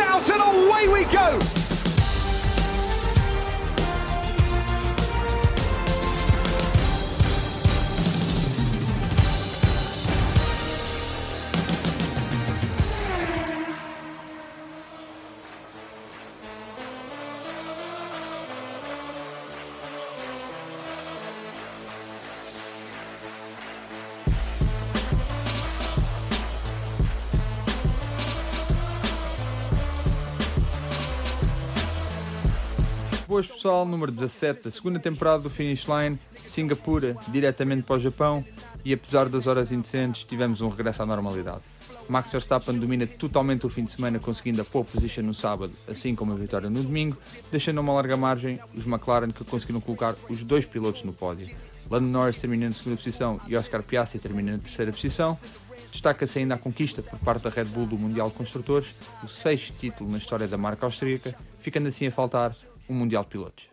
Out 0.00 0.30
and 0.30 0.40
away 0.40 0.88
we 0.88 1.04
go. 1.12 1.57
Pessoal, 33.68 33.84
número 33.84 34.10
17 34.10 34.64
da 34.64 34.70
segunda 34.70 34.98
temporada 34.98 35.42
do 35.42 35.50
Finish 35.50 35.84
Line, 35.84 36.18
Singapura, 36.46 37.14
diretamente 37.28 37.82
para 37.82 37.96
o 37.96 37.98
Japão 37.98 38.42
e 38.82 38.94
apesar 38.94 39.28
das 39.28 39.46
horas 39.46 39.70
indecentes 39.70 40.24
tivemos 40.24 40.62
um 40.62 40.70
regresso 40.70 41.02
à 41.02 41.06
normalidade. 41.06 41.60
Max 42.08 42.32
Verstappen 42.32 42.78
domina 42.78 43.06
totalmente 43.06 43.66
o 43.66 43.68
fim 43.68 43.84
de 43.84 43.90
semana 43.90 44.18
conseguindo 44.18 44.62
a 44.62 44.64
pole 44.64 44.86
position 44.86 45.22
no 45.22 45.34
sábado, 45.34 45.70
assim 45.86 46.14
como 46.14 46.32
a 46.32 46.36
vitória 46.36 46.70
no 46.70 46.82
domingo, 46.82 47.18
deixando 47.52 47.78
uma 47.82 47.92
larga 47.92 48.16
margem 48.16 48.58
os 48.74 48.86
McLaren 48.86 49.32
que 49.32 49.44
conseguiram 49.44 49.82
colocar 49.82 50.16
os 50.30 50.42
dois 50.42 50.64
pilotos 50.64 51.02
no 51.02 51.12
pódio. 51.12 51.54
Lando 51.90 52.08
Norris 52.08 52.40
termina 52.40 52.68
na 52.68 52.72
segunda 52.72 52.96
posição 52.96 53.38
e 53.46 53.54
Oscar 53.54 53.82
Piastri 53.82 54.18
termina 54.18 54.52
na 54.52 54.58
terceira 54.60 54.92
posição. 54.92 55.38
Destaca-se 55.92 56.38
ainda 56.38 56.54
a 56.54 56.58
conquista 56.58 57.02
por 57.02 57.18
parte 57.18 57.42
da 57.42 57.50
Red 57.50 57.64
Bull 57.64 57.84
do 57.84 57.98
Mundial 57.98 58.30
de 58.30 58.36
Construtores, 58.36 58.98
o 59.22 59.28
sexto 59.28 59.74
título 59.78 60.10
na 60.10 60.16
história 60.16 60.48
da 60.48 60.56
marca 60.56 60.86
austríaca, 60.86 61.34
ficando 61.60 61.88
assim 61.88 62.06
a 62.06 62.10
faltar 62.10 62.56
o 62.88 62.92
Mundial 62.92 63.24
de 63.24 63.30
Pilotos. 63.30 63.68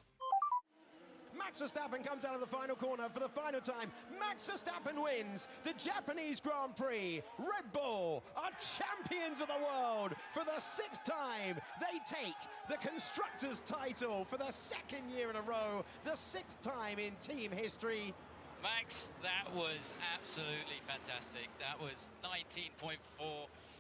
Max 1.38 1.62
Verstappen 1.62 2.06
comes 2.06 2.26
out 2.26 2.34
of 2.34 2.42
the 2.42 2.48
final 2.48 2.76
corner 2.76 3.08
for 3.14 3.22
the 3.22 3.30
final 3.30 3.62
time. 3.62 3.90
Max 4.20 4.46
Verstappen 4.46 5.02
wins 5.02 5.48
the 5.64 5.72
Japanese 5.78 6.42
Grand 6.42 6.76
Prix. 6.76 7.22
Red 7.40 7.72
Bull 7.72 8.24
are 8.36 8.50
champions 8.60 9.40
of 9.40 9.48
the 9.48 9.54
world 9.64 10.14
for 10.34 10.44
the 10.44 10.60
sixth 10.60 11.06
time. 11.06 11.56
They 11.80 11.98
take 12.04 12.36
the 12.68 12.76
constructors' 12.78 13.62
title 13.62 14.26
for 14.26 14.38
the 14.38 14.52
second 14.52 15.10
year 15.10 15.30
in 15.30 15.38
a 15.38 15.42
row, 15.44 15.86
the 16.04 16.16
sixth 16.16 16.60
time 16.62 17.00
in 17.00 17.14
team 17.22 17.52
history. 17.52 18.14
Max, 18.62 19.14
that 19.22 19.48
was 19.56 19.94
absolutely 20.14 20.82
fantastic. 20.88 21.48
That 21.60 21.80
was 21.80 22.10
19.4 22.26 22.98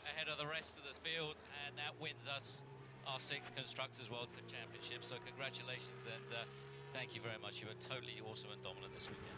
ahead 0.06 0.28
of 0.31 0.38
the 0.38 0.47
rest 0.47 0.78
of 0.78 0.83
the 0.88 0.97
field, 1.02 1.36
and 1.66 1.75
that 1.78 2.00
wins 2.00 2.28
us 2.33 2.61
our 3.07 3.19
sixth 3.19 3.55
Constructors 3.55 4.09
World 4.09 4.29
Championship. 4.47 5.03
So 5.03 5.15
congratulations 5.25 6.01
and 6.15 6.27
uh, 6.33 6.45
thank 6.93 7.15
you 7.15 7.21
very 7.21 7.39
much. 7.41 7.61
You 7.61 7.67
were 7.67 7.79
totally 7.79 8.17
awesome 8.29 8.51
and 8.53 8.61
dominant 8.63 8.93
this 8.95 9.07
weekend. 9.09 9.37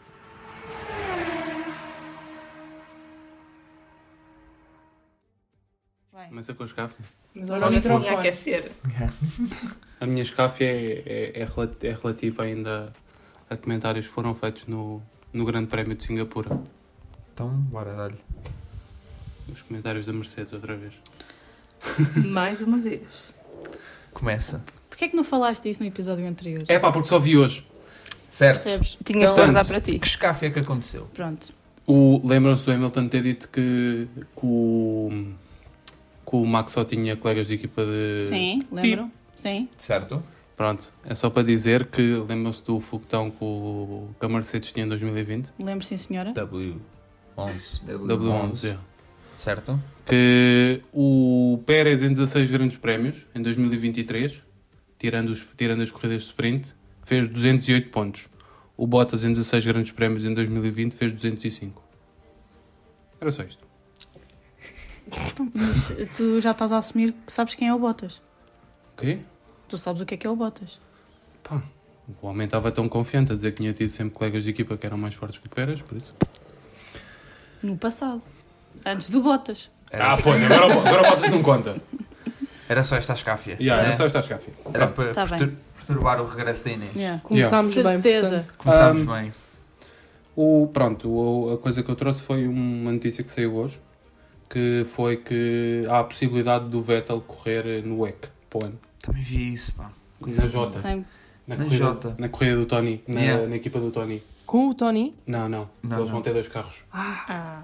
Vai. 6.12 6.28
Começa 6.28 6.54
com 6.54 6.62
a 6.62 6.66
escafe. 6.66 6.94
Mas 7.34 7.50
olha 7.50 7.66
o 7.66 7.70
microfone. 7.70 8.08
a 8.08 8.18
aquecer. 8.18 8.72
A 10.00 10.06
minha 10.06 10.22
escafe 10.22 10.64
é, 10.64 11.02
é, 11.04 11.42
é, 11.42 11.86
é 11.86 11.92
relativa 11.92 12.44
ainda 12.44 12.92
a 13.50 13.56
comentários 13.56 14.06
que 14.06 14.12
foram 14.12 14.34
feitos 14.34 14.66
no, 14.66 15.02
no 15.32 15.44
Grande 15.44 15.68
Prémio 15.68 15.96
de 15.96 16.04
Singapura. 16.04 16.60
Então, 17.34 17.48
bora 17.48 17.94
dar-lhe. 17.94 18.18
Os 19.52 19.62
comentários 19.62 20.06
da 20.06 20.12
Mercedes 20.12 20.52
outra 20.52 20.76
vez. 20.76 20.94
Mais 22.26 22.62
uma 22.62 22.78
vez. 22.78 23.34
Começa. 24.12 24.62
Porquê 24.88 25.04
é 25.06 25.08
que 25.08 25.16
não 25.16 25.24
falaste 25.24 25.68
isso 25.68 25.80
no 25.80 25.86
episódio 25.86 26.26
anterior? 26.26 26.64
É 26.68 26.78
pá, 26.78 26.90
porque 26.90 27.08
só 27.08 27.18
vi 27.18 27.36
hoje. 27.36 27.66
Certo. 28.28 28.62
Percebes? 28.62 28.98
Tinhas 29.04 29.30
Então, 29.30 29.34
de 29.34 29.40
guardar 29.52 29.66
para 29.66 29.80
ti. 29.80 29.98
Que 29.98 30.06
escafe 30.06 30.46
é 30.46 30.50
que 30.50 30.58
aconteceu? 30.58 31.06
Pronto. 31.14 31.48
O, 31.86 32.20
Lembram-se 32.26 32.66
do 32.66 32.72
Hamilton 32.72 33.08
ter 33.08 33.22
dito 33.22 33.48
que, 33.48 34.06
que, 34.16 34.46
o, 34.46 35.10
que 36.28 36.36
o 36.36 36.44
Max 36.44 36.72
só 36.72 36.84
tinha 36.84 37.16
colegas 37.16 37.46
de 37.46 37.54
equipa 37.54 37.82
de. 37.84 38.20
Sim, 38.22 38.62
lembro? 38.70 39.10
Sim. 39.34 39.68
Certo? 39.78 40.20
Pronto, 40.56 40.92
é 41.04 41.14
só 41.14 41.30
para 41.30 41.44
dizer 41.44 41.86
que 41.86 42.02
lembram-se 42.28 42.62
do 42.64 42.80
foguetão 42.80 43.30
que, 43.30 43.42
o, 43.44 44.08
que 44.18 44.26
a 44.26 44.28
Mercedes 44.28 44.72
tinha 44.72 44.84
em 44.84 44.88
2020? 44.88 45.50
Lembro, 45.62 45.84
sim, 45.86 45.96
senhora. 45.96 46.32
W11. 46.34 46.76
W11, 47.86 48.70
é. 48.72 48.76
Certo? 49.38 49.80
que 50.08 50.82
o 50.90 51.62
Pérez 51.66 52.02
em 52.02 52.08
16 52.08 52.50
grandes 52.50 52.78
prémios 52.78 53.26
em 53.34 53.42
2023, 53.42 54.42
tirando, 54.98 55.28
os, 55.28 55.46
tirando 55.54 55.82
as 55.82 55.90
corridas 55.90 56.22
de 56.22 56.28
sprint, 56.28 56.74
fez 57.02 57.28
208 57.28 57.90
pontos. 57.90 58.28
O 58.74 58.86
Bottas 58.86 59.24
em 59.24 59.32
16 59.32 59.66
grandes 59.66 59.92
prémios 59.92 60.24
em 60.24 60.32
2020 60.32 60.92
fez 60.92 61.12
205. 61.12 61.82
Era 63.20 63.30
só 63.30 63.42
isto. 63.42 63.66
Mas 65.54 65.94
tu 66.16 66.40
já 66.40 66.52
estás 66.52 66.72
a 66.72 66.78
assumir 66.78 67.12
que 67.12 67.32
sabes 67.32 67.54
quem 67.54 67.68
é 67.68 67.74
o 67.74 67.78
Bottas. 67.78 68.22
Ok? 68.94 69.22
Tu 69.68 69.76
sabes 69.76 70.00
o 70.00 70.06
que 70.06 70.14
é 70.14 70.16
que 70.16 70.26
é 70.26 70.30
o 70.30 70.36
Bottas. 70.36 70.80
Pá, 71.42 71.62
o 72.22 72.26
homem 72.26 72.46
estava 72.46 72.72
tão 72.72 72.88
confiante 72.88 73.32
a 73.32 73.34
dizer 73.34 73.52
que 73.52 73.60
tinha 73.60 73.74
tido 73.74 73.90
sempre 73.90 74.14
colegas 74.14 74.44
de 74.44 74.50
equipa 74.50 74.76
que 74.78 74.86
eram 74.86 74.96
mais 74.96 75.14
fortes 75.14 75.38
que 75.38 75.46
o 75.46 75.50
Pérez, 75.50 75.82
por 75.82 75.98
isso. 75.98 76.14
No 77.62 77.76
passado. 77.76 78.22
Antes 78.86 79.10
do 79.10 79.20
Bottas. 79.22 79.70
Era, 79.90 80.12
Ah, 80.12 80.18
pois, 80.22 80.42
agora, 80.44 80.66
o- 80.76 80.80
agora 80.80 81.02
o 81.08 81.10
Bottas 81.10 81.30
não 81.30 81.42
conta. 81.42 81.76
era 82.68 82.82
só 82.84 82.96
esta 82.96 83.12
escáfia. 83.14 83.56
Yeah, 83.60 83.82
era 83.82 83.90
né? 83.90 83.96
só 83.96 84.06
esta 84.06 84.18
escafia. 84.20 84.54
Era 84.66 84.86
Pronto. 84.88 84.94
para 84.94 85.12
Tá 85.14 85.26
bem. 85.26 85.38
pertur- 85.38 85.56
perturbar 85.76 86.20
o 86.22 86.26
regresso 86.26 86.64
da 86.66 86.70
Inês. 86.72 86.94
Yeah. 86.96 87.20
Começámos 87.22 87.74
bem, 87.74 87.82
Certeza. 87.84 88.28
portanto. 88.30 88.54
Começámos 88.58 89.02
Um, 89.02 89.06
bem. 89.06 89.32
O, 90.36 90.68
pronto, 90.72 91.08
o- 91.08 91.54
a 91.54 91.58
coisa 91.58 91.82
que 91.82 91.90
eu 91.90 91.96
trouxe 91.96 92.22
foi 92.22 92.46
uma 92.46 92.92
notícia 92.92 93.24
que 93.24 93.30
saiu 93.30 93.54
hoje, 93.56 93.80
que 94.48 94.86
foi 94.94 95.16
que 95.16 95.82
há 95.88 95.98
a 96.00 96.04
possibilidade 96.04 96.68
do 96.68 96.80
Vettel 96.82 97.20
correr 97.22 97.82
no 97.84 98.00
WEC 98.00 98.28
para 98.48 98.58
o 98.62 98.64
ano. 98.66 98.78
Também 99.00 99.22
vi 99.22 99.52
isso, 99.52 99.72
pá. 99.74 99.90
Na 100.20 100.46
Jota. 100.46 100.80
Na, 101.46 101.56
Na 101.56 101.64
corrida, 101.64 101.76
Jota. 101.76 102.14
na 102.18 102.28
corrida 102.28 102.56
do 102.56 102.66
Tony. 102.66 103.02
Na, 103.08 103.20
Yeah. 103.20 103.46
na 103.48 103.56
equipa 103.56 103.80
do 103.80 103.90
Tony. 103.90 104.22
Com 104.44 104.68
o 104.68 104.74
Tony. 104.74 105.14
Não, 105.26 105.48
não. 105.48 105.68
Não, 105.82 105.96
Eles 105.98 106.06
não. 106.10 106.14
vão 106.16 106.22
ter 106.22 106.32
dois 106.32 106.48
carros. 106.48 106.76
Ah. 106.92 107.62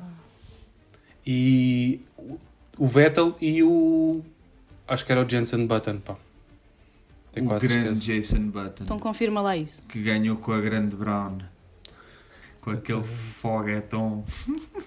E 1.27 2.01
o- 2.79 2.87
Vettel 2.89 3.35
e 3.41 3.63
o. 3.63 4.23
Acho 4.87 5.05
que 5.07 5.13
era 5.13 5.25
o 5.25 5.29
Jensen 5.29 5.67
Button, 5.67 5.99
pá. 5.99 6.17
Tenho 7.33 7.47
o 7.47 7.49
quase 7.51 7.67
grande 7.67 7.83
certeza. 7.99 8.03
Jason 8.05 8.49
Button. 8.51 8.85
Então 8.85 8.99
confirma 8.99 9.41
lá 9.41 9.57
isso. 9.57 9.83
Que 9.85 10.03
ganhou 10.03 10.37
com 10.37 10.53
a 10.53 10.61
grande 10.61 10.95
Brown. 10.95 11.39
Com 12.61 12.71
aquele 12.71 13.03
foguetão. 13.03 14.25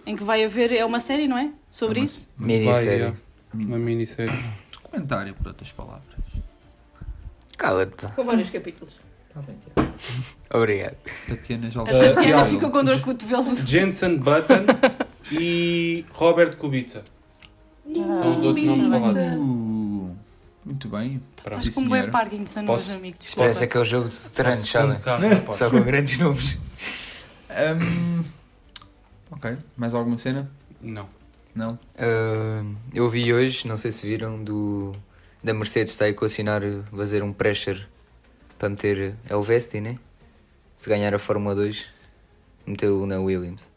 Em 0.05 0.15
que 0.15 0.23
vai 0.23 0.43
haver. 0.43 0.71
É 0.71 0.85
uma 0.85 0.99
série, 0.99 1.27
não 1.27 1.37
é? 1.37 1.51
Sobre 1.69 1.99
É 1.99 2.01
uma- 2.01 2.05
isso? 2.05 2.27
Vai, 2.37 2.47
Minissérie. 2.47 2.89
yeah, 2.89 3.17
uma 3.53 3.77
minissérie. 3.77 4.39
Documentário, 4.71 5.33
por 5.35 5.47
outras 5.47 5.71
palavras. 5.71 6.15
Cala-te, 7.57 7.95
pá. 7.95 8.09
Com 8.09 8.23
vários 8.23 8.49
capítulos. 8.49 8.95
Obrigado. 10.53 10.95
Tatiana 11.27 11.69
já 11.69 11.81
A 11.81 11.83
Uh, 11.83 11.85
Tatiana 12.15 12.45
ficou 12.45 12.71
com 12.71 12.83
dor 12.83 12.95
de 12.95 13.01
cotovelo. 13.01 13.55
Jensen 13.65 14.17
Button 14.17 14.65
e 15.31 16.05
Robert 16.13 16.57
Kubica. 16.57 17.03
São 17.93 18.35
os 18.37 18.43
outros 18.43 18.65
nomes 18.65 18.89
bem. 18.89 18.99
falados. 18.99 19.25
Uh, 19.35 20.15
muito 20.65 20.89
bem. 20.89 21.21
Pronto. 21.43 21.59
Estás 21.59 21.75
com 21.75 21.81
um 21.81 21.85
senhora. 21.85 22.11
Parkinson 22.11 22.65
Posso? 22.65 22.89
hoje, 22.89 22.97
amigo. 22.97 23.13
Isto 23.13 23.21
Desculpa. 23.21 23.41
parece 23.43 23.63
aquele 23.63 23.85
jogo 23.85 24.09
de 24.09 24.15
veteranos, 24.15 24.59
sabem? 24.69 24.99
Só 25.51 25.69
com 25.69 25.81
grandes 25.81 26.19
nomes. 26.19 26.59
Hum, 27.49 28.23
ok. 29.31 29.57
Mais 29.77 29.93
alguma 29.93 30.17
cena? 30.17 30.49
Não. 30.81 31.07
Não? 31.55 31.79
Ah, 31.97 32.63
eu 32.93 33.09
vi 33.09 33.33
hoje, 33.33 33.67
não 33.67 33.77
sei 33.77 33.91
se 33.91 34.05
viram, 34.05 34.43
do, 34.43 34.93
da 35.43 35.53
Mercedes 35.53 35.93
está 35.93 36.05
a 36.05 36.09
equacionar 36.09 36.61
fazer 36.95 37.23
um 37.23 37.33
pressure 37.33 37.85
para 38.59 38.69
meter. 38.69 39.15
É 39.27 39.35
o 39.35 39.41
Vesti, 39.41 39.81
né? 39.81 39.97
Se 40.75 40.87
ganhar 40.87 41.15
a 41.15 41.19
Fórmula 41.19 41.55
2, 41.55 41.85
meteu 42.67 43.05
na 43.07 43.19
Williams. 43.19 43.69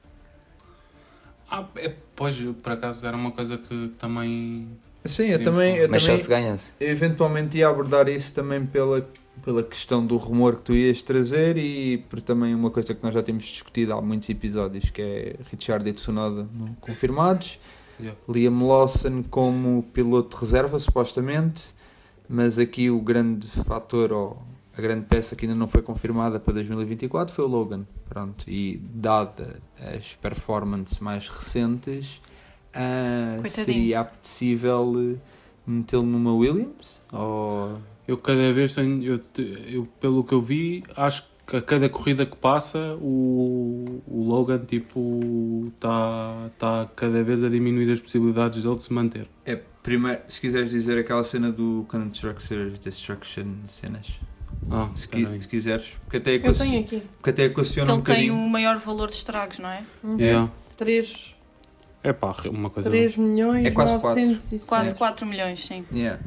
Ah, 1.51 1.67
é, 1.77 1.93
pois, 2.15 2.41
por 2.63 2.73
acaso 2.73 3.07
era 3.07 3.17
uma 3.17 3.33
coisa 3.33 3.59
que 3.59 3.89
também. 3.99 4.69
Sim, 5.05 5.29
eu 5.29 5.43
também, 5.43 5.77
eu 5.77 5.89
Mas 5.89 6.03
também 6.03 6.17
só 6.19 6.23
se 6.25 6.29
ganhasse. 6.29 6.73
eventualmente 6.79 7.59
ia 7.59 7.69
abordar 7.69 8.09
isso 8.09 8.35
também 8.35 8.65
pela, 8.67 9.09
pela 9.43 9.63
questão 9.63 10.07
do 10.07 10.17
rumor 10.19 10.57
que 10.57 10.63
tu 10.63 10.75
ias 10.75 11.03
trazer 11.03 11.57
e 11.57 11.99
por 12.09 12.21
também 12.21 12.55
uma 12.55 12.71
coisa 12.71 12.95
que 12.95 13.03
nós 13.03 13.15
já 13.15 13.23
temos 13.23 13.45
discutido 13.45 13.95
há 13.95 14.01
muitos 14.03 14.29
episódios, 14.29 14.91
que 14.91 15.01
é 15.03 15.37
Richard 15.51 15.89
e 15.89 15.93
Tsunoda 15.93 16.47
não 16.55 16.75
confirmados, 16.81 17.59
Yeah. 17.99 18.19
Liam 18.27 18.67
Lawson 18.67 19.23
como 19.25 19.83
piloto 19.93 20.35
de 20.35 20.41
reserva, 20.43 20.79
supostamente, 20.79 21.75
mas 22.27 22.59
aqui 22.59 22.89
o 22.89 22.99
grande 22.99 23.47
fator, 23.47 24.11
ou 24.11 24.43
a 24.81 24.83
grande 24.83 25.05
peça 25.05 25.37
que 25.37 25.45
ainda 25.45 25.55
não 25.55 25.69
foi 25.69 25.83
confirmada 25.83 26.41
para 26.41 26.55
2024 26.55 27.35
foi 27.35 27.45
o 27.45 27.49
Logan. 27.49 27.87
Pronto, 28.09 28.49
e 28.49 28.81
dada 28.83 29.61
as 29.79 30.15
performances 30.15 30.99
mais 30.99 31.29
recentes, 31.29 32.21
Coitadinho. 32.73 33.65
seria 33.65 34.01
apetecível 34.01 35.19
metê-lo 35.67 36.05
numa 36.05 36.35
Williams? 36.35 37.03
Ou... 37.13 37.79
Eu 38.09 38.17
cada 38.17 38.53
vez 38.53 38.75
tenho, 38.75 39.05
eu, 39.05 39.21
eu, 39.69 39.87
pelo 40.01 40.25
que 40.25 40.33
eu 40.33 40.41
vi, 40.41 40.83
acho 40.97 41.29
que 41.47 41.57
a 41.57 41.63
cada 41.63 41.89
corrida 41.89 42.27
que 42.27 42.37
passa 42.37 42.97
o, 43.01 44.03
o 44.07 44.25
Logan 44.25 44.65
tipo 44.65 45.71
está 45.75 46.51
tá 46.59 46.91
cada 46.97 47.23
vez 47.23 47.45
a 47.45 47.49
diminuir 47.49 47.93
as 47.93 48.01
possibilidades 48.01 48.65
dele 48.65 48.77
de 48.77 48.83
se 48.83 48.93
manter. 48.93 49.29
É, 49.45 49.61
primeiro, 49.83 50.21
se 50.29 50.41
quiseres 50.41 50.71
dizer 50.71 50.99
aquela 50.99 51.23
cena 51.23 51.53
do 51.53 51.85
Constructors 51.89 52.81
Destruction 52.81 53.47
cenas. 53.67 54.19
Ah, 54.71 54.89
Se, 54.95 55.09
qui- 55.09 55.27
se 55.43 55.49
quiseres. 55.49 55.89
Porque 56.05 56.19
até, 56.19 56.37
Eu 56.37 56.55
tenho 56.55 56.81
aqui. 56.81 57.03
porque 57.17 57.31
até 57.31 57.45
Que 57.47 57.53
equaciona 57.53 57.93
um 57.93 57.97
ele 57.97 58.03
tem 58.05 58.15
bocadinho. 58.17 58.35
o 58.35 58.49
maior 58.51 58.77
valor 58.77 59.09
de 59.09 59.17
estragos, 59.17 59.59
não 59.59 59.69
é? 59.69 59.83
Yeah. 60.19 60.51
3, 60.77 61.35
É 62.03 62.13
pá, 62.13 62.35
uma 62.47 62.71
coisa. 62.71 62.89
3 62.89 63.17
milhões 63.17 63.67
É 63.67 63.71
quase 63.71 63.95
907. 63.95 64.67
Quase 64.69 64.95
4 64.95 65.27
milhões, 65.27 65.59
sim. 65.65 65.85
Yeah. 65.93 66.21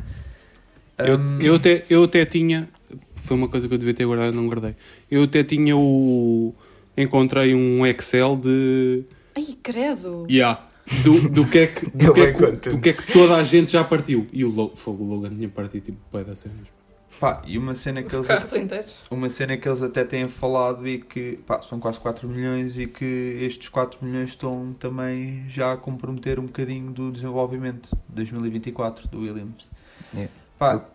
Eu, 0.97 1.17
Um, 1.17 1.41
eu, 1.41 1.55
até, 1.55 1.85
eu 1.89 2.03
até 2.03 2.25
tinha. 2.25 2.69
Foi 3.15 3.35
uma 3.37 3.47
coisa 3.47 3.67
que 3.67 3.73
eu 3.73 3.77
devia 3.77 3.93
ter 3.93 4.05
guardado 4.05 4.33
e 4.33 4.35
não 4.35 4.47
guardei. 4.47 4.75
Eu 5.09 5.23
até 5.23 5.43
tinha 5.43 5.75
o. 5.75 6.53
Encontrei 6.95 7.55
um 7.55 7.85
Excel 7.85 8.35
de. 8.37 9.03
Ai, 9.35 9.57
credo! 9.63 10.27
Yeah. 10.29 10.67
Do, 11.03 11.29
do, 11.29 11.45
que 11.47 11.57
é 11.59 11.67
que, 11.67 11.89
do, 11.97 12.05
Eu 12.07 12.13
que 12.13 12.19
é 12.21 12.25
bem 12.25 12.33
que, 12.35 12.39
contente. 12.45 12.69
do 12.69 12.79
que 12.79 12.89
é 12.89 12.93
que 12.93 13.11
toda 13.13 13.35
a 13.37 13.43
gente 13.43 13.71
já 13.71 13.83
partiu. 13.83 14.27
E 14.33 14.43
o, 14.45 14.49
Lo, 14.49 14.71
foi, 14.75 14.93
o 14.93 15.03
Logan 15.03 15.29
tinha 15.29 15.47
partido 15.49 15.85
tipo 15.85 15.97
bué 16.11 16.23
das 16.23 16.39
cenas. 16.39 16.67
Pá, 17.19 17.42
e 17.45 17.57
uma 17.57 17.74
cena 17.75 18.01
que 18.04 18.15
eles 18.15 18.27
Carros 18.27 18.54
inteiros. 18.54 18.95
uma 19.12 19.30
cena 19.30 19.57
que 19.57 19.68
eles 19.68 19.81
até 19.81 20.04
têm 20.04 20.27
falado 20.27 20.88
e 20.88 21.00
que 21.00 21.38
pá, 21.45 21.62
são 21.62 21.80
quase 21.80 22.00
4 22.00 22.27
milhões 22.27 22.77
e 22.77 22.88
que 22.88 23.06
estes 23.42 23.69
4 23.69 24.06
milhões 24.06 24.31
estão 24.31 24.74
também 24.80 25.45
já 25.50 25.74
a 25.74 25.77
comprometer 25.77 26.39
um 26.39 26.45
bocadinho 26.45 26.92
do 26.92 27.12
desenvolvimento 27.12 27.89
de 28.10 28.15
2024 28.15 29.07
do 29.07 29.19
Williams. 29.21 29.69
Yeah. 30.13 30.31
Pá, 30.57 30.86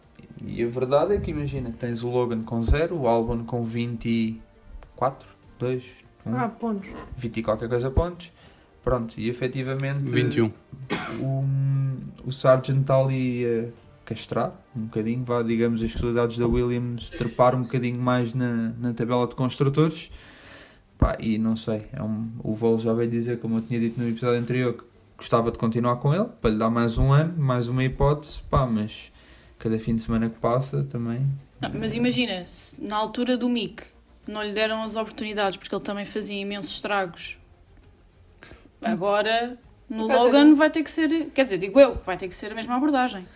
e 0.44 0.62
a 0.62 0.66
verdade 0.68 1.14
é 1.14 1.18
que 1.20 1.30
imagina, 1.30 1.72
tens 1.78 2.02
o 2.02 2.08
Logan 2.10 2.42
com 2.42 2.62
0, 2.62 2.96
o 2.96 3.08
Albon 3.08 3.44
com 3.44 3.64
24, 3.64 5.26
2, 5.58 5.84
1, 6.26 6.36
Ah, 6.36 6.48
pontos. 6.48 6.88
20 7.16 7.36
e 7.38 7.42
qualquer 7.42 7.68
coisa 7.68 7.90
pontos. 7.90 8.30
Pronto, 8.84 9.18
e 9.18 9.28
efetivamente 9.28 10.10
21. 10.10 10.50
o, 11.20 11.44
o 12.24 12.32
Sargent 12.32 12.80
está 12.80 12.96
ali 12.96 13.44
a 13.44 13.87
castrar 14.08 14.54
um 14.74 14.86
bocadinho, 14.86 15.22
vá, 15.22 15.42
digamos, 15.42 15.82
as 15.82 15.92
possibilidades 15.92 16.38
da 16.38 16.46
Williams 16.46 17.10
trepar 17.10 17.54
um 17.54 17.62
bocadinho 17.62 18.00
mais 18.00 18.32
na, 18.32 18.72
na 18.78 18.94
tabela 18.94 19.26
de 19.26 19.34
construtores. 19.34 20.10
Pá, 20.98 21.16
e 21.20 21.36
não 21.36 21.56
sei, 21.56 21.86
é 21.92 22.02
um, 22.02 22.30
o 22.42 22.54
Vol 22.54 22.78
já 22.78 22.92
veio 22.94 23.10
dizer, 23.10 23.38
como 23.38 23.58
eu 23.58 23.62
tinha 23.62 23.78
dito 23.78 24.00
no 24.00 24.08
episódio 24.08 24.40
anterior, 24.40 24.72
que 24.72 24.84
gostava 25.16 25.52
de 25.52 25.58
continuar 25.58 25.96
com 25.96 26.14
ele, 26.14 26.24
para 26.40 26.50
lhe 26.50 26.56
dar 26.56 26.70
mais 26.70 26.96
um 26.96 27.12
ano, 27.12 27.34
mais 27.38 27.68
uma 27.68 27.84
hipótese, 27.84 28.40
pá, 28.50 28.66
mas 28.66 29.12
cada 29.58 29.78
fim 29.78 29.94
de 29.94 30.00
semana 30.00 30.30
que 30.30 30.38
passa 30.38 30.82
também. 30.84 31.24
Não, 31.60 31.70
mas 31.74 31.94
imagina, 31.94 32.46
se 32.46 32.82
na 32.82 32.96
altura 32.96 33.36
do 33.36 33.48
Mick 33.48 33.84
não 34.26 34.42
lhe 34.42 34.52
deram 34.52 34.82
as 34.82 34.96
oportunidades 34.96 35.56
porque 35.56 35.74
ele 35.74 35.84
também 35.84 36.04
fazia 36.04 36.40
imensos 36.40 36.72
estragos. 36.72 37.38
Agora, 38.82 39.58
no 39.88 40.06
Logan 40.06 40.54
vai 40.54 40.70
ter 40.70 40.82
que 40.82 40.90
ser, 40.90 41.30
quer 41.30 41.44
dizer, 41.44 41.58
digo 41.58 41.78
eu, 41.78 41.96
vai 42.04 42.16
ter 42.16 42.26
que 42.26 42.34
ser 42.34 42.52
a 42.52 42.54
mesma 42.54 42.76
abordagem. 42.76 43.26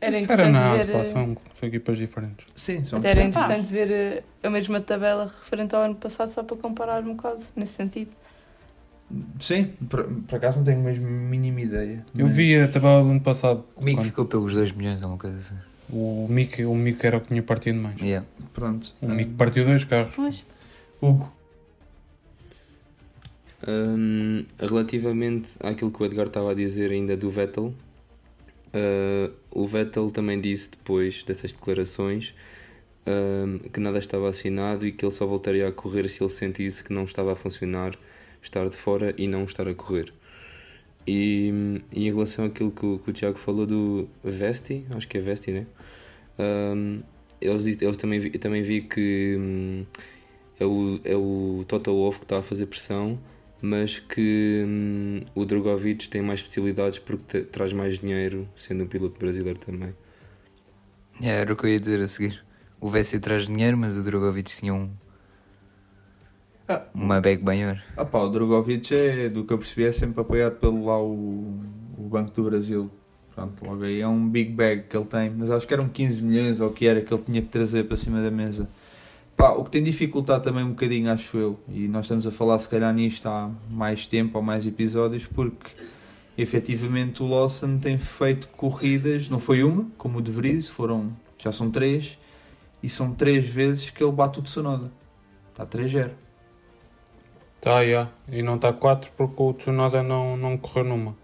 Era 0.00 0.16
Isso 0.16 0.30
era 0.30 0.48
na 0.50 0.58
interessante 0.74 0.92
ver. 0.96 1.04
São, 1.04 1.36
são 1.54 1.68
equipas 1.68 1.96
diferentes. 1.96 2.46
Sim, 2.54 2.84
são 2.84 2.98
Até 2.98 3.10
era 3.10 3.24
diferentes. 3.24 3.42
interessante 3.42 3.72
ver 3.72 3.90
eh, 3.90 4.22
a 4.42 4.50
mesma 4.50 4.80
tabela 4.80 5.32
referente 5.42 5.74
ao 5.74 5.82
ano 5.82 5.94
passado, 5.94 6.28
só 6.30 6.42
para 6.42 6.56
comparar 6.56 7.02
um 7.02 7.14
bocado, 7.14 7.40
nesse 7.56 7.72
sentido. 7.74 8.10
Sim, 9.40 9.66
por, 9.88 10.04
por 10.04 10.36
acaso 10.36 10.58
não 10.58 10.64
tenho 10.64 10.80
mesmo 10.80 11.06
a 11.06 11.10
mínima 11.10 11.60
ideia. 11.60 12.04
Eu 12.18 12.26
mas- 12.26 12.36
vi 12.36 12.56
a 12.60 12.68
tabela 12.68 13.02
do 13.02 13.10
ano 13.10 13.20
passado. 13.20 13.64
O 13.76 13.82
Mick 13.82 13.96
quando 13.96 14.06
ficou 14.06 14.24
pelos 14.26 14.52
2 14.54 14.72
milhões, 14.72 15.02
alguma 15.02 15.18
coisa 15.18 15.36
assim. 15.38 15.54
O 15.88 16.26
Mick, 16.28 16.64
o 16.64 16.74
Mick 16.74 17.06
era 17.06 17.16
o 17.16 17.20
que 17.20 17.28
tinha 17.28 17.42
partido 17.42 17.78
mais. 17.78 17.98
Yeah. 18.00 18.26
Pronto. 18.52 18.92
O 19.00 19.08
Mick 19.08 19.30
partiu 19.34 19.64
dois 19.64 19.84
carros. 19.84 20.14
Pois. 20.14 20.44
Hugo. 21.00 21.32
Hum, 23.66 24.44
relativamente 24.58 25.56
àquilo 25.60 25.90
que 25.90 26.02
o 26.02 26.06
Edgar 26.06 26.26
estava 26.26 26.50
a 26.50 26.54
dizer 26.54 26.90
ainda 26.90 27.16
do 27.16 27.30
Vettel, 27.30 27.72
uh, 28.76 29.32
o 29.50 29.66
Vettel 29.66 30.10
também 30.10 30.40
disse 30.40 30.70
depois 30.70 31.22
dessas 31.24 31.52
declarações 31.52 32.34
hum, 33.06 33.58
que 33.72 33.80
nada 33.80 33.98
estava 33.98 34.28
assinado 34.28 34.86
e 34.86 34.92
que 34.92 35.04
ele 35.04 35.12
só 35.12 35.26
voltaria 35.26 35.68
a 35.68 35.72
correr 35.72 36.08
se 36.08 36.22
ele 36.22 36.30
sentisse 36.30 36.84
que 36.84 36.92
não 36.92 37.04
estava 37.04 37.32
a 37.32 37.36
funcionar 37.36 37.96
estar 38.42 38.68
de 38.68 38.76
fora 38.76 39.14
e 39.18 39.26
não 39.28 39.44
estar 39.44 39.66
a 39.68 39.74
correr. 39.74 40.12
E, 41.06 41.82
e 41.92 42.06
em 42.08 42.12
relação 42.12 42.44
àquilo 42.46 42.70
que, 42.72 42.84
o- 42.84 42.98
que 42.98 43.10
o 43.10 43.12
Tiago 43.12 43.38
falou 43.38 43.66
do 43.66 44.08
Vesti, 44.24 44.84
acho 44.96 45.06
que 45.08 45.18
é 45.18 45.20
Vesti, 45.20 45.52
né? 45.52 45.66
Hum, 46.38 47.02
eles, 47.40 47.64
diz- 47.64 47.82
eles 47.82 47.96
também, 47.96 48.20
vi, 48.20 48.30
também 48.32 48.62
vi 48.62 48.82
que 48.82 49.36
hum, 49.38 49.86
é, 50.60 50.64
o, 50.66 51.00
é 51.04 51.16
o 51.16 51.64
Toto 51.68 51.92
Wolff 51.92 52.18
que 52.20 52.24
está 52.24 52.38
a 52.38 52.42
fazer 52.42 52.66
pressão 52.66 53.18
mas 53.62 53.98
que 53.98 54.64
hum, 54.66 55.20
o 55.34 55.44
Drogovic 55.44 56.08
tem 56.08 56.22
mais 56.22 56.42
possibilidades 56.42 56.98
porque 56.98 57.42
te- 57.42 57.46
traz 57.46 57.72
mais 57.72 57.98
dinheiro, 57.98 58.48
sendo 58.56 58.84
um 58.84 58.86
piloto 58.88 59.18
brasileiro 59.18 59.58
também. 59.58 59.94
Yeah, 61.20 61.40
era 61.42 61.52
o 61.52 61.56
que 61.56 61.64
eu 61.66 61.70
ia 61.70 61.78
dizer 61.80 62.00
a 62.00 62.08
seguir. 62.08 62.42
O 62.80 62.88
Vessi 62.90 63.18
traz 63.20 63.46
dinheiro, 63.46 63.76
mas 63.76 63.96
o 63.96 64.02
Drogovic 64.02 64.50
tinha 64.56 64.72
um, 64.74 64.90
Ah, 66.68 66.86
uma 66.94 67.20
bag 67.20 67.42
maior. 67.44 67.82
Ah 67.96 68.04
pá, 68.04 68.20
o 68.20 68.28
Drogovic 68.30 68.94
é, 68.94 69.28
do 69.28 69.44
que 69.44 69.52
eu 69.52 69.58
percebi, 69.58 69.84
é 69.86 69.92
sempre 69.92 70.20
apoiado 70.20 70.56
pelo 70.60 70.84
lá 70.84 71.00
o, 71.02 71.58
o 71.98 72.08
Banco 72.08 72.30
do 72.32 72.44
Brasil. 72.44 72.90
Pronto, 73.34 73.64
logo 73.64 73.84
aí 73.84 74.00
é 74.00 74.08
um 74.08 74.28
big 74.28 74.50
bag 74.52 74.84
que 74.88 74.96
ele 74.96 75.06
tem, 75.06 75.30
mas 75.30 75.50
acho 75.50 75.66
que 75.66 75.74
eram 75.74 75.88
15 75.88 76.22
milhões 76.22 76.60
ou 76.60 76.70
o 76.70 76.72
que 76.72 76.86
era 76.86 77.02
que 77.02 77.12
ele 77.12 77.22
tinha 77.22 77.42
que 77.42 77.48
trazer 77.48 77.84
para 77.86 77.96
cima 77.96 78.22
da 78.22 78.30
mesa. 78.30 78.68
Pá, 79.36 79.50
o 79.50 79.64
que 79.64 79.70
tem 79.70 79.82
dificultado 79.82 80.42
também 80.42 80.64
um 80.64 80.70
bocadinho, 80.70 81.10
acho 81.10 81.36
eu, 81.36 81.60
e 81.68 81.86
nós 81.86 82.06
estamos 82.06 82.26
a 82.26 82.30
falar 82.30 82.58
se 82.58 82.68
calhar 82.68 82.92
nisto 82.94 83.26
há 83.26 83.50
mais 83.70 84.06
tempo 84.06 84.38
ou 84.38 84.42
mais 84.42 84.66
episódios, 84.66 85.26
porque 85.26 85.70
efetivamente 86.38 87.22
o 87.22 87.26
Lawson 87.26 87.76
tem 87.76 87.98
feito 87.98 88.48
corridas, 88.48 89.28
não 89.28 89.38
foi 89.38 89.62
uma, 89.62 89.86
como 89.98 90.18
o 90.18 90.22
De 90.22 90.30
Vries, 90.30 90.68
foram, 90.68 91.14
já 91.38 91.52
são 91.52 91.70
três, 91.70 92.16
e 92.82 92.88
são 92.88 93.12
três 93.12 93.46
vezes 93.46 93.90
que 93.90 94.02
ele 94.02 94.12
bate 94.12 94.38
o 94.38 94.42
Tsunoda. 94.42 94.90
Está 95.50 95.66
3-0. 95.66 96.12
Tá, 97.60 97.80
yeah. 97.80 98.10
E 98.28 98.42
não 98.42 98.56
está 98.56 98.72
4 98.72 99.10
porque 99.16 99.42
o 99.42 99.52
Tsunoda 99.52 100.02
não, 100.02 100.36
não 100.36 100.56
correu 100.56 100.84
numa. 100.84 101.16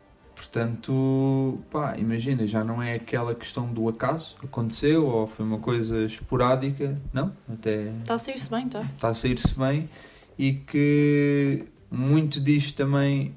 Portanto, 0.43 1.61
pá, 1.71 1.97
imagina, 1.97 2.45
já 2.49 2.64
não 2.64 2.83
é 2.83 2.95
aquela 2.95 3.33
questão 3.33 3.73
do 3.73 3.88
acaso, 3.88 4.35
aconteceu 4.43 5.07
ou 5.07 5.25
foi 5.25 5.47
uma 5.47 5.61
coisa 5.61 6.05
esporádica, 6.05 7.00
não, 7.12 7.33
até 7.49 7.93
Está 8.02 8.14
a 8.14 8.19
sair-se 8.19 8.50
bem, 8.50 8.69
tá? 8.69 8.81
está 8.81 9.09
a 9.09 9.14
sair-se 9.14 9.57
bem 9.57 9.88
e 10.37 10.55
que 10.55 11.64
muito 11.88 12.40
disto 12.40 12.76
também 12.76 13.37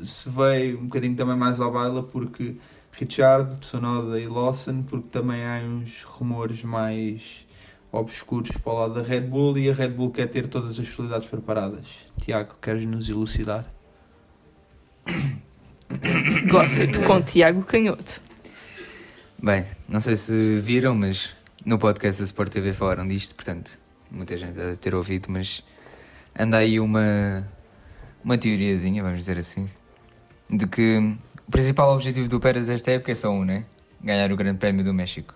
se 0.00 0.30
veio 0.30 0.80
um 0.80 0.84
bocadinho 0.84 1.14
também 1.14 1.36
mais 1.36 1.60
à 1.60 1.68
baila 1.68 2.02
porque 2.02 2.56
Richard, 2.90 3.58
Tsunoda 3.58 4.18
e 4.18 4.26
Lawson, 4.26 4.82
porque 4.82 5.08
também 5.10 5.44
há 5.44 5.58
uns 5.58 6.04
rumores 6.04 6.64
mais 6.64 7.44
obscuros 7.92 8.50
para 8.56 8.72
o 8.72 8.78
lado 8.78 8.94
da 8.94 9.02
Red 9.02 9.20
Bull 9.20 9.58
e 9.58 9.68
a 9.68 9.74
Red 9.74 9.90
Bull 9.90 10.10
quer 10.10 10.26
ter 10.28 10.48
todas 10.48 10.70
as 10.70 10.86
possibilidades 10.86 11.28
preparadas. 11.28 11.86
Tiago, 12.18 12.54
queres 12.62 12.86
nos 12.86 13.10
elucidar? 13.10 13.66
Gosto 16.50 17.00
com 17.06 17.22
Tiago 17.22 17.62
Canhoto. 17.64 18.20
Bem, 19.42 19.64
não 19.88 20.00
sei 20.00 20.16
se 20.16 20.60
viram, 20.60 20.94
mas 20.94 21.30
no 21.64 21.78
podcast 21.78 22.22
da 22.22 22.26
Sport 22.26 22.52
TV 22.52 22.72
falaram 22.72 23.06
disto, 23.06 23.34
portanto, 23.34 23.78
muita 24.10 24.36
gente 24.36 24.52
deve 24.52 24.76
ter 24.76 24.94
ouvido, 24.94 25.30
mas 25.30 25.62
anda 26.38 26.58
aí 26.58 26.80
uma, 26.80 27.46
uma 28.24 28.38
teoriazinha, 28.38 29.02
vamos 29.02 29.18
dizer 29.18 29.38
assim, 29.38 29.68
de 30.48 30.66
que 30.66 30.98
o 31.46 31.50
principal 31.50 31.94
objetivo 31.94 32.28
do 32.28 32.40
Pérez 32.40 32.68
esta 32.68 32.90
época 32.90 33.12
é 33.12 33.14
só 33.14 33.30
um, 33.30 33.44
né? 33.44 33.64
Ganhar 34.02 34.30
o 34.32 34.36
Grande 34.36 34.58
Prémio 34.58 34.84
do 34.84 34.92
México. 34.92 35.34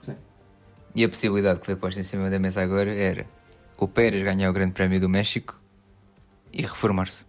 Sim. 0.00 0.16
E 0.94 1.04
a 1.04 1.08
possibilidade 1.08 1.60
que 1.60 1.66
foi 1.66 1.76
posta 1.76 2.00
em 2.00 2.02
cima 2.02 2.28
da 2.28 2.38
mesa 2.38 2.62
agora 2.62 2.92
era 2.92 3.26
o 3.78 3.88
Pérez 3.88 4.22
ganhar 4.22 4.50
o 4.50 4.52
Grande 4.52 4.72
Prémio 4.72 5.00
do 5.00 5.08
México 5.08 5.58
e 6.52 6.62
reformar-se. 6.62 7.26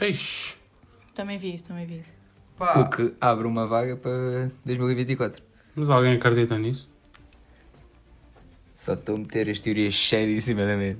Eish. 0.00 0.61
Também 1.14 1.36
vi 1.36 1.54
isso, 1.54 1.64
também 1.64 1.86
vi 1.86 2.00
isso. 2.00 2.14
O 2.58 2.88
que 2.88 3.12
abre 3.20 3.46
uma 3.46 3.66
vaga 3.66 3.96
para 3.96 4.50
2024. 4.64 5.42
Mas 5.74 5.90
alguém 5.90 6.14
acredita 6.14 6.56
nisso? 6.58 6.88
Só 8.74 8.94
estou 8.94 9.16
a 9.16 9.18
meter 9.18 9.50
as 9.50 9.60
teorias 9.60 9.94
cheias 9.94 10.30
em 10.30 10.40
cima 10.40 10.64
da 10.64 10.76
mesa. 10.76 10.98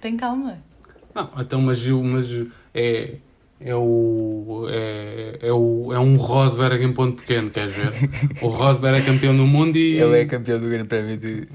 Tem 0.00 0.16
calma. 0.16 0.62
Não, 1.14 1.30
então, 1.38 1.60
mas, 1.60 1.86
mas 1.86 2.46
é. 2.74 3.18
É 3.58 3.74
o, 3.74 4.66
é, 4.68 5.38
é, 5.40 5.50
o, 5.50 5.90
é 5.90 5.98
um 5.98 6.16
Rosberg 6.16 6.84
em 6.84 6.92
ponto 6.92 7.22
pequeno, 7.22 7.48
queres 7.48 7.74
ver? 7.74 7.92
O 8.42 8.48
Rosberg 8.48 8.98
é 8.98 9.02
campeão 9.02 9.34
do 9.34 9.46
mundo 9.46 9.76
e. 9.76 9.98
Ele 9.98 10.20
é 10.20 10.26
campeão 10.26 10.60
do 10.60 10.68
Grande 10.68 10.86
Prémio 10.86 11.16
de. 11.16 11.48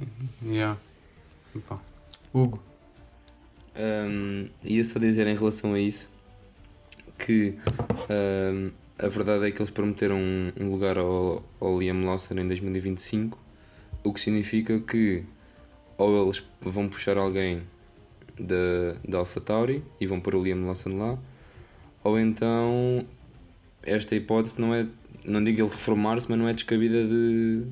Yeah. 0.43 0.79
Epá. 1.55 1.77
Hugo. 2.33 2.61
Um, 3.75 4.49
ia 4.63 4.83
só 4.83 4.97
dizer 4.97 5.27
em 5.27 5.35
relação 5.35 5.75
a 5.75 5.79
isso 5.79 6.10
que 7.25 7.55
a 8.97 9.07
verdade 9.07 9.47
é 9.47 9.51
que 9.51 9.59
eles 9.59 9.71
prometeram 9.71 10.17
um, 10.17 10.51
um 10.59 10.69
lugar 10.69 10.97
ao, 10.97 11.43
ao 11.59 11.79
Liam 11.79 12.05
Lawson 12.05 12.35
em 12.35 12.47
2025, 12.47 13.37
o 14.03 14.13
que 14.13 14.19
significa 14.19 14.79
que 14.79 15.23
ou 15.97 16.23
eles 16.23 16.43
vão 16.61 16.87
puxar 16.87 17.17
alguém 17.17 17.61
da, 18.39 18.95
da 19.07 19.19
AlphaTauri 19.19 19.83
e 19.99 20.07
vão 20.07 20.19
pôr 20.19 20.35
o 20.35 20.43
Liam 20.43 20.65
Lawson 20.65 20.97
lá, 20.97 21.17
ou 22.03 22.19
então 22.19 23.05
esta 23.83 24.15
hipótese 24.15 24.59
não 24.59 24.73
é, 24.73 24.87
não 25.23 25.43
digo 25.43 25.61
ele 25.61 25.69
reformar-se, 25.69 26.29
mas 26.29 26.39
não 26.39 26.47
é 26.47 26.53
descabida 26.53 27.05
de, 27.05 27.63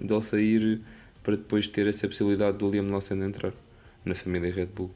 de 0.00 0.12
ele 0.12 0.22
sair 0.22 0.80
para 1.22 1.36
depois 1.36 1.66
ter 1.68 1.86
essa 1.86 2.06
possibilidade 2.06 2.58
do 2.58 2.68
Liam 2.68 2.88
Lawson 2.88 3.14
entrar 3.14 3.52
na 4.04 4.14
família 4.14 4.52
Red 4.52 4.66
Bull 4.66 4.90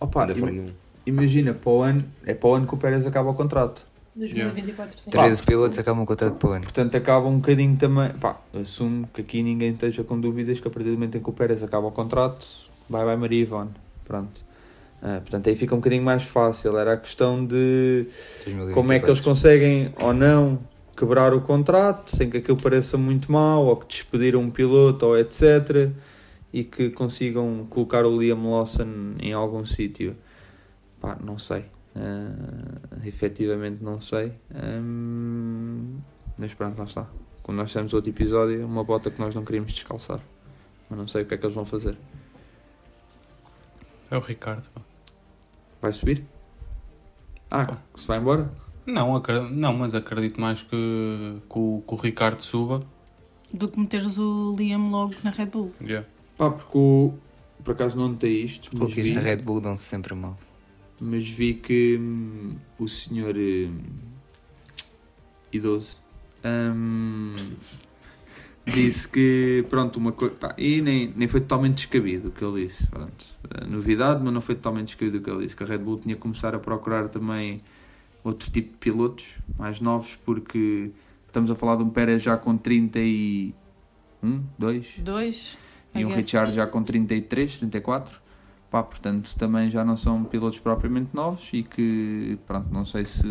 Opa, 0.00 0.26
da 0.26 0.34
Fórmula 0.34 0.70
1. 0.70 0.87
Imagina, 1.08 1.54
para 1.54 1.70
o 1.70 1.82
ano, 1.82 2.04
é 2.24 2.34
para 2.34 2.48
o 2.48 2.54
ano 2.54 2.66
que 2.66 2.74
o 2.74 2.76
Pérez 2.76 3.06
acaba 3.06 3.30
o 3.30 3.34
contrato. 3.34 3.86
2024, 4.14 4.98
sim. 4.98 5.10
13 5.10 5.42
pilotos 5.44 5.78
acabam 5.78 6.02
o 6.02 6.06
contrato 6.06 6.34
para 6.34 6.48
o 6.48 6.52
ano. 6.52 6.64
Portanto, 6.64 6.96
acaba 6.96 7.28
um 7.28 7.36
bocadinho 7.36 7.76
também. 7.76 8.08
Pá, 8.10 8.36
assumo 8.60 9.08
que 9.14 9.20
aqui 9.20 9.42
ninguém 9.42 9.72
esteja 9.72 10.02
com 10.02 10.20
dúvidas 10.20 10.58
que 10.58 10.66
a 10.66 10.70
partir 10.70 10.88
do 10.88 10.94
momento 10.94 11.16
em 11.16 11.22
que 11.22 11.30
o 11.30 11.32
Pérez 11.32 11.62
acaba 11.62 11.86
o 11.86 11.92
contrato, 11.92 12.44
vai, 12.90 13.04
vai 13.04 13.16
Maria 13.16 13.40
Ivone. 13.40 13.70
Pronto. 14.04 14.48
Ah, 15.00 15.20
portanto, 15.20 15.48
aí 15.48 15.54
fica 15.54 15.74
um 15.74 15.78
bocadinho 15.78 16.02
mais 16.02 16.24
fácil. 16.24 16.76
Era 16.76 16.94
a 16.94 16.96
questão 16.96 17.44
de 17.46 18.06
2024. 18.44 18.74
como 18.74 18.92
é 18.92 18.98
que 18.98 19.06
eles 19.06 19.20
conseguem 19.20 19.94
ou 20.00 20.12
não 20.12 20.58
quebrar 20.96 21.32
o 21.32 21.40
contrato 21.40 22.10
sem 22.10 22.28
que 22.28 22.38
aquilo 22.38 22.56
pareça 22.56 22.98
muito 22.98 23.30
mal, 23.30 23.64
ou 23.66 23.76
que 23.76 23.86
despediram 23.86 24.40
um 24.40 24.50
piloto, 24.50 25.06
ou 25.06 25.16
etc. 25.16 25.90
E 26.52 26.64
que 26.64 26.90
consigam 26.90 27.64
colocar 27.70 28.04
o 28.04 28.18
Liam 28.18 28.50
Lawson 28.50 29.14
em 29.20 29.32
algum 29.32 29.64
sítio. 29.64 30.16
Pá, 31.00 31.16
não 31.22 31.38
sei. 31.38 31.64
Ah, 31.96 33.04
efetivamente 33.04 33.82
não 33.82 34.00
sei. 34.00 34.32
Hum, 34.54 35.98
mas 36.36 36.54
pronto, 36.54 36.78
lá 36.78 36.84
está. 36.84 37.06
Quando 37.42 37.58
nós 37.58 37.70
fizemos 37.70 37.94
outro 37.94 38.10
episódio, 38.10 38.64
uma 38.66 38.84
bota 38.84 39.10
que 39.10 39.18
nós 39.20 39.34
não 39.34 39.44
queríamos 39.44 39.72
descalçar. 39.72 40.20
Mas 40.90 40.98
não 40.98 41.08
sei 41.08 41.22
o 41.22 41.26
que 41.26 41.34
é 41.34 41.38
que 41.38 41.44
eles 41.44 41.54
vão 41.54 41.64
fazer. 41.64 41.96
É 44.10 44.16
o 44.16 44.20
Ricardo. 44.20 44.68
pá. 44.74 44.80
Vai 45.80 45.92
subir? 45.92 46.24
Ah, 47.50 47.76
se 47.96 48.06
vai 48.06 48.18
embora? 48.18 48.50
Não, 48.86 49.14
acre- 49.16 49.50
não, 49.50 49.74
mas 49.74 49.94
acredito 49.94 50.40
mais 50.40 50.62
que, 50.62 50.70
que, 50.70 51.58
o, 51.58 51.82
que 51.86 51.94
o 51.94 51.96
Ricardo 51.96 52.40
suba. 52.42 52.82
Do 53.52 53.68
que 53.68 53.78
meteres 53.78 54.18
o 54.18 54.54
Liam 54.56 54.90
logo 54.90 55.14
na 55.22 55.30
Red 55.30 55.46
Bull. 55.46 55.72
Yeah. 55.80 56.06
Pá, 56.36 56.50
porque 56.50 56.76
o, 56.78 57.14
por 57.64 57.72
acaso 57.72 57.96
não 57.98 58.08
notei 58.08 58.42
isto, 58.42 58.74
Rookies 58.76 59.04
vi, 59.04 59.14
na 59.14 59.20
Red 59.20 59.38
Bull 59.38 59.60
dão-se 59.60 59.82
sempre 59.84 60.14
mal. 60.14 60.38
Mas 61.00 61.28
vi 61.28 61.54
que 61.54 61.96
hum, 61.98 62.52
o 62.78 62.88
senhor 62.88 63.34
hum, 63.36 63.78
idoso 65.52 65.98
hum, 66.44 67.32
disse 68.66 69.08
que, 69.08 69.64
pronto, 69.68 69.96
uma 69.98 70.12
coisa. 70.12 70.34
E 70.56 70.80
nem, 70.80 71.12
nem 71.16 71.28
foi 71.28 71.40
totalmente 71.40 71.76
descabido 71.76 72.28
o 72.28 72.30
que 72.30 72.44
ele 72.44 72.66
disse. 72.66 72.86
Pronto. 72.86 73.24
Eh, 73.50 73.66
Novidade, 73.66 74.22
mas 74.22 74.32
não 74.32 74.40
foi 74.40 74.54
totalmente 74.54 74.88
descabido 74.88 75.18
o 75.18 75.20
que 75.22 75.30
ele 75.30 75.44
disse. 75.44 75.56
Que 75.56 75.62
a 75.62 75.66
Red 75.66 75.78
Bull 75.78 75.98
tinha 75.98 76.14
que 76.14 76.20
começar 76.20 76.54
a 76.54 76.58
procurar 76.58 77.08
também 77.08 77.62
outro 78.22 78.50
tipo 78.50 78.72
de 78.72 78.78
pilotos 78.78 79.26
mais 79.58 79.80
novos, 79.80 80.16
porque 80.24 80.90
estamos 81.26 81.50
a 81.50 81.54
falar 81.54 81.76
de 81.76 81.82
um 81.82 81.88
Pérez 81.88 82.22
já 82.22 82.36
com 82.36 82.56
31, 82.56 83.52
2, 84.58 84.94
Dois. 84.98 85.58
e 85.94 86.00
I 86.00 86.04
um. 86.04 86.14
Richard 86.14 86.52
já 86.54 86.66
com 86.66 86.82
33, 86.82 87.56
34. 87.56 88.27
Pá, 88.70 88.82
portanto, 88.82 89.34
também 89.36 89.70
já 89.70 89.82
não 89.84 89.96
são 89.96 90.24
pilotos 90.24 90.58
propriamente 90.58 91.14
novos 91.14 91.48
e 91.52 91.62
que, 91.62 92.38
pronto, 92.46 92.68
não 92.70 92.84
sei 92.84 93.06
se, 93.06 93.22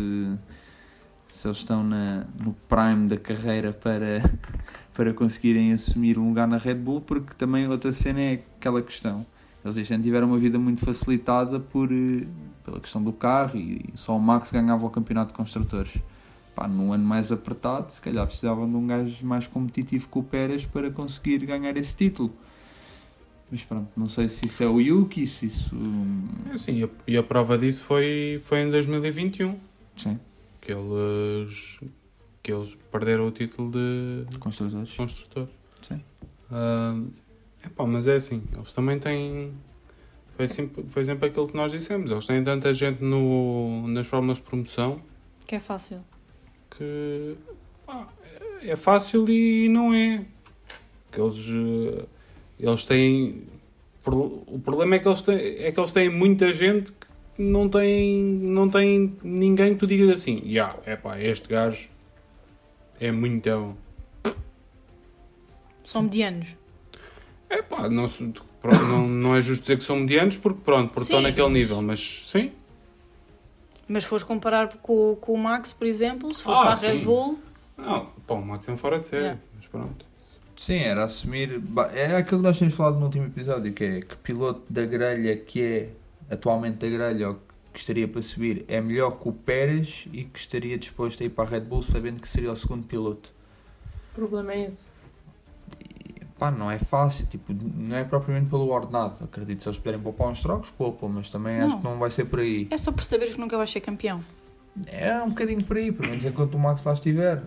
se 1.28 1.46
eles 1.46 1.58
estão 1.58 1.84
na, 1.84 2.24
no 2.40 2.52
prime 2.68 3.08
da 3.08 3.16
carreira 3.16 3.72
para, 3.72 4.20
para 4.92 5.14
conseguirem 5.14 5.72
assumir 5.72 6.18
um 6.18 6.28
lugar 6.28 6.48
na 6.48 6.58
Red 6.58 6.74
Bull, 6.74 7.00
porque 7.00 7.34
também 7.34 7.68
outra 7.68 7.92
cena 7.92 8.20
é 8.20 8.32
aquela 8.34 8.82
questão. 8.82 9.24
Eles 9.64 9.76
este 9.76 9.94
ano 9.94 10.02
tiveram 10.02 10.26
uma 10.26 10.38
vida 10.38 10.58
muito 10.58 10.84
facilitada 10.84 11.60
por, 11.60 11.90
eh, 11.92 12.26
pela 12.64 12.80
questão 12.80 13.02
do 13.02 13.12
carro 13.12 13.56
e 13.56 13.90
só 13.94 14.16
o 14.16 14.20
Max 14.20 14.50
ganhava 14.50 14.86
o 14.86 14.90
campeonato 14.90 15.32
de 15.32 15.36
construtores. 15.36 15.92
Pá, 16.54 16.66
num 16.66 16.92
ano 16.92 17.04
mais 17.04 17.30
apertado, 17.30 17.90
se 17.90 18.00
calhar 18.00 18.26
precisavam 18.26 18.68
de 18.68 18.76
um 18.76 18.86
gajo 18.86 19.24
mais 19.24 19.46
competitivo 19.46 20.08
que 20.08 20.18
o 20.18 20.22
Pérez 20.22 20.66
para 20.66 20.90
conseguir 20.90 21.38
ganhar 21.46 21.76
esse 21.76 21.94
título. 21.94 22.32
Mas 23.50 23.62
pronto, 23.64 23.88
não 23.96 24.06
sei 24.06 24.28
se 24.28 24.44
isso 24.46 24.62
é 24.62 24.66
o 24.66 24.78
Yuki, 24.80 25.26
se 25.26 25.46
isso. 25.46 25.74
É 26.50 26.52
Assim, 26.52 26.78
e, 26.80 26.84
a, 26.84 26.88
e 27.06 27.16
a 27.16 27.22
prova 27.22 27.56
disso 27.56 27.84
foi, 27.84 28.40
foi 28.44 28.60
em 28.60 28.70
2021. 28.70 29.58
Sim, 29.96 30.18
Que 30.60 30.72
eles, 30.72 31.80
que 32.42 32.52
eles 32.52 32.76
perderam 32.90 33.26
o 33.26 33.30
título 33.30 33.70
de 33.70 34.24
de 34.30 34.38
construtores. 34.38 34.94
construtor. 34.94 35.48
Sim. 35.80 36.02
Ah, 36.50 37.00
epá, 37.64 37.86
mas 37.86 38.06
é 38.06 38.16
assim, 38.16 38.42
eles 38.54 38.72
também 38.74 38.98
têm. 38.98 39.52
Foi 40.36 40.46
sempre, 40.46 40.84
foi 40.88 41.04
sempre 41.04 41.28
aquilo 41.28 41.48
que 41.48 41.56
nós 41.56 41.72
dissemos. 41.72 42.10
Eles 42.10 42.26
têm 42.26 42.44
tanta 42.44 42.72
gente 42.74 43.02
no, 43.02 43.88
nas 43.88 44.06
fórmulas 44.06 44.36
de 44.38 44.44
promoção 44.44 45.00
Que 45.46 45.56
é 45.56 45.60
fácil. 45.60 46.04
que 46.70 47.34
pá, 47.86 48.06
é 48.62 48.76
fácil 48.76 49.28
e 49.28 49.68
não 49.68 49.92
é. 49.94 50.24
Que 51.10 51.20
eles, 51.20 51.38
eh, 51.48 52.04
eles 52.58 52.84
têm. 52.84 53.42
O 54.06 54.58
problema 54.58 54.94
é 54.96 54.98
que 54.98 55.08
eles 55.08 55.22
têm, 55.22 55.36
é 55.36 55.70
que 55.72 55.78
eles 55.78 55.92
têm 55.92 56.08
muita 56.08 56.50
gente 56.52 56.92
que 56.92 57.06
não 57.38 57.68
tem, 57.68 58.22
não 58.24 58.68
tem 58.70 59.16
ninguém 59.22 59.74
que 59.74 59.80
tu 59.80 59.86
digas 59.86 60.08
assim, 60.10 60.42
já, 60.46 60.74
é 60.86 60.96
pá, 60.96 61.20
este 61.20 61.48
gajo 61.48 61.88
é 63.00 63.12
muito. 63.12 63.76
São 65.84 66.02
medianos. 66.02 66.56
É 67.50 67.62
pá, 67.62 67.88
não, 67.88 68.06
não, 68.88 69.08
não 69.08 69.36
é 69.36 69.40
justo 69.40 69.62
dizer 69.62 69.78
que 69.78 69.84
são 69.84 69.96
medianos 69.96 70.36
porque 70.36 70.60
pronto, 70.62 70.92
porque 70.92 71.06
Sim, 71.06 71.14
estão 71.16 71.20
naquele 71.22 71.48
nível, 71.50 71.80
mas 71.82 72.28
sim. 72.30 72.52
Mas 73.86 74.04
se 74.04 74.10
fores 74.10 74.22
comparar 74.22 74.68
com, 74.78 75.16
com 75.16 75.32
o 75.32 75.38
Max, 75.38 75.72
por 75.72 75.86
exemplo, 75.86 76.34
se 76.34 76.42
fores 76.42 76.58
Ah, 76.58 76.62
para 76.62 76.72
a 76.72 76.76
Red. 76.76 76.98
Bull, 77.00 77.38
Não, 77.76 78.06
pá, 78.26 78.34
o 78.34 78.44
Max 78.44 78.68
é 78.68 78.72
um 78.72 78.76
fora 78.76 78.98
de 78.98 79.06
série, 79.06 79.22
Yeah. 79.22 79.40
mas 79.56 79.66
pronto. 79.66 80.04
Sim, 80.58 80.78
era 80.78 81.04
assumir. 81.04 81.62
Era 81.94 82.18
aquilo 82.18 82.40
que 82.40 82.46
nós 82.46 82.56
tínhamos 82.58 82.76
falado 82.76 82.98
no 82.98 83.06
último 83.06 83.26
episódio, 83.26 83.72
que 83.72 83.84
é 83.84 84.00
que 84.00 84.16
piloto 84.16 84.62
da 84.68 84.84
grelha 84.84 85.36
que 85.36 85.62
é 85.62 85.90
atualmente 86.30 86.78
da 86.78 86.88
grelha 86.88 87.28
ou 87.28 87.38
que 87.72 87.78
estaria 87.80 88.08
para 88.08 88.20
subir 88.20 88.64
é 88.66 88.80
melhor 88.80 89.12
que 89.12 89.28
o 89.28 89.32
Pérez 89.32 90.06
e 90.12 90.24
que 90.24 90.38
estaria 90.38 90.76
disposto 90.76 91.22
a 91.22 91.26
ir 91.26 91.28
para 91.30 91.44
a 91.44 91.46
Red 91.52 91.60
Bull 91.60 91.80
sabendo 91.82 92.20
que 92.20 92.28
seria 92.28 92.50
o 92.50 92.56
segundo 92.56 92.82
piloto. 92.84 93.32
O 94.10 94.14
problema 94.16 94.52
é 94.52 94.64
esse. 94.66 94.88
E, 95.80 96.24
pá, 96.36 96.50
não 96.50 96.68
é 96.68 96.76
fácil, 96.78 97.24
tipo, 97.28 97.52
não 97.52 97.96
é 97.96 98.02
propriamente 98.02 98.50
pelo 98.50 98.68
ordenado. 98.68 99.22
Acredito, 99.22 99.62
se 99.62 99.68
eles 99.68 99.78
puderem 99.78 100.00
poupar 100.00 100.26
uns 100.28 100.40
trocos, 100.42 100.70
poupam, 100.70 101.08
mas 101.08 101.30
também 101.30 101.58
acho 101.58 101.68
Não. 101.68 101.78
que 101.78 101.84
não 101.84 101.98
vai 102.00 102.10
ser 102.10 102.24
por 102.24 102.40
aí. 102.40 102.66
é 102.68 102.76
só 102.76 102.90
por 102.90 103.02
saberes 103.04 103.34
que 103.34 103.40
nunca 103.40 103.56
vais 103.56 103.70
ser 103.70 103.80
campeão. 103.80 104.20
É 104.86 105.14
um 105.22 105.28
bocadinho 105.28 105.62
por 105.62 105.76
aí, 105.76 105.92
pelo 105.92 106.08
menos 106.10 106.24
enquanto 106.24 106.54
o 106.54 106.58
Max 106.58 106.82
lá 106.82 106.94
estiver. 106.94 107.42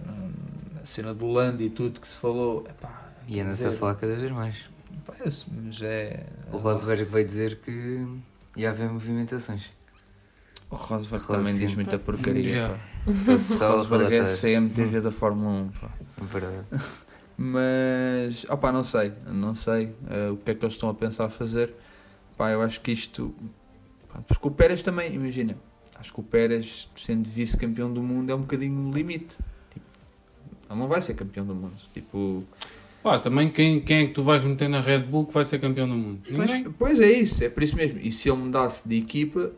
A 0.82 0.86
cena 0.86 1.14
do 1.14 1.28
Lando 1.28 1.62
e 1.62 1.70
tudo 1.70 2.00
que 2.00 2.08
se 2.08 2.18
falou, 2.18 2.66
epá, 2.68 3.01
E 3.32 3.40
anda-se 3.40 3.66
a 3.66 3.72
falar 3.72 3.96
cada 3.96 4.14
vez 4.14 4.30
mais. 4.30 4.70
Parece, 5.06 5.46
mas 5.50 5.82
é. 5.82 6.26
O 6.52 6.58
Rosberg 6.58 7.06
veio 7.06 7.26
dizer 7.26 7.60
que 7.60 8.06
ia 8.58 8.70
haver 8.70 8.90
movimentações. 8.90 9.70
O 10.70 10.76
Rosberg 10.76 11.24
Rosberg, 11.24 11.46
também 11.46 11.58
diz 11.58 11.74
muita 11.74 11.98
porcaria. 11.98 12.50
Yeah. 12.50 12.76
pá. 12.76 13.12
Estou 13.12 13.38
só 13.38 13.68
a 13.68 13.76
Rosberg 13.78 14.14
é. 14.14 14.26
CMTV 14.26 15.00
da 15.00 15.12
Fórmula 15.12 15.62
1. 15.62 15.70
Pá. 15.70 15.90
Verdade. 16.24 16.66
Mas, 17.38 18.46
opá, 18.50 18.70
não 18.74 18.84
sei, 18.84 19.14
não 19.26 19.56
sei 19.56 19.96
eh, 20.10 20.30
o 20.30 20.38
que 20.38 20.52
é 20.52 20.54
que 20.54 20.66
eles 20.66 20.76
estão 20.76 20.90
a 20.90 20.94
pensar 20.94 21.30
fazer. 21.30 21.74
Pá, 22.38 22.52
eu 22.52 22.62
acho 22.62 22.82
que 22.82 22.92
isto. 22.92 23.34
pá, 24.12 24.20
porque 24.28 24.46
o 24.46 24.52
Pérez 24.52 24.84
também, 24.84 25.16
imagina, 25.16 25.56
acho 25.98 26.14
que 26.14 26.20
o 26.20 26.24
Pérez, 26.24 26.90
sendo 26.98 27.30
vice-campeão 27.30 27.92
do 27.92 28.04
mundo, 28.04 28.30
é 28.30 28.36
um 28.36 28.42
bocadinho 28.42 28.78
um 28.78 28.92
limite. 28.92 29.38
Tipo, 29.74 29.86
ele 30.70 30.80
não 30.80 30.90
vai 30.90 31.02
ser 31.02 31.14
campeão 31.14 31.46
do 31.46 31.56
mundo. 31.56 31.78
Tipo, 31.94 32.44
Pá, 33.04 33.18
também 33.20 33.50
quem, 33.50 33.80
quem 33.82 34.04
é 34.04 34.08
que 34.08 34.14
tu 34.14 34.22
vais 34.22 34.44
meter 34.44 34.70
na 34.70 34.80
Red 34.80 35.00
Bull 35.00 35.26
que 35.26 35.34
vai 35.34 35.44
ser 35.44 35.60
campeão 35.60 35.88
do 35.90 35.96
mundo? 35.96 36.22
Ninguém. 36.30 36.64
Pois 36.72 37.00
é 37.00 37.12
isso, 37.12 37.44
é 37.44 37.50
por 37.50 37.64
isso 37.64 37.76
mesmo. 37.76 38.00
E 38.00 38.12
se 38.12 38.30
ele 38.30 38.38
mudasse 38.38 38.88
de 38.88 38.96
equipa, 38.98 39.52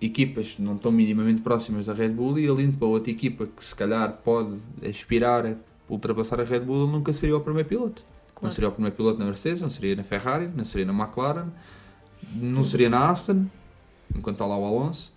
equipas 0.00 0.52
que 0.54 0.62
não 0.62 0.76
estão 0.76 0.90
minimamente 0.90 1.42
próximas 1.42 1.86
da 1.86 1.92
Red 1.92 2.10
Bull 2.10 2.38
e 2.38 2.46
ele 2.46 2.62
indo 2.62 2.78
para 2.78 2.88
outra 2.88 3.10
equipa 3.10 3.46
que 3.46 3.62
se 3.64 3.74
calhar 3.74 4.12
pode 4.24 4.56
aspirar 4.88 5.44
a 5.46 5.54
ultrapassar 5.88 6.40
a 6.40 6.44
Red 6.44 6.60
Bull, 6.60 6.84
ele 6.84 6.92
nunca 6.92 7.12
seria 7.12 7.36
o 7.36 7.40
primeiro 7.40 7.68
piloto. 7.68 8.02
Não 8.06 8.40
Claro. 8.40 8.54
seria 8.54 8.68
o 8.68 8.72
primeiro 8.72 8.96
piloto 8.96 9.18
na 9.18 9.24
Mercedes, 9.26 9.60
não 9.60 9.68
seria 9.70 9.96
na 9.96 10.04
Ferrari, 10.04 10.48
não 10.54 10.64
seria 10.64 10.86
na 10.86 10.92
McLaren, 10.92 11.48
não 12.34 12.64
seria 12.64 12.88
na 12.88 13.10
Aston, 13.10 13.46
enquanto 14.14 14.36
está 14.36 14.46
lá 14.46 14.56
o 14.56 14.64
Alonso. 14.64 15.12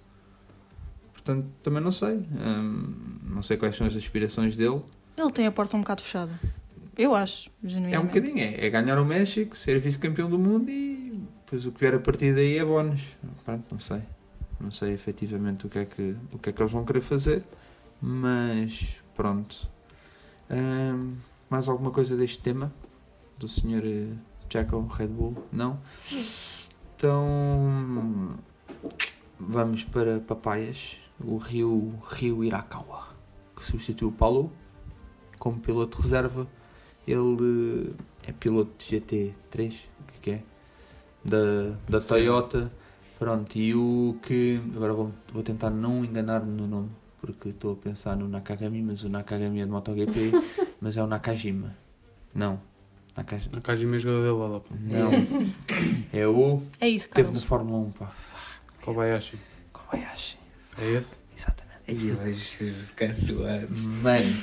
Portanto, 1.13 1.45
também 1.61 1.81
não 1.83 1.91
sei. 1.91 2.15
Hum, 2.15 2.93
não 3.29 3.43
sei 3.43 3.57
quais 3.57 3.75
são 3.75 3.85
as 3.85 3.95
aspirações 3.95 4.55
dele. 4.55 4.81
Ele 5.15 5.31
tem 5.31 5.45
a 5.45 5.51
porta 5.51 5.77
um 5.77 5.81
bocado 5.81 6.01
fechada. 6.01 6.39
Eu 6.98 7.15
acho, 7.15 7.50
É 7.50 7.65
um 7.65 7.69
genuinamente. 7.69 8.07
bocadinho, 8.07 8.39
é, 8.39 8.65
é 8.65 8.69
ganhar 8.69 9.00
o 9.00 9.05
México, 9.05 9.55
ser 9.55 9.79
vice-campeão 9.79 10.29
do 10.29 10.38
mundo 10.38 10.69
e 10.69 11.19
depois 11.45 11.65
o 11.65 11.71
que 11.71 11.79
vier 11.79 11.95
a 11.95 12.00
partir 12.00 12.33
daí 12.36 12.57
é 12.57 12.65
bónus. 12.65 13.01
Pronto, 13.45 13.63
não 13.71 13.79
sei. 13.79 14.01
Não 14.60 14.71
sei 14.71 14.93
efetivamente 14.93 15.65
o 15.65 15.69
que 15.69 15.79
é 15.79 15.86
que, 15.86 16.15
o 16.31 16.38
que, 16.38 16.50
é 16.50 16.53
que 16.53 16.62
eles 16.62 16.71
vão 16.71 16.86
querer 16.86 17.01
fazer. 17.01 17.43
Mas 18.01 18.95
pronto. 19.15 19.67
Ahm, 20.50 21.15
mais 21.50 21.67
alguma 21.67 21.91
coisa 21.91 22.15
deste 22.15 22.39
tema? 22.39 22.71
Do 23.39 23.48
Sr. 23.48 24.15
Jaco 24.50 24.86
Red 24.88 25.07
Bull? 25.07 25.43
Não? 25.51 25.79
Então 26.95 28.38
vamos 29.39 29.83
para 29.83 30.19
Papaias, 30.19 30.98
o 31.19 31.38
Rio, 31.38 31.93
Rio 32.12 32.43
Irakawa, 32.43 33.15
que 33.55 33.65
substituiu 33.65 34.10
o 34.10 34.12
Paulo 34.12 34.51
como 35.39 35.60
piloto 35.60 36.00
reserva. 36.01 36.48
Ele 37.08 37.93
eh, 38.25 38.29
é 38.29 38.31
piloto 38.31 38.72
de 38.77 38.98
GT3, 38.98 39.34
o 39.50 39.51
que 39.51 40.17
é 40.17 40.20
que 40.22 40.31
é? 40.31 40.41
Da, 41.24 41.75
da 41.89 42.01
Sim. 42.01 42.10
Toyota. 42.10 42.72
Pronto, 43.20 43.55
e 43.55 43.75
o 43.75 44.17
que. 44.24 44.60
Agora 44.75 44.93
vou, 44.93 45.12
vou 45.31 45.43
tentar 45.43 45.70
não 45.70 46.03
enganar-me 46.03 46.51
no 46.51 46.67
nome, 46.67 46.89
porque 47.20 47.50
estou 47.50 47.74
a 47.74 47.75
pensar 47.75 48.15
no 48.15 48.27
Nakagami, 48.27 48.81
mas 48.81 49.03
o 49.03 49.10
Nakagami 49.10 49.62
é 49.62 49.65
de 49.65 49.72
MotoGP, 49.72 50.31
mas 50.81 50.98
é 50.98 51.03
o 51.03 51.08
Nakajima. 51.08 51.75
Não. 52.34 52.60
Nakajima. 53.15 53.58
A 53.58 53.62
Kajima 53.62 53.96
é 53.98 54.00
jogador 54.00 54.24
da 54.25 54.34
bola. 54.34 54.60
pá. 54.62 54.75
Não. 54.79 55.12
É 56.13 56.27
o. 56.27 56.62
É 56.79 56.88
isso, 56.88 57.10
Teve 57.10 57.31
na. 57.31 57.39
Fórmula 57.39 57.88
1, 57.88 57.91
pá. 57.91 58.12
Kobayashi. 58.84 59.38
Kobayashi. 59.74 60.38
É 60.77 60.91
esse? 60.91 61.20
Exatamente. 61.38 61.70
Aí 61.91 62.12
vais 62.12 62.38
ser 62.38 62.74
cancelado. 62.95 63.67
Mano, 64.01 64.36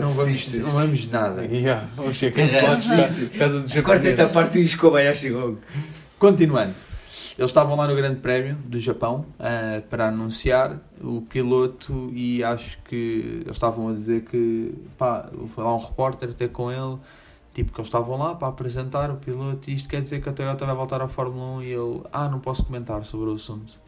não 0.00 0.12
vamos, 0.12 0.48
não 0.54 0.70
vamos 0.70 1.08
nada. 1.08 1.44
Yeah, 1.44 1.88
Oxe, 1.98 2.26
é 2.26 2.30
cancelado. 2.30 2.76
cancelado. 2.76 3.30
Casa 3.30 3.60
dos 3.60 3.74
Corta 3.80 4.08
esta 4.08 4.28
parte 4.28 4.58
e 4.58 4.76
Kobayashi 4.76 5.30
logo. 5.30 5.58
Continuando. 6.18 6.74
Eles 7.38 7.50
estavam 7.50 7.76
lá 7.76 7.86
no 7.86 7.94
Grande 7.94 8.20
Prémio 8.20 8.56
do 8.64 8.80
Japão 8.80 9.26
ah, 9.38 9.82
para 9.90 10.08
anunciar 10.08 10.80
o 11.02 11.20
piloto 11.20 12.10
e 12.14 12.42
acho 12.42 12.78
que 12.84 13.42
eles 13.42 13.56
estavam 13.56 13.90
a 13.90 13.92
dizer 13.92 14.22
que 14.24 14.72
pá, 14.96 15.28
foi 15.54 15.62
lá 15.62 15.74
um 15.74 15.78
repórter 15.78 16.32
ter 16.32 16.48
com 16.48 16.72
ele, 16.72 16.98
tipo 17.52 17.72
que 17.72 17.78
eles 17.78 17.88
estavam 17.88 18.16
lá 18.16 18.34
para 18.34 18.48
apresentar 18.48 19.10
o 19.10 19.16
piloto 19.16 19.68
e 19.70 19.74
isto 19.74 19.86
quer 19.86 20.00
dizer 20.00 20.22
que 20.22 20.28
a 20.30 20.32
Toyota 20.32 20.64
vai 20.64 20.74
voltar 20.74 21.02
à 21.02 21.08
Fórmula 21.08 21.58
1 21.58 21.62
e 21.62 21.72
ele, 21.72 22.02
ah, 22.10 22.26
não 22.26 22.40
posso 22.40 22.64
comentar 22.64 23.04
sobre 23.04 23.28
o 23.28 23.34
assunto. 23.34 23.78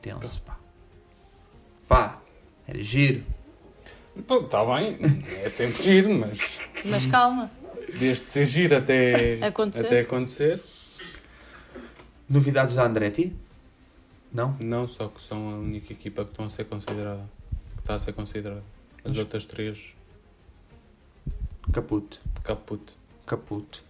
Tenso, 0.00 0.42
pá. 0.42 0.61
Pá, 1.92 2.22
era 2.66 2.82
giro. 2.82 3.22
Está 4.16 4.64
bem, 4.64 4.98
é 5.42 5.48
sempre 5.50 5.82
giro, 5.82 6.14
mas 6.14 6.58
Mas 6.86 7.04
calma, 7.06 7.50
desde 7.98 8.30
ser 8.30 8.46
giro 8.46 8.76
até 8.78 9.44
acontecer. 9.46 9.86
até 9.86 10.00
acontecer, 10.00 10.60
Novidades 12.28 12.76
da 12.76 12.86
Andretti? 12.86 13.30
Não? 14.32 14.56
não, 14.64 14.88
só 14.88 15.08
que 15.08 15.20
são 15.22 15.50
a 15.50 15.54
única 15.58 15.92
equipa 15.92 16.24
que 16.24 16.30
estão 16.30 16.46
a 16.46 16.50
ser 16.50 16.64
considerada. 16.64 17.28
Que 17.74 17.80
está 17.80 17.94
a 17.94 17.98
ser 17.98 18.14
considerada. 18.14 18.62
As 19.04 19.10
Mas- 19.10 19.18
outras 19.18 19.44
três 19.44 19.94
Caput. 21.74 22.18
caput. 22.42 22.94
Caputo. 23.26 23.84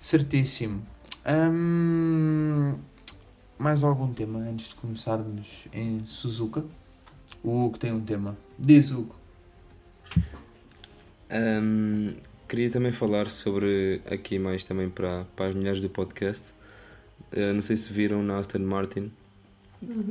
Certíssimo. 0.00 0.86
Hum, 1.26 2.74
mais 3.58 3.84
algum 3.84 4.12
tema 4.14 4.38
antes 4.40 4.68
de 4.70 4.74
começarmos 4.76 5.46
em 5.74 6.04
Suzuka? 6.06 6.64
O 7.42 7.64
Hugo 7.64 7.78
tem 7.78 7.92
um 7.92 8.00
tema. 8.04 8.36
Diz 8.58 8.90
Hugo. 8.90 9.14
Ahm, 11.30 12.14
queria 12.48 12.70
também 12.70 12.92
falar 12.92 13.30
sobre, 13.30 14.00
aqui 14.06 14.38
mais 14.38 14.64
também 14.64 14.88
para, 14.88 15.24
para 15.36 15.46
as 15.48 15.54
mulheres 15.54 15.80
do 15.80 15.88
podcast. 15.88 16.52
Ah, 17.34 17.52
não 17.52 17.62
sei 17.62 17.76
se 17.76 17.92
viram 17.92 18.22
na 18.22 18.38
Aston 18.38 18.58
Martin 18.60 19.10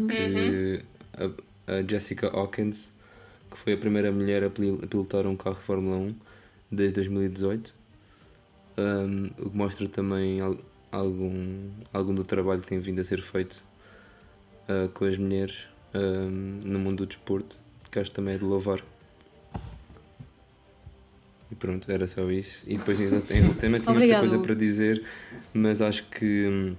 que 0.09 0.83
a, 1.13 1.73
a 1.77 1.83
Jessica 1.87 2.27
Hawkins, 2.27 2.91
que 3.49 3.57
foi 3.57 3.73
a 3.73 3.77
primeira 3.77 4.11
mulher 4.11 4.43
a 4.43 4.49
pil- 4.49 4.79
a 4.83 4.87
pilotar 4.87 5.27
um 5.27 5.35
carro 5.35 5.55
de 5.55 5.61
Fórmula 5.61 5.97
1 5.97 6.15
desde 6.71 6.95
2018, 6.95 7.73
ahm, 8.77 9.27
o 9.39 9.49
que 9.49 9.55
mostra 9.57 9.87
também 9.87 10.41
al- 10.41 10.57
algum, 10.91 11.69
algum 11.93 12.13
do 12.15 12.23
trabalho 12.23 12.61
que 12.61 12.67
tem 12.67 12.79
vindo 12.79 12.99
a 12.99 13.03
ser 13.05 13.21
feito 13.21 13.63
ah, 14.67 14.89
com 14.93 15.05
as 15.05 15.17
mulheres 15.17 15.67
ahm, 15.93 16.61
no 16.63 16.79
mundo 16.79 16.97
do 16.97 17.05
desporto, 17.05 17.59
que 17.89 17.99
acho 17.99 18.09
que 18.09 18.15
também 18.15 18.35
é 18.35 18.37
de 18.37 18.43
louvar. 18.43 18.81
E 21.51 21.55
pronto, 21.55 21.91
era 21.91 22.07
só 22.07 22.29
isso. 22.31 22.63
E 22.65 22.77
depois 22.77 22.99
ainda 22.99 23.19
tenho, 23.21 23.53
também 23.55 23.81
tinha 23.81 23.93
muita 23.93 24.19
coisa 24.19 24.39
para 24.39 24.53
dizer, 24.55 25.03
mas 25.53 25.81
acho 25.81 26.03
que 26.05 26.75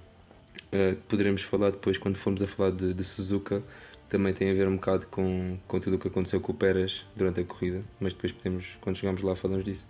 eh, 0.72 0.96
poderemos 1.06 1.42
falar 1.42 1.70
depois 1.70 1.98
quando 1.98 2.16
formos 2.16 2.42
a 2.42 2.46
falar 2.46 2.70
de, 2.70 2.94
de 2.94 3.04
Suzuka. 3.04 3.62
Também 4.08 4.32
tem 4.32 4.50
a 4.50 4.54
ver 4.54 4.68
um 4.68 4.76
bocado 4.76 5.06
com, 5.06 5.56
com 5.66 5.80
tudo 5.80 5.96
o 5.96 5.98
que 5.98 6.08
aconteceu 6.08 6.40
com 6.40 6.52
o 6.52 6.54
Pérez 6.54 7.06
durante 7.16 7.40
a 7.40 7.44
corrida, 7.44 7.82
mas 7.98 8.12
depois 8.12 8.30
podemos, 8.30 8.76
quando 8.80 8.96
chegarmos 8.96 9.22
lá, 9.22 9.34
falamos 9.34 9.64
disso. 9.64 9.86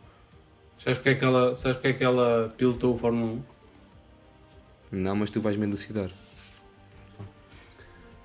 Sabes 0.79 0.99
porque 0.99 1.11
é 1.11 1.15
que 1.17 1.25
ela, 1.25 1.57
sabes 1.57 1.77
porque 1.77 1.89
é 1.89 1.93
que 1.93 2.05
ela 2.05 2.53
pilotou 2.57 2.95
o 2.95 2.99
Fórmula 2.99 3.33
1? 3.33 3.43
Não, 4.93 5.17
mas 5.17 5.31
tu 5.31 5.41
vais-me 5.41 5.67
elucidar. 5.67 6.11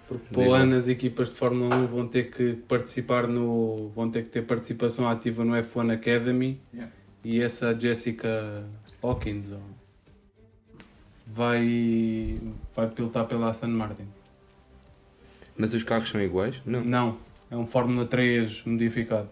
Porque 0.07 0.25
para 0.33 0.41
o 0.41 0.53
ano 0.53 0.75
as 0.75 0.87
equipas 0.87 1.29
de 1.29 1.35
Fórmula 1.35 1.75
1 1.75 1.87
vão 1.87 2.07
ter 2.07 2.31
que 2.31 2.53
participar 2.53 3.27
no. 3.27 3.89
vão 3.95 4.09
ter 4.09 4.23
que 4.23 4.29
ter 4.29 4.41
participação 4.43 5.07
ativa 5.07 5.43
no 5.43 5.53
F1 5.53 5.93
Academy 5.93 6.59
Yeah. 6.73 6.93
e 7.23 7.41
essa 7.41 7.77
Jessica 7.77 8.63
Hawkins 9.03 9.51
vai. 11.25 12.39
vai 12.75 12.87
pilotar 12.89 13.25
pela 13.25 13.49
Aston 13.49 13.67
Martin. 13.67 14.07
Mas 15.57 15.73
os 15.73 15.83
carros 15.83 16.09
são 16.09 16.21
iguais? 16.21 16.61
Não. 16.65 16.83
Não, 16.83 17.17
é 17.49 17.57
um 17.57 17.65
Fórmula 17.65 18.05
3 18.05 18.63
modificado. 18.65 19.27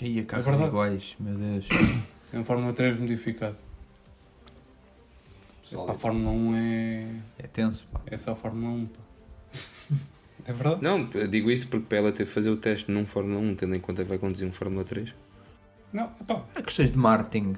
Aí 0.00 0.20
a 0.20 0.24
carros 0.24 0.46
verdade. 0.46 0.68
iguais, 0.68 1.16
meu 1.18 1.34
Deus. 1.34 1.66
É 2.32 2.38
um 2.38 2.44
Fórmula 2.44 2.72
3 2.72 2.98
modificado. 2.98 3.56
Para 5.70 5.92
a 5.92 5.94
Fórmula 5.94 6.30
1 6.32 6.56
é. 6.56 7.16
É 7.38 7.46
tenso, 7.46 7.86
pá. 7.92 8.00
é 8.06 8.18
só 8.18 8.32
a 8.32 8.36
Fórmula 8.36 8.72
1. 8.74 8.86
pá. 8.86 9.00
É 10.44 10.52
verdade? 10.52 10.82
Não, 10.82 11.04
digo 11.28 11.50
isso 11.50 11.66
porque 11.68 11.86
para 11.86 11.98
ela 11.98 12.12
ter 12.12 12.24
fazer 12.24 12.50
o 12.50 12.56
teste 12.56 12.90
num 12.90 13.04
Fórmula 13.04 13.40
1, 13.40 13.56
tendo 13.56 13.74
em 13.74 13.80
conta 13.80 14.02
que 14.04 14.08
vai 14.08 14.18
conduzir 14.18 14.46
um 14.46 14.52
Fórmula 14.52 14.84
3. 14.84 15.12
Não, 15.92 16.08
pá, 16.26 16.44
Há 16.54 16.62
questões 16.62 16.90
de 16.90 16.98
marketing. 16.98 17.56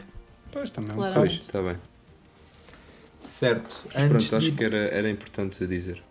pois 0.50 0.70
também 0.70 0.90
é 0.92 0.94
Claro. 0.94 1.14
Pois, 1.14 1.32
está 1.34 1.60
bem. 1.62 1.76
Certo. 3.20 3.88
Mas 3.92 4.02
Antes 4.04 4.28
pronto, 4.28 4.36
acho 4.36 4.50
de... 4.50 4.56
que 4.56 4.64
era, 4.64 4.76
era 4.78 5.10
importante 5.10 5.66
dizer. 5.66 6.02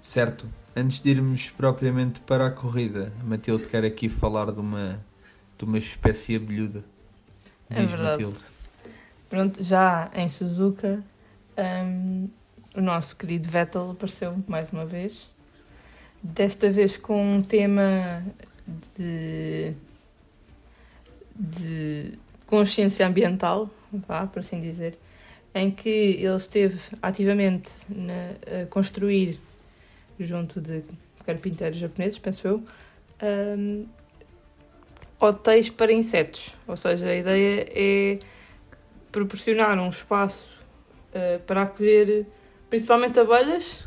Certo. 0.00 0.46
Antes 0.74 1.00
de 1.00 1.10
irmos 1.10 1.50
propriamente 1.50 2.20
para 2.20 2.46
a 2.46 2.50
corrida, 2.50 3.12
a 3.20 3.24
Matilde 3.24 3.66
quer 3.66 3.84
aqui 3.84 4.08
falar 4.08 4.52
de 4.52 4.60
uma, 4.60 4.98
de 5.58 5.64
uma 5.64 5.76
espécie 5.76 6.36
abelhuda. 6.36 6.84
É 7.68 7.82
Diz, 7.82 7.90
verdade. 7.90 8.24
Matilde. 8.24 8.38
Pronto, 9.28 9.62
já 9.62 10.10
em 10.14 10.28
Suzuka, 10.28 11.02
hum, 11.58 12.28
o 12.78 12.80
nosso 12.80 13.16
querido 13.16 13.48
Vettel 13.48 13.90
apareceu 13.90 14.36
mais 14.46 14.72
uma 14.72 14.86
vez. 14.86 15.28
Desta 16.22 16.70
vez 16.70 16.96
com 16.96 17.36
um 17.36 17.42
tema 17.42 18.24
de, 18.96 19.72
de 21.34 22.12
consciência 22.46 23.06
ambiental, 23.06 23.68
vá, 23.92 24.26
por 24.26 24.40
assim 24.40 24.60
dizer, 24.60 24.96
em 25.54 25.70
que 25.72 25.88
ele 25.88 26.36
esteve 26.36 26.78
ativamente 27.02 27.70
na- 27.88 28.62
a 28.62 28.66
construir, 28.66 29.40
junto 30.20 30.60
de 30.60 30.82
carpinteiros 31.26 31.78
japoneses, 31.78 32.18
penso 32.18 32.46
eu, 32.46 32.62
hum, 33.56 33.86
hotéis 35.18 35.68
para 35.68 35.92
insetos. 35.92 36.52
Ou 36.66 36.76
seja, 36.76 37.06
a 37.06 37.14
ideia 37.16 37.66
é 37.70 38.18
proporcionar 39.10 39.76
um 39.78 39.88
espaço 39.88 40.60
eh, 41.12 41.38
para 41.46 41.62
acolher 41.62 42.26
principalmente 42.70 43.18
abelhas, 43.18 43.84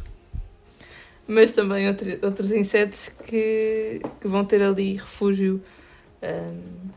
mas 1.27 1.53
também 1.53 1.87
outro- 1.87 2.19
outros 2.23 2.51
insetos 2.51 3.09
que, 3.09 4.01
que 4.19 4.27
vão 4.27 4.43
ter 4.43 4.61
ali 4.61 4.93
refúgio 4.93 5.61
ehm, 6.21 6.89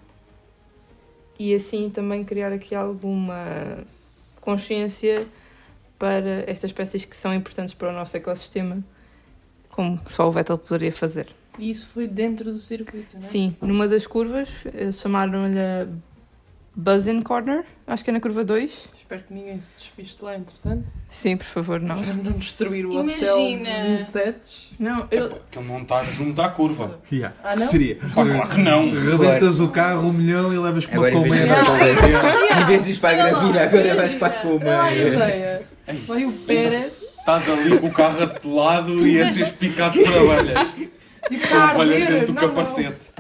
e 1.39 1.55
assim 1.55 1.91
também 1.91 2.25
criar 2.25 2.53
aqui 2.53 2.75
alguma 2.75 3.79
consciência 4.41 5.27
para 5.99 6.45
estas 6.51 6.71
espécies 6.71 7.05
que 7.05 7.17
são 7.17 7.35
importantes 7.35 7.75
para 7.75 7.91
o 7.91 7.93
nosso 7.93 8.17
ecossistema, 8.17 8.83
como 9.69 10.01
só 10.09 10.29
o 10.29 10.33
Vettel 10.33 10.59
poderia 10.59 10.93
fazer. 10.93 11.29
E 11.59 11.71
isso 11.71 11.87
foi 11.87 12.07
dentro 12.09 12.53
do 12.53 12.59
circuito, 12.59 13.17
não 13.17 13.23
é? 13.25 13.27
Sim, 13.31 13.57
numa 13.63 13.87
das 13.87 14.07
curvas, 14.07 14.49
eles 14.75 15.01
chamaram-lhe 15.01 15.89
a 16.77 16.81
Buzzing 16.81 17.21
Corner, 17.23 17.65
acho 17.87 18.03
que 18.05 18.11
é 18.11 18.13
na 18.13 18.21
curva 18.21 18.45
2. 18.45 18.73
Espero 18.97 19.23
que 19.23 19.35
ninguém 19.35 19.61
se 19.61 19.75
despiste 19.79 20.25
lá, 20.25 20.35
entretanto. 20.37 20.85
Sim, 21.09 21.37
por 21.37 21.47
favor, 21.47 21.81
não. 21.81 22.03
Para 22.03 22.15
não 22.15 22.33
destruir 22.33 22.87
o 22.87 22.93
Imagina. 22.93 23.15
hotel 23.33 23.37
dos 23.37 24.01
insetos. 24.01 24.73
Não, 24.79 25.07
ele, 25.11 25.31
Que 25.51 25.59
ele 25.59 25.69
não 25.69 25.83
está 25.83 26.03
junto 26.03 26.41
à 26.43 26.49
curva. 26.49 27.01
Yeah. 27.13 27.37
Ah, 27.45 27.55
que 27.55 27.61
não? 27.61 27.69
seria? 27.69 27.97
Pá, 27.97 28.25
claro 28.25 28.49
que 28.49 28.61
não. 28.61 28.91
Rebentas 28.91 29.61
o 29.61 29.69
carro, 29.69 30.09
um 30.09 30.13
milhão 30.13 30.53
e 30.53 30.59
levas 30.59 30.87
com 30.87 30.97
uma 30.99 31.07
Agora, 31.07 31.27
em 31.27 31.31
vez, 31.31 31.49
de 31.49 31.55
colmeia. 31.65 31.97
para 32.21 32.61
em 32.63 32.65
vez 32.67 32.85
de 32.85 32.93
ir 32.93 32.99
para 32.99 33.11
a 33.11 33.15
gravina, 33.31 33.63
agora 33.63 33.95
vais 33.95 34.15
para 34.15 34.27
a 34.39 34.43
Colmeia. 34.43 35.09
ideia. 35.09 35.63
Vai 36.07 36.25
o 36.25 36.33
Pérez. 36.33 36.93
Estás 37.19 37.49
ali 37.49 37.79
com 37.79 37.87
o 37.87 37.93
carro 37.93 38.23
atelado 38.23 38.97
Tu 38.99 39.07
e 39.07 39.21
a 39.21 39.27
seres 39.27 39.51
picado 39.51 39.99
por 39.99 40.09
abelhas. 40.09 40.69
Está 41.31 41.47
a 41.65 41.69
trabalha 41.69 41.95
arder, 41.95 42.09
dentro 42.11 42.35
do 42.35 42.41
capacete. 42.41 43.13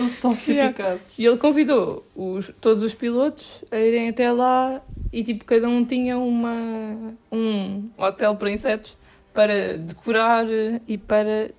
Estou 0.00 0.08
salsificado. 0.08 1.00
E 1.18 1.26
ele 1.26 1.36
convidou 1.36 2.04
os, 2.16 2.50
todos 2.60 2.82
os 2.82 2.94
pilotos 2.94 3.62
a 3.70 3.76
irem 3.76 4.08
até 4.08 4.32
lá 4.32 4.80
e 5.12 5.22
tipo 5.22 5.44
cada 5.44 5.68
um 5.68 5.84
tinha 5.84 6.18
uma, 6.18 7.14
um 7.30 7.90
hotel 7.98 8.34
para 8.36 8.50
insetos 8.50 8.96
para 9.32 9.76
decorar 9.78 10.46
e 10.88 10.98
para 10.98 11.50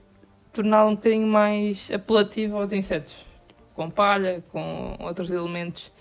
torná-lo 0.51 0.91
um 0.91 0.95
bocadinho 0.95 1.27
mais 1.27 1.89
apelativo 1.93 2.57
aos 2.57 2.73
insetos. 2.73 3.13
Com 3.73 3.89
palha, 3.89 4.43
com 4.51 4.97
outros 4.99 5.31
elementos. 5.31 5.91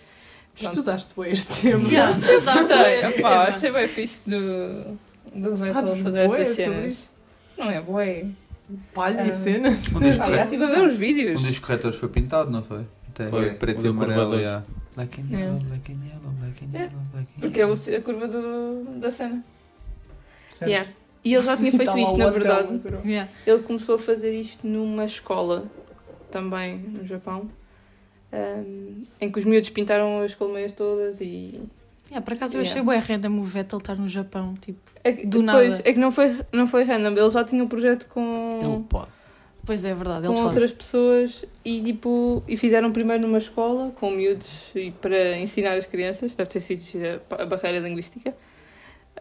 Pronto. 0.59 0.79
Estudaste 0.79 1.15
bem 1.17 1.33
este 1.33 1.63
tema. 1.63 1.89
Yeah, 1.89 2.19
estudaste 2.19 2.69
bué 2.69 3.01
este 3.01 3.17
tema. 3.17 3.43
achei 3.43 3.71
bem 3.71 3.89
fixe 3.89 4.21
do, 4.29 4.99
do 5.35 5.57
fazer 5.57 6.25
estas 6.25 6.49
cenas. 6.49 7.09
Não 7.57 7.71
é 7.71 7.81
bué. 7.81 8.27
Palha 8.95 9.23
Ah. 9.23 9.27
e 9.29 9.33
cena. 9.33 9.69
Um 9.71 9.73
dos, 9.73 9.95
Ah, 9.95 10.11
já 10.13 10.25
corre- 10.27 10.43
estive 10.43 10.65
a 10.65 10.69
ver 10.71 10.87
os 10.89 10.97
vídeos. 10.97 11.43
um 11.43 11.47
dos 11.47 11.59
corretores 11.59 11.97
foi 11.99 12.09
pintado, 12.09 12.51
não 12.51 12.63
foi? 12.63 12.85
Até 13.09 13.27
Foi. 13.27 13.55
preto 13.55 13.83
O 13.83 13.87
e 13.87 13.89
amarelo. 13.89 14.35
yeah. 14.37 14.65
Black 14.97 15.21
and 15.21 15.35
É. 15.37 15.41
yellow, 15.41 15.59
black 15.61 15.93
and 15.93 15.97
yellow, 16.07 16.31
black 16.41 16.65
and 16.65 16.69
É. 16.75 16.79
yellow, 16.83 17.01
black 17.13 17.29
and 17.37 17.41
Porque 17.41 17.61
é 17.61 17.97
a 17.97 18.01
curva 18.03 18.29
do, 18.29 18.85
da 19.01 19.11
cena. 19.11 19.45
Certo. 20.51 20.69
Yeah. 20.71 20.91
E 21.25 21.35
ele 21.35 21.45
já 21.45 21.57
tinha 21.57 21.71
feito 21.71 21.85
Tá 21.85 21.93
lá 21.95 22.01
isto, 22.01 22.17
na 22.17 22.31
verdade. 22.31 22.81
Yeah. 23.05 23.31
Ele 23.47 23.63
começou 23.63 23.95
a 23.97 23.99
fazer 23.99 24.33
isto 24.35 24.67
numa 24.67 25.05
escola, 25.05 25.65
também 26.31 26.79
no 26.79 27.05
Japão, 27.07 27.51
um, 28.33 29.03
em 29.21 29.31
que 29.31 29.39
os 29.39 29.45
miúdos 29.45 29.71
pintaram 29.71 30.23
as 30.23 30.35
colmeias 30.35 30.73
todas 30.73 31.21
e... 31.21 31.61
Yeah, 32.11 32.25
por 32.25 32.35
acaso 32.35 32.57
eu 32.57 32.61
Yeah. 32.63 32.71
achei 32.71 32.83
bué 32.83 32.99
random 32.99 33.39
o 33.39 33.43
Vettel 33.43 33.79
estar 33.79 33.95
no 33.95 34.09
Japão, 34.09 34.55
tipo... 34.61 34.81
É 35.05 35.13
que, 35.13 35.27
Do 35.27 35.41
depois, 35.43 35.71
nada. 35.71 35.83
É 35.85 35.93
que 35.93 35.99
não 35.99 36.11
foi, 36.11 36.41
não 36.53 36.67
foi 36.67 36.83
random, 36.85 37.11
ele 37.13 37.31
já 37.31 37.45
tinha 37.45 37.63
um 37.63 37.69
projeto 37.69 38.07
com, 38.09 38.59
Ele 38.63 38.85
pode. 38.89 39.09
Pois 39.65 39.85
é, 39.85 39.95
verdade, 39.95 40.27
ele 40.27 40.29
com 40.29 40.35
pode. 40.35 40.47
outras 40.49 40.73
pessoas 40.73 41.45
e, 41.65 41.81
tipo, 41.83 42.43
e 42.49 42.57
fizeram 42.57 42.91
primeiro 42.91 43.23
numa 43.23 43.39
escola 43.39 43.93
com 44.01 44.11
miúdos 44.11 44.49
e 44.75 44.91
para 44.91 45.39
ensinar 45.39 45.75
as 45.75 45.87
crianças, 45.87 46.35
deve 46.35 46.51
ter 46.51 46.61
sido 46.61 47.21
a, 47.31 47.45
barreira 47.45 47.79
linguística. 47.79 48.35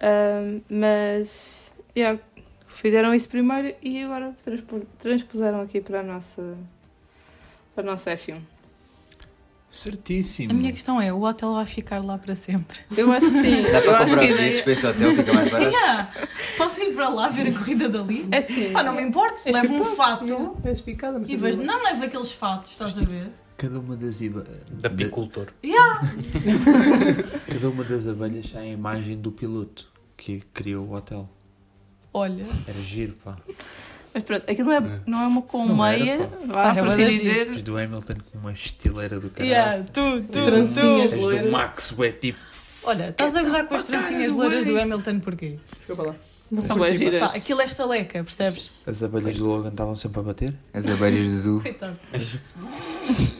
Um, 0.01 0.61
mas, 0.69 1.71
yeah, 1.95 2.17
fizeram 2.67 3.13
isso 3.13 3.29
primeiro 3.29 3.75
e 3.83 4.01
agora 4.01 4.33
transpuseram 4.97 5.61
aqui 5.61 5.81
para 5.81 5.99
a 5.99 6.03
nossa, 6.03 6.57
para 7.75 7.83
a 7.83 7.85
nossa 7.85 8.11
F1. 8.11 8.39
Certíssimo. 9.71 10.51
A 10.51 10.53
minha 10.55 10.71
questão 10.71 10.99
é, 10.99 11.13
o 11.13 11.21
hotel 11.23 11.53
vai 11.53 11.65
ficar 11.65 12.03
lá 12.03 12.17
para 12.17 12.33
sempre? 12.35 12.79
Eu 12.97 13.11
acho 13.11 13.27
que 13.31 13.41
sim. 13.41 13.61
Dá 13.71 13.81
para 13.81 13.99
comprar 13.99 14.19
bilhetes 14.21 14.39
ideia 14.39 14.63
para 14.63 14.71
esse 14.73 14.87
hotel, 14.87 15.15
fica 15.15 15.33
mais 15.33 15.51
barato. 15.51 15.69
Yeah. 15.79 16.11
Posso 16.57 16.81
ir 16.81 16.93
para 16.95 17.09
lá 17.09 17.29
ver 17.29 17.47
a 17.47 17.51
corrida 17.53 17.87
dali? 17.87 18.27
é 18.31 18.41
sim. 18.41 18.71
Pá, 18.71 18.81
não 18.83 18.93
me 18.95 19.03
importa, 19.03 19.41
És 19.45 19.55
levo 19.55 19.73
um 19.75 19.85
fato 19.85 20.25
yeah, 20.25 20.53
És 20.65 20.81
picada, 20.81 21.19
mas 21.19 21.29
e 21.29 21.35
vejo... 21.37 21.59
bem. 21.59 21.67
Não 21.67 21.83
levo 21.83 22.03
aqueles 22.03 22.31
fatos, 22.31 22.71
estás 22.71 22.97
a 22.99 23.05
ver? 23.05 23.29
Cada 23.57 23.79
uma 23.79 23.95
das 23.95 24.19
iba- 24.21 24.45
Da 24.71 24.87
apicultor. 24.89 25.47
Cada 27.47 27.69
uma 27.69 27.83
das 27.83 28.07
abelhas 28.07 28.51
é 28.55 28.59
a 28.59 28.65
imagem 28.65 29.17
do 29.19 29.31
piloto 29.31 29.87
que 30.17 30.41
criou 30.53 30.87
o 30.87 30.93
hotel. 30.95 31.29
Olha... 32.13 32.45
Era 32.67 32.79
giro, 32.81 33.13
pá. 33.23 33.37
Mas 34.19 34.23
pronto, 34.25 34.51
aquilo 34.51 34.67
não 34.67 34.75
é, 34.75 35.01
não 35.07 35.21
é 35.23 35.27
uma 35.27 35.41
colmeia, 35.41 36.29
Não 36.45 36.53
vá, 36.53 36.73
é 36.75 36.79
assim 36.81 37.07
dizer. 37.07 37.49
Os 37.51 37.63
do 37.63 37.77
Hamilton 37.77 38.13
com 38.31 38.37
uma 38.39 38.51
estileira 38.51 39.17
do 39.17 39.29
caralho. 39.29 39.49
Yeah, 39.49 39.83
tu, 39.93 40.21
tu, 40.23 40.43
Trancinhas 40.43 41.11
tu. 41.13 41.29
As 41.29 41.41
do. 41.41 41.51
Max 41.51 41.95
é 41.99 42.11
tipo. 42.11 42.37
Olha, 42.83 43.09
estás 43.09 43.35
a 43.37 43.43
gozar 43.43 43.65
com 43.65 43.75
as 43.75 43.83
trancinhas 43.85 44.33
loiras 44.33 44.65
do 44.65 44.77
Hamilton 44.77 45.19
porquê? 45.21 45.55
Desculpa 45.77 46.03
lá. 46.03 46.15
São 46.65 46.75
Tipo, 46.75 46.89
giras. 46.97 47.15
sa- 47.19 47.25
aquilo 47.27 47.61
é 47.61 47.65
estaleca, 47.65 48.23
percebes? 48.23 48.71
As 48.85 49.03
abelhas 49.03 49.37
do 49.37 49.47
Logan 49.47 49.69
estavam 49.69 49.95
sempre 49.95 50.19
a 50.19 50.23
bater. 50.23 50.53
As 50.73 50.85
abelhas 50.89 51.31
do 51.31 51.39
Zoo. 51.39 51.61
Coitado. 51.61 51.97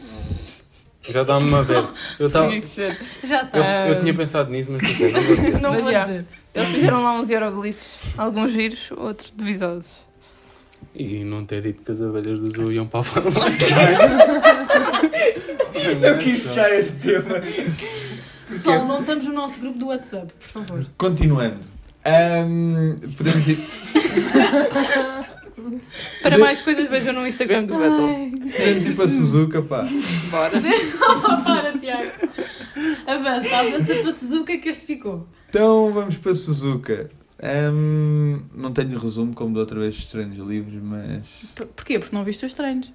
Já 1.08 1.24
dá-me 1.24 1.52
a 1.54 1.62
ver. 1.62 1.84
Eu, 2.18 2.30
tava, 2.30 2.48
Tinha 2.48 2.60
que 2.60 2.66
ser. 2.68 3.00
Já 3.24 3.40
eu, 3.40 3.44
está. 3.46 3.88
eu 3.88 4.00
tinha 4.00 4.14
pensado 4.14 4.50
nisso, 4.50 4.70
mas 4.70 4.82
pensei, 4.82 5.10
não 5.12 5.22
vou 5.22 5.36
dizer. 5.36 5.60
Não 5.60 5.72
vou 5.72 5.82
dizer. 5.92 6.26
Eles 6.54 6.68
fizeram 6.68 7.02
lá 7.02 7.12
uns 7.20 7.28
hieroglifos, 7.30 7.86
alguns 8.16 8.52
giros, 8.52 8.90
outros 8.96 9.30
duvidosos. 9.30 9.92
E 10.94 11.24
não 11.24 11.44
ter 11.44 11.62
dito 11.62 11.82
que 11.82 11.92
as 11.92 12.02
abelhas 12.02 12.38
do 12.38 12.50
Zoo 12.50 12.72
iam 12.72 12.86
para 12.86 13.00
a 13.00 13.02
Fórmula 13.02 13.46
1. 15.74 16.04
Eu 16.04 16.18
quis 16.18 16.42
fechar 16.42 16.72
esse 16.72 16.96
tema. 17.00 17.40
Pessoal, 18.48 18.84
não 18.84 19.00
estamos 19.00 19.26
no 19.26 19.32
nosso 19.34 19.60
grupo 19.60 19.78
do 19.78 19.86
WhatsApp, 19.86 20.32
por 20.38 20.48
favor. 20.48 20.86
Continuando. 20.98 21.58
Ahm, 22.04 22.98
podemos 23.16 23.48
ir. 23.48 23.58
Para 26.22 26.38
mais 26.38 26.62
coisas, 26.62 26.88
vejam 26.90 27.12
no 27.12 27.26
Instagram 27.26 27.64
do 27.64 27.78
Beto. 27.78 28.50
Podemos 28.56 28.86
ir 28.86 28.96
para 28.96 29.08
Suzuka, 29.08 29.62
pá. 29.62 29.86
Bora. 30.30 30.50
para, 31.44 31.78
Tiago. 31.78 32.10
Avança, 33.06 33.56
avança 33.56 33.94
para 33.94 34.12
Suzuka 34.12 34.58
que 34.58 34.68
este 34.68 34.86
ficou. 34.86 35.28
Então 35.48 35.92
vamos 35.92 36.16
para 36.16 36.34
Suzuka. 36.34 37.08
Ahm, 37.42 38.40
não 38.54 38.72
tenho 38.72 38.98
resumo 38.98 39.34
como 39.34 39.54
da 39.54 39.60
outra 39.60 39.80
vez 39.80 39.96
dos 39.96 40.06
treinos 40.10 40.38
livres, 40.38 40.80
mas. 40.82 41.26
Por- 41.54 41.66
Porquê? 41.68 41.98
Porque 41.98 42.14
não 42.14 42.22
viste 42.24 42.44
os 42.44 42.52
treinos. 42.54 42.92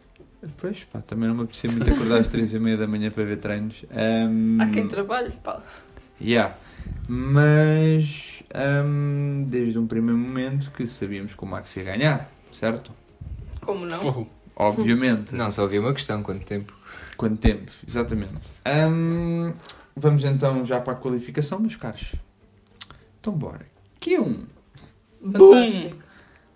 Pois 0.57 0.83
pá, 0.83 1.01
também 1.01 1.27
não 1.27 1.35
me 1.35 1.43
apetecia 1.43 1.71
muito 1.71 1.89
acordar 1.89 2.19
às 2.19 2.27
3 2.27 2.53
e 2.53 2.59
meia 2.59 2.77
da 2.77 2.85
manhã 2.85 3.09
para 3.09 3.23
ver 3.23 3.37
treinos. 3.37 3.83
Ahm, 3.91 4.61
Há 4.61 4.67
quem 4.69 4.87
trabalhe, 4.87 5.31
pá. 5.43 5.63
Yeah. 6.21 6.55
Mas 7.09 8.43
ahm, 8.53 9.45
desde 9.47 9.79
um 9.79 9.87
primeiro 9.87 10.17
momento 10.19 10.69
que 10.71 10.85
sabíamos 10.85 11.33
que 11.33 11.43
o 11.43 11.47
Max 11.47 11.75
ia 11.77 11.83
ganhar, 11.83 12.29
certo? 12.51 12.91
Como 13.61 13.85
não? 13.85 13.97
Fogo. 13.99 14.29
Obviamente. 14.55 15.33
Não, 15.33 15.49
só 15.51 15.63
havia 15.65 15.81
uma 15.81 15.93
questão, 15.93 16.21
quanto 16.21 16.45
tempo? 16.45 16.71
Quanto 17.17 17.37
tempo? 17.37 17.71
Exatamente. 17.87 18.51
Ahm, 18.63 19.51
vamos 19.95 20.23
então 20.23 20.63
já 20.63 20.79
para 20.79 20.93
a 20.93 20.95
qualificação, 20.95 21.59
meus 21.59 21.75
caros. 21.75 22.13
Então 23.19 23.33
bora. 23.33 23.65
Q1. 24.05 24.45
Fantástico. 25.31 25.97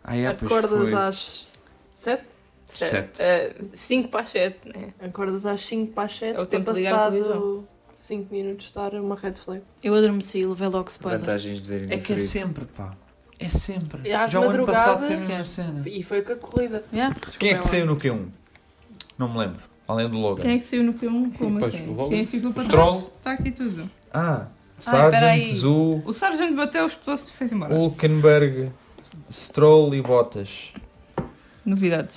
Ah, 0.04 0.16
é, 0.18 0.28
Acordas 0.28 0.90
foi. 0.90 0.94
às 0.94 1.54
7? 1.92 2.24
Sete. 2.72 3.20
5 3.74 4.10
para 4.10 4.22
as 4.22 4.30
7, 4.30 4.70
né? 4.70 4.94
Acordas 5.00 5.46
às 5.46 5.60
5 5.66 5.92
para 5.92 6.04
as 6.04 6.16
7 6.16 6.38
É 6.38 6.40
o 6.40 6.46
tempo 6.46 6.66
para 6.66 6.74
de 6.76 6.80
ligar 6.80 6.94
a 6.94 6.98
passado 6.98 7.12
televisão. 7.14 7.68
5 7.96 8.34
minutos 8.34 8.66
estar 8.68 8.94
uma 8.94 9.16
red 9.16 9.34
flag. 9.34 9.62
Eu 9.84 9.94
adormeci 9.96 10.40
e 10.40 10.46
levei 10.46 10.68
logo 10.68 10.88
spoiler. 10.90 11.20
Vantagens 11.20 11.62
de 11.62 11.68
verem 11.68 11.92
É 11.92 11.98
que 12.00 12.14
é 12.14 12.18
sempre, 12.18 12.66
pá. 12.66 12.96
É 13.40 13.46
sempre. 13.50 14.08
E 14.08 14.14
às 14.14 14.32
Já 14.32 14.40
o 14.40 14.44
ano 14.50 14.66
passado 14.66 15.02
madrugadas, 15.02 15.28
foi 15.28 15.36
a 15.36 15.46
cena. 15.46 15.84
E 15.88 16.04
foi 16.04 16.22
com 16.22 16.34
a 16.34 16.36
corrida. 16.36 16.84
Yeah. 16.94 17.16
Quem 17.40 17.52
é 17.54 17.58
que 17.58 17.68
saiu 17.68 17.86
no 17.86 17.96
Q1? 17.98 18.28
Não 19.18 19.30
me 19.34 19.40
lembro. 19.40 19.62
Além 19.88 20.08
do 20.10 20.18
Logan. 20.18 20.44
Quem 20.44 20.56
é 20.56 20.60
que 20.60 20.66
saiu 20.66 20.84
no 20.84 20.94
Q1? 20.94 21.38
Como 21.38 21.60
Pois, 21.60 21.74
assim? 21.74 21.88
o 21.88 21.94
Logan. 21.94 22.16
Quem 22.16 22.26
ficou 22.28 22.54
para 22.54 22.64
O 22.64 22.68
trás? 22.68 22.88
Stroll. 22.90 23.14
Está 23.18 23.32
aqui 23.32 23.52
tudo. 23.52 23.90
Ah, 24.14 24.46
Ai, 24.86 25.10
peraí. 25.12 25.39
Sargent, 25.46 25.56
Zu, 25.60 26.02
O 26.06 26.13
Sargent 26.13 26.56
bateu, 26.56 26.88
explosou 26.88 27.28
e 27.28 27.32
fez 27.32 27.52
embora. 27.52 27.74
Hulkenberg, 27.74 28.72
Stroll 29.32 29.96
e 29.96 30.02
Bottas. 30.02 30.72
Novidades. 31.65 32.15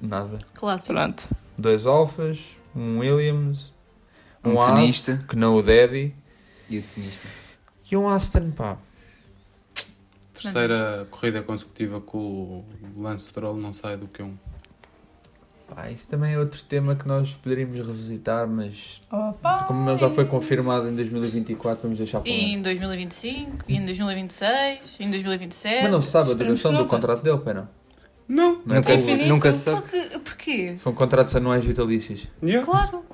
Nada. 0.00 0.38
Clássico. 0.54 0.94
Pronto. 0.94 1.28
Dois 1.56 1.86
Alfas, 1.86 2.38
um 2.74 2.98
Williams, 2.98 3.72
um, 4.44 4.52
Um 4.54 4.60
Haas, 4.60 4.74
tenista. 4.74 5.24
que 5.28 5.36
não 5.36 5.56
o 5.56 5.62
Daddy, 5.62 6.14
E 6.68 6.78
o 6.78 6.82
tenista? 6.82 7.28
e 7.90 7.96
um 7.96 8.08
Aston, 8.08 8.50
pá. 8.52 8.78
Terceira 10.34 11.06
corrida 11.10 11.42
consecutiva 11.42 12.00
que 12.00 12.16
o 12.16 12.64
Lance 12.96 13.26
Stroll 13.26 13.56
não 13.58 13.74
sai 13.74 13.96
do 13.98 14.06
Q1. 14.08 14.32
Pá, 15.74 15.90
isso 15.90 16.08
também 16.08 16.34
é 16.34 16.38
outro 16.38 16.62
tema 16.64 16.94
que 16.96 17.06
nós 17.06 17.30
poderíamos 17.34 17.76
revisitar, 17.76 18.46
mas 18.48 19.00
Opa! 19.10 19.64
como 19.64 19.88
ele 19.88 19.98
já 19.98 20.10
foi 20.10 20.24
confirmado 20.24 20.88
em 20.88 20.94
2024, 20.96 21.82
vamos 21.82 21.98
deixar 21.98 22.20
para 22.20 22.30
E 22.30 22.36
lá. 22.36 22.48
em 22.58 22.62
2025, 22.62 23.64
e 23.68 23.76
em 23.76 23.84
2026, 23.84 24.96
e 25.00 25.04
em 25.04 25.10
2027. 25.10 25.82
Mas 25.82 25.92
não 25.92 26.00
se 26.00 26.10
sabe 26.10 26.30
a 26.32 26.34
duração 26.34 26.74
do 26.74 26.86
contrato 26.86 27.22
dele, 27.22 27.38
pera. 27.38 27.68
Não. 28.28 28.60
Não 28.64 28.74
é 28.74 28.78
Nunca, 28.78 28.90
tudo. 28.96 28.98
se, 29.00 29.14
nunca 29.16 29.52
se 29.52 29.58
sabe. 29.60 29.80
Porque, 29.82 30.18
porquê? 30.20 30.76
São 30.82 30.92
contratos 30.92 31.34
anuais 31.34 31.64
vitalícios. 31.64 32.28
Yeah. 32.42 32.64
Claro. 32.64 33.04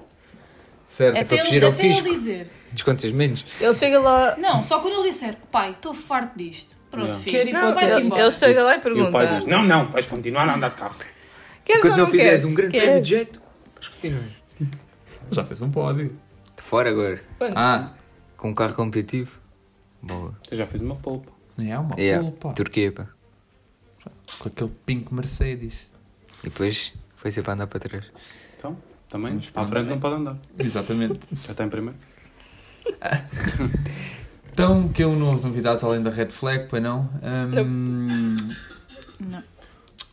Certo. 0.89 1.17
É 1.17 1.21
Até, 1.21 1.37
para 1.37 1.49
ele, 1.49 1.65
ao 1.65 1.73
até 1.73 1.85
ele 1.87 1.95
fisco. 1.95 2.11
dizer. 2.11 2.51
Descontas 2.73 3.13
menos. 3.13 3.45
Ele 3.61 3.75
chega 3.75 3.99
lá. 3.99 4.37
Não, 4.39 4.63
só 4.63 4.79
quando 4.79 4.95
ele 5.01 5.09
disser, 5.11 5.37
pai, 5.51 5.71
estou 5.71 5.95
farto 5.95 6.37
disto. 6.37 6.77
Pronto, 6.91 7.07
Yeah. 7.07 7.23
filho. 7.25 7.37
Quer 7.37 7.49
ir 7.49 7.53
Não, 7.53 7.61
para 7.61 7.71
o 7.71 7.75
vai-te 7.75 7.93
ele, 7.97 8.07
embora. 8.07 8.23
ele 8.23 8.31
chega 8.31 8.63
lá 8.63 8.73
e 8.73 8.77
E 8.77 8.79
o 8.79 8.83
pergunta: 8.83 9.11
pai 9.11 9.39
diz: 9.39 9.45
Não, 9.47 9.63
não, 9.63 9.91
vais 9.91 10.07
continuar 10.07 10.49
a 10.49 10.55
andar 10.55 10.69
de 10.71 10.77
carro. 10.77 10.95
Queres 11.67 11.83
Quando 11.83 11.93
ou 11.93 11.99
não 11.99 12.05
não 12.05 12.11
fizeres 12.11 12.31
queres? 12.31 12.45
um 12.47 12.55
grande 12.55 12.79
prémio 12.79 13.03
de 13.03 13.09
jeito. 13.11 13.43
Já 15.31 15.45
fez 15.45 15.61
um 15.61 15.71
pódio. 15.71 16.17
Estou 16.51 16.65
fora 16.65 16.89
agora. 16.91 17.21
Quando? 17.37 17.55
Ah, 17.57 17.93
Com 18.37 18.51
um 18.51 18.55
carro 18.55 18.75
competitivo. 18.75 19.39
Boa. 20.03 20.35
Tu 20.49 20.55
já 20.55 20.67
fez 20.67 20.81
uma 20.81 20.95
polpa. 20.97 21.33
é 21.59 21.77
uma 21.79 21.99
Yeah. 21.99 22.23
polpa. 22.31 22.53
Turquia, 22.55 22.93
pá. 22.93 23.09
Com 24.39 24.49
aquele 24.49 24.71
pink 24.87 25.13
Mercedes. 25.13 25.91
E 26.45 26.49
depois 26.49 26.95
foi 27.17 27.31
sempre 27.31 27.51
a 27.51 27.55
andar 27.55 27.67
para 27.67 27.81
trás. 27.81 28.05
Então, 28.57 28.77
também, 29.09 29.31
Vamos 29.33 29.51
para 29.51 29.63
a 29.63 29.67
para 29.67 29.81
frente 29.81 29.91
não 29.91 29.99
pode 30.01 30.15
andar. 30.17 30.39
Exatamente. 30.59 31.21
Já 31.45 31.53
está 31.53 31.65
em 31.65 31.69
primeiro. 31.69 31.99
Então, 34.53 34.89
que 34.89 35.03
é 35.03 35.07
um 35.07 35.17
novo 35.19 35.47
novidade 35.47 35.85
além 35.85 36.03
da 36.03 36.09
red 36.09 36.31
flag, 36.31 36.67
pois 36.71 36.83
não? 36.83 37.11
Ahm, 37.23 38.37
Não. 39.21 39.43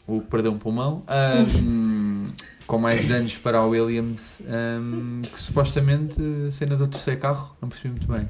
O 0.07 0.19
que 0.21 0.27
perdeu 0.27 0.51
um 0.51 0.57
pulmão. 0.57 1.03
Ahm, 1.07 2.31
com 2.67 2.77
mais 2.77 3.07
danos 3.07 3.37
para 3.37 3.57
a 3.59 3.65
Williams, 3.65 4.41
hum, 4.41 5.21
que 5.21 5.41
supostamente 5.41 6.19
a 6.47 6.51
cena 6.51 6.75
do 6.75 6.87
terceiro 6.87 7.19
carro, 7.19 7.55
não 7.61 7.69
percebi 7.69 7.89
muito 7.91 8.07
bem. 8.07 8.27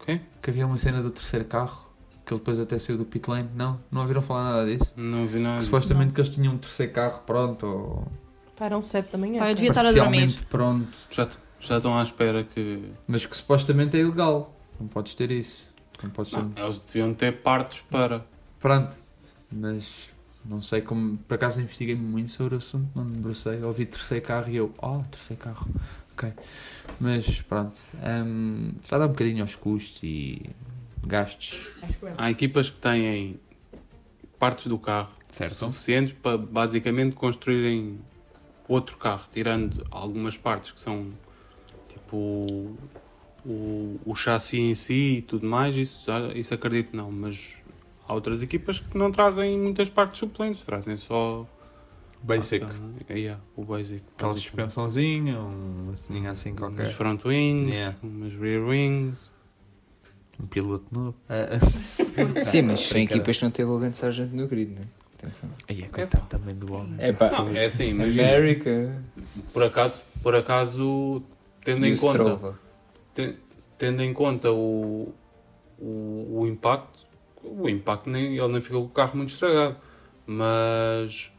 Ok? 0.00 0.20
Que 0.42 0.50
havia 0.50 0.66
uma 0.66 0.76
cena 0.78 1.02
do 1.02 1.10
terceiro 1.10 1.44
carro, 1.44 1.88
que 2.26 2.32
ele 2.32 2.40
depois 2.40 2.58
até 2.60 2.76
saiu 2.78 2.98
do 2.98 3.04
pit 3.04 3.28
lane. 3.30 3.48
Não, 3.54 3.78
não 3.90 4.02
ouviram 4.02 4.22
falar 4.22 4.52
nada 4.52 4.66
disso. 4.66 4.92
Não 4.96 5.26
vi 5.26 5.38
nada. 5.38 5.58
Que 5.58 5.64
supostamente 5.64 6.12
que 6.12 6.20
eles 6.20 6.34
tinham 6.34 6.54
um 6.54 6.58
terceiro 6.58 6.92
carro 6.92 7.22
pronto, 7.26 7.66
ou 7.66 8.08
Pá, 8.56 8.66
eram 8.66 8.80
7 8.80 9.12
da 9.12 9.18
manhã. 9.18 9.38
Pá, 9.38 9.50
eu 9.50 9.54
devia 9.54 9.70
estar 9.70 9.86
a 9.86 9.92
dormir. 9.92 10.36
pronto, 10.50 10.88
Já, 11.10 11.28
já 11.60 11.76
estão 11.76 11.96
à 11.96 12.02
espera 12.02 12.42
que. 12.44 12.90
mas 13.06 13.24
que 13.24 13.36
supostamente 13.36 13.96
é 13.96 14.00
ilegal. 14.00 14.52
Não 14.80 14.88
podes 14.88 15.14
ter 15.14 15.30
isso. 15.30 15.70
Não 16.02 16.10
podes 16.10 16.32
ter... 16.32 16.42
Não, 16.42 16.64
eles 16.64 16.78
deviam 16.80 17.14
ter 17.14 17.40
partes 17.40 17.82
para. 17.88 18.24
Pronto, 18.58 18.94
mas 19.50 20.10
não 20.48 20.62
sei 20.62 20.80
como. 20.80 21.18
Por 21.18 21.34
acaso 21.34 21.56
não 21.58 21.64
investiguei 21.64 21.94
muito 21.94 22.30
sobre 22.30 22.54
o 22.54 22.58
assunto, 22.58 22.88
não 22.94 23.04
me 23.04 23.12
debrucei. 23.16 23.62
Ouvi 23.62 23.86
terceiro 23.86 24.24
carro 24.24 24.50
e 24.50 24.56
eu, 24.56 24.72
oh, 24.78 25.02
terceiro 25.10 25.42
carro, 25.42 25.68
ok. 26.12 26.32
Mas 27.00 27.42
pronto, 27.42 27.78
hum, 28.26 28.72
está 28.82 28.96
a 28.96 28.98
dar 29.00 29.04
um 29.06 29.10
bocadinho 29.10 29.42
aos 29.42 29.54
custos 29.54 30.02
e 30.02 30.42
gastos. 31.06 31.68
Há 32.16 32.30
equipas 32.30 32.70
que 32.70 32.76
têm 32.78 33.38
partes 34.38 34.66
do 34.66 34.78
carro 34.78 35.12
Certo. 35.30 35.54
suficientes 35.70 36.12
para 36.14 36.38
basicamente 36.38 37.14
construírem 37.14 38.00
outro 38.66 38.96
carro, 38.96 39.26
tirando 39.32 39.86
algumas 39.90 40.36
partes 40.38 40.72
que 40.72 40.80
são 40.80 41.12
tipo 41.88 42.76
o, 43.44 44.00
o 44.04 44.14
chassi 44.14 44.58
em 44.60 44.74
si 44.74 45.18
e 45.18 45.22
tudo 45.22 45.46
mais, 45.46 45.76
isso, 45.76 46.06
já- 46.06 46.32
isso 46.34 46.52
acredito 46.54 46.96
não, 46.96 47.10
mas 47.10 47.56
há 48.08 48.14
outras 48.14 48.42
equipas 48.42 48.80
que 48.80 48.96
não 48.96 49.12
trazem 49.12 49.58
muitas 49.58 49.88
partes 49.90 50.18
suplentes, 50.18 50.64
trazem 50.64 50.96
só 50.96 51.46
Basic. 52.20 52.64
Ah, 52.64 53.12
yeah, 53.12 53.40
o 53.54 53.64
basic. 53.64 54.02
Aquela 54.16 54.32
suspensãozinha, 54.32 55.38
uma 55.38 55.96
ceninha 55.96 56.30
assim 56.32 56.52
qualquer. 56.52 56.82
Umas 56.82 56.92
front 56.94 57.24
wings, 57.24 57.70
Yeah. 57.70 57.96
umas 58.02 58.34
rear 58.34 58.60
wings. 58.66 59.30
Um 60.42 60.46
piloto 60.46 60.84
novo. 60.90 61.14
Sim, 62.46 62.62
mas 62.62 62.80
são 62.80 62.88
Brincadeira. 62.90 63.02
equipas 63.02 63.38
que 63.38 63.44
não 63.44 63.50
têm 63.52 63.64
Logan 63.64 63.92
Sargent 63.94 64.32
no 64.32 64.48
grid, 64.48 64.70
né? 64.72 64.86
Atenção. 65.16 65.50
Aí 65.68 65.82
é 65.82 65.86
coitado 65.88 66.26
também 66.28 66.54
do 66.56 66.72
homem. 66.74 66.94
É 66.98 67.12
pá, 67.12 67.30
Não, 67.30 67.50
é 67.50 67.66
assim, 67.66 67.92
mas 67.92 68.12
América. 68.18 69.00
por 69.52 69.62
acaso, 69.62 70.04
por 70.22 70.34
acaso 70.34 71.22
tendo 71.64 71.86
e 71.86 71.90
em 71.92 71.96
conta. 71.96 72.54
Ten- 73.14 73.36
tendo 73.76 74.02
em 74.02 74.12
conta 74.12 74.50
o, 74.52 75.12
o, 75.78 76.40
o 76.40 76.46
impacto, 76.48 77.04
o 77.56 77.68
impacto 77.68 78.08
nem, 78.10 78.36
ele 78.36 78.48
nem 78.48 78.62
ficou 78.62 78.82
com 78.82 78.88
o 78.88 78.90
carro 78.90 79.16
muito 79.16 79.30
estragado, 79.30 79.76
mas 80.26 81.32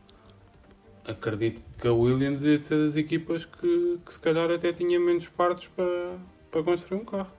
acredito 1.06 1.62
que 1.80 1.88
a 1.88 1.94
Williams 1.94 2.44
ia 2.44 2.58
ser 2.60 2.84
das 2.84 2.96
equipas 2.96 3.46
que, 3.46 4.00
que 4.06 4.14
se 4.14 4.20
calhar 4.20 4.50
até 4.52 4.72
tinha 4.72 5.00
menos 5.00 5.28
partes 5.28 5.70
para, 5.76 6.18
para 6.52 6.64
construir 6.64 7.02
um 7.02 7.06
carro. 7.06 7.32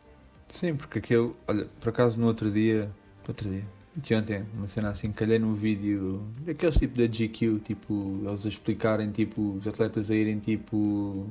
Sim, 0.49 0.75
porque 0.75 0.99
aquele. 0.99 1.33
Olha, 1.47 1.69
por 1.81 1.91
acaso 1.91 2.21
no 2.21 2.27
outro 2.27 2.51
dia. 2.51 2.91
Outro 3.27 3.49
dia. 3.49 3.65
De 3.95 4.15
ontem, 4.15 4.47
uma 4.55 4.69
cena 4.69 4.91
assim, 4.91 5.11
calhei 5.13 5.39
num 5.39 5.53
vídeo 5.53 6.23
daqueles 6.41 6.77
tipo 6.77 6.97
da 6.97 7.07
GQ, 7.07 7.61
tipo, 7.65 8.21
eles 8.25 8.47
a 8.47 8.49
explicarem, 8.49 9.11
tipo, 9.11 9.57
os 9.57 9.67
atletas 9.67 10.11
a 10.11 10.15
irem, 10.15 10.39
tipo, 10.39 11.27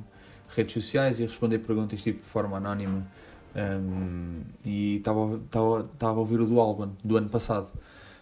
redes 0.48 0.74
sociais 0.74 1.18
e 1.18 1.22
responder 1.22 1.58
perguntas, 1.60 2.02
tipo, 2.02 2.20
de 2.20 2.28
forma 2.28 2.58
anónima. 2.58 3.06
Um, 3.54 4.42
e 4.64 4.96
estava 4.96 5.20
a 5.20 6.12
ouvir 6.12 6.40
o 6.40 6.46
do 6.46 6.60
Albon, 6.60 6.90
do 7.02 7.16
ano 7.16 7.28
passado. 7.28 7.68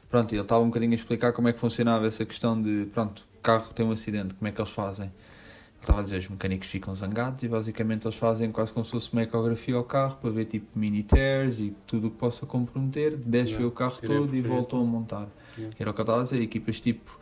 Pronto, 0.09 0.33
ele 0.33 0.41
estava 0.41 0.63
um 0.63 0.69
bocadinho 0.69 0.93
a 0.93 0.95
explicar 0.95 1.33
como 1.33 1.49
é 1.49 1.53
que 1.53 1.59
funcionava 1.59 2.07
essa 2.07 2.25
questão 2.25 2.61
de, 2.61 2.87
pronto, 2.93 3.27
carro 3.43 3.73
tem 3.75 3.85
um 3.85 3.93
acidente, 3.93 4.35
como 4.35 4.49
é 4.49 4.53
que 4.53 4.61
eles 4.61 4.73
fazem. 4.73 5.07
Ele 5.07 5.83
estava 5.83 6.01
a 6.01 6.03
dizer, 6.03 6.19
os 6.19 6.29
mecânicos 6.29 6.69
ficam 6.69 6.95
zangados 6.95 7.43
e 7.45 7.49
basicamente 7.49 8.07
eles 8.07 8.17
fazem 8.17 8.51
quase 8.51 8.73
como 8.73 8.85
se 8.85 8.91
fosse 8.91 9.13
uma 9.13 9.23
ecografia 9.23 9.77
ao 9.77 9.85
carro 9.85 10.17
para 10.21 10.31
ver 10.31 10.47
tipo 10.47 10.67
mini 10.77 11.03
tears 11.03 11.61
e 11.61 11.75
tudo 11.87 12.09
o 12.09 12.11
que 12.11 12.17
possa 12.17 12.47
comprometer, 12.47 13.17
desce 13.17 13.51
Yeah, 13.51 13.67
o 13.67 13.71
carro 13.71 13.97
todo 14.01 14.35
e 14.35 14.41
voltam 14.41 14.81
a 14.81 14.85
montar. 14.85 15.29
Yeah. 15.57 15.77
Era 15.79 15.91
o 15.91 15.95
que 15.95 16.01
eu 16.01 16.03
estava 16.03 16.21
a 16.21 16.25
dizer, 16.25 16.41
equipas 16.43 16.81
tipo 16.81 17.19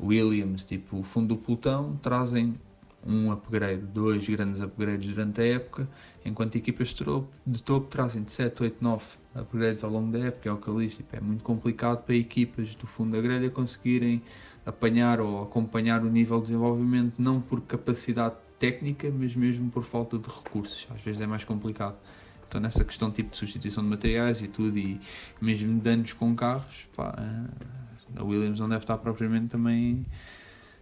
Williams, 0.00 0.62
tipo 0.62 0.98
o 0.98 1.02
fundo 1.02 1.34
do 1.34 1.36
pelotão, 1.36 1.98
trazem 2.00 2.54
um 3.06 3.32
upgrade, 3.32 3.82
dois 3.82 4.28
grandes 4.28 4.60
upgrades 4.60 5.12
durante 5.12 5.40
a 5.40 5.44
época, 5.44 5.88
enquanto 6.24 6.56
equipas 6.56 6.88
de 6.88 7.04
topo, 7.04 7.28
de 7.46 7.62
topo 7.62 7.86
trazem 7.88 8.22
de 8.22 8.32
7, 8.32 8.62
8, 8.62 8.82
9 8.84 9.04
upgrades 9.34 9.82
ao 9.82 9.90
longo 9.90 10.12
da 10.12 10.18
época, 10.18 10.48
é 10.48 10.52
o 10.52 10.58
que 10.58 10.68
eu 10.68 10.80
disse, 10.80 10.98
tipo, 10.98 11.16
é 11.16 11.20
muito 11.20 11.42
complicado 11.42 12.04
para 12.04 12.14
equipas 12.14 12.74
do 12.76 12.86
fundo 12.86 13.12
da 13.16 13.20
grelha 13.22 13.50
conseguirem 13.50 14.22
apanhar 14.66 15.20
ou 15.20 15.42
acompanhar 15.42 16.02
o 16.02 16.10
nível 16.10 16.38
de 16.38 16.44
desenvolvimento, 16.44 17.14
não 17.18 17.40
por 17.40 17.60
capacidade 17.62 18.34
técnica, 18.58 19.10
mas 19.10 19.34
mesmo 19.34 19.70
por 19.70 19.84
falta 19.84 20.18
de 20.18 20.28
recursos, 20.28 20.86
às 20.94 21.00
vezes 21.00 21.20
é 21.20 21.26
mais 21.26 21.44
complicado. 21.44 21.98
Então 22.46 22.60
nessa 22.60 22.84
questão 22.84 23.10
tipo 23.10 23.30
de 23.30 23.36
substituição 23.36 23.82
de 23.82 23.88
materiais 23.88 24.42
e 24.42 24.48
tudo, 24.48 24.76
e 24.76 25.00
mesmo 25.40 25.80
danos 25.80 26.12
com 26.12 26.34
carros, 26.34 26.88
pá, 26.94 27.14
a 28.16 28.24
Williams 28.24 28.60
não 28.60 28.68
deve 28.68 28.82
estar 28.82 28.98
propriamente 28.98 29.46
também 29.46 30.04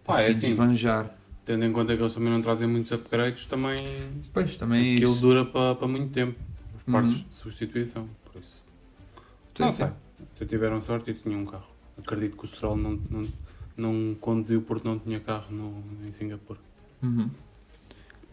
a 0.08 0.22
é 0.22 0.26
fim 0.26 0.30
de 0.32 0.36
assim. 0.38 0.50
esbanjar. 0.52 1.14
Tendo 1.48 1.64
em 1.64 1.72
conta 1.72 1.96
que 1.96 2.02
eles 2.02 2.12
também 2.12 2.28
não 2.30 2.42
trazem 2.42 2.68
muitos 2.68 2.92
upgrades, 2.92 3.46
também 3.46 3.78
Pois, 4.34 4.54
também 4.58 4.90
é 4.92 4.94
aquilo 4.96 5.12
isso. 5.12 5.20
dura 5.22 5.46
para, 5.46 5.74
para 5.76 5.88
muito 5.88 6.12
tempo. 6.12 6.38
As 6.76 6.82
partes 6.92 7.14
Uhum. 7.16 7.24
de 7.26 7.34
substituição, 7.34 8.06
por 8.26 8.38
isso. 8.42 8.62
Sim, 9.54 9.62
não 9.62 9.70
sim. 9.70 9.84
sei. 9.84 9.92
Se 10.36 10.44
tiveram 10.44 10.78
sorte 10.78 11.10
e 11.10 11.14
tinham 11.14 11.40
um 11.40 11.46
carro. 11.46 11.66
Acredito 11.96 12.36
que 12.36 12.44
o 12.44 12.46
Stroll 12.46 12.76
não, 12.76 13.00
não, 13.08 13.28
não 13.78 14.14
conduziu 14.20 14.60
porque 14.60 14.86
não 14.86 14.98
tinha 14.98 15.20
carro 15.20 15.46
no, 15.50 15.82
em 16.06 16.12
Singapura. 16.12 16.60
Uhum. 17.02 17.30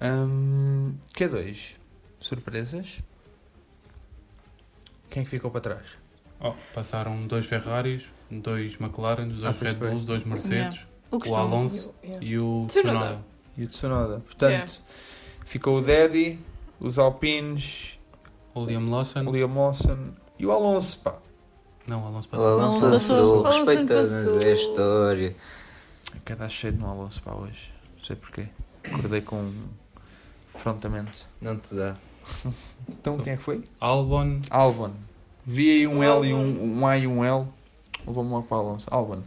Hum, 0.01 0.93
Q2. 1.13 1.75
Surpresas? 2.19 2.99
Quem 5.10 5.21
é 5.21 5.23
que 5.23 5.30
ficou 5.32 5.49
para 5.51 5.62
trás? 5.62 5.86
Oh, 6.41 6.51
passaram 6.73 7.25
dois 7.28 7.45
Ferraris, 7.47 8.10
dois 8.30 8.78
McLaren, 8.82 9.30
dois 9.30 9.43
Ah, 9.45 9.51
Red. 9.58 9.75
Bulls, 9.75 10.04
dois 10.04 10.25
Mercedes, 10.25 10.86
O 11.12 11.18
o 11.30 11.36
Alonso 11.36 11.94
Yeah. 12.04 12.26
e 12.26 12.38
o 12.39 12.65
Tsunoda. 12.68 12.98
Tsunoda. 12.98 13.20
E 13.58 13.63
o 13.63 13.68
Tsunoda. 13.68 14.20
Portanto, 14.26 14.82
ficou 15.46 15.78
o 15.78 15.82
Daddy, 15.82 16.39
os 16.80 17.00
Alpines, 17.00 17.98
O 18.54 18.65
Liam 18.65 18.89
Lawson. 18.89 19.24
o 19.26 19.32
Liam 19.32 19.54
Lawson 19.56 20.10
e 20.38 20.46
o 20.46 20.52
Alonso, 20.52 21.00
pá. 21.00 21.15
Não, 21.88 22.04
o 22.04 22.08
Alonso 22.08 22.28
O 22.28 22.32
passou. 22.32 22.48
Alonso 22.60 22.86
Alonso 22.86 22.89
passou, 23.08 23.44
passou. 23.44 23.60
respeita-nos 23.65 24.12
Alonso 24.12 24.46
a 24.48 24.52
história. 24.52 25.36
Quer 26.26 26.36
dar 26.36 26.50
cheio 26.50 26.74
no 26.74 26.88
Alonso, 26.89 27.22
pá, 27.22 27.34
hoje. 27.34 27.72
Não 27.98 28.04
sei 28.04 28.15
porquê. 28.15 28.48
Acordei 28.84 29.22
com 29.22 29.36
um 29.38 29.68
afrontamento. 30.54 31.26
Não 31.41 31.58
te 31.58 31.74
dá. 31.76 31.96
Então, 32.89 33.18
quem 33.18 33.34
é 33.34 33.38
que 33.38 33.44
foi? 33.44 33.63
Albon, 33.80 34.39
Albon. 34.50 34.91
Vi 35.46 35.70
aí 35.72 35.88
um 35.88 36.04
L 36.04 36.28
e 36.28 36.34
um, 36.34 36.80
um 36.80 36.88
A 36.88 36.98
e 36.98 37.06
um 37.08 37.24
L. 37.24 37.46
Vamos 38.06 38.32
lá 38.32 38.41
para 38.41 38.58
o 38.58 38.60
Alonso. 38.60 38.88
Albon. 38.91 39.22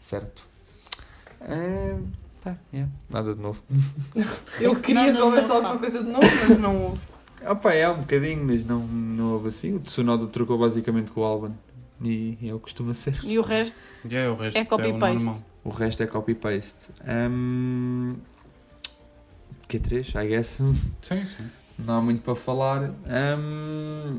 Certo. 0.00 0.46
Ah, 1.48 1.98
pá, 2.42 2.56
yeah, 2.72 2.90
Nada 3.10 3.34
de 3.34 3.40
novo. 3.40 3.62
Eu 4.60 4.76
queria 4.76 5.06
Nada 5.06 5.16
que 5.16 5.22
houvesse 5.22 5.50
alguma 5.50 5.78
coisa 5.78 6.02
de 6.02 6.10
novo, 6.10 6.26
mas 6.48 6.58
não 6.58 6.82
houve. 6.84 7.00
Ah, 7.44 7.54
pá, 7.54 7.72
é 7.74 7.88
um 7.88 7.98
bocadinho, 7.98 8.44
mas 8.44 8.64
não, 8.64 8.80
não 8.80 9.32
houve 9.32 9.48
assim. 9.48 9.74
O 9.74 9.80
Tsunoda 9.80 10.26
trocou 10.26 10.58
basicamente 10.58 11.10
com 11.10 11.20
o 11.20 11.24
Albon. 11.24 11.52
E 12.00 12.36
é 12.42 12.52
o 12.52 12.56
que 12.58 12.64
costuma 12.64 12.94
ser. 12.94 13.20
E 13.22 13.38
o 13.38 13.42
resto? 13.42 13.92
yeah, 14.04 14.32
o 14.32 14.36
resto 14.36 14.56
É 14.58 14.62
o 14.62 14.66
copy-paste. 14.66 15.24
normal. 15.26 15.44
O 15.64 15.70
resto 15.70 16.02
é 16.02 16.06
copy-paste. 16.06 16.90
Um, 17.06 18.16
Q3, 19.68 20.24
I 20.24 20.28
guess. 20.28 20.48
Sim, 21.00 21.24
sim. 21.24 21.50
Não 21.78 21.94
há 21.98 22.02
muito 22.02 22.22
para 22.22 22.34
falar. 22.34 22.90
Hum, 23.38 24.18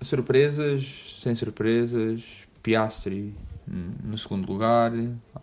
surpresas, 0.00 1.16
sem 1.20 1.34
surpresas. 1.34 2.22
Piastri 2.62 3.34
hum, 3.34 3.55
no 3.66 4.16
segundo 4.18 4.46
lugar, 4.50 4.92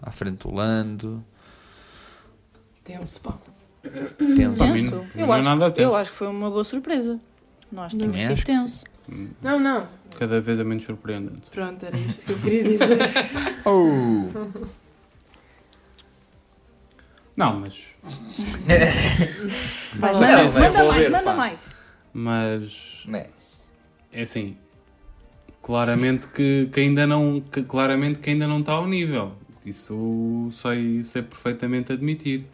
à 0.02 0.12
frente 0.12 0.48
do 0.48 0.54
Lando. 0.54 1.24
Tenso, 2.84 3.22
pá. 3.22 3.34
Tenso. 3.84 4.64
Mim 4.64 4.74
Tenso? 4.74 4.96
não- 4.96 5.08
Eu, 5.16 5.28
não 5.28 5.34
é 5.36 5.38
acho 5.40 5.50
nada 5.50 5.72
que, 5.72 5.82
eu 5.82 5.86
tenso. 5.90 5.96
acho 6.02 6.12
que 6.12 6.18
foi 6.18 6.28
uma 6.28 6.50
boa 6.50 6.64
surpresa. 6.64 7.20
Nós 7.72 7.94
Também 7.94 8.12
tínhamos 8.12 8.22
sido 8.28 8.38
que 8.38 8.46
tenso. 8.46 8.84
Não, 9.42 9.60
não. 9.60 9.88
Cada 10.18 10.40
vez 10.40 10.60
é 10.60 10.64
menos 10.64 10.84
surpreendente. 10.86 11.50
Pronto, 11.50 11.84
era 11.86 11.98
isto 11.98 12.26
que 12.26 12.32
eu 12.34 12.40
queria 12.40 12.64
dizer. 12.64 12.98
Oh! 13.66 14.30
Não, 17.36 17.60
mas. 17.60 17.84
Vai, 19.96 20.14
Não, 20.14 20.20
manda, 20.22 20.60
manda 20.60 20.84
mais, 20.86 21.10
manda 21.10 21.34
mais. 21.34 21.70
Mas. 22.14 23.04
Mas, 23.08 23.28
É 24.12 24.22
assim. 24.22 24.56
Claramente 25.64 26.28
que, 26.28 26.70
que 26.72 26.82
ainda 26.82 27.08
não. 27.08 27.40
Que, 27.40 27.64
claramente 27.64 28.20
que 28.20 28.30
ainda 28.30 28.46
não 28.46 28.60
está 28.60 28.74
ao 28.74 28.86
nível. 28.86 29.32
Isso 29.66 30.50
sei, 30.52 31.04
sei 31.06 31.22
perfeitamente 31.22 31.94
admitir. 31.94 32.46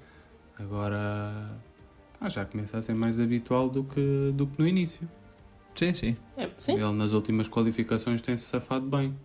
Agora. 0.58 1.50
ah, 2.22 2.30
já 2.30 2.46
começa 2.46 2.78
a 2.78 2.82
ser 2.84 2.94
mais 2.94 3.20
habitual 3.20 3.68
do 3.68 3.84
que, 3.84 4.32
do 4.36 4.46
que 4.46 4.62
no 4.62 4.68
início. 4.68 5.10
Sim, 5.74 5.92
sim. 5.92 6.18
É, 6.38 6.48
sim. 6.60 6.74
Ele 6.74 6.94
nas 6.94 7.12
últimas 7.12 7.50
qualificações 7.50 8.22
tem-se 8.22 8.46
safado 8.46 8.86
bem. 8.86 9.16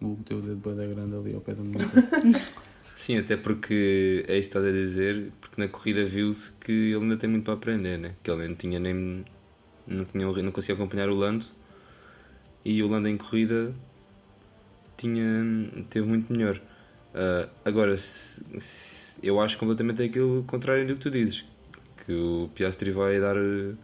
O 0.00 0.16
teu 0.24 0.40
dedo 0.40 0.74
da 0.74 0.86
grande 0.86 1.14
ali 1.14 1.34
ao 1.34 1.40
pé 1.42 1.54
do 1.54 1.64
monitor. 1.64 2.02
Sim, 2.94 3.18
até 3.18 3.36
porque 3.36 4.24
é 4.26 4.38
isso 4.38 4.48
que 4.48 4.56
estás 4.56 4.64
a 4.64 4.72
dizer, 4.72 5.30
porque 5.38 5.60
na 5.60 5.68
corrida 5.68 6.06
viu-se 6.06 6.50
que 6.52 6.72
ele 6.72 7.02
ainda 7.02 7.18
tem 7.18 7.28
muito 7.28 7.44
para 7.44 7.52
aprender, 7.52 7.98
né? 7.98 8.14
Que 8.22 8.30
ele 8.30 8.48
não 8.48 8.54
tinha 8.54 8.80
nem. 8.80 9.22
não, 9.86 10.04
tinha, 10.06 10.26
não 10.26 10.50
conseguia 10.50 10.74
acompanhar 10.74 11.10
o 11.10 11.14
Lando 11.14 11.44
e 12.68 12.82
o 12.82 12.88
Lando 12.88 13.08
em 13.08 13.16
corrida 13.16 13.72
tinha, 14.96 15.24
teve 15.90 16.06
muito 16.06 16.32
melhor. 16.32 16.60
Ah, 17.14 17.48
agora, 17.64 17.96
se- 17.96 18.42
se- 18.60 19.18
eu 19.22 19.40
acho 19.40 19.56
completamente 19.58 20.02
aquilo 20.02 20.42
contrário 20.44 20.86
do 20.86 20.94
que 20.96 21.00
tu 21.00 21.10
dizes, 21.10 21.44
que 22.04 22.12
o 22.12 22.50
Piastri 22.54 22.90
vai 22.90 23.18
dar 23.20 23.36
eh, 23.36 23.74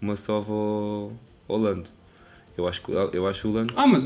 uma 0.00 0.16
sova 0.16 0.52
ao, 0.52 1.12
ao 1.48 1.56
Lando. 1.58 1.90
Eu 2.56 2.66
acho, 2.66 2.82
eu 3.12 3.26
acho 3.26 3.48
o 3.48 3.52
Lando. 3.52 3.74
Ah, 3.76 3.86
mas. 3.86 4.04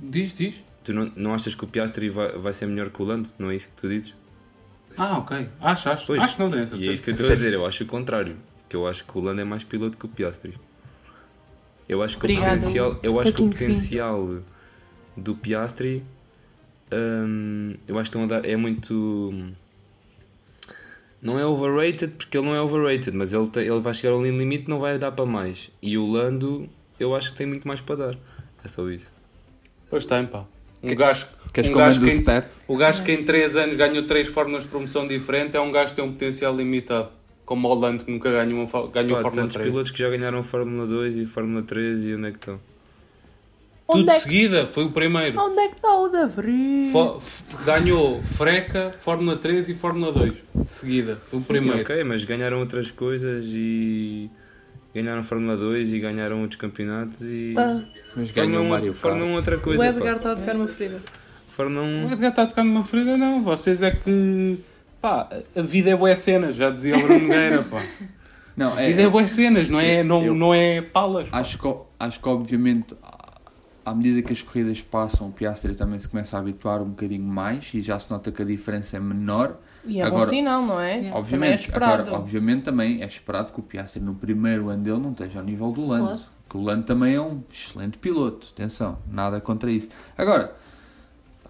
Diz, 0.00 0.36
diz. 0.36 0.62
Tu 0.84 0.92
não, 0.92 1.12
não 1.16 1.34
achas 1.34 1.54
que 1.54 1.64
o 1.64 1.68
Piastri 1.68 2.08
vai, 2.08 2.32
vai 2.32 2.52
ser 2.52 2.66
melhor 2.66 2.90
que 2.90 3.00
o 3.02 3.04
Lando? 3.04 3.28
Não 3.38 3.50
é 3.50 3.56
isso 3.56 3.68
que 3.68 3.74
tu 3.76 3.88
dizes? 3.88 4.14
Ah, 4.96 5.18
ok. 5.18 5.48
Acho, 5.60 5.90
acho. 5.90 6.06
Pois, 6.06 6.22
acho 6.22 6.36
que 6.36 6.42
não 6.42 6.50
tenho 6.50 6.82
E 6.82 6.88
é 6.88 6.92
isso 6.92 7.02
que 7.02 7.10
eu 7.10 7.12
estou 7.14 7.28
a 7.28 7.34
dizer, 7.34 7.52
eu 7.54 7.66
acho 7.66 7.84
o 7.84 7.86
contrário. 7.86 8.36
Que 8.68 8.74
eu 8.76 8.86
acho 8.86 9.04
que 9.04 9.16
o 9.16 9.20
Lando 9.20 9.40
é 9.40 9.44
mais 9.44 9.62
piloto 9.64 9.96
que 9.98 10.06
o 10.06 10.08
Piastri. 10.08 10.58
Eu 11.88 12.02
acho 12.02 12.18
que 12.18 12.24
Obrigada, 12.26 12.48
o 12.48 12.54
potencial, 12.58 12.98
eu 13.02 13.20
acho 13.20 13.32
que 13.32 13.42
o 13.42 13.48
potencial 13.50 14.28
do 15.16 15.34
Piastri 15.34 16.04
hum, 16.92 17.74
eu 17.86 17.98
acho 17.98 18.10
que 18.10 18.18
estão 18.18 18.24
a 18.24 18.40
dar, 18.40 18.44
é 18.48 18.56
muito 18.56 19.32
não 21.20 21.38
é 21.38 21.44
overrated 21.44 22.12
porque 22.16 22.38
ele 22.38 22.46
não 22.46 22.54
é 22.54 22.60
overrated, 22.60 23.16
mas 23.16 23.32
ele, 23.32 23.48
tem- 23.48 23.64
ele 23.66 23.80
vai 23.80 23.92
chegar 23.94 24.12
ao 24.12 24.22
limite 24.22 24.66
e 24.66 24.70
não 24.70 24.78
vai 24.78 24.98
dar 24.98 25.10
para 25.12 25.26
mais. 25.26 25.70
E 25.82 25.98
o 25.98 26.06
Lando 26.06 26.68
eu 27.00 27.14
acho 27.14 27.32
que 27.32 27.38
tem 27.38 27.46
muito 27.46 27.66
mais 27.66 27.80
para 27.80 27.96
dar. 27.96 28.16
É 28.64 28.68
só 28.68 28.88
isso. 28.88 29.10
Pois 29.90 30.06
tem, 30.06 30.26
pá. 30.26 30.44
Um 30.82 30.88
Que- 30.88 30.94
gajo, 30.94 31.26
um 31.64 31.72
gajo 31.72 32.00
que, 32.02 32.08
stat? 32.10 32.46
o 32.68 32.76
gajo 32.76 33.02
que 33.02 33.10
em 33.10 33.24
3 33.24 33.56
anos 33.56 33.74
ganhou 33.76 34.06
3 34.06 34.28
fórmulas 34.28 34.62
de 34.62 34.68
promoção 34.68 35.08
diferente 35.08 35.56
é 35.56 35.60
um 35.60 35.72
gajo 35.72 35.90
que 35.90 35.96
tem 35.96 36.04
um 36.04 36.12
potencial 36.12 36.54
limitado. 36.56 37.08
Como 37.48 37.66
o 37.66 37.72
Holland 37.74 38.04
que 38.04 38.12
nunca 38.12 38.30
ganhou, 38.30 38.58
uma, 38.62 38.88
ganhou 38.90 39.16
Pá, 39.16 39.22
Fórmula 39.22 39.30
tantos 39.32 39.54
3. 39.54 39.70
pilotos 39.70 39.90
que 39.90 39.98
já 39.98 40.10
ganharam 40.10 40.44
Fórmula 40.44 40.86
2 40.86 41.16
e 41.16 41.24
Fórmula 41.24 41.62
3 41.62 42.04
e 42.04 42.14
onde 42.14 42.26
é 42.28 42.30
que 42.30 42.36
estão? 42.36 42.60
Tudo 43.90 44.00
Onde 44.00 44.10
é 44.10 44.12
de 44.12 44.18
que- 44.18 44.22
seguida, 44.24 44.66
foi 44.66 44.84
o 44.84 44.90
primeiro. 44.90 45.40
Onde 45.40 45.58
é 45.60 45.68
que 45.68 45.76
está 45.76 45.94
o 45.98 46.08
Da 46.10 46.26
Vries? 46.26 46.92
Fó- 46.92 47.08
f- 47.10 47.56
ganhou 47.64 48.22
Freca, 48.22 48.90
Fórmula 49.00 49.34
3 49.38 49.70
e 49.70 49.74
Fórmula 49.74 50.12
2. 50.12 50.36
De 50.54 50.70
seguida, 50.70 51.16
foi 51.16 51.38
o 51.38 51.42
Sim, 51.42 51.48
primeiro. 51.48 51.80
ok, 51.80 52.04
mas 52.04 52.22
ganharam 52.22 52.58
outras 52.60 52.90
coisas 52.90 53.46
e 53.48 54.28
ganharam 54.94 55.24
Fórmula 55.24 55.56
2 55.56 55.90
e 55.94 55.98
ganharam 56.00 56.42
outros 56.42 56.60
campeonatos 56.60 57.22
e 57.22 57.54
Tá. 57.56 57.82
Mas 58.14 58.28
o 58.30 58.40
1 58.42 58.68
Mario 58.68 58.92
Fórmula 58.92 59.20
Kart. 59.24 59.32
1 59.32 59.36
outra 59.36 59.56
O 59.56 59.60
coisa. 59.62 59.88
Edgar 59.88 60.12
pá. 60.12 60.16
está 60.18 60.32
a 60.32 60.36
tocar 60.36 60.54
uma 60.56 60.68
ferida. 60.68 61.00
Fórmula 61.48 61.80
O 61.80 61.86
1 61.86 62.12
Edgar 62.12 62.28
está 62.30 62.46
tocando 62.46 62.68
uma 62.70 62.84
ferida, 62.84 63.16
não. 63.16 63.42
Vocês 63.42 63.82
é 63.82 63.90
que. 63.90 64.58
Pá, 65.00 65.28
a 65.56 65.62
vida 65.62 65.90
é 65.90 65.96
boa 65.96 66.14
cenas, 66.16 66.56
já 66.56 66.70
dizia 66.70 66.96
o 66.96 67.00
Bruno 67.02 67.20
Nogueira, 67.20 67.62
pá. 67.62 67.82
Não, 68.56 68.74
A 68.76 68.82
é, 68.82 68.88
vida 68.88 69.02
é 69.02 69.08
boa 69.08 69.26
cenas, 69.28 69.68
não 69.68 69.78
é, 69.78 70.02
não, 70.02 70.22
eu- 70.24 70.34
não 70.34 70.52
é 70.52 70.82
palas. 70.82 71.28
pá. 71.28 71.38
acho, 71.38 71.58
que, 71.58 71.74
acho 72.00 72.20
que 72.20 72.28
obviamente 72.28 72.96
à 73.84 73.94
medida 73.94 74.20
que 74.20 74.32
as 74.32 74.42
corridas 74.42 74.82
passam 74.82 75.28
o 75.28 75.32
Piastri 75.32 75.74
também 75.74 75.98
se 75.98 76.08
começa 76.08 76.36
a 76.36 76.40
habituar 76.40 76.82
um 76.82 76.90
bocadinho 76.90 77.22
mais 77.24 77.70
e 77.72 77.80
já 77.80 77.98
se 77.98 78.10
nota 78.10 78.30
que 78.32 78.42
a 78.42 78.44
diferença 78.44 78.96
é 78.96 79.00
menor 79.00 79.56
E 79.86 80.00
é 80.00 80.04
Agora- 80.04 80.24
bom 80.26 80.30
sinal, 80.30 80.62
não 80.62 80.78
é? 80.80 81.06
É 81.06 81.12
obviamente, 81.14 81.60
esperado. 81.60 82.02
agora, 82.02 82.16
obviamente 82.16 82.64
também 82.64 83.00
é 83.02 83.06
esperado 83.06 83.52
que 83.52 83.60
o 83.60 83.62
Piastri 83.62 84.02
no 84.02 84.14
primeiro 84.14 84.68
ano 84.68 84.82
dele 84.82 84.98
não 84.98 85.12
esteja 85.12 85.38
ao 85.38 85.44
nível 85.44 85.70
do 85.70 85.86
Lando 85.86 86.04
Claro. 86.06 86.20
que 86.50 86.56
o 86.56 86.60
Lando 86.60 86.84
também 86.84 87.14
é 87.14 87.20
um 87.20 87.42
excelente 87.50 87.96
piloto 87.98 88.48
atenção, 88.52 88.98
nada 89.10 89.40
contra 89.40 89.70
isso 89.70 89.88
agora 90.18 90.52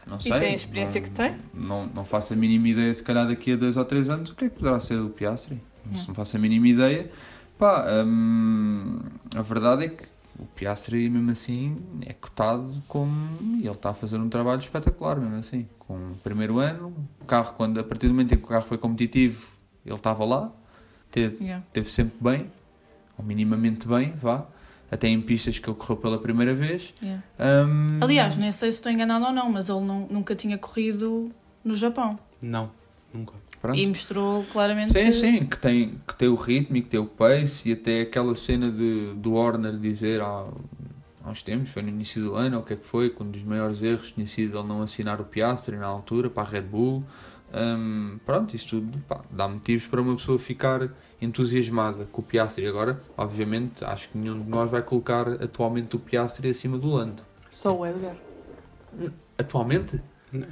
não 0.09 0.17
E 0.19 0.23
sei. 0.23 0.39
tem 0.39 0.53
a 0.53 0.55
experiência 0.55 1.01
não, 1.01 1.09
que 1.09 1.15
tem? 1.15 1.37
não, 1.55 1.87
não 1.87 2.05
faço 2.05 2.33
a 2.33 2.37
mínima 2.37 2.69
ideia 2.69 2.93
se 2.95 3.03
calhar 3.03 3.27
daqui 3.27 3.53
a 3.53 3.57
dois 3.57 3.77
ou 3.77 3.85
três 3.85 4.09
anos 4.11 4.31
o 4.31 4.35
que 4.35 4.47
é 4.47 4.49
que 4.49 4.57
poderá 4.57 4.81
ser 4.81 4.99
do 4.99 5.11
Piastri? 5.11 5.61
Não, 5.91 6.05
não 6.09 6.15
faço 6.15 6.37
a 6.37 6.41
mínima 6.41 6.69
ideia. 6.69 7.11
Pá, 7.59 7.85
hum, 8.07 9.01
a 9.35 9.43
verdade 9.43 9.85
é 9.85 9.89
que 9.89 10.05
o 10.39 10.45
Piastri 10.47 11.11
mesmo 11.11 11.31
assim 11.31 11.77
é 12.07 12.13
cotado 12.13 12.73
como 12.87 13.11
e 13.59 13.63
ele 13.67 13.71
está 13.71 13.91
a 13.91 13.95
fazer 13.95 14.19
um 14.19 14.29
trabalho 14.29 14.61
espetacular 14.61 15.17
mesmo 15.19 15.37
assim. 15.37 15.67
Com 15.79 15.95
o 16.13 16.17
primeiro 16.23 16.59
ano 16.59 16.95
o 17.21 17.25
carro 17.25 17.55
quando 17.57 17.79
a 17.81 17.85
partir 17.85 18.07
do 18.07 18.15
momento 18.15 18.33
em 18.35 18.37
que 18.39 18.45
o 18.45 18.47
carro 18.47 18.65
foi 18.65 18.79
competitivo 18.79 19.47
ele 19.85 19.95
estava 19.95 20.25
lá 20.25 20.53
teve, 21.11 21.43
Yeah. 21.45 21.65
teve 21.73 21.91
sempre 21.91 22.17
bem 22.21 22.47
ou 23.19 23.25
minimamente 23.25 23.89
bem 23.89 24.13
vá 24.13 24.47
até 24.91 25.07
em 25.09 25.21
pistas 25.21 25.59
que 25.59 25.69
ele 25.69 25.77
correu 25.77 25.97
pela 25.97 26.19
primeira 26.19 26.55
vez 26.55 26.95
Yeah. 27.03 27.23
Hum, 27.39 27.99
Aliás, 28.01 28.37
nem 28.37 28.51
sei 28.53 28.71
se 28.73 28.79
estou 28.79 28.91
enganado 28.91 29.25
ou 29.27 29.33
não, 29.33 29.51
mas 29.53 29.69
ele 29.69 29.81
não- 29.81 30.07
nunca 30.11 30.35
tinha 30.35 30.57
corrido 30.59 31.31
no 31.65 31.75
Japão. 31.75 32.19
Não, 32.41 32.71
nunca. 33.13 33.35
pronto. 33.61 33.79
E 33.79 33.87
mostrou 33.87 34.45
claramente. 34.53 34.93
Sim, 34.93 35.13
sim, 35.13 35.45
que 35.47 35.59
tem, 35.59 35.95
que 36.07 36.15
tem 36.17 36.29
o 36.29 36.35
ritmo 36.37 36.77
e 36.77 36.83
que 36.83 36.89
tem 36.89 37.01
o 37.01 37.07
pace 37.07 37.69
e 37.69 37.73
até 37.73 38.01
aquela 38.03 38.35
cena 38.35 38.71
de, 38.71 39.13
do 39.17 39.35
Horner 39.35 39.77
dizer 39.77 40.21
há, 40.23 40.47
há 41.25 41.31
uns 41.31 41.43
tempos, 41.43 41.71
foi 41.71 41.83
no 41.83 41.89
início 41.89 42.23
do 42.23 42.35
ano, 42.37 42.57
ou 42.57 42.63
o 42.63 42.65
que 42.65 42.73
é 42.75 42.77
que 42.77 42.87
foi, 42.87 43.11
que 43.11 43.23
um 43.23 43.31
dos 43.31 43.43
maiores 43.43 43.83
erros 43.83 44.13
tinha 44.13 44.27
sido 44.27 44.59
ele 44.59 44.69
não 44.69 44.81
assinar 44.83 45.21
o 45.21 45.25
Piastri 45.25 45.77
na 45.77 45.87
altura 45.87 46.31
para 46.31 46.49
a 46.49 46.51
Red 46.51 46.63
Bull. 46.63 47.05
Hum, 47.53 48.19
pronto, 48.25 48.55
isso 48.55 48.69
tudo 48.81 48.99
pá, 49.09 49.21
dá 49.31 49.49
motivos 49.49 49.87
para 49.87 50.01
uma 50.01 50.15
pessoa 50.17 50.39
ficar 50.39 50.89
entusiasmada 51.21 52.07
com 52.13 52.21
o 52.21 52.25
Piastri. 52.25 52.67
Agora, 52.67 53.01
obviamente, 53.17 53.85
acho 53.85 54.09
que 54.09 54.19
nenhum 54.19 54.41
de 54.43 54.49
nós 54.49 54.71
vai 54.71 54.83
colocar 54.83 55.29
atualmente 55.43 55.97
o 55.97 55.99
Piastri 55.99 56.49
acima 56.51 56.79
do 56.79 56.89
Lando. 56.91 57.23
Só 57.51 57.77
o 57.77 57.85
Edgar. 57.87 58.15
Atualmente? 59.37 60.01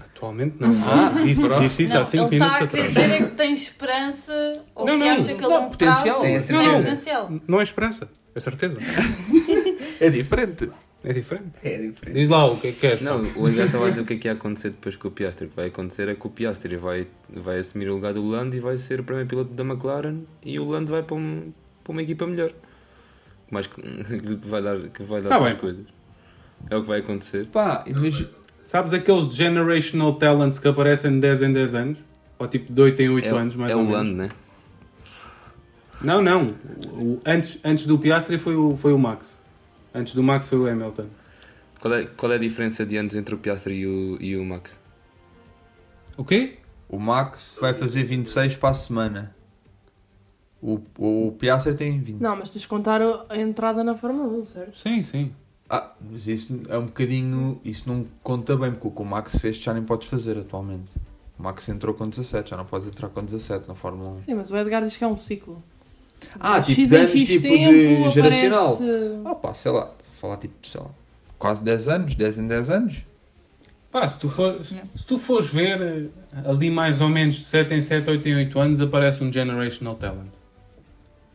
Atualmente 0.00 0.56
não. 0.58 0.70
Ah, 0.88 1.20
disse, 1.22 1.46
pronto. 1.46 1.60
disse 1.62 1.82
isso 1.82 1.94
não, 1.94 2.00
há 2.00 2.04
5 2.04 2.24
ele 2.24 2.34
está 2.36 2.46
minutos 2.46 2.62
a 2.62 2.66
querer 2.70 2.88
atrás. 2.88 2.94
dizer 3.10 3.22
é 3.22 3.28
que 3.28 3.34
tem 3.36 3.52
esperança 3.52 4.62
ou 4.74 4.86
Não, 4.86 4.94
que 4.94 4.98
não. 5.00 5.10
acha 5.14 5.24
que 5.26 5.30
ele 5.32 5.40
Não, 5.42 5.52
é 5.54 5.58
um 5.58 5.68
potencial. 5.68 6.02
prazo. 6.04 6.22
Tem 6.22 6.40
certeza. 6.40 6.76
potencial. 6.78 7.30
Não 7.46 7.60
é 7.60 7.62
esperança, 7.62 8.08
é 8.34 8.40
certeza. 8.40 8.80
É 9.98 10.10
diferente. 10.10 10.70
É 11.08 11.12
diferente. 11.12 11.52
É 11.62 11.76
diferente. 11.78 12.14
Diz 12.14 12.28
lá 12.28 12.44
o 12.46 12.56
que 12.58 12.66
é 12.66 12.72
que 12.72 12.80
queres. 12.80 13.00
Não, 13.00 13.22
o 13.36 13.48
Edgar 13.48 13.66
estava 13.66 13.86
a 13.86 13.90
dizer 13.90 14.00
o 14.00 14.04
que 14.04 14.14
é 14.14 14.16
que 14.16 14.26
ia 14.26 14.32
acontecer 14.32 14.70
depois 14.70 14.96
com 14.96 15.06
o 15.06 15.10
Piastri. 15.12 15.46
O 15.46 15.50
que 15.50 15.54
vai 15.56 15.66
acontecer 15.68 16.08
é 16.08 16.14
que 16.16 16.26
o 16.26 16.30
Piastri 16.30 16.76
vai, 16.76 17.06
vai 17.32 17.58
assumir 17.58 17.88
o 17.88 17.94
lugar 17.94 18.12
do 18.12 18.24
Lando 18.26 18.56
e 18.56 18.60
vai 18.60 18.76
ser 18.76 18.98
o 18.98 19.04
primeiro 19.04 19.28
piloto 19.28 19.52
da 19.54 19.62
McLaren 19.62 20.22
e 20.44 20.58
o 20.58 20.64
Lando 20.68 20.90
vai 20.90 21.04
para, 21.04 21.14
um, 21.16 21.52
para 21.84 21.92
uma 21.92 22.02
equipa 22.02 22.26
melhor. 22.26 22.50
Mas 23.48 23.68
que 23.68 23.80
que 23.80 24.34
vai 24.48 24.60
dar, 24.60 24.78
que 24.88 25.02
vai 25.04 25.22
dar 25.22 25.28
Tá 25.28 25.36
outras 25.36 25.52
bem. 25.52 25.60
coisas. 25.60 25.86
É 26.68 26.76
o 26.76 26.82
que 26.82 26.88
vai 26.88 26.98
acontecer. 26.98 27.46
Pá, 27.46 27.84
imagina. 27.86 28.28
Sabes 28.64 28.92
aqueles 28.92 29.26
generational 29.32 30.14
talents 30.16 30.58
que 30.58 30.66
aparecem 30.66 31.12
de 31.12 31.20
10 31.20 31.42
em 31.42 31.52
10 31.52 31.74
anos? 31.76 31.98
Ou 32.36 32.48
tipo 32.48 32.72
de 32.72 32.82
8 32.82 33.00
em 33.02 33.08
8 33.10 33.28
é, 33.28 33.30
anos, 33.38 33.54
mais 33.54 33.70
é 33.70 33.76
ou 33.76 33.82
o 33.82 33.84
menos? 33.84 33.98
Lando, 34.04 34.14
né? 34.16 34.28
Não, 36.02 36.20
não. 36.20 36.54
O- 36.92 36.98
o- 37.14 37.20
antes, 37.24 37.58
antes 37.64 37.86
do 37.86 37.96
Piastri 37.98 38.36
foi 38.38 38.56
o, 38.56 38.76
foi 38.76 38.92
o 38.92 38.98
Max. 38.98 39.35
Antes 39.96 40.14
do 40.14 40.22
Max 40.22 40.46
foi 40.46 40.58
o 40.58 40.68
Hamilton. 40.68 41.06
Qual 41.80 41.94
é, 41.94 42.04
qual 42.04 42.32
é 42.32 42.34
a 42.34 42.38
diferença 42.38 42.84
de 42.84 42.98
anos 42.98 43.14
entre 43.14 43.34
o 43.34 43.38
Piastri 43.38 43.76
e 43.76 43.86
o, 43.86 44.18
e 44.20 44.36
o 44.36 44.44
Max? 44.44 44.78
O 46.18 46.24
quê? 46.24 46.58
O 46.86 46.98
Max 46.98 47.56
vai 47.58 47.72
fazer 47.72 48.02
26 48.02 48.56
para 48.56 48.68
a 48.68 48.74
semana. 48.74 49.34
O, 50.60 50.80
o 50.98 51.32
Piastri 51.32 51.74
tem 51.74 51.98
20. 51.98 52.20
Não, 52.20 52.36
mas 52.36 52.52
tens 52.52 52.60
de 52.60 52.68
contar 52.68 53.00
a 53.00 53.24
a 53.30 53.38
entrada 53.38 53.82
na 53.82 53.96
Fórmula 53.96 54.28
1, 54.28 54.44
certo? 54.44 54.76
Sim, 54.76 55.02
sim. 55.02 55.32
Ah, 55.68 55.92
mas 55.98 56.28
isso 56.28 56.60
é 56.68 56.76
um 56.76 56.84
bocadinho. 56.84 57.58
Isso 57.64 57.88
não 57.88 58.06
conta 58.22 58.54
bem, 58.54 58.72
porque 58.72 58.88
o 58.88 58.90
que 58.90 59.02
o 59.02 59.04
Max 59.04 59.38
fez 59.38 59.56
já 59.56 59.72
nem 59.72 59.82
podes 59.82 60.08
fazer 60.08 60.38
atualmente. 60.38 60.92
O 61.38 61.42
Max 61.42 61.66
entrou 61.70 61.94
com 61.94 62.06
17, 62.06 62.50
já 62.50 62.56
não 62.56 62.66
podes 62.66 62.86
entrar 62.86 63.08
com 63.08 63.24
17 63.24 63.66
na 63.66 63.74
Fórmula 63.74 64.10
1. 64.10 64.20
Sim, 64.20 64.34
mas 64.34 64.50
o 64.50 64.56
Edgar 64.58 64.84
diz 64.84 64.96
que 64.96 65.04
é 65.04 65.06
um 65.06 65.16
ciclo. 65.16 65.62
Ah, 66.38 66.62
X 66.62 66.66
tipo 66.74 66.88
de 66.88 66.94
em 66.94 66.98
anos, 66.98 67.10
X 67.12 67.28
tipo 67.28 67.42
tempo, 67.42 68.08
de 68.08 68.10
geracional. 68.14 68.74
aparece- 68.74 69.20
Ah, 69.24 69.34
pá, 69.34 69.54
sei 69.54 69.72
lá, 69.72 69.84
vou 69.84 69.94
falar 70.20 70.36
tipo, 70.38 70.54
sei 70.66 70.80
lá, 70.80 70.88
quase 71.38 71.62
10 71.64 71.88
anos, 71.88 72.14
10 72.14 72.38
em 72.38 72.46
10 72.48 72.70
anos. 72.70 72.96
Pá, 73.90 74.06
se 74.08 74.18
tu, 74.18 74.28
for, 74.28 74.62
se, 74.62 74.76
se 74.94 75.06
tu 75.06 75.18
fores 75.18 75.48
ver, 75.48 75.80
eh, 75.80 76.08
ali 76.50 76.70
mais 76.70 77.00
ou 77.00 77.08
menos 77.08 77.36
de 77.36 77.44
7 77.44 77.72
em 77.74 77.80
7, 77.80 78.10
8 78.10 78.28
em 78.28 78.34
8 78.36 78.58
anos 78.58 78.80
aparece 78.80 79.22
um 79.24 79.32
generational 79.32 79.94
talent. 79.94 80.32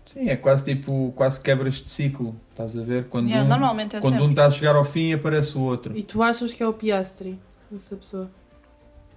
Sim, 0.05 0.29
é 0.29 0.35
quase 0.35 0.65
tipo, 0.65 1.13
quase 1.15 1.39
quebras 1.39 1.75
de 1.75 1.87
ciclo. 1.89 2.35
Estás 2.51 2.77
a 2.77 2.81
ver? 2.83 3.05
Quando, 3.05 3.27
Yeah, 3.29 3.45
um, 3.45 3.49
normalmente 3.49 3.95
é 3.95 3.99
quando 4.01 4.11
sempre. 4.13 4.27
um 4.27 4.29
está 4.31 4.45
a 4.47 4.51
chegar 4.51 4.75
ao 4.75 4.83
fim, 4.83 5.13
aparece 5.13 5.57
o 5.57 5.61
outro. 5.61 5.95
E 5.97 6.03
tu 6.03 6.21
achas 6.21 6.53
que 6.53 6.61
é 6.61 6.67
o 6.67 6.73
Piastri, 6.73 7.39
essa 7.75 7.95
pessoa? 7.95 8.29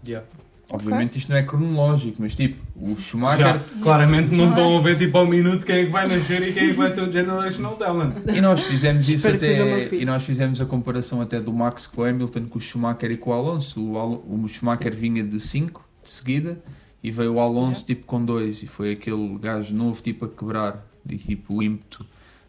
Yeah. 0.06 0.26
Obviamente 0.70 1.18
isto 1.18 1.30
não 1.30 1.36
é 1.36 1.42
cronológico, 1.42 2.16
mas 2.20 2.34
tipo, 2.34 2.56
o 2.74 2.96
Schumacher. 2.96 3.44
Já, 3.46 3.60
claramente 3.82 4.34
não 4.34 4.46
Não 4.46 4.50
estão 4.52 4.78
a 4.78 4.80
ver 4.80 4.96
tipo 4.98 5.16
ao 5.18 5.26
minuto 5.26 5.64
quem 5.66 5.76
é 5.76 5.84
que 5.84 5.90
vai 5.92 6.08
nascer 6.08 6.48
e 6.48 6.52
quem 6.52 6.64
é 6.64 6.66
que 6.68 6.72
vai 6.72 6.90
ser 6.90 7.02
o 7.02 7.12
generational 7.12 7.76
talent. 7.76 8.14
E 8.34 8.40
nós 8.40 8.62
fizemos 8.64 9.08
isso 9.08 9.28
até. 9.28 9.94
E 9.94 10.04
nós 10.04 10.24
fizemos 10.24 10.60
a 10.60 10.66
comparação 10.66 11.20
até 11.20 11.38
do 11.40 11.52
Max 11.52 11.86
com 11.86 12.00
o 12.02 12.04
Hamilton, 12.04 12.46
com 12.46 12.58
o 12.58 12.60
Schumacher 12.60 13.10
e 13.10 13.16
com 13.16 13.30
o 13.30 13.32
Alonso. 13.34 13.80
O, 13.84 13.98
Al- 13.98 14.24
o 14.26 14.48
Schumacher 14.48 14.94
vinha 14.96 15.22
de 15.22 15.38
5 15.38 15.84
de 16.02 16.10
seguida 16.10 16.58
e 17.02 17.10
veio 17.10 17.34
o 17.34 17.40
Alonso 17.40 17.84
tipo 17.84 18.06
com 18.06 18.24
2 18.24 18.62
e 18.62 18.66
foi 18.66 18.92
aquele 18.92 19.38
gajo 19.38 19.74
novo 19.74 20.00
tipo 20.02 20.24
a 20.24 20.28
quebrar 20.28 20.84
e 21.08 21.16
tipo 21.16 21.54
o 21.56 21.62
ímpeto. 21.62 22.04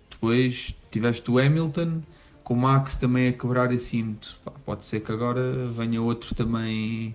Depois 0.09 0.73
tiveste 0.89 1.29
o 1.29 1.37
Hamilton 1.37 2.01
com 2.43 2.53
o 2.53 2.57
Max 2.57 2.95
também 2.95 3.27
a 3.27 3.33
quebrar 3.33 3.73
esse 3.73 3.97
ímpeto. 3.97 4.37
Pá, 4.45 4.51
pode 4.65 4.85
ser 4.85 5.01
que 5.01 5.11
agora 5.11 5.67
venha 5.75 6.01
outro 6.01 6.33
também 6.33 7.13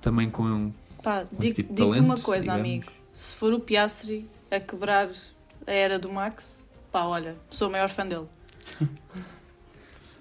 também 0.00 0.30
com 0.30 0.72
Pá, 1.02 1.20
esse 1.22 1.28
digo- 1.38 1.54
tipo 1.54 1.68
de 1.74 1.82
digo-te 1.82 2.00
uma 2.00 2.18
coisa, 2.18 2.42
digamos. 2.42 2.60
amigo. 2.60 2.86
Se 3.14 3.34
for 3.36 3.52
o 3.52 3.60
Piastri 3.60 4.28
a 4.50 4.60
quebrar 4.60 5.08
a 5.66 5.70
era 5.72 5.98
do 5.98 6.12
Max, 6.12 6.64
pá, 6.92 7.02
olha, 7.04 7.36
sou 7.50 7.68
o 7.68 7.72
maior 7.72 7.88
fã 7.88 8.06
dele. 8.06 8.26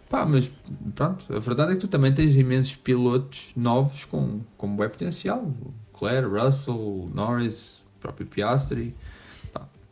Pá, 0.09 0.23
mas 0.25 0.49
pronto, 0.93 1.25
a 1.35 1.39
verdade 1.39 1.71
é 1.71 1.75
que 1.75 1.81
tu 1.81 1.87
também 1.87 2.13
tens 2.13 2.35
imensos 2.35 2.75
pilotos 2.75 3.47
novos 3.55 4.05
com, 4.05 4.41
com 4.55 4.67
bom 4.75 4.87
potencial. 4.87 5.51
Claire, 5.93 6.27
Russell, 6.27 7.09
Norris, 7.13 7.81
o 7.97 7.99
próprio 8.01 8.27
Piastri. 8.27 8.95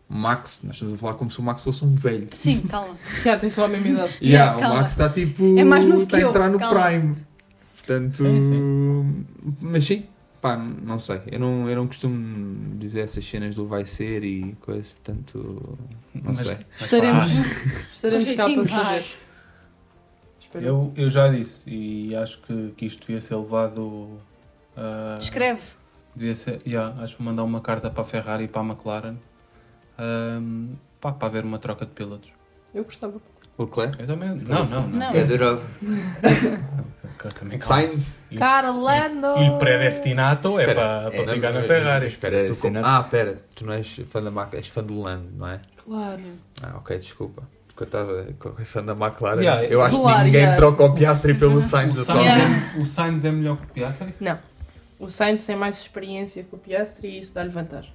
Max, 0.08 0.60
nós 0.64 0.76
estamos 0.76 0.94
a 0.94 0.98
falar 0.98 1.16
como 1.16 1.32
se 1.32 1.40
o 1.40 1.44
Max 1.44 1.64
fosse 1.64 1.84
um 1.84 1.96
velho. 1.96 2.28
Sim, 2.32 2.62
calma. 2.70 2.96
Já 3.24 3.38
tem 3.40 3.50
só 3.50 3.66
a 3.66 3.68
mesma 3.68 3.88
idade. 3.88 4.18
Yeah, 4.22 4.60
calma. 4.60 4.76
o 4.76 4.78
Max 4.82 4.92
está 4.92 5.10
tipo. 5.10 5.58
É 5.58 5.64
mais 5.64 5.86
novo 5.88 6.04
está 6.04 6.18
que 6.18 6.24
a 6.24 6.26
eu, 6.28 6.30
entrar 6.30 6.50
no 6.52 6.60
calma. 6.60 6.80
Prime. 6.84 7.16
Portanto. 7.86 8.16
Sim, 8.16 9.26
Mas 9.62 9.84
sim, 9.86 10.06
pá, 10.42 10.56
não 10.58 11.00
sei. 11.00 11.22
Eu 11.32 11.40
não, 11.40 11.70
eu 11.70 11.76
não 11.76 11.88
costumo 11.88 12.78
dizer 12.78 13.02
essas 13.02 13.26
cenas 13.26 13.56
do 13.56 13.68
vai 13.68 13.86
ser 13.86 14.24
e 14.24 14.54
coisas, 14.62 14.92
portanto. 14.92 15.78
Não 16.16 16.22
Mas- 16.34 16.40
sei. 16.40 16.58
mas 16.80 16.82
Estaremos, 16.82 17.28
estaremos 17.94 18.36
cá 18.36 18.46
para. 20.52 20.62
Eu, 20.62 20.94
eu 20.96 21.10
já 21.10 21.28
disse 21.30 21.68
e 21.70 22.16
acho 22.16 22.40
que, 22.44 22.74
que 22.78 22.86
isto 22.86 23.00
devia 23.08 23.20
ser 23.20 23.36
levado. 23.36 24.18
ah, 24.78 25.16
Escreve. 25.20 25.62
devia 26.16 26.36
ser, 26.36 26.62
yeah, 26.66 26.96
acho 27.04 27.18
que 27.18 27.24
vou 27.24 27.32
mandar 27.32 27.44
uma 27.44 27.60
carta 27.60 27.90
para 27.90 28.02
a 28.04 28.06
Ferrari 28.06 28.44
e 28.44 28.48
para 28.48 28.62
a 28.62 28.66
McLaren 28.66 29.16
pá, 31.02 31.12
para 31.12 31.28
haver 31.28 31.44
uma 31.44 31.58
troca 31.60 31.86
de 31.86 31.92
pilotos. 31.92 32.30
Eu 32.74 32.84
gostava. 32.84 33.20
Leclerc? 33.58 33.99
Eu 33.99 34.08
também. 34.08 34.30
Não, 34.30 34.66
não, 34.66 34.82
não. 34.82 34.88
Não. 34.88 35.14
Eu 35.14 35.24
adorava. 35.24 35.62
Eu 37.24 37.32
também. 37.32 37.60
Sainz? 37.62 38.18
E- 38.30 38.38
Cara, 38.38 38.72
Lando! 38.72 39.41
Il 39.41 39.58
predestinato 39.58 40.60
é 40.60 40.64
Espera, 40.64 40.82
para, 40.82 41.12
para 41.12 41.22
é- 41.22 41.36
ficar 41.36 41.51
na 41.54 41.60
é- 41.60 41.64
Ferrari. 41.64 42.08
Espera, 42.08 42.47
tu 42.47 42.58
com- 42.60 42.86
Ah, 42.86 43.01
espera, 43.06 43.38
tu 43.56 43.66
não 43.66 43.74
és 43.74 43.95
fã 44.10 44.22
da 44.22 44.30
McLaren, 44.30 44.58
és 44.58 44.68
fã 44.68 44.84
do 44.84 44.99
Lando, 44.99 45.30
não 45.38 45.47
é? 45.47 45.62
Claro. 45.86 46.22
Ah, 46.62 46.78
ok, 46.78 46.97
desculpa. 46.99 47.43
Porque 47.68 47.84
eu 47.84 47.86
estava 47.86 48.28
com 48.39 48.66
fã 48.66 48.84
da 48.84 48.91
McLaren. 48.93 49.39
Yeah, 49.41 49.64
eu 49.66 49.82
acho 49.82 49.99
claro, 50.01 50.18
que 50.20 50.26
ninguém 50.26 50.41
yeah. 50.41 50.58
troca 50.58 50.84
o 50.84 50.93
Piastri 50.93 51.34
pelo 51.39 51.62
Sainz 51.62 51.97
O 51.97 52.01
atualmente. 52.01 52.66
Sainz, 52.66 52.76
o 52.76 52.86
Sainz 52.86 53.26
é 53.26 53.32
melhor 53.32 53.58
que 53.58 53.64
o 53.64 53.68
Piastri? 53.68 54.14
Não. 54.20 54.39
O 54.99 55.08
Sainz 55.08 55.45
tem 55.45 55.56
mais 55.56 55.80
experiência 55.80 56.43
que 56.43 56.54
o 56.54 56.58
Piastri 56.58 57.08
e 57.10 57.20
isso 57.20 57.34
dá-lhe 57.34 57.49
vantagem. 57.49 57.93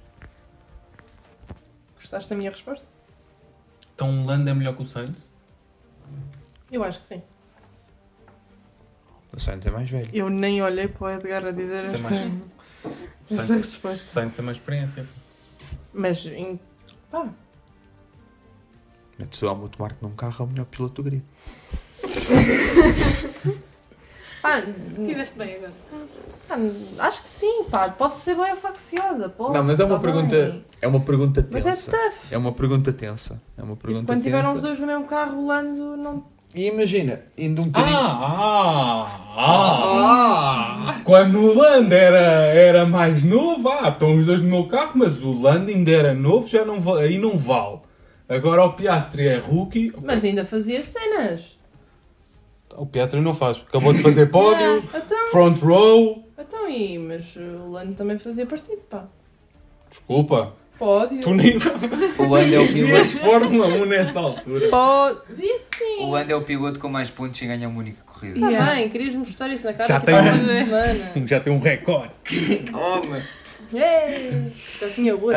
Gostaste 1.95 2.29
da 2.29 2.35
minha 2.35 2.49
resposta? 2.49 2.85
Então 3.93 4.09
o 4.21 4.25
Lando 4.25 4.49
é 4.49 4.53
melhor 4.53 4.75
que 4.75 4.81
o 4.81 4.85
Sainz? 4.85 5.28
Eu 6.71 6.83
acho 6.83 6.99
que 6.99 7.05
sim. 7.05 7.21
O 9.35 9.39
Sainz 9.39 9.65
é 9.65 9.71
mais 9.71 9.89
velho. 9.89 10.09
Eu 10.13 10.29
nem 10.29 10.61
olhei 10.61 10.87
para 10.87 11.05
o 11.05 11.09
Edgar 11.09 11.45
a 11.45 11.51
dizer 11.51 11.85
esta, 11.85 11.99
mais- 12.09 12.21
O 12.21 13.35
esta 13.35 13.37
Sainz, 13.37 13.49
o 13.49 13.53
resposta. 13.57 13.97
Sainz 14.03 14.35
tem 14.35 14.45
mais 14.45 14.57
experiência. 14.57 15.05
Mas, 15.93 16.25
em... 16.25 16.59
pá, 17.11 17.29
Mete-se 19.17 19.45
o 19.45 19.49
Helmut 19.49 19.79
Marko 19.79 19.97
num 20.07 20.15
carro, 20.15 20.35
é 20.39 20.43
o 20.43 20.47
melhor 20.49 20.65
piloto 20.65 21.01
do 21.01 21.09
grid. 21.09 21.23
pá, 24.41 24.61
Tiveste 25.05 25.37
bem 25.37 25.55
agora. 25.55 25.71
pá, 26.47 26.57
acho 27.07 27.21
que 27.23 27.27
sim, 27.27 27.63
pá. 27.69 27.89
Posso 27.89 28.21
ser 28.21 28.35
bem 28.35 28.55
facciosa. 28.55 29.29
Posso, 29.29 29.53
Não, 29.53 29.63
mas 29.63 29.79
é 29.79 29.85
uma 29.85 29.95
tá 29.95 30.01
pergunta. 30.01 30.35
bem. 30.35 30.65
É 30.81 30.87
uma 30.87 30.99
pergunta 30.99 31.47
Mas 31.51 31.65
é 31.65 31.69
tensa. 31.69 31.91
tough. 31.91 32.31
É 32.31 32.37
uma 32.37 32.51
pergunta 32.51 32.91
tensa. 32.93 33.41
É 33.57 33.63
uma 33.63 33.73
E 33.73 33.77
pergunta 33.77 34.05
quando 34.05 34.17
tensa. 34.23 34.23
tiveram 34.37 34.55
os 34.55 34.61
dois 34.61 34.79
no 34.79 34.87
mesmo 34.87 35.05
carro, 35.05 35.37
o 35.39 35.45
Lando 35.47 35.97
não. 35.97 36.23
E 36.55 36.65
imagina, 36.67 37.21
indo 37.37 37.61
um 37.61 37.65
bocadinho. 37.65 37.95
Ah, 37.95 39.07
ah, 39.37 40.85
ah. 40.89 41.01
Quando 41.03 41.39
o 41.39 41.53
Lando 41.53 41.93
era, 41.93 42.17
era 42.17 42.85
mais 42.87 43.21
novo, 43.23 43.69
ah, 43.69 43.89
estão 43.89 44.15
os 44.15 44.25
dois 44.25 44.41
no 44.41 44.49
meu 44.49 44.67
carro, 44.67 44.93
mas 44.95 45.21
o 45.21 45.31
Lando 45.31 45.69
ainda 45.69 45.91
era 45.91 46.13
novo, 46.15 46.47
já 46.47 46.65
não 46.65 46.95
aí 46.97 47.19
não 47.19 47.37
vale. 47.37 47.79
Agora 48.27 48.63
o 48.65 48.73
Piastri 48.73 49.27
é 49.27 49.37
rookie, 49.37 49.93
Mas 50.03 50.23
ainda 50.23 50.43
fazia 50.45 50.81
cenas. 50.83 51.57
O 52.81 52.85
Piastri 52.85 53.21
não 53.21 53.35
faz. 53.35 53.63
Acabou 53.67 53.93
de 53.93 54.01
fazer 54.01 54.27
pódio, 54.31 54.83
Ah, 54.93 54.97
então, 55.05 55.27
front 55.31 55.59
row. 55.61 56.27
então 56.37 56.69
e, 56.69 56.97
mas 56.97 57.35
o 57.35 57.69
Lando 57.71 57.93
também 57.93 58.17
fazia 58.19 58.45
parecido, 58.45 58.81
pá. 58.89 59.05
Desculpa, 59.89 60.53
Pódio. 60.77 61.19
tu 61.21 61.33
nem 61.33 61.57
O 62.17 62.23
Lando 62.29 62.55
é 62.55 62.59
o 62.59 62.65
vias 62.67 63.11
piloto. 63.11 63.25
Fórmula 63.29 63.67
1 63.67 63.85
nessa 63.85 64.19
altura. 64.19 64.69
Pódio. 64.69 65.21
Vi 65.29 65.57
sim. 65.59 65.99
O 66.01 66.11
Lando 66.11 66.31
é 66.31 66.35
o 66.35 66.41
piloto 66.41 66.79
com 66.79 66.87
mais 66.87 67.09
pontos 67.09 67.41
e 67.41 67.45
ganha 67.47 67.67
uma 67.67 67.79
única 67.79 68.01
corrida. 68.03 68.39
Tá 68.39 68.73
bem, 68.75 68.87
querias 68.89 69.15
mostrar 69.15 69.49
isso 69.49 69.65
na 69.65 69.73
cara 69.73 69.87
Já 69.87 69.99
tem 69.99 70.15
há 70.15 70.19
um- 70.19 70.23
uma 70.23 70.37
semana. 70.37 71.11
Já 71.27 71.39
tem 71.39 71.51
um 71.53 71.59
recorde. 71.59 72.13
Toma! 72.71 73.21
Já 73.71 74.89
tinha 74.95 75.15
pá, 75.15 75.31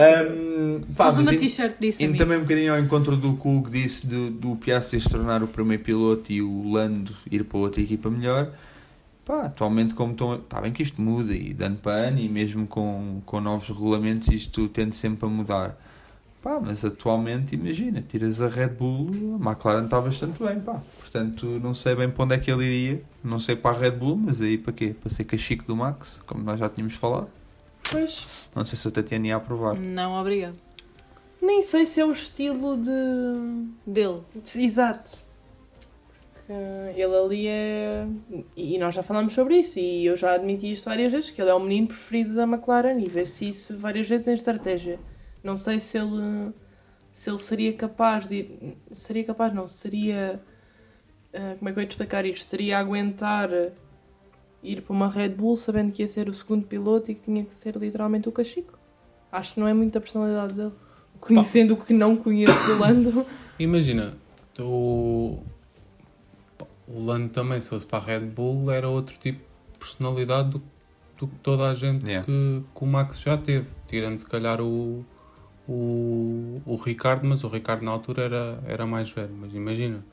Faz 0.94 1.18
uma 1.18 1.32
t-shirt 1.34 1.76
disso, 1.78 2.02
Indo 2.02 2.10
amigo. 2.10 2.24
também 2.24 2.38
um 2.38 2.42
bocadinho 2.42 2.72
ao 2.72 2.80
encontro 2.80 3.16
do 3.16 3.36
que 3.36 3.46
o 3.46 3.58
Hugo 3.58 3.70
disse 3.70 4.06
do, 4.06 4.30
do 4.30 4.56
Piastri 4.56 5.00
se 5.00 5.08
tornar 5.10 5.42
o 5.42 5.46
primeiro 5.46 5.82
piloto 5.82 6.32
e 6.32 6.40
o 6.40 6.70
Lando 6.72 7.14
ir 7.30 7.44
para 7.44 7.58
outra 7.58 7.80
equipa 7.80 8.08
melhor. 8.10 8.50
Pá, 9.24 9.42
atualmente 9.46 9.94
como 9.94 10.12
estão. 10.12 10.34
Está 10.34 10.60
bem 10.60 10.72
que 10.72 10.82
isto 10.82 11.00
muda 11.00 11.32
e 11.34 11.52
de 11.52 11.64
ano 11.64 11.76
para 11.76 12.08
ano 12.08 12.18
e 12.18 12.28
mesmo 12.28 12.66
com, 12.66 13.20
com 13.24 13.40
novos 13.40 13.68
regulamentos 13.68 14.28
isto 14.28 14.68
tende 14.68 14.96
sempre 14.96 15.26
a 15.26 15.28
mudar. 15.28 15.78
Pá, 16.42 16.58
mas 16.60 16.84
atualmente 16.84 17.54
imagina, 17.54 18.02
tiras 18.02 18.40
a 18.40 18.48
Red 18.48 18.70
Bull, 18.70 19.38
a 19.40 19.50
McLaren 19.50 19.84
está 19.84 20.00
bastante 20.00 20.42
bem, 20.42 20.58
pá. 20.58 20.82
Portanto, 20.98 21.46
não 21.62 21.72
sei 21.72 21.94
bem 21.94 22.10
para 22.10 22.24
onde 22.24 22.34
é 22.34 22.38
que 22.38 22.50
ele 22.50 22.64
iria. 22.64 23.02
Não 23.22 23.38
sei 23.38 23.54
para 23.54 23.76
a 23.76 23.78
Red 23.78 23.92
Bull, 23.92 24.16
mas 24.16 24.40
aí 24.40 24.58
para 24.58 24.72
quê? 24.72 24.92
Para 25.00 25.08
ser 25.08 25.22
cachico 25.22 25.64
do 25.66 25.76
Max, 25.76 26.20
como 26.26 26.42
nós 26.42 26.58
já 26.58 26.68
tínhamos 26.68 26.94
falado. 26.94 27.28
Pois, 27.90 28.26
Não 28.54 28.64
sei 28.64 28.76
se 28.78 28.88
a 28.88 28.90
Tatiana 28.90 29.26
ia 29.28 29.36
aprovar. 29.36 29.74
Não, 29.78 30.18
obrigado. 30.20 30.56
nem 31.40 31.62
sei 31.62 31.84
se 31.86 32.00
é 32.00 32.04
o 32.04 32.12
estilo 32.12 32.76
de. 32.76 32.90
Dele. 33.86 34.22
Exato. 34.56 35.30
Que 36.46 36.52
Ele 37.00 37.16
ali 37.16 37.46
é. 37.48 38.06
E 38.56 38.78
nós 38.78 38.94
já 38.94 39.02
falamos 39.02 39.32
sobre 39.32 39.58
isso, 39.58 39.78
e 39.78 40.04
eu 40.06 40.16
já 40.16 40.34
admiti 40.34 40.72
isto 40.72 40.86
várias 40.86 41.12
vezes: 41.12 41.30
que 41.30 41.40
ele 41.40 41.50
é 41.50 41.54
o 41.54 41.60
menino 41.60 41.88
preferido 41.88 42.34
da 42.34 42.44
McLaren 42.44 42.98
e 42.98 43.08
vê-se 43.08 43.48
isso 43.48 43.78
várias 43.78 44.08
vezes 44.08 44.26
em 44.28 44.34
estratégia. 44.34 44.98
Não 45.42 45.56
sei 45.56 45.78
se 45.80 45.98
ele. 45.98 46.52
se 47.12 47.30
ele 47.30 47.38
seria 47.38 47.72
capaz 47.74 48.26
de. 48.28 48.36
ir- 48.36 48.78
Seria 48.90 49.24
capaz, 49.24 49.52
não, 49.54 49.66
seria. 49.66 50.40
ah, 51.34 51.56
como 51.58 51.68
é 51.68 51.72
que 51.72 51.78
eu 51.78 51.82
ia 51.82 51.88
te 51.88 51.92
explicar 51.92 52.24
isto? 52.26 52.44
Seria 52.44 52.78
aguentar 52.78 53.48
ir 54.62 54.82
para 54.82 54.92
uma 54.94 55.08
Red 55.08 55.30
Bull 55.30 55.56
sabendo 55.56 55.92
que 55.92 56.02
ia 56.02 56.08
ser 56.08 56.28
o 56.28 56.34
segundo 56.34 56.66
piloto 56.66 57.10
e 57.10 57.14
que 57.14 57.22
tinha 57.22 57.44
que 57.44 57.54
ser 57.54 57.76
literalmente 57.76 58.28
o 58.28 58.32
Cachico. 58.32 58.78
Acho 59.30 59.54
que 59.54 59.60
não 59.60 59.66
é 59.66 59.74
muito 59.74 59.96
a 59.96 60.00
personalidade 60.00 60.54
dele. 60.54 60.72
Conhecendo 61.20 61.74
o 61.74 61.76
que 61.76 61.92
não 61.92 62.16
conheço 62.16 62.66
do 62.66 62.78
Lando. 62.78 63.26
Imagina, 63.58 64.14
o, 64.58 65.38
o 66.86 67.04
Lando 67.04 67.28
também, 67.30 67.60
se 67.60 67.68
fosse 67.68 67.86
para 67.86 67.98
a 67.98 68.02
Red 68.02 68.26
Bull, 68.26 68.70
era 68.70 68.88
outro 68.88 69.16
tipo 69.18 69.38
de 69.38 69.78
personalidade 69.78 70.50
do, 70.50 70.62
do 71.18 71.26
que 71.28 71.36
toda 71.36 71.70
a 71.70 71.74
gente 71.74 72.04
Yeah. 72.06 72.26
que, 72.26 72.62
que 72.74 72.84
o 72.84 72.86
Max 72.86 73.20
já 73.20 73.36
teve. 73.36 73.66
Tirando 73.88 74.18
se 74.18 74.26
calhar 74.26 74.60
o, 74.60 75.04
o, 75.68 76.60
o 76.66 76.76
Ricardo, 76.76 77.26
mas 77.26 77.44
o 77.44 77.48
Ricardo 77.48 77.84
na 77.84 77.90
altura 77.90 78.24
era, 78.24 78.58
era 78.66 78.86
mais 78.86 79.10
velho. 79.10 79.34
Mas 79.38 79.54
imagina, 79.54 80.04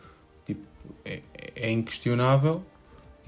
tipo, 0.46 0.62
é, 1.04 1.22
é 1.56 1.72
inquestionável, 1.72 2.64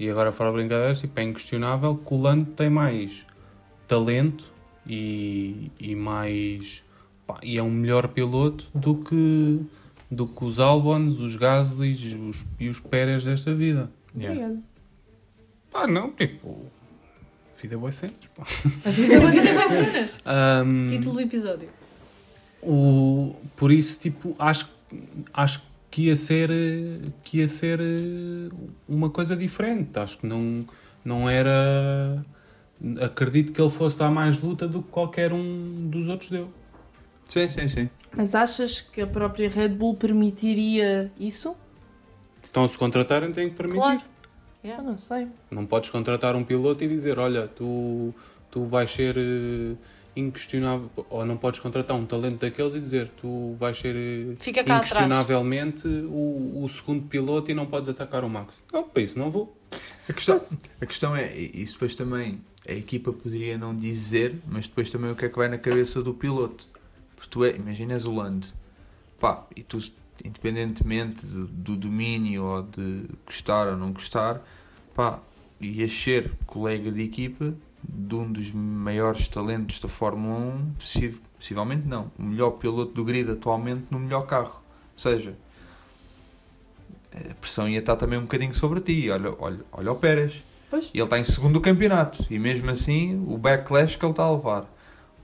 e 0.02 0.10
agora 0.10 0.32
fora 0.32 0.50
brincadeiras, 0.50 1.00
tipo, 1.00 1.20
é 1.20 1.22
inquestionável 1.22 1.94
que 1.94 2.12
o 2.12 2.20
Lando 2.20 2.46
tem 2.46 2.68
mais 2.68 3.24
talento 3.86 4.44
e, 4.84 5.70
e 5.78 5.94
mais 5.94 6.82
pá, 7.24 7.38
e 7.40 7.56
é 7.56 7.62
um 7.62 7.70
melhor 7.70 8.08
piloto 8.08 8.66
do 8.74 8.96
que 8.96 9.60
do 10.10 10.26
que 10.26 10.44
os 10.44 10.58
Albons, 10.58 11.20
os 11.20 11.36
Gasly 11.36 11.92
os, 12.16 12.44
e 12.58 12.68
os 12.68 12.80
Pérez 12.80 13.24
desta 13.24 13.54
vida. 13.54 13.90
Obrigada. 14.12 14.58
Pá, 15.70 15.86
não, 15.86 16.10
tipo, 16.10 16.66
vida 17.56 17.76
é 17.76 17.78
boa 17.78 17.92
cenas, 17.92 18.16
pá. 18.36 18.42
A 18.84 18.90
vida 18.90 19.14
é 19.14 19.54
boas 19.54 19.70
cenas. 19.70 20.20
Ahm, 20.26 20.88
Título 20.88 21.14
do 21.14 21.20
episódio. 21.20 21.68
o, 22.60 23.36
por 23.56 23.70
isso, 23.70 24.00
tipo, 24.00 24.34
acho, 24.36 24.68
acho 25.32 25.60
que 25.60 25.66
ia 26.00 26.16
ser 26.16 26.50
que 27.22 27.38
ia 27.38 27.48
ser 27.48 27.78
eh, 27.80 28.48
uma 28.88 29.10
coisa 29.10 29.36
diferente. 29.36 29.98
Acho 29.98 30.18
que 30.18 30.26
não, 30.26 30.64
não 31.04 31.28
era. 31.28 32.24
Acredito 33.00 33.52
que 33.52 33.60
ele 33.60 33.70
fosse 33.70 33.98
dar 33.98 34.10
mais 34.10 34.40
luta 34.40 34.66
do 34.66 34.82
que 34.82 34.88
qualquer 34.88 35.32
um 35.32 35.88
dos 35.88 36.08
outros 36.08 36.30
deu. 36.30 36.48
Sim, 37.26 37.48
sim, 37.48 37.68
sim. 37.68 37.90
Mas 38.16 38.34
achas 38.34 38.80
que 38.80 39.00
a 39.00 39.06
própria 39.06 39.48
Red 39.48 39.68
Bull 39.68 39.94
permitiria 39.94 41.12
isso? 41.18 41.54
Então, 42.50 42.66
se 42.66 42.76
contratarem, 42.76 43.30
têm 43.32 43.50
que 43.50 43.56
permitir. 43.56 43.78
Claro. 43.78 44.00
Eu 44.64 44.82
não 44.82 44.96
sei. 44.96 45.28
Não 45.50 45.66
podes 45.66 45.90
contratar 45.90 46.36
um 46.36 46.44
piloto 46.44 46.84
e 46.84 46.88
dizer, 46.88 47.18
olha, 47.18 47.48
tu, 47.48 48.14
tu 48.50 48.64
vais 48.64 48.90
ser 48.90 49.16
eh, 49.18 49.74
inquestionável, 50.14 50.90
ou 51.08 51.24
não 51.24 51.36
podes 51.36 51.60
contratar 51.60 51.96
um 51.96 52.04
talento 52.04 52.38
daqueles 52.38 52.74
e 52.74 52.80
dizer, 52.80 53.10
tu 53.20 53.54
vais 53.58 53.76
ser 53.78 53.96
eh, 53.96 54.32
inquestionavelmente 54.32 55.88
o, 55.88 56.62
o 56.62 56.68
segundo 56.68 57.06
piloto 57.06 57.50
e 57.50 57.54
não 57.54 57.66
podes 57.66 57.88
atacar 57.88 58.24
o 58.24 58.28
Max. 58.28 58.54
Não, 58.72 58.84
para 58.84 59.02
isso 59.02 59.18
não 59.18 59.30
vou. 59.30 59.56
A 60.08 60.12
questão, 60.12 60.36
a 60.80 60.86
questão 60.86 61.16
é, 61.16 61.34
e 61.34 61.62
isso 61.62 61.74
depois 61.74 61.94
também, 61.94 62.40
a 62.68 62.72
equipa 62.72 63.12
poderia 63.12 63.56
não 63.56 63.74
dizer, 63.74 64.36
mas 64.46 64.68
depois 64.68 64.90
também 64.90 65.10
o 65.10 65.16
que 65.16 65.24
é 65.24 65.28
que 65.28 65.36
vai 65.36 65.48
na 65.48 65.58
cabeça 65.58 66.02
do 66.02 66.12
piloto. 66.12 66.66
Porque 67.16 67.30
tu 67.30 67.44
é, 67.44 67.56
imagina 67.56 67.94
és 67.94 68.04
o 68.04 68.14
Lando, 68.14 68.46
pá, 69.18 69.46
e 69.56 69.62
tu, 69.62 69.78
independentemente 70.24 71.24
do, 71.24 71.46
do 71.46 71.76
domínio 71.76 72.44
ou 72.44 72.62
de 72.62 73.04
gostar 73.24 73.68
ou 73.68 73.76
não 73.76 73.92
gostar, 73.92 74.44
pá, 74.94 75.20
ias 75.60 75.92
ser 75.92 76.32
colega 76.46 76.90
de 76.90 77.02
equipa 77.02 77.54
de 77.82 78.14
um 78.14 78.30
dos 78.30 78.52
maiores 78.52 79.28
talentos 79.28 79.80
da 79.80 79.88
Fórmula 79.88 80.38
1, 80.38 80.72
possi- 80.78 81.20
possivelmente 81.38 81.86
não, 81.86 82.10
o 82.18 82.22
melhor 82.22 82.52
piloto 82.52 82.92
do 82.92 83.04
grid 83.04 83.30
atualmente 83.30 83.86
no 83.90 83.98
melhor 83.98 84.22
carro. 84.26 84.62
Ou 84.92 84.98
seja, 84.98 85.34
a 87.14 87.34
pressão 87.34 87.68
ia 87.68 87.80
estar 87.80 87.96
também 87.96 88.18
um 88.18 88.22
bocadinho 88.22 88.54
sobre 88.54 88.80
ti. 88.80 89.10
Olha, 89.10 89.34
olha, 89.38 89.60
olha 89.72 89.92
o 89.92 89.96
Pérez. 89.96 90.42
Pois. 90.70 90.90
E 90.94 90.98
ele 90.98 91.04
está 91.04 91.18
em 91.18 91.24
segundo 91.24 91.54
do 91.54 91.60
campeonato. 91.60 92.24
E 92.30 92.38
mesmo 92.38 92.70
assim, 92.70 93.22
o 93.28 93.36
backlash 93.36 93.96
que 93.96 94.04
ele 94.04 94.12
está 94.12 94.22
a 94.24 94.32
levar. 94.32 94.72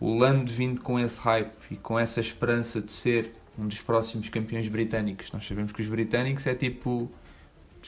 O 0.00 0.14
Lando 0.18 0.52
vindo 0.52 0.80
com 0.80 0.98
esse 1.00 1.18
hype 1.20 1.50
e 1.70 1.76
com 1.76 1.98
essa 1.98 2.20
esperança 2.20 2.80
de 2.80 2.92
ser 2.92 3.32
um 3.58 3.66
dos 3.66 3.80
próximos 3.80 4.28
campeões 4.28 4.68
britânicos. 4.68 5.32
Nós 5.32 5.46
sabemos 5.46 5.72
que 5.72 5.80
os 5.80 5.88
britânicos 5.88 6.46
é 6.46 6.54
tipo. 6.54 7.10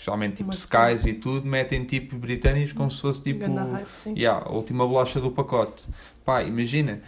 Especialmente 0.00 0.36
tipo 0.36 0.50
Skies 0.50 1.04
e 1.04 1.12
tudo, 1.12 1.46
metem 1.46 1.84
tipo 1.84 2.16
britânicos 2.16 2.72
como 2.72 2.90
se 2.90 3.02
fosse 3.02 3.22
tipo. 3.22 3.44
Hype. 3.44 4.18
Yeah, 4.18 4.46
a 4.46 4.50
última 4.50 4.86
bolacha 4.88 5.20
do 5.20 5.30
pacote. 5.30 5.84
Pá, 6.24 6.42
imagina. 6.42 7.02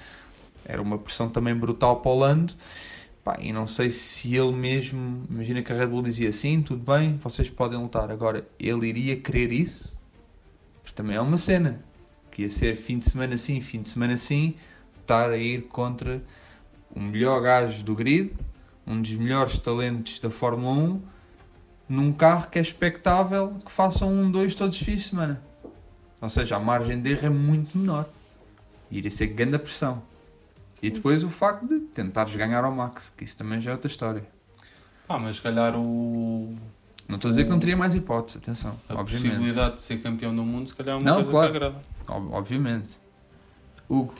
Era 0.62 0.82
uma 0.82 0.98
pressão 0.98 1.30
também 1.30 1.54
brutal 1.54 2.00
para 2.02 2.12
o 2.12 2.18
Lando. 2.18 2.52
Pá, 3.24 3.38
e 3.40 3.50
não 3.50 3.66
sei 3.66 3.88
se 3.88 4.36
ele 4.36 4.52
mesmo. 4.52 5.24
Imagina 5.30 5.62
que 5.62 5.72
a 5.72 5.74
Red 5.74 5.86
Bull 5.86 6.02
dizia 6.02 6.28
assim: 6.28 6.60
tudo 6.60 6.84
bem, 6.84 7.16
vocês 7.16 7.48
podem 7.48 7.78
lutar. 7.78 8.10
Agora, 8.10 8.46
ele 8.60 8.86
iria 8.86 9.16
querer 9.16 9.50
isso? 9.52 9.98
Porque 10.82 10.94
também 10.94 11.16
é 11.16 11.20
uma 11.22 11.38
cena. 11.38 11.82
Que 12.30 12.42
ia 12.42 12.48
ser 12.50 12.76
fim 12.76 12.98
de 12.98 13.06
semana 13.06 13.38
sim, 13.38 13.62
fim 13.62 13.80
de 13.80 13.88
semana 13.88 14.18
sim, 14.18 14.54
estar 15.00 15.30
a 15.30 15.38
ir 15.38 15.62
contra 15.62 16.22
o 16.94 17.00
melhor 17.00 17.40
gajo 17.40 17.82
do 17.82 17.94
grid, 17.94 18.34
um 18.86 19.00
dos 19.00 19.14
melhores 19.14 19.58
talentos 19.58 20.20
da 20.20 20.28
Fórmula 20.28 20.72
1, 20.72 21.11
num 21.88 22.12
carro 22.12 22.48
que 22.50 22.58
é 22.58 22.62
expectável 22.62 23.54
que 23.64 23.70
façam 23.70 24.08
um, 24.12 24.30
dois 24.30 24.54
todos 24.54 24.76
os 24.80 24.82
fins 24.82 25.02
de 25.02 25.08
semana. 25.10 25.42
Ou 26.20 26.28
seja, 26.28 26.56
a 26.56 26.58
margem 26.58 27.00
de 27.00 27.10
erro 27.10 27.26
é 27.26 27.30
muito 27.30 27.76
menor. 27.76 28.08
E 28.90 28.98
iria 28.98 29.10
ser 29.10 29.26
grande 29.28 29.56
a 29.56 29.58
pressão. 29.58 30.02
E 30.82 30.90
depois 30.90 31.22
o 31.24 31.28
facto 31.30 31.66
de 31.66 31.78
tentares 31.80 32.34
ganhar 32.34 32.64
ao 32.64 32.72
Max, 32.72 33.12
que 33.16 33.24
isso 33.24 33.36
também 33.36 33.60
já 33.60 33.70
é 33.70 33.74
outra 33.74 33.88
história. 33.88 34.24
Ah, 35.08 35.18
mas 35.18 35.36
se 35.36 35.42
calhar 35.42 35.76
o, 35.76 36.56
Não 37.08 37.16
estou 37.16 37.28
a 37.28 37.32
dizer 37.32 37.44
que 37.44 37.50
não 37.50 37.58
teria 37.58 37.76
mais 37.76 37.94
hipótese, 37.94 38.38
atenção. 38.38 38.78
a 38.88 38.94
obviamente. 38.94 39.28
possibilidade 39.30 39.76
de 39.76 39.82
ser 39.82 39.98
campeão 39.98 40.34
do 40.34 40.42
mundo, 40.44 40.68
se 40.68 40.74
calhar 40.74 40.94
é 40.94 40.98
uma 40.98 41.04
Não, 41.04 41.14
coisa 41.16 41.30
claro. 41.30 41.50
que 41.50 41.56
agrada. 41.56 41.80
Ob- 42.08 42.32
obviamente. 42.32 42.98
Hugo, 43.88 44.14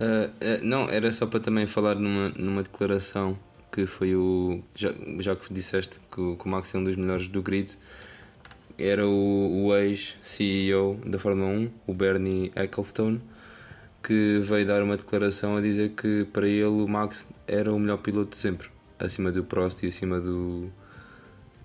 Ah, 0.00 0.30
ah, 0.40 0.60
não, 0.62 0.88
era 0.88 1.12
só 1.12 1.26
para 1.26 1.40
também 1.40 1.66
falar 1.66 1.94
numa, 1.94 2.30
numa 2.30 2.62
declaração 2.62 3.38
que 3.70 3.86
foi 3.86 4.14
o. 4.14 4.62
Já, 4.74 4.92
já 5.18 5.36
que 5.36 5.52
disseste 5.52 6.00
que 6.10 6.20
o, 6.20 6.36
que 6.36 6.46
o 6.46 6.48
Max 6.48 6.74
é 6.74 6.78
um 6.78 6.84
dos 6.84 6.96
melhores 6.96 7.28
do 7.28 7.42
grid, 7.42 7.76
era 8.78 9.06
o, 9.06 9.66
o 9.66 9.76
ex-CEO 9.76 10.98
da 11.04 11.18
Fórmula 11.18 11.48
1, 11.48 11.70
o 11.86 11.94
Bernie 11.94 12.50
Ecclestone, 12.56 13.20
que 14.02 14.38
veio 14.40 14.66
dar 14.66 14.82
uma 14.82 14.96
declaração 14.96 15.56
a 15.56 15.60
dizer 15.60 15.90
que 15.90 16.24
para 16.32 16.48
ele 16.48 16.64
o 16.64 16.88
Max 16.88 17.28
era 17.46 17.72
o 17.72 17.78
melhor 17.78 17.98
piloto 17.98 18.30
de 18.30 18.36
sempre, 18.36 18.68
acima 18.98 19.30
do 19.30 19.44
Prost 19.44 19.82
e 19.82 19.88
acima 19.88 20.20
do, 20.20 20.70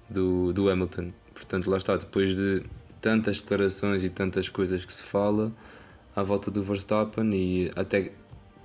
do, 0.10 0.52
do 0.54 0.70
Hamilton. 0.70 1.12
Portanto, 1.34 1.70
lá 1.70 1.78
está, 1.78 1.96
depois 1.96 2.36
de 2.36 2.64
tantas 3.02 3.40
declarações 3.40 4.04
e 4.04 4.10
tantas 4.10 4.50
coisas 4.50 4.84
que 4.84 4.94
se 4.94 5.04
fala 5.04 5.52
à 6.16 6.24
volta 6.24 6.50
do 6.50 6.64
Verstappen 6.64 7.34
e 7.34 7.72
até 7.76 8.12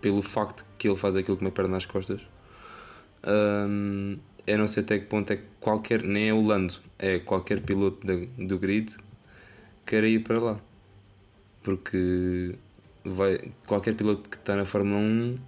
pelo 0.01 0.23
facto 0.23 0.65
que 0.79 0.89
ele 0.89 0.97
faz 0.97 1.15
aquilo 1.15 1.37
com 1.37 1.45
uma 1.45 1.51
perna 1.51 1.75
nas 1.75 1.87
costas, 1.87 2.21
hum, 3.27 4.19
eu 4.47 4.59
não 4.59 4.67
sei 4.67 4.83
até 4.83 4.99
que 4.99 5.07
ponto 5.07 5.33
é 5.33 5.37
que 5.37 5.45
qualquer, 5.61 6.03
nem 6.03 6.29
é 6.29 6.35
o 6.35 6.41
Lando, 6.43 6.75
é 6.99 7.19
qualquer 7.19 7.61
piloto 7.61 8.07
do 8.39 8.59
grid 8.59 8.97
quer 9.87 10.05
ir 10.05 10.21
para 10.21 10.39
lá. 10.39 10.61
Porque 11.63 12.55
vai, 13.05 13.53
qualquer 13.67 13.95
piloto 13.95 14.29
que 14.29 14.37
está 14.37 14.57
na 14.57 14.65
Fórmula 14.65 14.99
1 14.99 15.39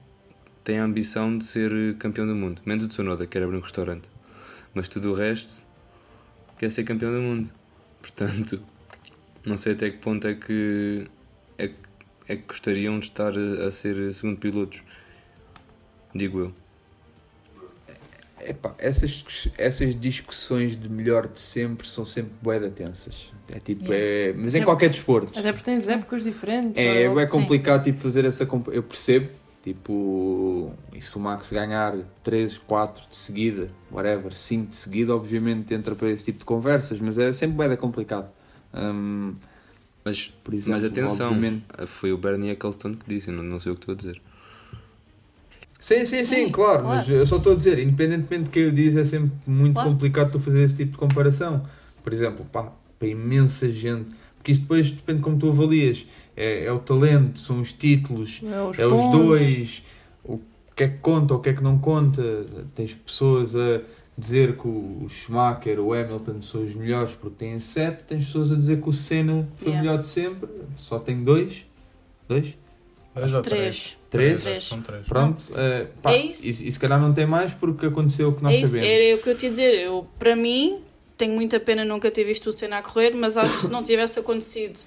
tem 0.64 0.78
a 0.78 0.84
ambição 0.84 1.36
de 1.36 1.44
ser 1.44 1.96
campeão 1.98 2.26
do 2.26 2.34
mundo, 2.34 2.62
menos 2.64 2.84
o 2.84 2.88
Tsunoda, 2.88 3.24
que 3.24 3.32
quer 3.32 3.42
abrir 3.42 3.56
um 3.56 3.60
restaurante. 3.60 4.08
Mas 4.74 4.88
tudo 4.88 5.10
o 5.10 5.14
resto 5.14 5.66
quer 6.58 6.70
ser 6.70 6.84
campeão 6.84 7.12
do 7.12 7.20
mundo. 7.20 7.50
Portanto, 8.00 8.62
não 9.44 9.56
sei 9.56 9.72
até 9.72 9.90
que 9.90 9.98
ponto 9.98 10.26
é 10.26 10.34
que 10.34 11.06
é, 11.58 11.70
é 12.28 12.36
que 12.36 12.46
gostariam 12.46 12.98
de 12.98 13.06
estar 13.06 13.32
a, 13.36 13.66
a 13.66 13.70
ser 13.70 14.12
segundo 14.12 14.38
pilotos. 14.38 14.82
Digo 16.14 16.40
eu. 16.40 16.61
Epá, 18.50 18.74
essas, 18.78 19.24
essas 19.56 19.98
discussões 19.98 20.76
de 20.76 20.88
melhor 20.88 21.26
de 21.28 21.40
sempre 21.40 21.88
são 21.88 22.04
sempre 22.04 22.32
bué 22.42 22.58
tensas. 22.70 23.32
É 23.48 23.58
tipo, 23.60 23.92
é, 23.92 24.32
mas 24.36 24.54
em 24.54 24.60
É- 24.60 24.64
qualquer 24.64 24.88
desporto. 24.88 25.38
Até 25.38 25.52
porque 25.52 25.64
tens 25.64 25.86
épocas 25.88 26.24
diferentes. 26.24 26.72
É, 26.76 27.08
ou- 27.08 27.18
é 27.20 27.26
complicado 27.26 27.84
tipo, 27.84 27.98
fazer 28.00 28.24
essa. 28.24 28.48
Eu 28.72 28.82
percebo. 28.82 29.28
Tipo, 29.62 30.72
e 30.92 31.00
se 31.00 31.16
o 31.16 31.20
Max 31.20 31.52
ganhar 31.52 31.94
3, 32.24 32.58
4 32.58 33.04
de 33.08 33.14
seguida, 33.16 33.68
whatever, 33.92 34.34
5 34.34 34.70
de 34.70 34.76
seguida, 34.76 35.14
obviamente 35.14 35.72
entra 35.72 35.94
para 35.94 36.10
esse 36.10 36.24
tipo 36.24 36.40
de 36.40 36.44
conversas, 36.44 36.98
mas 36.98 37.16
é 37.16 37.32
sempre 37.32 37.68
bem 37.68 37.76
complicado. 37.76 38.28
Hum, 38.74 39.34
Mas, 40.04 40.26
por 40.42 40.52
exemplo, 40.52 40.72
mas 40.72 40.84
atenção, 40.84 41.28
obviamente- 41.28 41.64
foi 41.86 42.12
o 42.12 42.18
Bernie 42.18 42.50
Ecclestone 42.50 42.96
que 42.96 43.08
disse, 43.08 43.30
não, 43.30 43.40
não 43.44 43.60
sei 43.60 43.70
o 43.70 43.76
que 43.76 43.82
estou 43.82 43.92
a 43.92 43.96
dizer. 43.96 44.20
Sim, 45.82 46.06
sim, 46.06 46.22
sim, 46.24 46.24
Sim, 46.46 46.48
claro, 46.52 46.84
claro. 46.84 46.96
mas 46.98 47.08
eu 47.08 47.26
só 47.26 47.38
estou 47.38 47.54
a 47.54 47.56
dizer, 47.56 47.76
independentemente 47.80 48.44
de 48.44 48.50
quem 48.50 48.66
o 48.68 48.72
diz, 48.72 48.96
é 48.96 49.04
sempre 49.04 49.32
muito 49.44 49.74
Claro. 49.74 49.90
complicado 49.90 50.30
tu 50.30 50.38
fazer 50.38 50.62
esse 50.62 50.76
tipo 50.76 50.92
de 50.92 50.98
comparação. 50.98 51.66
Por 52.04 52.12
exemplo, 52.12 52.46
pá, 52.52 52.72
para 53.00 53.08
imensa 53.08 53.68
gente, 53.72 54.14
porque 54.36 54.52
isso 54.52 54.60
depois 54.62 54.92
depende 54.92 55.18
de 55.18 55.24
como 55.24 55.36
tu 55.38 55.48
avalias. 55.48 56.06
É, 56.36 56.66
é 56.66 56.72
o 56.72 56.78
talento, 56.78 57.40
são 57.40 57.60
os 57.60 57.72
títulos, 57.72 58.40
É 58.44 58.62
os 58.62 58.78
é 58.78 58.86
os 58.86 59.10
dois, 59.10 59.82
o 60.24 60.38
que 60.76 60.84
é 60.84 60.88
que 60.88 60.98
conta, 60.98 61.34
o 61.34 61.40
que 61.40 61.48
é 61.50 61.52
que 61.52 61.62
não 61.64 61.76
conta. 61.78 62.22
Tens 62.76 62.94
pessoas 62.94 63.56
a 63.56 63.80
dizer 64.16 64.56
que 64.56 64.68
o 64.68 65.06
Schumacher, 65.08 65.80
o 65.80 65.92
Hamilton 65.92 66.40
são 66.42 66.62
os 66.64 66.76
melhores 66.76 67.12
porque 67.12 67.44
têm 67.44 67.58
sete, 67.58 68.04
tens 68.04 68.26
pessoas 68.26 68.52
a 68.52 68.54
dizer 68.54 68.80
que 68.80 68.88
o 68.88 68.92
Senna 68.92 69.48
foi 69.56 69.68
Yeah. 69.72 69.80
o 69.80 69.84
melhor 69.84 70.00
de 70.00 70.06
sempre, 70.06 70.48
só 70.76 71.00
tem 71.00 71.24
dois. 71.24 71.66
Dois? 72.28 72.54
Dois 73.14 73.32
ou 73.34 73.42
Três. 73.42 73.98
Três? 74.10 74.42
que 74.42 74.60
São 74.60 74.80
três. 74.80 75.04
Pronto, 75.04 75.44
eh, 75.54 75.86
pá, 76.02 76.12
É 76.12 76.18
isso. 76.18 76.46
E, 76.46 76.68
e 76.68 76.72
se 76.72 76.78
calhar 76.78 77.00
não 77.00 77.12
tem 77.12 77.26
mais 77.26 77.52
porque 77.52 77.86
aconteceu 77.86 78.30
o 78.30 78.34
que 78.34 78.42
nós 78.42 78.54
É 78.54 78.64
sabemos. 78.66 78.88
era 78.88 79.16
o 79.16 79.22
que 79.22 79.28
eu 79.30 79.36
te 79.36 79.44
ia 79.46 79.50
dizer. 79.50 79.74
Eu, 79.74 80.06
para 80.18 80.34
mim, 80.34 80.82
tenho 81.18 81.34
muita 81.34 81.60
pena 81.60 81.84
nunca 81.84 82.10
ter 82.10 82.24
visto 82.24 82.46
o 82.48 82.52
Senna 82.52 82.78
a 82.78 82.82
correr, 82.82 83.14
mas 83.14 83.36
acho 83.36 83.54
que 83.54 83.66
se 83.66 83.70
não 83.70 83.82
tivesse 83.84 84.18
acontecido 84.18 84.78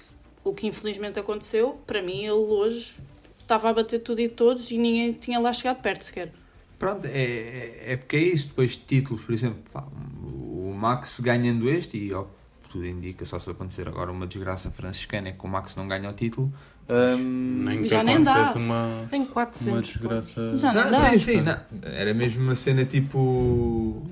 o 0.42 0.52
que 0.54 0.66
infelizmente 0.66 1.18
aconteceu, 1.18 1.80
para 1.86 2.00
mim 2.02 2.20
ele 2.22 2.30
hoje 2.32 2.98
estava 3.40 3.70
a 3.70 3.72
bater 3.72 4.00
tudo 4.00 4.20
e 4.20 4.28
todos 4.28 4.70
e 4.70 4.78
ninguém 4.78 5.12
tinha 5.12 5.38
lá 5.38 5.52
chegado 5.52 5.80
perto 5.80 6.02
sequer. 6.02 6.32
Pronto, 6.78 7.06
é, 7.06 7.10
é, 7.10 7.82
é 7.92 7.96
porque 7.96 8.16
é 8.16 8.20
isso. 8.20 8.48
Depois 8.48 8.72
de 8.72 8.78
títulos, 8.78 9.22
por 9.24 9.32
exemplo, 9.32 9.58
pá, 9.72 9.84
o 10.22 10.72
Max 10.76 11.20
ganhando 11.20 11.68
este, 11.70 11.96
e 11.96 12.12
ó, 12.12 12.24
tudo 12.70 12.86
indica, 12.86 13.24
só 13.24 13.38
se 13.38 13.48
acontecer 13.50 13.88
agora 13.88 14.10
uma 14.12 14.26
desgraça 14.26 14.70
franciscana, 14.70 15.28
é 15.28 15.32
que 15.32 15.44
o 15.44 15.48
Max 15.48 15.74
não 15.74 15.88
ganha 15.88 16.10
o 16.10 16.12
título. 16.12 16.52
Hum, 16.88 17.62
Nem 17.64 17.78
que 17.80 17.88
Já 17.88 18.02
nem 18.02 18.22
dá. 18.22 18.32
acontecesse 18.32 18.58
uma, 18.58 19.06
Tem 19.10 19.20
uma 19.22 19.28
400. 19.30 19.88
desgraça. 19.88 20.56
Já 20.56 20.72
não 20.72 20.84
não, 20.84 20.90
dá. 20.90 21.10
sim, 21.10 21.18
sim, 21.18 21.40
não. 21.40 21.58
Era 21.82 22.14
mesmo 22.14 22.42
uma 22.42 22.54
cena 22.54 22.84
tipo. 22.84 24.02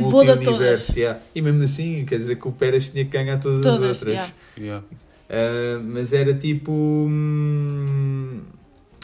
multi-universo, 0.00 0.86
todas. 0.88 0.96
yeah. 0.96 1.18
E 1.34 1.40
mesmo 1.40 1.62
assim, 1.62 2.04
quer 2.04 2.18
dizer 2.18 2.36
que 2.36 2.46
o 2.46 2.52
Pérez 2.52 2.90
tinha 2.90 3.04
que 3.04 3.10
ganhar 3.10 3.38
todas, 3.40 3.62
Todas, 3.62 3.90
as 3.90 4.06
outras. 4.06 4.14
yeah. 4.14 4.32
Yeah. 4.58 4.84
Uh, 5.30 5.82
mas 5.84 6.12
era 6.12 6.34
tipo. 6.34 6.72
hum, 6.72 8.40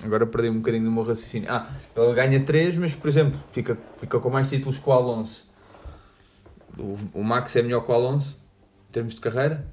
agora 0.02 0.26
perdi 0.26 0.50
um 0.50 0.56
bocadinho 0.56 0.84
do 0.84 0.92
meu 0.92 1.02
raciocínio. 1.02 1.48
Ah, 1.50 1.70
ele 1.96 2.14
ganha 2.14 2.40
3, 2.40 2.76
mas 2.76 2.94
por 2.94 3.08
exemplo, 3.08 3.38
fica, 3.52 3.78
fica 3.98 4.18
com 4.18 4.28
mais 4.30 4.48
títulos 4.48 4.78
que 4.78 4.88
o 4.88 4.92
Alonso. 4.92 5.52
O, 6.78 6.98
o 7.14 7.22
Max 7.24 7.54
é 7.56 7.62
melhor 7.62 7.80
que 7.84 7.90
o 7.90 7.94
Alonso 7.94 8.36
em 8.90 8.92
termos 8.92 9.14
de 9.14 9.20
carreira? 9.20 9.64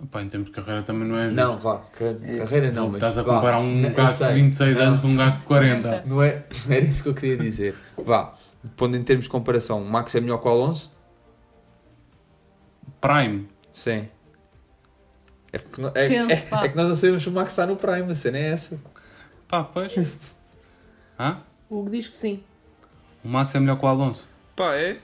Opa, 0.00 0.22
em 0.22 0.28
termos 0.28 0.48
de 0.48 0.54
carreira 0.54 0.82
também 0.82 1.08
não 1.08 1.16
é 1.18 1.24
justo. 1.24 1.36
Não, 1.36 1.58
vá, 1.58 1.78
ca- 1.78 2.14
carreira 2.38 2.70
não, 2.72 2.86
mas. 2.88 2.96
Estás 2.96 3.18
a 3.18 3.22
vá, 3.22 3.34
comparar 3.34 3.60
um 3.60 3.82
eu 3.82 3.90
gajo 3.94 4.26
de 4.28 4.32
26 4.34 4.76
Não, 4.76 4.84
anos 4.84 5.00
com 5.00 5.08
um 5.08 5.16
gajo 5.16 5.36
de 5.38 5.42
40. 5.44 6.04
Não, 6.06 6.22
é, 6.22 6.44
não 6.66 6.74
era 6.76 6.84
isso 6.84 7.02
que 7.02 7.08
eu 7.08 7.14
queria 7.14 7.36
dizer. 7.36 7.74
Vá, 7.96 8.32
pondo 8.76 8.96
em 8.96 9.02
termos 9.02 9.24
de 9.24 9.30
comparação, 9.30 9.82
o 9.82 9.84
Max 9.90 10.14
é 10.14 10.20
melhor 10.20 10.38
que 10.38 10.46
o 10.46 10.50
Alonso? 10.50 10.96
Prime. 13.00 13.48
Sim. 13.72 14.08
É, 15.52 15.58
porque 15.58 15.82
é, 15.98 16.06
Tenso, 16.06 16.32
é- 16.32 16.36
pá. 16.48 16.64
é 16.64 16.68
que 16.68 16.76
nós 16.76 16.88
não 16.88 16.96
sabemos 16.96 17.22
se 17.22 17.28
o 17.28 17.32
Max 17.32 17.50
está 17.52 17.66
no 17.66 17.76
Prime, 17.76 18.12
a 18.12 18.14
cena 18.14 18.38
é 18.38 18.50
essa. 18.52 18.80
Pá, 19.48 19.64
pois. 19.64 19.94
Hã? 21.18 21.38
O 21.68 21.80
Hugo 21.80 21.90
diz 21.90 22.08
que 22.08 22.16
sim. 22.16 22.42
O 23.24 23.28
Max 23.28 23.54
é 23.54 23.58
melhor 23.60 23.78
que 23.78 23.84
o 23.84 23.88
Alonso. 23.88 24.28
Pá, 24.54 24.74
é? 24.76 24.98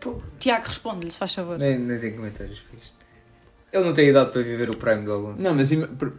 Pô, 0.00 0.22
Tiago, 0.38 0.66
responde-lhe, 0.66 1.10
se 1.10 1.18
faz 1.18 1.34
favor. 1.34 1.58
Nem, 1.58 1.78
nem 1.78 1.98
tenho 1.98 2.16
comentários 2.16 2.60
para 2.60 2.78
isto. 2.78 2.97
Ele 3.72 3.84
não 3.84 3.92
tem 3.92 4.08
idade 4.08 4.30
para 4.30 4.42
viver 4.42 4.70
o 4.70 4.76
prime 4.76 5.04
do 5.04 5.12
Alonso. 5.12 5.42
Não, 5.42 5.54
mas 5.54 5.70
por, 5.98 6.12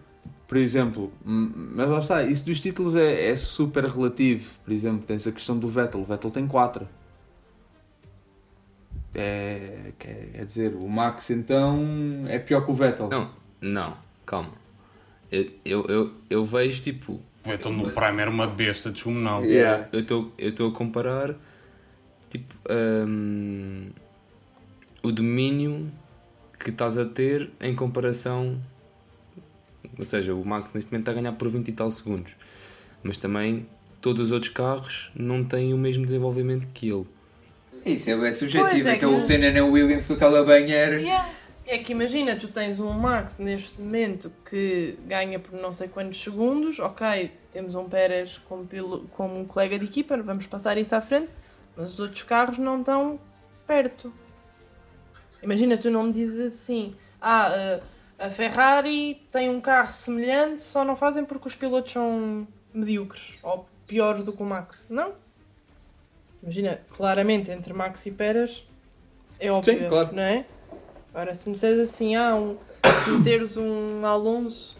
por 0.47 0.57
exemplo, 0.57 1.11
hum, 1.25 1.51
mas 1.75 1.89
lá 1.89 1.99
está, 1.99 2.23
isso 2.23 2.45
dos 2.45 2.59
títulos 2.59 2.95
é, 2.95 3.29
é 3.29 3.35
super 3.35 3.85
relativo. 3.85 4.57
Por 4.63 4.73
exemplo, 4.73 5.03
tens 5.05 5.25
a 5.27 5.31
questão 5.31 5.57
do 5.57 5.67
Vettel. 5.67 6.01
O 6.01 6.05
Vettel 6.05 6.31
tem 6.31 6.47
4. 6.47 6.87
É, 9.13 9.91
quer, 9.97 10.45
dizer, 10.45 10.73
o 10.75 10.87
Max 10.87 11.31
então 11.31 12.25
é 12.27 12.37
pior 12.37 12.63
que 12.63 12.71
o 12.71 12.73
Vettel. 12.73 13.09
Não, 13.09 13.31
não, 13.59 13.97
calma. 14.25 14.53
Eu, 15.31 15.49
eu, 15.65 15.85
eu, 15.87 16.11
eu 16.29 16.45
vejo 16.45 16.81
tipo. 16.81 17.13
O 17.13 17.49
Vettel 17.49 17.71
no 17.71 17.89
Prime 17.91 18.21
era 18.21 18.29
uma 18.29 18.47
besta 18.47 18.91
descomunal. 18.91 19.43
Yeah. 19.43 19.87
Eu 19.91 20.01
estou 20.01 20.31
eu 20.37 20.49
estou 20.49 20.69
a 20.69 20.71
comparar 20.71 21.35
tipo 22.29 22.53
hum, 23.07 23.89
o 25.01 25.11
domínio 25.11 25.91
que 26.59 26.69
estás 26.69 26.97
a 26.97 27.05
ter 27.05 27.49
em 27.59 27.75
comparação. 27.75 28.59
Ou 29.97 30.05
seja, 30.05 30.33
o 30.33 30.45
Max 30.45 30.71
neste 30.73 30.91
momento 30.91 31.03
está 31.03 31.11
a 31.11 31.15
ganhar 31.15 31.31
por 31.33 31.49
20 31.49 31.67
e 31.67 31.71
tal 31.71 31.89
segundos. 31.91 32.31
Mas 33.03 33.17
também 33.17 33.65
todos 34.01 34.23
os 34.23 34.31
outros 34.31 34.51
carros 34.51 35.11
não 35.15 35.43
têm 35.43 35.73
o 35.73 35.77
mesmo 35.77 36.03
desenvolvimento 36.05 36.67
que 36.73 36.89
ele. 36.89 37.05
Isso 37.85 38.11
é 38.11 38.31
subjetivo. 38.31 38.69
Pois 38.71 38.85
é 38.85 38.95
então 38.95 39.11
que- 39.11 39.17
o 39.17 39.21
Senna 39.21 39.51
nem 39.51 39.61
o 39.61 39.71
Williams 39.71 40.05
com 40.07 40.13
aquela 40.13 40.43
banheira. 40.43 40.99
Yeah. 41.01 41.29
É 41.65 41.77
que 41.77 41.91
imagina, 41.91 42.35
tu 42.35 42.47
tens 42.47 42.79
um 42.79 42.89
Max 42.91 43.37
neste 43.39 43.79
momento 43.79 44.31
que 44.49 44.97
ganha 45.05 45.37
por 45.39 45.53
não 45.59 45.71
sei 45.71 45.87
quantos 45.87 46.19
segundos, 46.21 46.79
ok, 46.79 47.31
temos 47.51 47.75
um 47.75 47.87
Pérez 47.87 48.39
como, 48.49 48.65
pilo- 48.65 49.07
como 49.11 49.39
um 49.39 49.45
colega 49.45 49.77
de 49.77 49.85
equipa, 49.85 50.17
vamos 50.17 50.47
passar 50.47 50.79
isso 50.79 50.95
à 50.95 51.01
frente, 51.01 51.29
mas 51.77 51.91
os 51.93 51.99
outros 51.99 52.23
carros 52.23 52.57
não 52.57 52.79
estão 52.79 53.19
perto. 53.67 54.11
Imagina, 55.41 55.77
tu 55.77 55.89
não 55.89 56.03
me 56.03 56.11
dizes 56.11 56.53
assim, 56.53 56.95
ah, 57.21 57.49
eh, 57.53 57.81
a 58.19 58.29
Ferrari 58.29 59.25
tem 59.31 59.49
um 59.49 59.61
carro 59.61 59.91
semelhante, 59.91 60.61
só 60.63 60.83
não 60.83 60.95
fazem 60.95 61.23
porque 61.23 61.47
os 61.47 61.55
pilotos 61.55 61.93
são 61.93 62.47
medíocres 62.73 63.37
ou 63.41 63.67
piores 63.87 64.23
do 64.23 64.33
que 64.33 64.43
o 64.43 64.45
Max. 64.45 64.87
Não. 64.89 65.13
Imagina, 66.43 66.79
claramente 66.89 67.51
entre 67.51 67.73
Max 67.73 68.05
e 68.05 68.11
Pérez 68.11 68.65
é 69.39 69.51
óbvio, 69.51 69.87
claro. 69.87 70.13
não 70.13 70.21
é? 70.21 70.45
Agora, 71.13 71.33
se 71.33 71.47
me 71.47 71.55
disseres 71.55 71.79
assim, 71.79 72.15
ah, 72.15 72.35
um, 72.35 72.57
se 73.03 73.09
meteres 73.11 73.57
um 73.57 74.05
Alonso, 74.05 74.77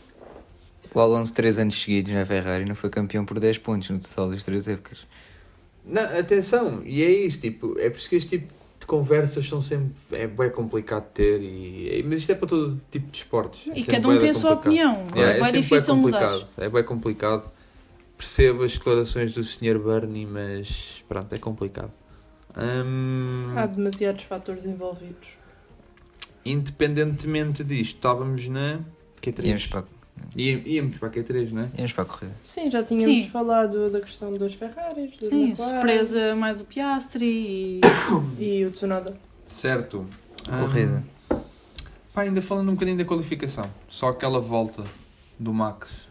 O 0.94 1.00
Alonso, 1.00 1.34
3 1.34 1.60
anos 1.60 1.82
seguidos 1.82 2.14
na 2.14 2.26
Ferrari, 2.26 2.66
não 2.66 2.76
foi 2.76 2.90
campeão 2.90 3.26
por 3.26 3.40
10 3.40 3.58
pontos 3.60 3.90
no 3.90 4.00
total 4.00 4.30
das 4.30 4.44
3 4.44 4.68
épocas. 4.68 5.08
Não, 5.86 6.04
atenção, 6.20 6.84
e 6.86 7.02
é 7.02 7.10
isso, 7.10 7.42
tipo, 7.42 7.78
é 7.80 7.90
por 7.90 7.98
isso 7.98 8.10
que 8.10 8.16
este 8.18 8.40
tipo 8.40 8.54
conversas 8.90 9.48
são 9.48 9.62
sempre. 9.62 9.94
É 10.12 10.26
bem 10.26 10.50
complicado 10.50 11.06
ter, 11.14 11.40
e, 11.42 12.04
mas 12.08 12.22
isto 12.22 12.32
é 12.32 12.36
para 12.36 12.48
todo 12.48 12.82
tipo 12.90 13.10
de 13.12 13.18
esportes. 13.20 13.68
É 13.68 13.80
E 13.80 13.84
cada 13.84 14.08
um 14.10 14.18
tem 14.18 14.30
a 14.32 14.34
sua 14.34 14.54
opinião. 14.54 15.04
É 15.16 15.34
bem 15.36 15.46
sempre 15.46 15.62
difícil 15.62 15.96
mudar. 15.96 16.20
complicado, 16.28 16.48
É 16.58 16.70
bem 16.70 16.84
complicado. 16.84 17.52
Percebo 18.18 18.64
as 18.64 18.74
declarações 18.74 19.34
do 19.34 19.44
Sr. 19.44 19.78
Bernie, 19.80 20.26
mas 20.26 21.04
pronto, 21.08 21.34
é 21.34 21.38
complicado. 21.38 21.92
Hum, 22.58 23.54
há 23.56 23.68
demasiados 23.68 24.24
fatores 24.24 24.66
envolvidos. 24.66 25.30
independentemente 26.44 27.64
disto, 27.64 27.96
estávamos 27.96 28.48
na 28.48 28.80
Q3. 29.22 29.46
Íamos 29.46 29.68
para, 29.68 29.86
Í- 30.36 30.64
Íamos 30.76 30.98
para 30.98 31.08
a 31.10 31.12
Q3, 31.12 31.52
não 31.52 31.64
é? 31.64 31.70
íamos 31.78 31.94
para 31.94 32.04
a 32.04 32.06
corrida. 32.08 32.36
Sim, 32.44 32.70
já 32.72 32.84
tínhamos 32.84 33.26
Sim. 33.26 33.30
falado 33.30 33.90
da 33.90 34.00
questão 34.02 34.32
dos 34.32 34.54
Ferraris, 34.54 35.16
dos 35.18 35.30
Sim, 35.30 35.50
McLaren 35.50 35.72
surpresa 35.74 36.36
mais 36.36 36.60
o 36.62 36.64
Piastri 36.66 37.26
e. 37.26 37.82
e 38.40 38.66
o 38.66 38.72
Tsunoda. 38.72 39.18
Certo. 39.48 40.06
Corrida. 40.48 41.04
Pá, 42.14 42.22
ainda 42.22 42.42
falando 42.42 42.70
um 42.70 42.74
bocadinho 42.74 42.98
da 42.98 43.06
qualificação. 43.06 43.70
Só 43.88 44.10
aquela 44.10 44.40
volta 44.40 44.84
do 45.38 45.54
Max. 45.54 46.08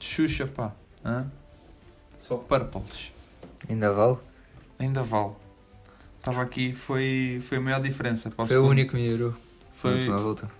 Xuxa, 0.00 0.46
pá. 0.46 0.72
Hã? 1.04 1.26
Só 2.18 2.36
purples. 2.36 3.12
Ainda 3.68 3.92
vale? 3.92 4.18
Ainda 4.78 5.02
vale. 5.02 5.32
Estava 6.18 6.42
aqui, 6.42 6.72
foi, 6.72 7.40
foi 7.46 7.58
a 7.58 7.60
maior 7.60 7.80
diferença. 7.82 8.30
Para 8.30 8.44
o 8.44 8.48
Foi 8.48 8.56
o 8.58 8.66
único 8.66 8.92
que 8.92 8.96
melhorou. 8.96 9.34
Foi, 9.76 9.94
última 9.96 10.16
volta. 10.18 10.50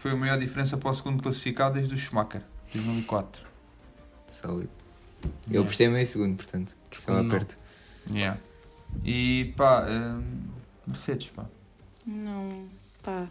Foi 0.00 0.12
a 0.12 0.16
maior 0.16 0.38
diferença 0.38 0.76
para 0.76 0.90
o 0.90 0.94
segundo 0.94 1.22
classificado 1.22 1.74
desde 1.74 1.94
o 1.94 1.96
Schumacher, 1.96 2.42
2004. 2.74 3.42
Sólido. 4.26 4.70
Eu 5.50 5.64
gostei 5.64 5.88
meio 5.88 6.06
segundo, 6.06 6.36
portanto. 6.36 6.74
Não. 7.06 7.28
perto. 7.28 7.58
Yeah. 8.10 8.40
E 9.04 9.52
pá, 9.56 9.86
hum, 9.88 10.22
Mercedes, 10.86 11.28
pá. 11.30 11.44
Não, 12.06 12.64
pá, 13.02 13.28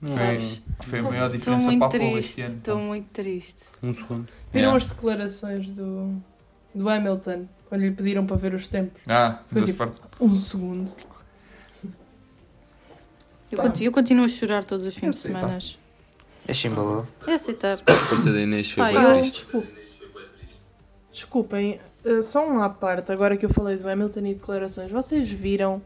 Não 0.00 0.12
sabes? 0.12 0.62
Foi 0.82 0.98
a 0.98 1.02
maior 1.02 1.30
diferença 1.30 1.66
para 1.78 1.86
a 1.86 1.88
Pole 1.88 1.98
triste. 1.98 2.18
este 2.18 2.42
ano. 2.42 2.56
Estou 2.58 2.78
muito 2.78 3.06
triste. 3.08 3.62
um 3.82 3.92
segundo. 3.94 4.28
Viram 4.52 4.68
Yeah. 4.72 4.76
as 4.76 4.86
declarações 4.92 5.66
do, 5.68 6.22
do 6.74 6.88
Hamilton 6.88 7.48
quando 7.68 7.80
lhe 7.80 7.90
pediram 7.92 8.26
para 8.26 8.36
ver 8.36 8.52
os 8.54 8.68
tempos? 8.68 9.00
Ah, 9.08 9.40
Foi 9.50 9.60
da 9.62 9.66
tipo- 9.66 9.78
parte- 9.78 10.00
Um 10.20 10.36
segundo. 10.36 10.92
Eu, 13.50 13.56
Tá. 13.56 13.62
continuo, 13.64 13.88
eu 13.88 13.92
continuo 13.92 14.24
a 14.24 14.28
chorar 14.28 14.64
todos 14.64 14.86
os 14.86 14.94
fins 14.94 15.10
de 15.10 15.16
sei, 15.16 15.32
tá. 15.32 15.58
É 16.48 16.54
chimbaló. 16.54 17.04
É 17.26 17.32
aceitar. 17.34 17.78
A 17.86 17.92
resposta 17.92 18.32
da 18.32 18.40
Inês 18.40 18.70
foi 18.70 18.82
Pá, 18.84 18.88
bem 18.92 19.02
eu- 19.02 19.18
triste. 19.20 19.34
Desculpe. 19.44 19.80
Desculpem, 21.12 21.80
eh, 22.04 22.22
só 22.22 22.48
um 22.48 22.60
à 22.60 22.68
parte, 22.70 23.10
agora 23.12 23.36
que 23.36 23.44
eu 23.44 23.50
falei 23.50 23.76
do 23.76 23.88
Hamilton 23.88 24.20
e 24.20 24.34
declarações, 24.34 24.90
vocês 24.92 25.30
viram 25.30 25.82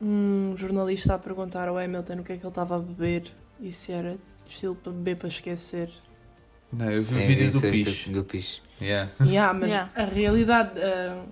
um 0.00 0.54
jornalista 0.56 1.14
a 1.14 1.18
perguntar 1.18 1.68
ao 1.68 1.78
Hamilton 1.78 2.20
o 2.20 2.22
que 2.24 2.32
é 2.32 2.36
que 2.36 2.42
ele 2.42 2.48
estava 2.48 2.76
a 2.76 2.78
beber 2.78 3.24
e 3.60 3.72
se 3.72 3.90
era 3.92 4.16
estilo 4.46 4.74
para 4.76 4.92
beber 4.92 5.16
para 5.16 5.28
esquecer? 5.28 5.90
Não, 6.72 6.90
eu 6.90 7.02
vi 7.02 7.08
Sim, 7.08 7.16
o 7.16 7.26
vídeo 7.26 7.50
do 7.50 7.56
isso 7.56 7.66
é 7.66 7.70
Pis. 7.70 8.08
Do 8.08 8.24
Pis. 8.24 8.62
Yeah. 8.80 9.10
Yeah, 9.22 9.52
mas 9.58 9.70
Yeah. 9.70 9.90
a 9.96 10.04
realidade, 10.04 10.70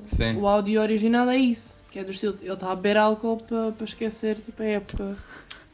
Sim. 0.07 0.37
o 0.39 0.47
áudio 0.49 0.81
original 0.81 1.29
é 1.29 1.37
isso, 1.37 1.85
que 1.91 1.99
é 1.99 2.05
do 2.05 2.11
estilo, 2.11 2.39
ele 2.41 2.53
está 2.55 2.73
a 2.73 2.75
beber 2.75 2.97
álcool 2.97 3.37
para, 3.37 3.71
para 3.73 3.85
esquecer 3.85 4.37
tipo, 4.37 4.63
a 4.63 4.67
época. 4.67 5.15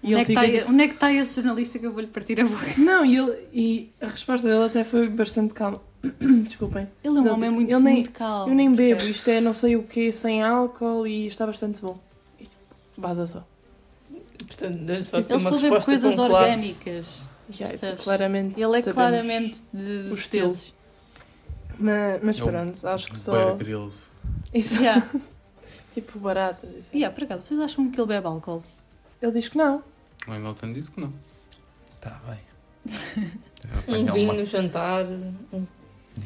E 0.02 0.06
Onde 0.06 0.14
ele 0.14 0.20
é, 0.20 0.24
que 0.24 0.26
fica 0.34 0.44
está, 0.46 0.58
tipo, 0.58 0.72
onde 0.72 0.82
é 0.82 0.88
que 0.88 0.94
está 0.94 1.12
esse 1.12 1.34
jornalista 1.36 1.78
que 1.78 1.86
eu 1.86 1.92
vou-lhe 1.92 2.08
partir 2.08 2.40
a 2.40 2.44
boca? 2.44 2.66
Não, 2.78 3.04
e, 3.04 3.16
ele, 3.16 3.46
e 3.52 3.92
a 4.00 4.06
resposta 4.08 4.48
dele 4.48 4.64
até 4.64 4.82
foi 4.82 5.08
bastante 5.08 5.54
calma. 5.54 5.80
Desculpem. 6.44 6.88
Ele 7.04 7.18
é 7.18 7.20
um 7.20 7.24
Ele- 7.24 7.30
homem 7.30 7.50
muito, 7.50 7.70
ele 7.70 7.80
nem- 7.84 7.94
muito 7.94 8.10
calmo. 8.12 8.50
Eu 8.50 8.54
nem 8.56 8.72
bebo, 8.74 9.02
isto 9.04 9.28
é 9.30 9.40
não 9.40 9.52
sei 9.52 9.76
o 9.76 9.84
que 9.84 10.10
sem 10.10 10.42
álcool 10.42 11.06
e 11.06 11.28
está 11.28 11.46
bastante 11.46 11.80
bom. 11.80 11.98
E 12.40 12.42
tipo, 12.42 12.54
vaza 12.98 13.24
só. 13.26 13.46
Portanto, 14.46 14.78
deve 14.78 15.02
só 15.04 15.18
Ele 15.18 15.26
ter 15.26 15.34
uma 15.34 15.40
só 15.40 15.50
bebe 15.50 15.62
resposta 15.62 15.84
coisas 15.86 16.18
orgânicas. 16.18 17.28
Já, 17.50 17.68
Percebes? 17.68 18.04
claramente. 18.04 18.54
Ele 18.60 18.64
é 18.64 18.82
sabemos. 18.82 18.92
claramente 18.94 19.62
de, 19.72 20.08
o 20.10 20.14
estilo. 20.14 20.48
desses. 20.48 20.74
Mas, 21.78 22.20
mas 22.22 22.40
É 22.40 22.44
o 22.44 22.46
pronto, 22.48 22.88
acho 22.88 23.08
que 23.08 23.18
só. 23.18 23.56
Isso, 24.52 24.74
Yeah. 24.82 25.06
tipo 25.94 26.18
baratas. 26.18 26.70
Assim. 26.70 26.96
yeah, 26.98 27.14
por 27.14 27.24
acaso, 27.24 27.42
vocês 27.46 27.60
acham 27.60 27.90
que 27.90 28.00
ele 28.00 28.08
bebe 28.08 28.26
álcool? 28.26 28.62
Ele 29.20 29.32
diz 29.32 29.48
que 29.48 29.56
não. 29.56 29.82
O 30.26 30.32
Hamilton 30.32 30.72
disse 30.72 30.90
que 30.90 31.00
não. 31.00 31.12
Tá 32.00 32.20
bem. 32.28 32.38
Um 33.88 34.04
vinho 34.12 34.32
no 34.32 34.44
jantar, 34.44 35.04
um, 35.04 35.64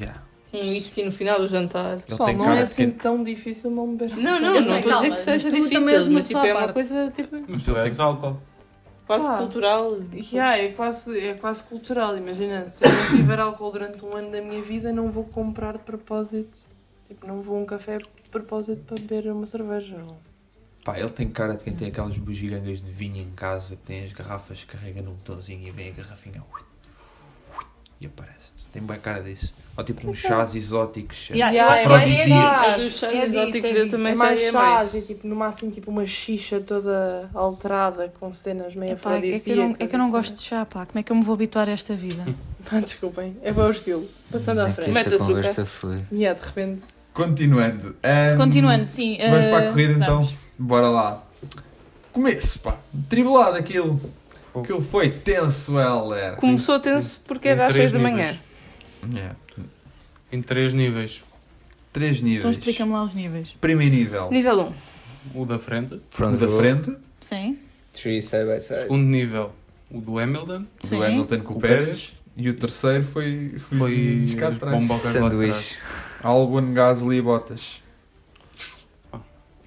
Yeah. 0.01 0.23
um 0.55 0.61
whisky 0.71 1.05
no 1.05 1.13
final 1.13 1.39
do 1.39 1.49
jantar. 1.49 2.01
Pessoal, 2.03 2.33
não 2.33 2.51
é 2.51 2.63
assim 2.63 2.91
que- 2.91 2.99
tão 2.99 3.23
difícil 3.23 3.71
não 3.71 3.95
beber. 3.95 4.11
álcool. 4.13 4.23
Não, 4.23 4.41
não, 4.41 4.49
Eu 4.49 4.55
não 4.55 4.63
sei, 4.63 4.77
estou 4.79 4.93
a 4.93 4.97
dizer 5.03 5.11
que 5.11 5.17
seja 5.21 5.31
mas 5.33 5.43
tu 5.45 5.51
difícil, 5.51 5.71
também 5.81 5.95
és 5.95 6.07
uma 6.07 6.15
mas 6.19 6.29
tipo, 6.29 6.39
é 6.41 6.53
uma 6.53 6.61
parte. 6.61 6.73
coisa 6.73 7.11
tipo, 7.15 7.37
Mas 7.49 7.69
ele 7.69 7.91
tem- 7.91 8.05
álcool. 8.05 8.41
quase 9.07 9.27
Ah. 9.27 9.37
cultural. 9.37 9.99
Yeah, 10.15 10.59
é, 10.59 10.69
quase, 10.73 11.19
é 11.21 11.35
quase 11.35 11.63
cultural. 11.65 12.17
Imagina, 12.17 12.69
se 12.71 12.85
eu 12.85 12.89
não 12.91 13.17
tiver 13.19 13.39
álcool 13.39 13.71
durante 13.71 14.03
um 14.05 14.17
ano 14.17 14.31
da 14.31 14.41
minha 14.41 14.63
vida, 14.63 14.91
não 14.93 15.11
vou 15.11 15.25
comprar 15.25 15.75
de 15.75 15.81
propósito. 15.81 16.67
Tipo, 17.07 17.27
não 17.27 17.43
vou 17.43 17.59
a 17.59 17.61
um 17.61 17.67
café 17.67 17.99
de 17.99 18.31
propósito 18.31 18.83
para 18.87 18.97
beber 18.97 19.31
uma 19.31 19.47
cerveja. 19.47 19.97
Pá, 20.87 20.97
ele 20.97 21.11
tem 21.11 21.29
cara 21.29 21.55
de 21.55 21.65
quem 21.65 21.75
tem 21.75 21.89
aquelas 21.89 22.17
bugigangas 22.17 22.81
de 22.81 22.89
vinho 22.89 23.17
em 23.17 23.31
casa, 23.33 23.75
que 23.75 23.83
tem 23.83 24.05
as 24.05 24.13
garrafas, 24.13 24.63
carrega 24.63 25.03
no 25.03 25.15
botãozinho 25.15 25.67
e 25.67 25.71
vem 25.73 25.89
a 25.89 25.93
garrafinha 25.93 26.41
e 28.01 28.07
aparece. 28.07 28.53
Tem 28.73 28.81
bem 28.81 29.01
cara 29.01 29.21
disso. 29.21 29.53
Ou 29.77 29.83
tipo 29.83 30.09
uns 30.09 30.19
chás 30.19 30.55
exóticos. 30.55 31.31
Yeah, 31.31 31.51
Yeah, 31.51 31.75
acho 31.75 31.93
é 31.93 32.05
é 32.05 32.29
chás. 32.29 32.79
Os 32.87 32.93
chás 32.93 33.15
É 33.15 33.25
exóticos 33.27 33.65
é 33.65 33.81
eu 33.81 33.91
também 33.91 34.13
É 34.13 34.15
mais 34.15 34.41
chás 34.41 34.95
e 34.95 35.03
tipo, 35.03 35.27
no 35.27 35.35
máximo 35.35 35.73
tipo 35.73 35.91
uma 35.91 36.07
xixa 36.07 36.61
toda 36.61 37.29
alterada 37.35 38.13
com 38.21 38.33
cenas 38.33 38.77
meio 38.77 38.93
Epá, 38.93 39.17
é, 39.17 39.41
que 39.41 39.51
eu 39.51 39.57
não, 39.57 39.77
é 39.81 39.87
que 39.89 39.95
eu 39.95 39.99
não 39.99 40.11
gosto 40.13 40.35
de 40.35 40.43
chá, 40.43 40.65
pá. 40.65 40.87
Como 40.87 41.01
é 41.01 41.03
que 41.03 41.11
eu 41.11 41.17
me 41.17 41.25
vou 41.25 41.35
habituar 41.35 41.69
a 41.69 41.73
esta 41.73 41.95
vida? 41.95 42.25
Desculpem, 42.81 43.37
é 43.43 43.53
bom 43.53 43.67
o 43.67 43.73
estilo. 43.73 44.07
Passando 44.31 44.61
à 44.61 44.69
é 44.69 44.73
frente. 44.73 44.93
Mete 44.93 45.15
açúcar. 45.15 45.27
conversa 45.27 45.67
foi. 45.67 46.07
E 46.13 46.19
yeah, 46.19 46.39
de 46.39 46.47
repente. 46.47 46.85
Continuando. 47.17 47.97
ahm, 48.03 48.37
Continuando, 48.37 48.85
sim. 48.85 49.17
Vamos 49.19 49.39
eh, 49.39 49.51
para 49.51 49.69
a 49.69 49.73
corrida 49.73 49.93
então? 49.95 50.17
vamos. 50.21 50.37
Bora 50.59 50.89
lá. 50.91 51.27
Começo, 52.13 52.59
pá. 52.61 52.77
Tribulado 53.09 53.57
aquilo. 53.57 53.99
Aquilo 54.55 54.83
foi 54.83 55.09
tenso, 55.09 55.79
Heller. 55.81 56.37
Começou 56.37 56.79
tenso 56.79 57.21
porque 57.27 57.49
era 57.49 57.65
às 57.65 57.73
três 57.73 57.91
6 57.91 57.93
da 57.93 57.99
manhã. 58.11 58.39
Yeah. 59.11 59.35
Em 60.31 60.43
três 60.43 60.75
níveis. 60.75 61.25
Três 61.91 62.21
níveis. 62.21 62.41
Então 62.41 62.51
explica-me 62.51 62.93
lá 62.93 63.03
os 63.03 63.15
níveis. 63.15 63.57
Primeiro 63.63 63.95
nível. 63.95 64.31
Nível 64.31 64.75
1. 65.35 65.41
O 65.41 65.47
da 65.47 65.59
frente. 65.59 65.95
O 65.95 66.03
Front 66.11 66.39
da 66.39 66.49
frente. 66.49 66.95
Sim. 67.21 67.59
Three 67.95 68.21
side 68.21 68.45
by 68.45 68.61
side. 68.61 68.81
Segundo 68.83 69.11
nível. 69.11 69.53
O 69.91 70.03
do 70.03 70.19
Hamilton. 70.19 70.65
O 70.83 70.87
Sim. 70.87 70.99
do 70.99 71.05
Hamilton 71.05 71.41
com 71.41 71.55
o 71.55 71.61
Pérez. 71.61 72.13
E 72.37 72.51
o 72.51 72.55
terceiro 72.55 73.03
foi, 73.03 73.55
Foi 73.71 74.37
bomba 74.71 74.93
ao. 74.93 74.99
Sanduíche. 74.99 75.77
Albon, 76.27 76.73
Gasly 76.73 77.19
e 77.19 77.23
Bottas. 77.23 77.81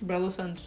Belo 0.02 0.32
Santos. 0.32 0.64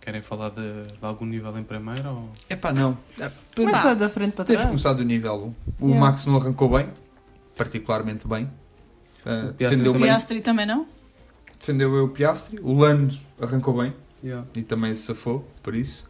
Querem 0.00 0.22
falar 0.22 0.50
de, 0.50 0.82
de 0.84 0.98
algum 1.02 1.26
nível 1.26 1.56
em 1.58 1.62
primeiro? 1.62 2.08
Ou... 2.08 2.28
Epá, 2.48 2.72
não. 2.72 2.96
É, 3.18 3.30
Começa 3.54 3.94
da 3.94 4.08
frente 4.08 4.32
para 4.32 4.44
Temos 4.44 4.62
trás. 4.62 4.70
começado 4.70 4.96
do 4.98 5.04
nível 5.04 5.54
1. 5.80 5.84
O 5.84 5.88
Yeah. 5.88 6.00
Max 6.00 6.26
não 6.26 6.36
arrancou 6.36 6.68
bem, 6.70 6.88
particularmente 7.56 8.26
bem. 8.26 8.44
Uh, 9.24 9.50
O 9.50 9.54
Piastri 9.54 9.56
defendeu, 9.58 9.92
bem, 9.92 10.02
Piastri 10.02 10.40
também 10.40 10.66
não? 10.66 10.86
defendeu 11.58 11.90
bem 11.90 12.00
o 12.00 12.08
Piastri. 12.08 12.58
O 12.62 12.72
Lando 12.72 13.14
arrancou 13.40 13.74
bem 13.76 13.94
Yeah. 14.24 14.46
e 14.54 14.62
também 14.62 14.94
se 14.94 15.02
safou, 15.02 15.46
por 15.62 15.74
isso. 15.74 16.08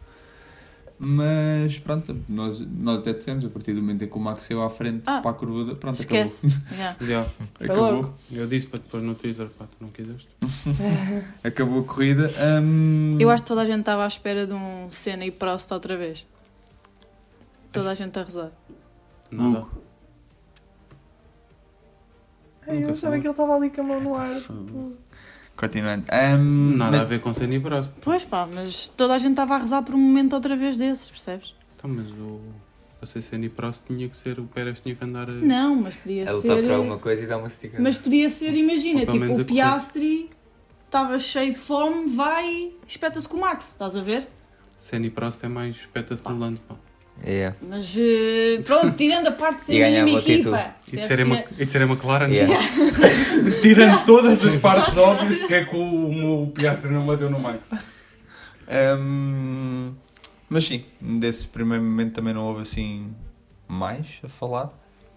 Mas 1.03 1.79
pronto, 1.79 2.15
nós, 2.29 2.59
nós 2.59 2.99
até 2.99 3.11
dissemos, 3.13 3.43
a 3.43 3.49
partir 3.49 3.73
do 3.73 3.81
momento 3.81 4.03
em 4.03 4.07
que 4.07 4.15
o 4.15 4.19
Max 4.19 4.43
saiu 4.43 4.61
à 4.61 4.69
frente 4.69 5.01
Ah, 5.07 5.19
para 5.19 5.31
a 5.31 5.33
curva, 5.33 5.73
pronto, 5.73 5.99
Esquece. 5.99 6.45
Yeah. 6.71 6.97
Yeah. 7.01 7.29
acabou. 7.59 7.85
Acabou. 7.87 8.13
Eu 8.31 8.45
disse 8.45 8.67
para 8.67 8.79
depois 8.79 9.01
no 9.01 9.15
Twitter, 9.15 9.47
pá, 9.57 9.65
tu 9.65 9.77
não 9.83 9.89
quiseste. 9.89 10.27
Acabou 11.43 11.79
a 11.79 11.83
corrida. 11.85 12.29
Hum, 12.61 13.17
Eu 13.19 13.31
acho 13.31 13.41
que 13.41 13.47
toda 13.47 13.61
a 13.61 13.65
gente 13.65 13.79
estava 13.79 14.03
à 14.03 14.07
espera 14.07 14.45
de 14.45 14.53
um 14.53 14.91
Senna 14.91 15.25
e 15.25 15.31
Prost 15.31 15.71
outra 15.73 15.97
vez. 15.97 16.27
Toda 17.71 17.89
a 17.89 17.93
gente 17.95 18.19
a 18.19 18.23
rezar. 18.23 18.51
Nada. 19.31 19.59
Hugo. 19.61 19.71
Ai, 22.67 22.83
eu 22.83 22.91
achava 22.93 23.15
que 23.19 23.25
ele 23.25 23.31
estava 23.31 23.55
ali 23.55 23.69
com 23.71 23.81
a 23.81 23.83
mão 23.83 23.99
no 24.01 24.15
ar. 24.15 24.35
tipo, 24.39 24.95
Continuando. 25.61 26.05
Hum, 26.39 26.75
Nada 26.75 26.97
a 26.97 26.99
mas- 27.01 27.09
ver 27.09 27.21
com 27.21 27.31
Senna 27.35 27.53
e 27.53 27.59
Prost. 27.59 27.93
Pois 28.01 28.25
pá, 28.25 28.47
mas 28.51 28.89
toda 28.89 29.13
a 29.13 29.17
gente 29.19 29.31
estava 29.33 29.53
a 29.53 29.57
rezar 29.59 29.83
por 29.83 29.93
um 29.93 29.99
momento 29.99 30.33
outra 30.33 30.55
vez 30.55 30.75
desses, 30.75 31.11
percebes? 31.11 31.55
Então, 31.77 31.87
mas 31.89 32.09
o. 32.11 32.41
Para 32.99 33.05
ser 33.07 33.21
Senna 33.21 33.45
e 33.45 33.49
Prost 33.49 33.83
tinha 33.85 34.09
que 34.09 34.17
ser. 34.17 34.39
O 34.39 34.45
Pérez 34.45 34.79
tinha 34.81 34.95
que 34.95 35.03
andar. 35.05 35.29
a- 35.29 35.33
Não, 35.33 35.75
mas 35.75 35.95
podia 35.95 36.23
É 36.23 36.31
lutar 36.31 36.55
ser. 36.57 36.63
por 36.63 36.71
alguma 36.71 36.97
coisa 36.97 37.23
e 37.23 37.27
dar 37.27 37.37
uma 37.37 37.47
esticada. 37.47 37.81
Mas 37.83 37.95
podia 37.97 38.27
ser, 38.29 38.55
imagina, 38.55 39.01
tipo, 39.05 39.19
o 39.19 39.23
a 39.23 39.27
correr. 39.27 39.43
Piastri 39.45 40.29
estava 40.85 41.17
cheio 41.19 41.51
de 41.53 41.57
fome, 41.59 42.09
vai 42.15 42.47
e 42.51 42.77
espeta-se 42.87 43.27
com 43.27 43.37
o 43.37 43.41
Max, 43.41 43.69
estás 43.69 43.95
a 43.95 44.01
ver? 44.01 44.27
Senna 44.77 45.05
e 45.05 45.09
Prost 45.11 45.43
é 45.43 45.47
mais 45.47 45.75
espeta-se 45.75 46.27
no 46.27 46.37
lando, 46.39 46.59
pá. 46.61 46.75
Yeah. 47.23 47.55
Mas 47.61 47.95
eh, 47.97 48.61
pronto, 48.65 48.95
tirando 48.95 49.27
a 49.27 49.31
parte 49.33 49.57
de 49.59 49.63
ser 49.65 49.83
a 49.83 50.03
minha 50.03 50.17
equipa. 50.19 50.75
E 50.87 50.91
de 50.91 50.97
percebes? 50.97 51.05
ser, 51.05 51.17
Tira- 51.23 51.35
a, 51.35 51.61
e 51.61 51.65
de 51.65 51.71
ser 51.71 51.81
a 51.81 51.85
McLaren, 51.85 52.27
Yeah. 52.31 52.57
tirando 53.61 54.05
todas 54.05 54.43
as 54.43 54.55
partes 54.59 54.97
óbvias, 54.97 55.47
que 55.47 55.53
é 55.53 55.65
que 55.65 55.75
o, 55.75 56.43
o 56.43 56.47
Piastri 56.51 56.91
não 56.91 57.05
bateu 57.05 57.29
no 57.29 57.39
Max. 57.39 57.71
Hum, 58.97 59.93
mas 60.49 60.65
sim, 60.65 60.83
desse 60.99 61.45
primeiro 61.47 61.83
momento 61.83 62.13
também 62.13 62.33
não 62.33 62.45
houve 62.45 62.61
assim 62.61 63.13
mais 63.67 64.19
a 64.23 64.29
falar. 64.29 64.65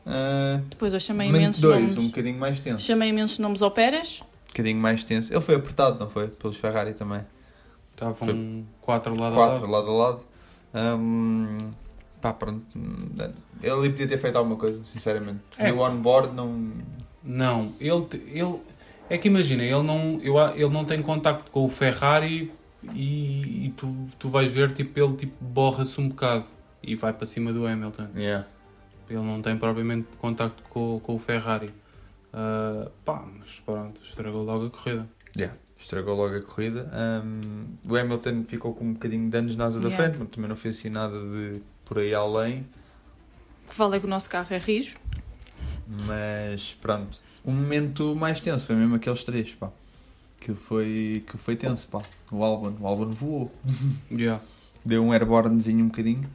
Uh, 0.07 0.59
Depois 0.69 0.93
eu 0.93 1.01
chamei 1.01 1.29
imensos 1.29 1.61
dois, 1.61 1.81
nomes. 1.81 1.97
um 1.97 2.07
bocadinho 2.09 2.39
mais 2.39 2.61
tenso. 2.61 2.85
Chamei 2.85 3.09
imensos 3.09 3.39
nomes 3.39 3.63
ao 3.63 3.71
Pérez. 3.71 4.21
Um 4.23 4.49
bocadinho 4.49 4.79
mais 4.81 5.03
tenso. 5.03 5.33
Ele 5.33 5.41
foi 5.41 5.55
apertado, 5.55 5.99
não 5.99 6.11
foi? 6.11 6.29
Pelos 6.29 6.57
Ferrari 6.57 6.93
também. 6.93 7.23
Estavam 7.93 8.65
quatro 8.81 9.15
lado 9.19 9.33
a 9.33 9.37
Quatro 9.37 9.67
lado. 9.71 9.87
lado 9.87 9.91
a 9.91 9.95
lado. 9.95 10.21
Hum, 10.99 11.59
pá, 12.25 12.33
pronto. 12.33 12.65
hum, 12.75 13.11
Ele 13.63 13.71
ali 13.71 13.91
podia 13.91 14.09
ter 14.09 14.17
feito 14.19 14.37
alguma 14.39 14.57
coisa, 14.57 14.81
sinceramente. 14.87 15.41
É. 15.59 15.69
E 15.69 15.73
o 15.73 15.81
on-board 15.81 16.35
não. 16.35 16.73
Não, 17.23 17.73
ele, 17.79 18.07
ele. 18.29 18.61
É 19.11 19.19
que 19.19 19.29
imagina, 19.29 19.63
ele 19.63 19.83
não, 19.83 20.19
eu, 20.23 20.39
a- 20.39 20.53
ele 20.57 20.71
não 20.71 20.85
tem 20.87 21.03
contacto 21.03 21.51
com 21.51 21.67
o 21.67 21.69
Ferrari 21.69 22.51
e, 22.95 23.67
e 23.67 23.75
tu, 23.77 24.05
tu 24.19 24.31
vais 24.31 24.51
ver, 24.51 24.73
tipo, 24.73 24.99
ele 24.99 25.15
tipo, 25.15 25.45
borra-se 25.45 26.01
um 26.01 26.09
bocado 26.09 26.47
e 26.83 26.95
vai 26.97 27.13
para 27.13 27.27
cima 27.27 27.53
do 27.53 27.67
Hamilton. 27.67 28.09
Yeah. 28.17 28.47
Ele 29.11 29.21
não 29.23 29.43
tem 29.43 29.57
propriamente 29.59 30.07
contacto 30.19 30.63
com, 30.71 30.99
com 31.01 31.15
o 31.15 31.19
Ferrari. 31.19 31.69
Ah, 32.33 32.89
pá, 33.05 33.23
mas 33.39 33.61
pronto, 33.61 34.01
estragou 34.03 34.43
logo 34.43 34.67
a 34.67 34.71
corrida. 34.71 35.07
Yeah. 35.37 35.55
Estragou 35.79 36.17
logo 36.17 36.35
a 36.37 36.41
corrida. 36.43 36.91
Hum, 37.23 37.67
o 37.87 37.97
Hamilton 37.97 38.45
ficou 38.49 38.75
com 38.75 38.85
um 38.87 38.93
bocadinho 38.95 39.25
de 39.25 39.31
danos 39.31 39.55
na 39.55 39.67
asa 39.67 39.81
da 39.81 39.89
Yeah. 39.89 40.03
frente, 40.05 40.19
mas 40.19 40.29
também 40.31 40.49
não 40.49 40.57
fez 40.57 40.79
assim 40.79 40.89
nada 40.89 41.19
de 41.21 41.61
por 41.85 41.99
aí 41.99 42.15
além. 42.15 42.67
O 43.65 43.69
que 43.71 43.77
vale 43.79 43.97
é 43.97 44.01
que 44.01 44.07
o 44.07 44.09
nosso 44.09 44.29
carro 44.31 44.49
é 44.51 44.59
rijo. 44.59 44.97
Mas 45.87 46.75
pronto. 46.81 47.19
O 47.45 47.51
momento 47.51 48.15
mais 48.15 48.41
tenso 48.41 48.67
foi 48.67 48.75
mesmo 48.77 48.95
aqueles 48.97 49.25
três, 49.25 49.55
pá. 49.55 49.71
Que 50.41 50.55
foi, 50.55 51.25
que 51.31 51.37
foi 51.39 51.57
tenso, 51.57 51.89
pá. 51.89 52.03
O 52.31 52.43
Albon. 52.45 52.75
O 52.81 52.87
Albon 52.87 53.11
voou. 53.11 53.53
Yeah. 54.11 54.43
Deu 54.85 55.03
um 55.03 55.13
airbornezinho 55.13 55.85
um 55.85 55.89
bocadinho. 55.89 56.29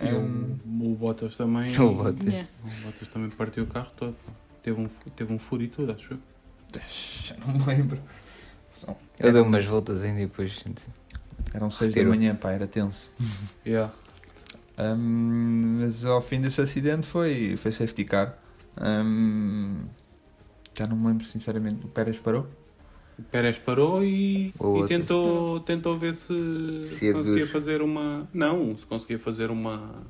E 0.00 0.06
Hum, 0.12 0.56
o, 0.80 0.94
Bottas 0.96 1.36
também. 1.36 1.78
O 1.78 1.94
Bottas. 1.94 2.24
Yeah. 2.26 2.48
o 2.64 2.84
Bottas 2.86 3.08
também 3.08 3.30
partiu 3.30 3.64
o 3.64 3.66
carro 3.66 3.90
todo. 3.96 4.16
Teve 4.62 4.80
um, 4.80 4.88
teve 5.14 5.32
um 5.32 5.38
furo 5.38 5.62
e 5.62 5.68
tudo, 5.68 5.92
acho 5.92 6.14
eu. 6.14 6.18
já 7.24 7.36
não 7.36 7.54
me 7.54 7.64
lembro. 7.64 8.00
São- 8.72 8.96
Eu 9.18 9.32
dei 9.32 9.42
umas 9.42 9.64
voltas 9.66 10.02
ainda 10.02 10.20
e 10.20 10.26
depois. 10.26 10.62
Eram 11.54 11.70
seis 11.70 11.90
da 11.90 11.96
Retirou. 11.96 12.14
manhã, 12.16 12.34
pá, 12.34 12.52
era 12.52 12.66
tenso. 12.66 13.10
Yeah. 13.66 13.92
Mas 14.96 16.04
ao 16.04 16.20
fim 16.20 16.40
desse 16.40 16.60
acidente 16.60 17.06
foi, 17.06 17.56
foi 17.56 17.72
safety 17.72 18.04
car. 18.04 18.38
Hum, 18.80 19.84
já 20.76 20.86
não 20.86 20.96
me 20.96 21.08
lembro, 21.08 21.24
sinceramente. 21.26 21.84
O 21.84 21.88
Pérez 21.88 22.18
parou? 22.18 22.46
O 23.18 23.22
Pérez 23.22 23.58
parou 23.58 24.02
e, 24.02 24.48
e 24.48 24.84
tentou, 24.86 25.60
tentou 25.60 25.96
ver 25.98 26.14
se, 26.14 26.32
se 26.88 26.94
Se 26.94 27.08
é 27.10 27.12
conseguia 27.12 27.42
dos- 27.42 27.50
fazer 27.50 27.82
uma. 27.82 28.26
Não, 28.32 28.74
se 28.76 28.86
conseguia 28.86 29.18
fazer 29.18 29.50
uma. 29.50 30.02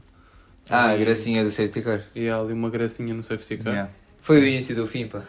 Ah, 0.69 0.85
a 0.85 0.91
ali- 0.91 1.05
gracinha 1.05 1.43
do 1.43 1.51
safety 1.51 1.83
car. 1.83 2.03
E 2.15 2.29
há 2.29 2.39
ali 2.39 2.53
uma 2.53 2.71
gracinha 2.71 3.13
no 3.13 3.25
safety 3.25 3.57
car. 3.63 3.73
Yeah. 3.73 3.93
Foi 4.23 4.41
o 4.41 4.47
início 4.47 4.75
do 4.77 4.87
fim, 4.87 5.07
pá. 5.09 5.23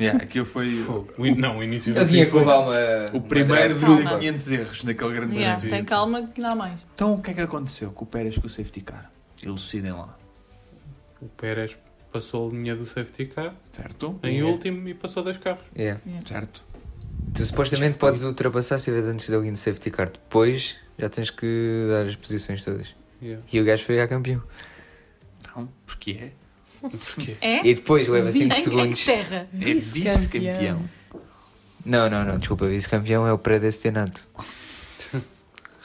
Yeah, 0.00 0.24
aquilo 0.24 0.44
foi 0.44 0.74
o, 0.82 1.06
não, 1.36 1.58
o 1.58 1.62
início 1.62 1.94
Eu 1.96 2.02
do 2.04 2.10
tinha 2.10 2.24
fim 2.24 2.30
que 2.30 2.30
foi- 2.30 2.40
levar 2.40 2.58
uma. 2.58 3.16
o 3.16 3.20
primeiro 3.20 3.74
de 3.74 3.80
Calma. 3.84 4.18
500 4.18 4.50
erros 4.50 4.84
naquele 4.84 5.12
grande 5.14 5.34
Yeah, 5.36 5.58
prémio. 5.60 5.76
tem 5.76 5.84
calma 5.84 6.22
que 6.26 6.40
dá 6.40 6.54
mais. 6.54 6.84
Então 6.94 7.14
o 7.14 7.22
que 7.22 7.30
é 7.30 7.34
que 7.34 7.40
aconteceu 7.42 7.92
com 7.92 8.04
o 8.04 8.08
Pérez 8.08 8.36
com 8.36 8.46
o 8.46 8.50
safety 8.50 8.80
car? 8.80 9.12
Elucidem 9.44 9.92
lá. 9.92 10.18
O 11.20 11.26
Pérez 11.28 11.78
passou 12.10 12.48
a 12.48 12.52
linha 12.52 12.74
do 12.74 12.86
safety 12.86 13.26
car 13.26 13.54
Certo? 13.70 14.18
em 14.24 14.28
Yeah. 14.36 14.50
último 14.52 14.88
e 14.88 14.94
passou 14.94 15.22
dois 15.22 15.38
carros. 15.38 15.62
Yeah. 15.76 16.00
Certo. 16.24 16.64
Tu 17.34 17.44
supostamente 17.44 17.96
podes 17.98 18.24
ultrapassar 18.24 18.78
se 18.78 18.90
estiveres 18.90 19.06
antes 19.06 19.28
de 19.28 19.34
alguém 19.34 19.50
no 19.50 19.56
safety 19.56 19.90
car. 19.90 20.08
Depois 20.10 20.76
já 20.98 21.08
tens 21.08 21.30
que 21.30 21.86
dar 21.90 22.08
as 22.08 22.16
posições 22.16 22.64
todas. 22.64 22.94
Yeah. 23.22 23.42
E 23.52 23.60
o 23.60 23.64
gajo 23.64 23.84
foi 23.84 24.00
a 24.00 24.08
campeão. 24.08 24.42
Não, 25.54 25.68
porque 25.86 26.10
é. 26.12 26.32
Porquê? 26.90 27.36
É? 27.40 27.66
E 27.66 27.74
depois 27.74 28.08
leva 28.08 28.30
5 28.32 28.44
Em 28.52 28.54
segundos. 28.60 29.04
terra. 29.04 29.48
É 29.54 29.74
Vice-campeão. 29.74 30.88
Não, 31.84 32.08
não, 32.08 32.24
não, 32.24 32.38
desculpa, 32.38 32.66
vice-campeão 32.68 33.26
é 33.26 33.32
o 33.32 33.38
predestinado. 33.38 34.20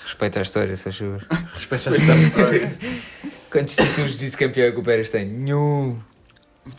Respeita 0.03 0.39
a 0.39 0.41
história, 0.43 0.75
se 0.75 0.83
faz 0.83 0.95
favor. 0.97 1.25
Respeita 1.53 1.91
a 1.91 1.95
história. 2.17 2.69
Quantos 3.51 3.75
títulos 3.75 4.11
de 4.17 4.25
vice-campeão 4.25 4.67
é 4.67 4.71
que 4.71 4.79
o 4.79 4.83
Pérez 4.83 5.11
tem? 5.11 5.25
Nenhum. 5.27 5.97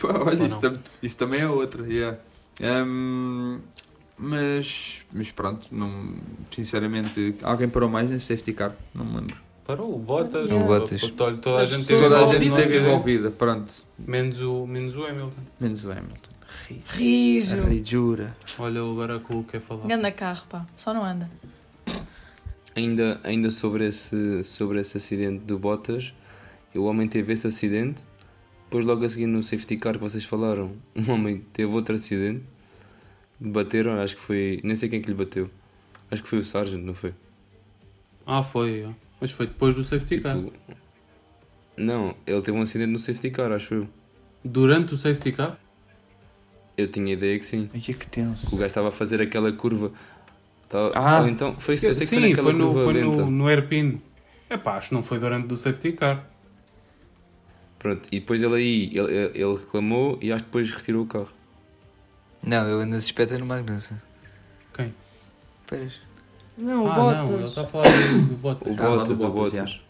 Pá, 0.00 0.18
olha, 0.24 0.44
isso, 0.44 0.60
tam- 0.60 0.72
isso 1.02 1.16
também 1.16 1.40
é 1.40 1.48
outra. 1.48 1.86
Yeah. 1.86 2.18
Hum, 2.62 3.58
mas, 4.16 5.02
mas 5.12 5.30
pronto, 5.30 5.68
não, 5.72 6.14
sinceramente, 6.50 7.34
alguém 7.42 7.68
parou 7.68 7.88
mais 7.88 8.10
nesse 8.10 8.26
safety 8.26 8.52
car? 8.52 8.72
Não 8.94 9.04
me 9.04 9.16
lembro. 9.16 9.36
Parou 9.68 9.94
o 9.94 9.98
Bottas. 9.98 10.50
O 10.50 10.58
Bottas. 10.60 11.02
o- 11.02 11.10
Toda, 11.10 11.36
toda 11.36 11.60
a 11.60 11.64
gente 11.66 11.86
teve 11.86 12.02
Toda 12.02 12.16
a 12.16 12.32
gente 12.38 12.50
acidente, 12.54 12.78
envolvida, 12.78 13.30
pronto. 13.30 13.70
Menos 13.98 14.40
o, 14.40 14.66
menos 14.66 14.96
o 14.96 15.04
Hamilton. 15.04 15.42
Menos 15.60 15.84
o 15.84 15.92
Hamilton. 15.92 16.30
Rijo. 16.86 17.60
A 17.60 17.64
rijura. 17.66 18.32
Olha 18.58 18.80
agora 18.80 19.20
com 19.20 19.40
o 19.40 19.44
que 19.44 19.58
é 19.58 19.60
falar. 19.60 19.86
Ganda 19.86 20.10
carro, 20.10 20.46
pá. 20.48 20.66
Só 20.74 20.94
não 20.94 21.04
anda. 21.04 21.30
Ainda, 22.74 23.20
ainda 23.22 23.50
sobre, 23.50 23.86
esse, 23.86 24.42
sobre 24.42 24.80
esse 24.80 24.96
acidente 24.96 25.44
do 25.44 25.58
Bottas, 25.58 26.14
o 26.74 26.84
homem 26.84 27.06
teve 27.06 27.34
esse 27.34 27.46
acidente, 27.46 28.04
depois 28.64 28.86
logo 28.86 29.04
a 29.04 29.08
seguir 29.10 29.26
no 29.26 29.42
safety 29.42 29.76
car 29.76 29.94
que 29.96 30.00
vocês 30.00 30.24
falaram, 30.24 30.72
um 30.96 31.12
homem 31.12 31.44
teve 31.52 31.70
outro 31.74 31.94
acidente, 31.94 32.42
bateram, 33.38 34.00
acho 34.00 34.16
que 34.16 34.22
foi, 34.22 34.60
nem 34.64 34.74
sei 34.76 34.88
quem 34.88 35.02
que 35.02 35.08
lhe 35.08 35.14
bateu, 35.14 35.50
acho 36.10 36.22
que 36.22 36.28
foi 36.28 36.38
o 36.38 36.44
Sargent, 36.44 36.82
não 36.82 36.94
foi? 36.94 37.12
Ah, 38.24 38.42
foi. 38.42 38.84
ó. 38.86 39.07
Mas 39.20 39.30
foi 39.32 39.46
depois 39.46 39.74
do 39.74 39.82
safety 39.84 40.20
car. 40.20 40.36
Tipo, 40.36 40.52
não, 41.76 42.14
ele 42.26 42.42
teve 42.42 42.56
um 42.56 42.62
acidente 42.62 42.90
no 42.90 42.98
safety 42.98 43.30
car, 43.30 43.52
acho 43.52 43.74
eu. 43.74 43.88
Durante 44.44 44.94
o 44.94 44.96
safety 44.96 45.32
car? 45.32 45.58
Eu 46.76 46.88
tinha 46.90 47.12
ideia 47.12 47.38
que 47.38 47.44
sim. 47.46 47.68
Ai, 47.74 47.80
que 47.80 47.92
que 47.94 48.06
O 48.06 48.08
tenso. 48.08 48.50
gajo 48.56 48.66
estava 48.66 48.88
a 48.88 48.92
fazer 48.92 49.20
aquela 49.20 49.50
curva. 49.52 49.92
Estava- 50.64 50.92
Ah. 50.94 51.20
ou 51.22 51.28
então, 51.28 51.54
foi, 51.54 51.74
eu 51.74 51.78
sei 51.78 51.90
que 51.94 52.06
Sim, 52.06 52.16
foi 52.20 52.28
naquela 52.30 52.50
foi, 52.50 52.52
no, 52.58 52.66
curva 52.72 52.84
foi 52.84 52.92
lenta. 52.94 53.18
no, 53.24 53.30
no 53.30 53.48
airpin. 53.48 54.00
É 54.50 54.56
pá, 54.56 54.76
acho 54.76 54.88
que 54.90 54.94
não 54.94 55.02
foi 55.02 55.18
durante 55.18 55.52
o 55.52 55.56
safety 55.56 55.92
car. 55.92 56.24
Pronto, 57.78 58.08
e 58.10 58.18
depois 58.20 58.42
ele 58.42 58.54
aí, 58.54 58.90
ele, 58.92 59.12
ele 59.34 59.54
reclamou 59.56 60.18
e 60.20 60.32
acho 60.32 60.42
que 60.44 60.48
depois 60.50 60.70
retirou 60.72 61.04
o 61.04 61.06
carro. 61.06 61.28
Não, 62.42 62.66
eu 62.66 62.80
ando 62.80 62.94
suspeita 63.00 63.36
no 63.38 63.46
Magnussen. 63.46 63.98
Quem? 64.74 64.94
Pérez. 65.66 66.00
Não, 66.59 66.84
o 66.84 66.88
ah, 66.90 66.96
não, 66.96 67.22
ele 67.24 67.32
Bottas. 67.32 67.48
está 67.50 67.61
a 67.62 67.66
falar 67.66 67.84
do, 67.88 68.22
do 68.28 68.34
Bottas. 68.36 68.68
O 68.68 68.82
lá 68.82 68.88
Bottas, 68.96 69.20
o 69.22 69.28
Bottas, 69.30 69.52
Bottas. 69.52 69.80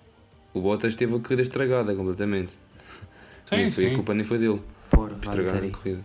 O 0.55 0.61
Bottas 0.61 0.95
teve 0.95 1.15
a 1.17 1.19
corrida 1.19 1.43
estragada 1.43 1.95
completamente. 1.95 2.53
Sim, 3.47 3.57
nem 3.57 3.71
foi, 3.71 3.85
sim. 3.87 3.93
A 3.93 3.95
culpa 3.95 4.15
nem 4.15 4.25
foi 4.25 4.39
dele. 4.39 4.61
Por 4.91 5.13
Estragaram 5.13 5.41
a 5.41 5.53
Valtteri. 5.53 5.71
corrida. 5.71 6.01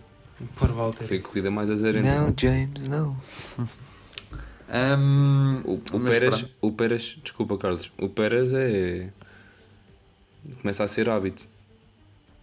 Por 0.58 0.72
Walter. 0.72 1.04
Foi 1.06 1.16
a 1.18 1.22
corrida 1.22 1.50
mais 1.50 1.70
azarenta. 1.70 2.14
Não, 2.14 2.34
James, 2.36 2.88
não. 2.88 3.16
Hum, 4.98 5.60
O, 5.64 5.74
o, 5.74 6.00
Pérez, 6.00 6.46
o 6.60 6.72
Pérez, 6.72 7.18
desculpa 7.22 7.56
Carlos, 7.58 7.92
o 7.98 8.08
Pérez 8.08 8.52
é. 8.54 9.10
começa 10.62 10.82
a 10.82 10.88
ser 10.88 11.08
hábito. 11.08 11.46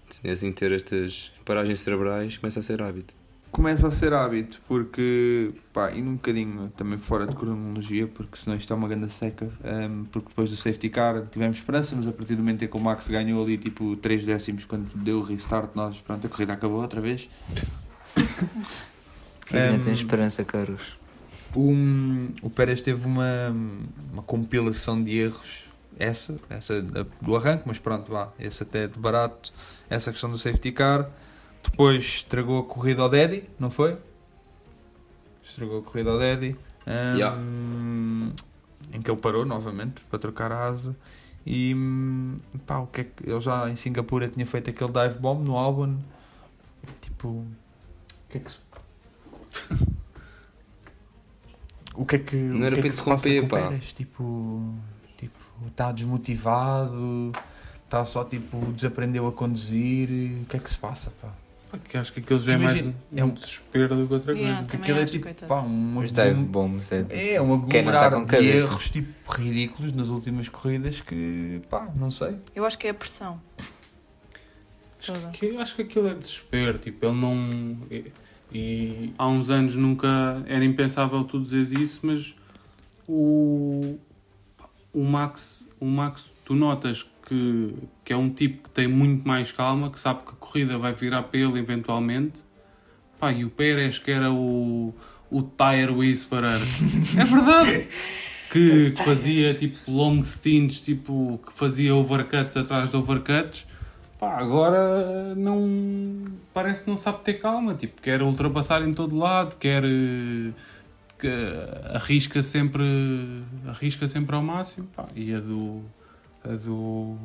Se 0.07 0.29
assim 0.29 0.51
ter 0.51 0.71
estas 0.71 1.33
paragens 1.43 1.79
cerebrais, 1.79 2.37
começa 2.37 2.59
a 2.59 2.63
ser 2.63 2.81
hábito. 2.81 3.13
Começa 3.51 3.87
a 3.87 3.91
ser 3.91 4.13
hábito, 4.13 4.61
porque, 4.67 5.53
pá, 5.73 5.91
indo 5.91 6.09
um 6.09 6.13
bocadinho 6.15 6.71
também 6.77 6.97
fora 6.97 7.27
de 7.27 7.35
cronologia, 7.35 8.07
porque 8.07 8.37
senão 8.37 8.55
isto 8.55 8.71
é 8.71 8.75
uma 8.75 8.87
grande 8.87 9.11
seca, 9.11 9.49
hum, 9.63 10.05
porque 10.11 10.29
depois 10.29 10.49
do 10.49 10.55
safety 10.55 10.89
car 10.89 11.25
tivemos 11.29 11.57
esperança, 11.57 11.95
mas 11.95 12.07
a 12.07 12.11
partir 12.11 12.35
do 12.35 12.39
momento 12.39 12.63
em 12.63 12.67
que 12.67 12.77
o 12.77 12.79
Max 12.79 13.07
ganhou 13.09 13.43
ali 13.43 13.57
tipo 13.57 13.95
3 13.97 14.25
décimos 14.25 14.63
quando 14.65 14.89
deu 14.95 15.19
o 15.19 15.21
restart, 15.21 15.71
nós, 15.75 15.99
pronto, 15.99 16.25
a 16.25 16.29
corrida 16.29 16.53
acabou 16.53 16.81
outra 16.81 17.01
vez. 17.01 17.29
Ainda 19.51 19.75
Hum. 19.75 19.83
tens 19.83 19.97
esperança, 19.97 20.43
Carlos. 20.45 20.81
O, 21.53 21.73
o 22.41 22.49
Pérez 22.49 22.79
teve 22.79 23.05
uma, 23.05 23.53
uma 24.13 24.23
compilação 24.23 25.03
de 25.03 25.17
erros, 25.17 25.65
essa, 25.99 26.37
essa 26.49 26.81
do 27.21 27.35
arranque, 27.35 27.63
mas 27.65 27.77
pronto, 27.77 28.09
vá, 28.09 28.29
esse 28.39 28.63
até 28.63 28.87
de 28.87 28.97
barato, 28.97 29.51
essa 29.89 30.11
questão 30.11 30.31
do 30.31 30.37
safety 30.37 30.71
car. 30.71 31.09
Depois 31.63 32.03
estragou 32.03 32.59
a 32.59 32.63
corrida 32.63 33.01
ao 33.01 33.09
Daddy, 33.09 33.49
não 33.59 33.69
foi? 33.69 33.97
Estragou 35.43 35.79
a 35.79 35.81
corrida 35.83 36.11
ao 36.11 36.19
Daddy. 36.19 36.55
Hum, 36.87 37.15
Yeah. 37.17 37.37
Em 38.93 39.01
que 39.01 39.09
ele 39.11 39.19
parou 39.21 39.45
novamente 39.45 40.01
para 40.09 40.19
trocar 40.19 40.51
a 40.51 40.65
asa. 40.65 40.95
E 41.45 41.75
pá, 42.65 42.79
o 42.79 42.87
que 42.87 43.01
é 43.01 43.03
que 43.05 43.29
ele 43.29 43.39
já 43.39 43.69
em 43.69 43.75
Singapura 43.75 44.27
tinha 44.27 44.45
feito 44.45 44.69
aquele 44.69 44.91
dive 44.91 45.19
bomb 45.19 45.43
no 45.43 45.57
Albon. 45.57 45.97
Tipo, 46.99 47.27
o 47.29 47.47
que 48.29 48.37
é 48.37 48.41
que 48.41 48.51
se 48.51 48.59
o 51.95 52.05
que 52.05 52.15
é 52.15 52.19
que 52.19 52.35
Não 52.35 52.65
era 52.65 52.77
que 52.77 52.87
é 52.87 52.91
para 52.91 53.03
passa 53.03 53.29
interromper, 53.29 53.47
pá. 53.47 53.69
Pérez? 53.69 53.93
Tipo, 53.93 54.73
tipo, 55.17 55.37
está 55.67 55.91
desmotivado, 55.91 57.31
está 57.85 58.03
só 58.05 58.23
tipo, 58.23 58.57
desaprendeu 58.73 59.27
a 59.27 59.31
conduzir. 59.31 60.09
O 60.43 60.45
que 60.45 60.57
é 60.57 60.59
que 60.59 60.69
se 60.71 60.77
passa, 60.77 61.11
pá? 61.21 61.29
Pá, 61.71 61.77
que 61.77 61.97
acho 61.97 62.11
que 62.11 62.19
aquilo 62.19 62.39
já 62.39 62.53
é 62.53 62.57
mais 62.57 62.85
um, 62.85 62.93
é 63.15 63.23
um- 63.23 63.27
um 63.29 63.33
desespero 63.33 63.95
do 63.95 64.07
que 64.07 64.13
outra 64.13 64.33
coisa. 64.33 64.47
Yeah, 64.49 64.67
Aquilo 64.73 64.99
é 64.99 65.05
tipo, 65.05 65.23
coitado. 65.23 65.47
pá, 65.47 65.61
um, 65.61 65.97
Os 65.99 66.11
dive 66.11 66.31
um- 66.31 66.43
bombs 66.43 66.91
é. 66.91 67.05
é 67.35 67.41
um 67.41 67.65
Quem 67.67 67.83
não 67.83 67.91
tá 67.93 68.05
aglomerado 68.07 68.15
com 68.37 68.41
de 68.41 68.47
erros 68.57 68.89
tipo 68.89 69.31
ridículos 69.31 69.93
nas 69.93 70.09
últimas 70.09 70.49
corridas 70.49 70.99
que, 70.99 71.61
pá, 71.69 71.89
não 71.95 72.09
sei. 72.09 72.35
Eu 72.53 72.65
acho 72.65 72.77
que 72.77 72.87
é 72.87 72.89
a 72.89 72.93
pressão. 72.93 73.41
Acho 74.99 75.13
que, 75.31 75.57
acho 75.57 75.75
que 75.75 75.81
aquilo 75.81 76.07
é 76.09 76.13
desespero, 76.13 76.77
tipo, 76.77 77.05
ele 77.05 77.15
não. 77.15 77.77
E, 77.89 78.11
e 78.53 79.13
há 79.17 79.27
uns 79.27 79.49
anos 79.49 79.75
nunca 79.75 80.43
era 80.45 80.63
impensável 80.63 81.23
tu 81.23 81.39
dizeres 81.41 81.71
isso, 81.71 82.01
mas 82.03 82.35
o, 83.07 83.97
o 84.93 85.03
Max, 85.03 85.67
o 85.79 85.85
Max, 85.85 86.29
tu 86.45 86.53
notas 86.53 87.09
que, 87.31 87.73
que 88.03 88.11
é 88.11 88.17
um 88.17 88.29
tipo 88.29 88.63
que 88.63 88.69
tem 88.71 88.87
muito 88.89 89.25
mais 89.25 89.51
calma, 89.53 89.89
que 89.89 89.97
sabe 89.99 90.23
que 90.25 90.31
a 90.31 90.35
corrida 90.35 90.77
vai 90.77 90.91
virar 90.93 91.23
para 91.23 91.39
ele 91.39 91.57
eventualmente. 91.57 92.41
Pá, 93.17 93.31
e 93.31 93.45
o 93.45 93.49
Pérez, 93.49 93.99
que 93.99 94.11
era 94.11 94.29
o, 94.31 94.93
o 95.29 95.41
Tire 95.41 95.91
Whisperer, 95.93 96.59
é 97.17 97.23
verdade! 97.23 97.87
Que, 98.51 98.91
que 98.91 99.03
fazia 99.05 99.53
tipo 99.53 99.89
long 99.89 100.21
stints, 100.25 100.81
tipo, 100.81 101.39
que 101.47 101.53
fazia 101.53 101.95
overcuts 101.95 102.57
atrás 102.57 102.89
de 102.89 102.97
overcuts. 102.97 103.65
Pá, 104.19 104.37
agora 104.37 105.33
não. 105.35 106.25
Parece 106.53 106.83
que 106.83 106.89
não 106.89 106.97
sabe 106.97 107.19
ter 107.23 107.35
calma. 107.35 107.73
Tipo, 107.75 108.01
quer 108.01 108.21
ultrapassar 108.21 108.81
em 108.85 108.93
todo 108.93 109.15
lado, 109.17 109.55
quer. 109.55 109.83
eh, 109.85 110.51
Que 111.17 111.29
arrisca 111.93 112.41
sempre. 112.41 112.83
Arrisca 113.67 114.05
sempre 114.07 114.35
ao 114.35 114.43
máximo. 114.43 114.87
Pá, 114.93 115.07
e 115.15 115.33
a 115.33 115.39
do. 115.39 115.81
A 116.43 116.49
do. 116.55 117.15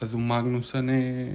A 0.00 0.04
do 0.06 0.18
Magnussen 0.18 0.90
é. 0.90 1.28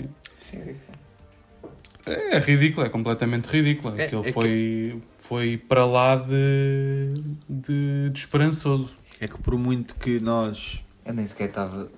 É, 2.06 2.38
ridícula, 2.38 2.86
é 2.86 2.90
completamente 2.90 3.48
ridícula. 3.48 3.96
É- 4.00 4.06
Aquilo 4.06 4.22
é 4.22 4.26
que- 4.26 4.32
foi, 4.34 5.02
foi 5.18 5.58
para 5.58 5.86
lá 5.86 6.16
de, 6.18 7.14
de, 7.50 8.10
de 8.12 8.20
esperançoso. 8.20 8.98
É 9.20 9.28
que 9.28 9.40
por 9.40 9.58
muito 9.58 9.96
que 9.96 10.20
nós. 10.20 10.84
Eu 11.04 11.14
nem 11.16 11.26
sequer 11.26 11.50
estava 11.50 11.90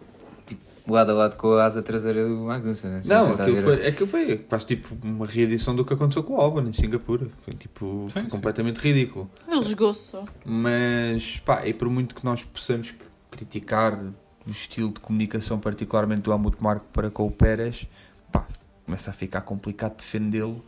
tipo, 0.45 0.61
lado 0.89 1.11
a 1.11 1.13
lado 1.13 1.35
com 1.35 1.51
a 1.53 1.65
asa 1.65 1.81
traseira 1.81 2.25
do 2.25 2.35
Magnussen. 2.37 2.89
né? 2.91 3.01
Não, 3.05 3.33
aquilo 3.33 3.57
foi, 3.61 3.87
aquilo 3.87 4.07
foi 4.07 4.37
quase 4.37 4.65
tipo 4.65 4.95
uma 5.03 5.25
reedição 5.25 5.75
do 5.75 5.83
que 5.83 5.93
aconteceu 5.93 6.23
com 6.23 6.35
o 6.35 6.41
Albon 6.41 6.61
em 6.61 6.71
Singapura. 6.73 7.27
Foi 7.43 7.53
tipo 7.55 8.07
foi 8.09 8.21
Sim, 8.21 8.29
sim. 8.29 8.31
completamente 8.31 8.77
ridículo. 8.79 9.29
Ele 9.49 9.63
jogou-se 9.63 10.11
só. 10.11 10.23
Mas 10.45 11.37
pá, 11.43 11.65
e 11.67 11.73
por 11.73 11.89
muito 11.89 12.15
que 12.15 12.23
nós 12.23 12.43
possamos 12.43 12.93
criticar 13.29 13.99
o 14.47 14.51
estilo 14.51 14.91
de 14.91 14.99
comunicação, 14.99 15.59
particularmente 15.59 16.21
do 16.21 16.31
Helmut 16.31 16.61
Marko 16.61 16.85
para 16.93 17.11
com 17.11 17.27
o 17.27 17.31
Pérez, 17.31 17.87
pá, 18.31 18.47
começa 18.85 19.11
a 19.11 19.13
ficar 19.13 19.41
complicado 19.41 19.97
defendê-lo 19.97 20.63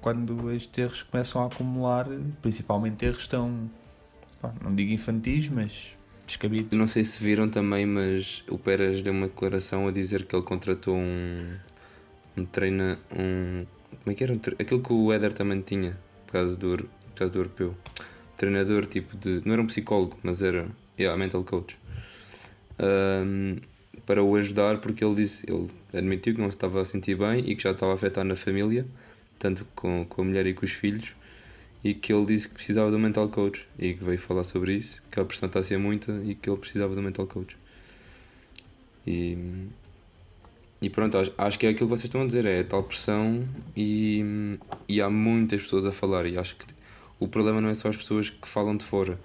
quando 0.00 0.50
estes 0.52 0.78
erros 0.78 1.02
começam 1.02 1.42
a 1.42 1.46
acumular, 1.46 2.06
principalmente 2.40 3.04
erros 3.04 3.26
tão, 3.26 3.70
pá, 4.40 4.52
não 4.62 4.74
digo 4.74 4.92
infantis, 4.92 5.48
mas 5.48 5.94
descabidos. 6.26 6.76
Não 6.78 6.86
sei 6.86 7.04
se 7.04 7.22
viram 7.22 7.48
também, 7.48 7.84
mas 7.84 8.44
o 8.48 8.56
Pérez 8.58 9.02
deu 9.02 9.12
uma 9.12 9.26
declaração 9.26 9.88
a 9.88 9.90
dizer 9.90 10.24
que 10.24 10.34
ele 10.34 10.44
contratou 10.44 10.96
um, 10.96 11.56
um 12.36 12.44
treina. 12.44 12.98
Um, 13.12 13.66
como 14.02 14.12
é 14.12 14.14
que 14.14 14.24
era? 14.24 14.32
Um 14.32 14.40
Aquilo 14.58 14.80
que 14.80 14.92
o 14.92 15.12
Éder 15.12 15.32
também 15.32 15.60
tinha, 15.60 15.98
por 16.26 16.32
causa 16.34 16.56
do, 16.56 16.76
por 16.76 17.14
causa 17.16 17.32
do 17.32 17.38
europeu. 17.40 17.76
Treinador 18.36 18.86
tipo 18.86 19.16
de. 19.16 19.42
Não 19.44 19.52
era 19.52 19.62
um 19.62 19.66
psicólogo, 19.66 20.16
mas 20.22 20.42
era. 20.42 20.68
Yeah, 20.98 21.18
mental 21.18 21.42
coach. 21.44 21.79
Ahm, 22.80 23.58
para 24.06 24.22
o 24.24 24.34
ajudar, 24.36 24.78
porque 24.78 25.04
ele 25.04 25.14
disse. 25.14 25.44
Ele 25.48 25.68
admitiu 25.92 26.34
que 26.34 26.40
não 26.40 26.50
se 26.50 26.56
estava 26.56 26.80
a 26.80 26.84
sentir 26.84 27.16
bem 27.16 27.44
e 27.46 27.54
que 27.54 27.62
já 27.62 27.72
estava 27.72 27.92
a 27.92 27.94
afetar 27.94 28.24
na 28.24 28.34
família, 28.34 28.86
tanto 29.38 29.66
com, 29.74 30.06
com 30.08 30.22
a 30.22 30.24
mulher 30.24 30.46
e 30.46 30.54
com 30.54 30.64
os 30.64 30.72
filhos 30.72 31.12
e 31.82 31.94
que 31.94 32.12
ele 32.12 32.26
disse 32.26 32.48
que 32.48 32.54
precisava 32.54 32.90
de 32.90 32.96
um 32.96 32.98
mental 32.98 33.28
coach 33.28 33.66
e 33.78 33.94
que 33.94 34.04
veio 34.04 34.18
falar 34.18 34.44
sobre 34.44 34.74
isso, 34.74 35.02
que 35.10 35.18
a 35.18 35.24
pressão 35.24 35.46
está 35.46 35.60
a 35.60 35.64
ser 35.64 35.78
muita 35.78 36.12
e 36.24 36.34
que 36.34 36.48
ele 36.48 36.58
precisava 36.58 36.94
de 36.94 37.00
um 37.00 37.02
mental 37.02 37.26
coach. 37.26 37.56
E, 39.06 39.36
e 40.80 40.90
pronto, 40.90 41.16
acho, 41.16 41.32
acho 41.38 41.58
que 41.58 41.66
é 41.66 41.70
aquilo 41.70 41.88
que 41.88 41.96
vocês 41.96 42.04
estão 42.04 42.22
a 42.22 42.26
dizer, 42.26 42.44
é 42.44 42.60
a 42.60 42.64
tal 42.64 42.82
pressão 42.82 43.48
e, 43.74 44.58
e 44.88 45.00
há 45.00 45.08
muitas 45.08 45.62
pessoas 45.62 45.86
a 45.86 45.92
falar 45.92 46.26
e 46.26 46.36
acho 46.36 46.56
que 46.56 46.66
o 47.18 47.26
problema 47.26 47.60
não 47.60 47.70
é 47.70 47.74
só 47.74 47.88
as 47.88 47.96
pessoas 47.96 48.28
que 48.28 48.46
falam 48.46 48.76
de 48.76 48.84
fora, 48.84 49.18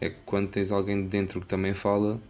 é 0.00 0.10
que 0.10 0.16
quando 0.26 0.48
tens 0.48 0.72
alguém 0.72 1.00
de 1.00 1.08
dentro 1.08 1.40
que 1.40 1.46
também 1.46 1.72
fala, 1.72 2.20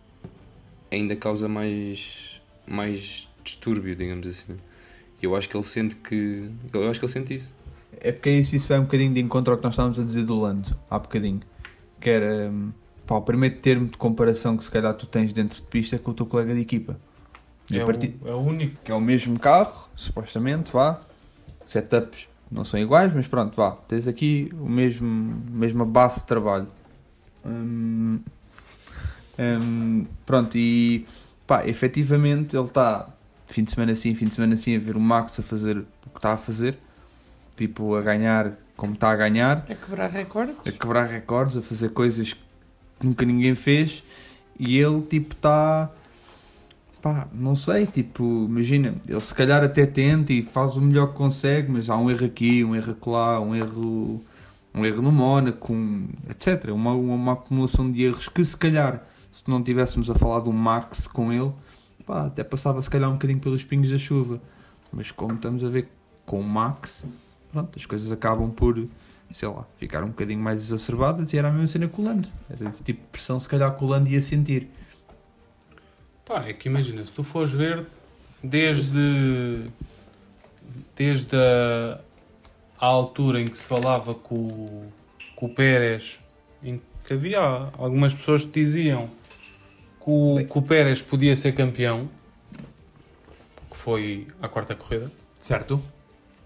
ainda 0.95 1.17
causa 1.17 1.49
mais, 1.49 2.41
mais 2.67 3.29
distúrbio, 3.43 3.95
digamos 3.95 4.27
assim. 4.27 4.57
E 5.21 5.27
eu 5.27 5.35
acho 5.37 5.49
que 5.49 5.57
ele 5.57 5.65
sente 5.65 5.97
que. 5.97 6.51
Eu 6.73 6.89
acho 6.91 6.99
que 6.99 7.07
ele 7.07 7.13
sente 7.13 7.35
isso. 7.35 7.53
É 8.01 8.13
porque 8.13 8.31
isso, 8.31 8.57
isso 8.57 8.69
vai 8.69 8.79
um 8.79 8.83
bocadinho 8.83 9.15
de 9.15 9.21
encontro 9.21 9.53
ao 9.53 9.59
que 9.59 9.65
nós 9.65 9.75
estávamos 9.75 9.99
a 9.99 10.05
dizer 10.05 10.25
do 10.25 10.39
Lando, 10.39 10.77
há 10.91 10.99
bocadinho. 10.99 11.41
Que 12.01 12.11
era 12.11 12.51
hum, 12.51 12.73
pá, 13.07 13.17
o 13.17 13.23
primeiro 13.23 13.57
termo 13.57 13.87
de 13.87 13.97
comparação 13.97 14.57
que 14.57 14.65
se 14.65 14.71
calhar 14.71 14.93
tu 14.95 15.07
tens 15.07 15.33
dentro 15.33 15.57
de 15.57 15.67
pista 15.67 15.97
é 15.97 15.99
com 15.99 16.11
o 16.11 16.15
teu 16.15 16.27
colega 16.27 16.55
de 16.55 16.61
equipa. 16.61 16.99
É, 17.73 17.85
partir, 17.85 18.17
o, 18.23 18.29
é 18.29 18.35
o 18.35 18.39
único. 18.39 18.77
que 18.85 18.93
é 18.93 18.95
o 18.95 19.01
mesmo 19.01 19.39
carro, 19.39 19.89
supostamente, 19.97 20.71
vá. 20.71 21.01
Setups 21.65 22.29
não 22.51 22.65
são 22.65 22.79
iguais, 22.79 23.13
mas 23.15 23.27
pronto, 23.27 23.57
vá. 23.57 23.73
Tens 23.89 24.07
aqui 24.07 24.51
o 24.53 24.69
mesmo, 24.69 25.43
mesma 25.51 25.85
base 25.85 26.21
de 26.21 26.27
trabalho. 26.27 26.69
Hum, 27.45 28.21
hum, 29.39 30.07
pronto, 30.25 30.57
e 30.57 31.07
pá, 31.47 31.67
efetivamente 31.67 32.57
ele 32.57 32.67
está 32.67 33.09
fim 33.47 33.63
de 33.63 33.71
semana 33.73 33.95
sim, 33.95 34.15
fim 34.15 34.27
de 34.27 34.35
semana 34.35 34.57
sim 34.57 34.77
a 34.77 34.79
ver 34.79 34.97
o 34.97 35.01
Max 35.01 35.39
a 35.39 35.43
fazer 35.43 35.79
o 35.79 36.11
que 36.11 36.17
está 36.19 36.33
a 36.33 36.37
fazer, 36.37 36.79
tipo 37.57 37.95
a 37.95 38.03
ganhar 38.03 38.53
como 38.77 38.95
está 38.95 39.11
a 39.11 39.17
ganhar, 39.17 39.65
A 39.69 39.75
quebrar 39.75 40.11
recordes. 40.11 40.59
a 40.67 40.73
quebrar 40.73 41.07
recordes, 41.07 41.57
a 41.57 41.63
fazer 41.63 41.91
coisas 41.91 42.33
que 42.33 43.07
nunca 43.07 43.25
ninguém 43.25 43.55
fez 43.55 44.03
e 44.59 44.79
ele 44.79 45.01
tipo 45.03 45.35
está 45.35 45.91
pá, 47.01 47.29
não 47.35 47.55
sei, 47.55 47.87
tipo, 47.87 48.47
imagina, 48.49 48.95
ele 49.07 49.21
se 49.21 49.35
calhar 49.35 49.63
até 49.63 49.85
tenta 49.85 50.33
e 50.33 50.43
faz 50.43 50.75
o 50.75 50.81
melhor 50.81 51.09
que 51.09 51.15
consegue, 51.15 51.71
mas 51.71 51.91
há 51.91 51.99
um 51.99 52.11
erro 52.11 52.25
aqui, 52.25 52.65
um 52.65 52.75
erro 52.75 52.97
lá, 53.07 53.39
um 53.41 53.55
erro 53.55 54.25
um 54.75 54.85
erro 54.85 55.03
no 55.03 55.13
Mónaco, 55.13 55.73
um, 55.73 56.09
etc. 56.29 56.71
Uma, 56.71 56.93
uma, 56.95 57.15
uma 57.15 57.33
acumulação 57.35 57.91
de 57.91 58.03
erros 58.03 58.29
que 58.29 58.45
se 58.45 58.57
calhar, 58.57 59.07
se 59.35 59.51
não 59.51 59.61
tivéssemos 59.61 60.09
a 60.09 60.15
falar 60.15 60.39
do 60.39 60.53
Max 60.53 61.09
com 61.09 61.33
ele, 61.33 61.51
pá, 62.07 62.27
até 62.27 62.45
passava 62.45 62.81
se 62.81 62.89
calhar 62.89 63.11
um 63.11 63.15
bocadinho 63.15 63.41
pelos 63.41 63.65
pingos 63.65 63.91
da 63.91 63.99
chuva. 63.99 64.41
Mas 64.93 65.11
como 65.11 65.35
estamos 65.35 65.65
a 65.65 65.69
ver 65.69 65.89
com 66.25 66.39
o 66.39 66.45
Max, 66.45 67.05
pronto, 67.51 67.77
as 67.77 67.85
coisas 67.85 68.13
acabam 68.13 68.53
por, 68.53 68.87
sei 69.33 69.49
lá, 69.49 69.67
ficar 69.77 70.05
um 70.05 70.11
bocadinho 70.11 70.39
mais 70.39 70.61
exacerbadas 70.61 71.33
e 71.33 71.37
era 71.37 71.49
a 71.49 71.51
mesma 71.51 71.67
cena 71.67 71.89
com 71.89 72.03
o. 72.03 72.23
Era 72.49 72.71
esse 72.71 72.85
tipo 72.85 73.01
de 73.01 73.09
pressão 73.09 73.41
se 73.41 73.49
calhar 73.49 73.77
que 73.77 73.83
o 73.83 73.89
Lando 73.89 74.09
ia 74.09 74.23
sentir. 74.23 74.69
Pá, 76.25 76.45
é 76.47 76.53
que 76.53 76.69
imagina, 76.69 77.05
se 77.05 77.13
tu 77.13 77.25
fores 77.25 77.51
ver 77.51 77.85
desde, 78.41 79.65
desde 80.95 81.37
a, 81.37 81.99
a 82.79 82.87
altura 82.87 83.41
em 83.41 83.49
que 83.49 83.59
se 83.59 83.65
falava 83.65 84.15
com, 84.15 84.87
com 85.35 85.47
o 85.47 85.49
Pérez, 85.53 86.21
em 86.63 86.81
que 87.05 87.15
havia 87.15 87.41
algumas 87.77 88.15
pessoas 88.15 88.45
que 88.45 88.53
diziam 88.53 89.11
que 90.05 90.11
o, 90.11 90.47
que 90.47 90.59
o 90.59 90.63
Pérez 90.63 91.01
podia 91.01 91.35
ser 91.35 91.53
campeão, 91.53 92.09
que 93.71 93.77
foi 93.77 94.27
a 94.41 94.49
quarta 94.49 94.75
corrida. 94.75 95.11
Certo? 95.41 95.83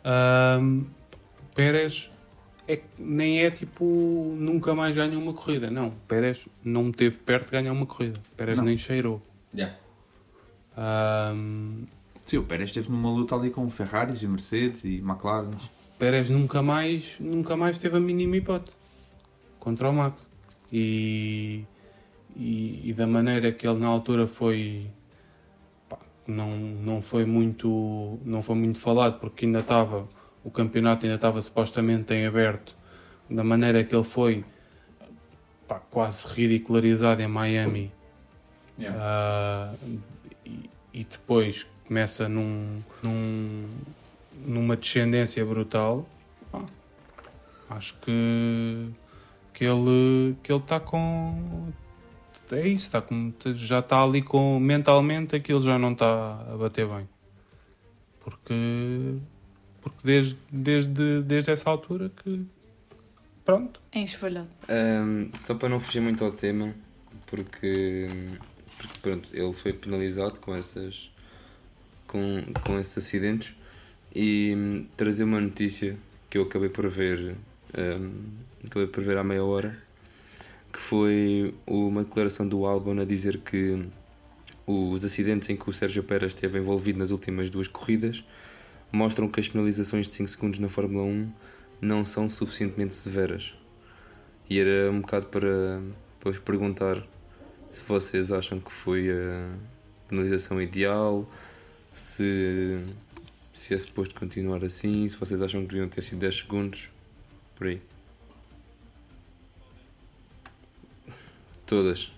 Ahm, 0.05 0.85
Pérez 1.55 2.11
é, 2.69 2.81
nem 2.99 3.41
é 3.45 3.51
tipo 3.51 3.85
nunca 4.39 4.75
mais 4.75 4.95
ganha 4.95 5.19
uma 5.19 5.33
corrida, 5.33 5.71
não. 5.71 5.91
Pérez 6.07 6.47
não 6.63 6.93
teve 6.93 7.19
perto 7.19 7.47
de 7.47 7.53
ganhar 7.53 7.73
uma 7.73 7.87
corrida. 7.87 8.21
Pérez 8.37 8.59
Não. 8.59 8.65
nem 8.65 8.79
cheirou. 8.79 9.21
Yeah. 9.55 9.77
Ahm, 10.77 11.85
Sim, 12.25 12.37
o 12.37 12.45
Pérez 12.45 12.71
esteve 12.71 12.91
numa 12.91 13.11
luta 13.11 13.35
ali 13.35 13.51
com 13.51 13.69
Ferraris 13.71 14.23
e 14.23 14.29
Mercedes 14.29 14.85
e 14.85 14.99
McLaren. 14.99 15.51
Pérez 15.99 16.29
nunca 16.29 16.63
mais, 16.63 17.17
nunca 17.19 17.57
mais 17.57 17.79
teve 17.79 17.97
a 17.97 18.01
mínima 18.01 18.37
hipótese 18.37 18.77
contra 19.59 19.89
o 19.89 19.93
Max. 19.95 20.31
E, 20.71 21.65
e, 22.39 22.89
e 22.89 22.93
da 22.95 23.07
maneira 23.07 23.51
que 23.53 23.67
ele 23.67 23.79
na 23.81 23.89
altura 23.89 24.27
foi 24.29 24.87
pá, 25.89 25.99
não, 26.27 26.51
não 26.57 27.03
foi 27.03 27.25
muito 27.25 28.19
não 28.25 28.43
foi 28.43 28.55
muito 28.55 28.79
falado 28.79 29.19
porque 29.19 29.45
ainda 29.45 29.59
estava 29.59 30.07
o 30.45 30.51
campeonato 30.51 31.05
ainda 31.05 31.17
estava 31.17 31.43
supostamente 31.43 32.15
em 32.15 32.27
aberto 32.27 32.77
da 33.29 33.43
maneira 33.45 33.83
que 33.85 33.95
ele 33.95 34.05
foi 34.05 34.45
pá, 35.67 35.81
quase 35.91 36.27
ridicularizado 36.29 37.21
em 37.23 37.27
Miami 37.29 37.93
Ah, 38.97 39.75
e, 40.47 40.71
e 40.95 41.05
depois 41.05 41.67
começa 41.87 42.29
num, 42.29 42.81
num- 43.03 43.69
numa 44.47 44.77
descendência 44.77 45.45
brutal. 45.45 46.07
Pá, 46.53 46.63
acho 47.71 47.95
que, 48.01 48.89
que 49.53 49.65
ele 49.65 50.37
que 50.43 50.53
ele 50.53 50.61
está 50.61 50.79
com 50.79 51.73
é 52.55 52.69
isso, 52.69 52.87
está 52.87 53.01
com, 53.01 53.33
já 53.55 53.81
está 53.81 54.03
ali 54.03 54.23
com 54.23 54.59
mentalmente 54.59 55.37
aquilo 55.37 55.63
já 55.63 55.79
não 55.79 55.93
está 55.93 56.45
a 56.53 56.57
bater 56.57 56.87
bem. 56.87 57.09
Porque 58.21 59.19
porque 59.81 59.99
desde, 60.05 60.39
desde, 60.51 61.23
desde 61.23 61.51
essa 61.51 61.71
altura 61.71 62.11
que 62.23 62.45
pronto, 63.45 63.81
É 63.93 64.01
enxovalhado. 64.01 64.49
Ahm, 64.69 65.31
só 65.35 65.55
para 65.55 65.69
não 65.69 65.81
fugir 65.81 66.01
muito 66.01 66.23
ao 66.25 66.31
tema, 66.31 66.75
porque, 67.27 68.07
porque, 68.77 68.99
pronto, 69.01 69.31
ele 69.33 69.53
foi 69.53 69.73
penalizado 69.73 70.41
com 70.41 70.55
essas 70.55 71.11
com, 72.07 72.43
com 72.65 72.79
esses 72.79 72.99
acidentes 72.99 73.55
e 74.15 74.55
hum, 74.57 74.87
trazer 74.97 75.25
uma 75.25 75.41
notícia 75.41 75.97
que 76.29 76.39
eu 76.39 76.43
acabei 76.43 76.69
por 76.69 76.89
ver 76.89 77.37
ahm, 77.77 78.11
acabei 78.67 78.89
por 78.89 79.03
ver 79.03 79.17
há 79.17 79.25
meia 79.25 79.45
hora 79.45 79.88
que 80.79 80.85
foi 80.85 81.53
uma 81.67 82.05
declaração 82.05 82.47
do 82.47 82.65
Albon 82.65 83.01
a 83.01 83.05
dizer 83.05 83.39
que 83.39 83.85
os 84.65 85.05
acidentes 85.05 85.51
em 85.51 85.57
que 85.57 85.69
o 85.69 85.73
Sérgio 85.73 86.05
Pérez 86.05 86.33
esteve 86.33 86.57
envolvido 86.57 87.01
nas 87.01 87.11
últimas 87.11 87.51
duas 87.51 87.67
corridas 87.67 88.23
mostram 88.93 89.29
que 89.29 89.41
as 89.41 89.49
penalizações 89.49 90.07
de 90.07 90.15
5 90.15 90.29
segundos 90.29 90.59
na 90.61 90.69
Fórmula 90.69 91.03
1 91.03 91.33
não 91.81 92.05
são 92.05 92.31
suficientemente 92.31 92.95
severas. 92.95 93.55
E 94.49 94.61
era 94.61 94.89
um 94.93 95.01
bocado 95.01 95.27
para, 95.27 95.83
para 96.21 96.33
perguntar 96.33 97.05
se 97.73 97.83
vocês 97.83 98.31
acham 98.31 98.61
que 98.61 98.71
foi 98.71 99.11
a 99.11 99.51
penalização 100.09 100.63
ideal, 100.63 101.29
se, 101.93 102.79
se 103.53 103.75
é 103.75 103.79
suposto 103.79 104.15
continuar 104.15 104.65
assim, 104.65 105.09
se 105.09 105.17
vocês 105.17 105.43
acham 105.43 105.63
que 105.63 105.73
deviam 105.73 105.89
ter 105.89 106.03
sido 106.03 106.21
10 106.21 106.37
segundos, 106.37 106.89
por 107.57 107.67
aí. 107.67 107.83
Todas. 111.69 112.11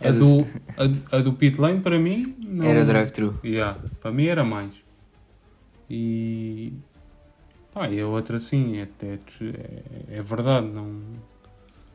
a 0.00 0.10
do, 0.10 0.46
a, 1.12 1.16
a 1.18 1.20
do 1.20 1.34
pit 1.34 1.60
lane 1.60 1.80
para 1.80 1.98
mim 1.98 2.34
não, 2.38 2.64
Era 2.64 2.84
drive-thru. 2.84 3.38
Yeah, 3.44 3.78
para 4.00 4.10
mim 4.10 4.24
era 4.24 4.42
mais. 4.42 4.72
E. 5.88 6.72
Pá, 7.74 7.88
e 7.88 8.00
a 8.00 8.06
outra 8.06 8.40
sim, 8.40 8.78
é, 8.78 8.88
é, 9.02 9.18
é, 10.08 10.22
verdade. 10.22 10.66
Não, 10.68 11.00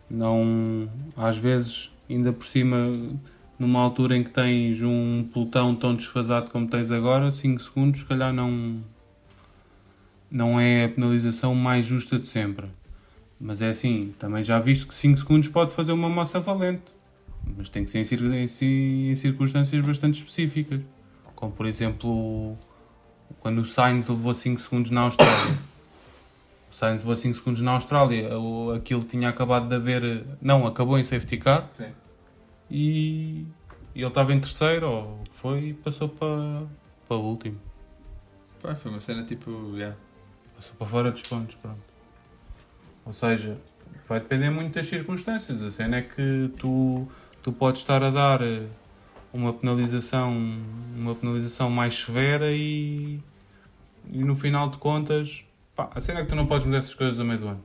não. 0.09 0.89
Às 1.15 1.37
vezes, 1.37 1.91
ainda 2.07 2.31
por 2.31 2.45
cima, 2.45 2.93
numa 3.57 3.79
altura 3.79 4.15
em 4.15 4.23
que 4.23 4.29
tens 4.29 4.83
um 4.83 5.27
pelotão 5.33 5.75
tão 5.75 5.95
desfasado 5.95 6.51
como 6.51 6.67
tens 6.67 6.91
agora, 6.91 7.31
5 7.31 7.59
segundos, 7.61 8.01
se 8.01 8.05
calhar 8.05 8.31
não. 8.31 8.81
Não 10.29 10.59
é 10.59 10.85
a 10.85 10.89
penalização 10.89 11.55
mais 11.55 11.85
justa 11.85 12.19
de 12.19 12.27
sempre. 12.27 12.67
Mas 13.39 13.61
é 13.61 13.69
assim, 13.69 14.13
também 14.17 14.43
já 14.43 14.57
visto 14.59 14.87
que 14.87 14.95
5 14.95 15.17
segundos 15.17 15.47
pode 15.49 15.73
fazer 15.73 15.91
uma 15.91 16.09
massa 16.09 16.39
valente. 16.39 16.83
Mas 17.55 17.69
tem 17.69 17.83
que 17.83 17.89
ser 17.89 17.99
em, 17.99 18.03
cir- 18.03 18.23
em 18.33 18.47
ci- 18.47 19.07
em 19.11 19.15
circunstâncias 19.15 19.85
bastante 19.85 20.17
específicas. 20.19 20.81
Como 21.35 21.51
por 21.51 21.65
exemplo, 21.67 22.57
quando 23.39 23.59
o 23.61 23.65
Sainz 23.65 24.07
levou 24.07 24.33
5 24.33 24.59
segundos 24.59 24.89
na 24.91 25.01
Austrália. 25.01 25.57
O 26.71 26.75
Sainz 26.75 27.01
levou 27.01 27.15
5 27.15 27.35
segundos 27.37 27.61
na 27.61 27.71
Austrália. 27.71 28.29
Aquilo 28.75 29.03
tinha 29.03 29.29
acabado 29.29 29.69
de 29.69 29.75
haver. 29.75 30.25
Não, 30.41 30.65
acabou 30.65 30.97
em 30.97 31.03
safety 31.03 31.37
car. 31.37 31.67
Sim. 31.71 31.89
E, 32.69 33.45
e 33.95 34.01
ele 34.01 34.07
estava 34.07 34.33
em 34.33 34.39
terceiro, 34.39 34.89
ou 34.89 35.19
foi, 35.31 35.69
e 35.69 35.73
passou 35.73 36.09
para, 36.09 36.63
para 37.07 37.17
o 37.17 37.21
último. 37.21 37.57
Pá, 38.61 38.75
foi 38.75 38.91
uma 38.91 38.99
cena 38.99 39.23
tipo. 39.23 39.51
Yeah. 39.75 39.95
Passou 40.55 40.75
para 40.75 40.87
fora 40.87 41.11
dos 41.11 41.21
pontos, 41.21 41.55
pronto. 41.55 41.79
Ou 43.07 43.13
seja, 43.13 43.57
vai 44.05 44.19
depender 44.19 44.49
muito 44.49 44.73
das 44.73 44.87
circunstâncias. 44.87 45.63
A 45.63 45.71
cena 45.71 45.97
é 45.97 46.01
que 46.01 46.51
tu, 46.57 47.07
tu 47.41 47.53
podes 47.53 47.81
estar 47.81 48.03
a 48.03 48.09
dar 48.09 48.41
eh, 48.41 48.67
uma 49.31 49.53
penalização, 49.53 50.29
uma 50.93 51.15
penalização 51.15 51.69
mais 51.69 51.97
severa 51.97 52.51
e, 52.51 53.21
e 54.11 54.23
no 54.25 54.35
final 54.35 54.69
de 54.69 54.77
contas, 54.77 55.45
pá, 55.73 55.89
a 55.95 56.01
cena 56.01 56.19
é 56.19 56.23
que 56.23 56.29
tu 56.29 56.35
não 56.35 56.45
podes 56.45 56.65
mudar 56.65 56.79
essas 56.79 56.93
coisas 56.93 57.17
a 57.17 57.23
meio 57.23 57.39
do 57.39 57.47
ano. 57.47 57.63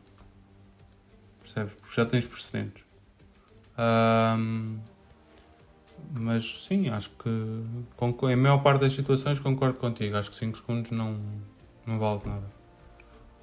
Percebes? 1.41 1.75
Porque 1.75 1.97
já 1.97 2.07
tens 2.07 2.25
precedentes. 2.25 2.85
Ahm, 3.77 4.77
mas 6.13 6.67
sim, 6.67 6.89
acho 6.89 7.11
que 7.11 7.29
em 8.31 8.37
maior 8.37 8.59
parte 8.59 8.83
das 8.83 8.93
situações 8.93 9.41
concordo 9.41 9.75
contigo. 9.75 10.17
Acho 10.17 10.31
que 10.31 10.37
5 10.37 10.59
segundos 10.59 10.93
não, 10.93 11.19
não 11.85 11.99
vale 11.99 12.21
nada. 12.27 12.52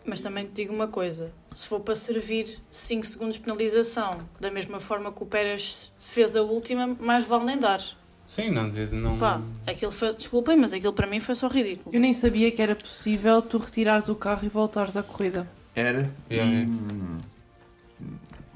Mas 0.05 0.21
também 0.21 0.45
te 0.45 0.51
digo 0.53 0.73
uma 0.73 0.87
coisa: 0.87 1.33
se 1.51 1.67
for 1.67 1.79
para 1.79 1.95
servir 1.95 2.47
5 2.71 3.05
segundos 3.05 3.35
de 3.35 3.41
penalização, 3.41 4.19
da 4.39 4.51
mesma 4.51 4.79
forma 4.79 5.11
que 5.11 5.23
o 5.23 5.25
Pérez 5.25 5.93
fez 5.99 6.35
a 6.35 6.41
última, 6.41 6.87
mais 6.99 7.25
vale 7.25 7.45
nem 7.45 7.57
dar. 7.57 7.81
Sim, 8.27 8.51
não 8.51 8.69
não. 8.91 9.17
Pá, 9.17 9.41
aquilo 9.65 9.91
foi, 9.91 10.13
desculpem, 10.13 10.55
mas 10.55 10.71
aquilo 10.71 10.93
para 10.93 11.07
mim 11.07 11.19
foi 11.19 11.33
só 11.33 11.47
ridículo. 11.47 11.95
Eu 11.95 11.99
nem 11.99 12.13
sabia 12.13 12.51
que 12.51 12.61
era 12.61 12.75
possível 12.75 13.41
tu 13.41 13.57
retirares 13.57 14.07
o 14.07 14.13
carro 14.15 14.45
e 14.45 14.49
voltares 14.49 14.95
à 14.95 15.01
corrida. 15.01 15.49
Era. 15.75 16.11
Yeah, 16.29 16.51
e, 16.51 16.65
hum, 16.65 17.17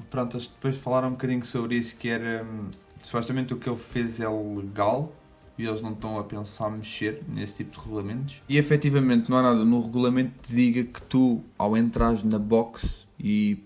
Pronto, 0.08 0.36
eles 0.36 0.46
depois 0.46 0.76
falaram 0.76 1.08
um 1.08 1.12
bocadinho 1.12 1.44
sobre 1.44 1.76
isso, 1.76 1.96
que 1.96 2.08
era. 2.08 2.44
hum, 2.44 2.70
Supostamente 3.02 3.52
o 3.52 3.58
que 3.58 3.68
ele 3.68 3.76
fez 3.76 4.20
é 4.20 4.28
legal 4.28 5.12
e 5.58 5.64
eles 5.66 5.80
não 5.80 5.92
estão 5.92 6.18
a 6.18 6.24
pensar 6.24 6.70
mexer 6.70 7.22
nesse 7.28 7.56
tipo 7.56 7.72
de 7.72 7.84
regulamentos. 7.84 8.42
E 8.48 8.58
efetivamente 8.58 9.30
não 9.30 9.38
há 9.38 9.42
nada 9.42 9.64
no 9.64 9.80
regulamento 9.80 10.32
que 10.42 10.54
diga 10.54 10.84
que 10.84 11.02
tu, 11.02 11.42
ao 11.56 11.76
entrares 11.76 12.24
na 12.24 12.38
box 12.38 13.06
e 13.18 13.58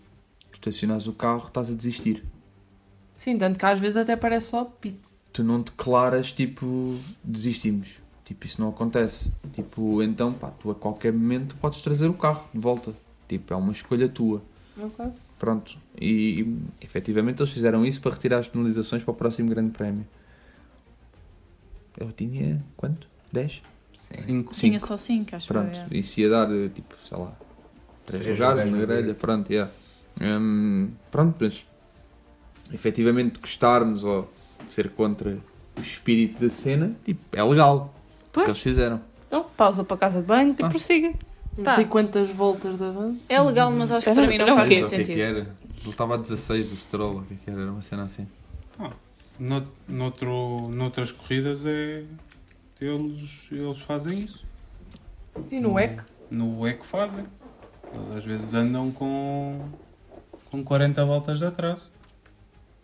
estacionares 0.53 1.07
o 1.07 1.13
carro, 1.13 1.47
estás 1.47 1.71
a 1.71 1.75
desistir. 1.75 2.25
Sim, 3.17 3.39
tanto 3.39 3.59
que 3.59 3.65
às 3.67 3.81
vezes 3.81 3.97
até 3.97 4.17
parece 4.17 4.51
só 4.51 4.65
pit. 4.65 4.99
Tu 5.33 5.43
não 5.43 5.61
declaras 5.61 6.33
tipo 6.33 6.97
desistimos. 7.23 7.99
Tipo, 8.25 8.47
isso 8.47 8.61
não 8.61 8.69
acontece. 8.69 9.33
Tipo, 9.55 10.03
então 10.03 10.33
pá, 10.35 10.51
tu 10.51 10.71
a 10.71 10.75
qualquer 10.75 11.13
momento 11.13 11.57
podes 11.57 11.81
trazer 11.81 12.09
o 12.09 12.15
carro 12.15 12.47
de 12.53 12.61
volta. 12.61 12.93
Tipo, 13.27 13.55
é 13.55 13.57
uma 13.57 13.73
escolha 13.73 14.09
tua. 14.09 14.43
Ok. 14.77 15.07
Pronto. 15.39 15.79
E, 15.99 16.43
e 16.43 16.59
efetivamente 16.83 17.41
eles 17.41 17.53
fizeram 17.53 17.87
isso 17.87 18.01
para 18.01 18.13
retirar 18.13 18.39
as 18.39 18.49
penalizações 18.49 19.03
para 19.03 19.13
o 19.13 19.15
próximo 19.15 19.49
grande 19.49 19.71
prémio. 19.71 20.07
Eu 21.99 22.13
tinha 22.13 22.63
quanto? 22.77 23.07
10? 23.33 23.63
Cinco. 23.95 24.55
Tinha 24.55 24.79
só 24.81 24.97
5, 24.97 25.37
acho 25.37 25.49
Pronto. 25.49 25.77
eu. 25.77 25.83
é. 25.91 25.99
Isso 25.99 26.21
ia 26.21 26.29
dar 26.29 26.47
tipo, 26.75 26.95
sei 27.05 27.19
lá, 27.19 27.33
3 28.07 28.23
Três 28.23 28.39
lugares 28.39 28.71
na 28.71 28.79
grelha. 28.79 29.15
Pronto, 29.15 29.51
yeah. 29.53 29.71
Hum, 30.21 30.91
pronto, 31.11 31.37
mas 31.41 31.67
efetivamente 32.73 33.39
gostarmos 33.41 34.05
ou 34.05 34.31
ser 34.69 34.91
contra 34.91 35.39
o 35.77 35.81
espírito 35.81 36.41
da 36.41 36.51
cena, 36.51 36.95
tipo, 37.05 37.21
é 37.37 37.43
legal. 37.43 37.95
O 38.29 38.31
que 38.33 38.39
eles 38.41 38.47
Pois, 38.53 38.59
fizeram. 38.59 39.01
Então, 39.27 39.45
pausa 39.57 39.85
para 39.85 39.95
a 39.97 39.99
casa 39.99 40.21
de 40.21 40.27
banho 40.27 40.55
e 40.59 40.63
Ah. 40.63 40.69
prossiga. 40.69 41.13
Não 41.57 41.75
sei 41.75 41.85
quantas 41.87 42.31
voltas 42.31 42.79
de 42.79 42.85
avanço. 42.85 43.19
é 43.29 43.41
legal, 43.41 43.71
mas 43.73 43.91
acho 43.91 44.09
que 44.09 44.15
para 44.15 44.27
mim 44.29 44.39
não 44.39 44.47
faz 44.55 44.69
muito 44.69 44.69
que 44.69 44.75
é 44.95 44.99
que 44.99 45.05
sentido. 45.07 45.21
era? 45.21 45.39
Ele 45.81 45.91
estava 45.91 46.15
a 46.15 46.17
16 46.17 46.71
do 46.71 46.77
Stroll, 46.77 47.19
o 47.19 47.23
que 47.25 47.35
é 47.35 47.37
que 47.45 47.51
era? 47.51 47.63
Era 47.63 47.73
uma 47.73 47.81
cena 47.83 48.05
assim. 48.05 48.27
Nout- 49.39 49.69
noutro, 49.89 50.69
noutras 50.75 51.13
corridas 51.13 51.65
é. 51.67 52.05
Eles, 52.81 53.49
eles 53.51 53.79
fazem 53.83 54.21
isso. 54.21 54.47
E 55.51 55.59
no 55.59 55.79
EC? 55.79 56.01
No 56.31 56.67
EC 56.67 56.85
fazem. 56.85 57.25
Eles 57.93 58.11
às 58.17 58.25
vezes 58.25 58.55
andam 58.55 58.91
com, 58.93 59.69
com 60.51 60.63
40 60.63 61.05
voltas 61.05 61.39
de 61.39 61.45
atraso. 61.47 61.91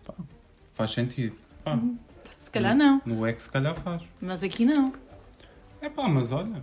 Pá, 0.05 0.15
faz 0.73 0.91
sentido. 0.93 1.37
Pá, 1.63 1.79
Se 2.39 2.51
calhar 2.51 2.75
não, 2.77 3.01
No 3.07 3.27
EC 3.27 3.41
se 3.41 3.51
calhar 3.51 3.75
faz. 3.77 4.03
mas 4.21 4.43
aqui 4.43 4.65
não. 4.67 4.93
É 5.81 5.89
pá, 5.89 6.09
mas 6.09 6.33
olha. 6.33 6.63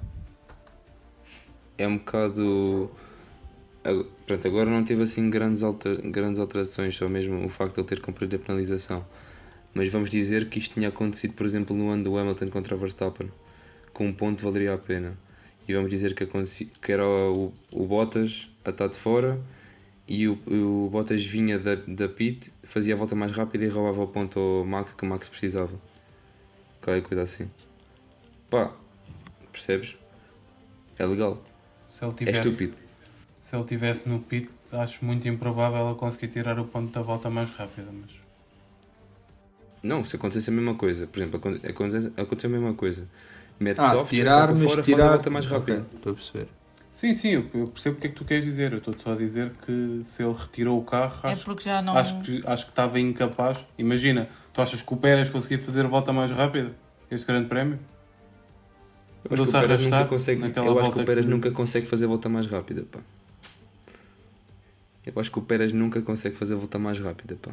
é 1.78 1.88
um 1.88 1.98
bocado. 1.98 2.92
Pronto, 4.28 4.48
agora 4.48 4.70
não 4.70 4.84
teve 4.84 5.04
assim 5.04 5.30
grandes, 5.30 5.64
alter- 5.64 6.02
grandes 6.12 6.40
alterações, 6.40 6.96
só 6.96 7.08
mesmo 7.10 7.46
o 7.46 7.50
facto 7.50 7.76
de 7.76 7.82
ele 7.82 7.88
ter 7.88 8.02
cumprido 8.02 8.36
a 8.36 8.40
penalização. 8.40 9.06
Mas 9.74 9.90
vamos 9.90 10.10
dizer 10.10 10.50
que 10.50 10.60
isto 10.60 10.74
tinha 10.76 10.90
acontecido, 10.90 11.34
por 11.34 11.46
exemplo, 11.46 11.76
no 11.76 11.90
ano 11.90 12.04
do 12.04 12.18
Hamilton 12.18 12.50
contra 12.50 12.76
Verstappen, 12.76 13.32
com 13.94 14.08
um 14.08 14.14
ponto 14.14 14.44
valeria 14.44 14.74
a 14.74 14.78
pena. 14.78 15.18
E 15.68 15.74
vamos 15.74 15.90
dizer 15.90 16.14
que, 16.16 16.26
que 16.82 16.92
era 16.92 17.08
o, 17.08 17.54
o 17.72 17.88
Bottas 17.88 18.50
a 18.66 18.72
estar 18.72 18.88
de 18.88 18.96
fora 18.98 19.42
e 20.08 20.28
o, 20.28 20.40
o 20.48 20.90
Bottas 20.92 21.26
vinha 21.26 21.60
da, 21.60 21.76
da 21.76 22.10
pit, 22.10 22.52
fazia 22.64 22.96
a 22.96 22.98
volta 22.98 23.16
mais 23.16 23.32
rápida 23.32 23.66
e 23.66 23.70
roubava 23.70 24.04
o 24.04 24.08
ponto 24.08 24.40
ao 24.40 24.66
Max 24.66 24.94
que 24.94 25.04
o 25.04 25.08
Max 25.08 25.30
precisava. 25.30 25.80
Qualquer 26.82 27.02
coisa 27.04 27.24
assim. 27.24 27.50
Pá, 28.50 28.76
percebes? 29.52 29.98
É 30.98 31.06
legal. 31.06 31.44
Se 31.88 32.04
ele 32.06 32.14
É 32.26 32.32
tivesse, 32.32 32.32
estúpido. 32.34 32.78
se 33.40 33.56
ele 33.56 33.66
tivesse 33.66 34.08
no 34.10 34.22
pit, 34.22 34.50
acho 34.72 35.04
muito 35.06 35.28
improvável 35.28 35.88
ele 35.90 35.96
conseguir 36.00 36.30
tirar 36.30 36.60
o 36.60 36.66
ponto 36.68 36.92
da 36.94 37.02
volta 37.02 37.30
mais 37.30 37.52
rápida. 37.52 37.92
Mas 37.92 38.21
Não, 39.84 40.06
se 40.06 40.16
acontecesse 40.16 40.50
a 40.50 40.54
mesma 40.54 40.76
coisa, 40.76 41.08
por 41.08 41.20
exemplo, 41.20 41.38
aconte- 41.38 41.68
acontece, 41.68 42.12
aconteceu 42.18 42.50
a 42.50 42.54
mesma 42.54 42.74
coisa. 42.74 43.08
Mete 43.60 43.80
Ah, 43.80 43.92
software, 43.92 44.10
tirar, 44.10 44.54
mas 44.54 44.64
fora, 44.64 44.82
tirar. 44.82 44.98
faz 44.98 45.08
a 45.08 45.16
volta 45.16 45.30
mais 45.30 45.46
rápida. 45.48 45.78
Ok, 45.80 45.98
Estou 45.98 46.12
a 46.12 46.16
perceber. 46.16 46.48
Sim, 46.92 47.14
sim, 47.14 47.30
eu 47.54 47.68
percebo 47.68 47.98
o 47.98 48.02
que 48.02 48.08
é 48.08 48.10
que 48.10 48.16
tu 48.16 48.26
queres 48.26 48.44
dizer. 48.44 48.72
Eu 48.74 48.78
estou 48.80 48.94
só 49.00 49.14
a 49.14 49.16
dizer 49.16 49.52
que 49.66 50.02
se 50.04 50.22
ele 50.24 50.34
retirou 50.38 50.78
o 50.80 50.84
carro, 50.84 51.20
É 51.24 51.32
acho, 51.32 51.46
porque 51.46 51.64
já 51.64 51.82
não. 51.82 51.98
acho 51.98 52.22
que 52.22 52.44
acho 52.46 52.66
que 52.66 52.72
estava 52.72 53.00
incapaz. 53.00 53.66
Imagina, 53.78 54.28
tu 54.54 54.62
achas 54.62 54.82
que 54.82 54.94
o 54.94 54.98
Pérez 54.98 55.30
conseguia 55.30 55.58
fazer 55.60 55.86
a 55.86 55.88
volta 55.88 56.12
mais 56.12 56.30
rápida? 56.32 56.76
Este 57.10 57.26
grande 57.26 57.48
prémio? 57.48 57.80
Eu 59.24 59.34
acho, 59.34 59.44
que 59.44 59.50
o 59.50 59.58
a 59.58 59.62
Pérez 59.62 59.82
nunca 59.82 59.96
arrastar 59.96 60.10
consegue, 60.10 60.42
eu 60.42 60.80
acho 60.80 60.92
que 60.92 61.00
o 61.00 61.06
Pérez 61.06 61.26
que- 61.26 61.32
nunca 61.32 61.52
consegue 61.52 61.86
fazer 61.88 62.06
a 62.06 62.08
volta 62.08 62.28
mais 62.30 62.50
rápida, 62.50 62.84
pá. 62.92 63.00
Eu 65.06 65.14
acho 65.16 65.32
que 65.32 65.40
o 65.40 65.42
Pérez 65.42 65.72
nunca 65.74 66.02
consegue 66.02 66.36
fazer 66.36 66.56
a 66.56 66.58
volta 66.58 66.78
mais 66.80 67.00
rápida, 67.00 67.36
pá. 67.42 67.52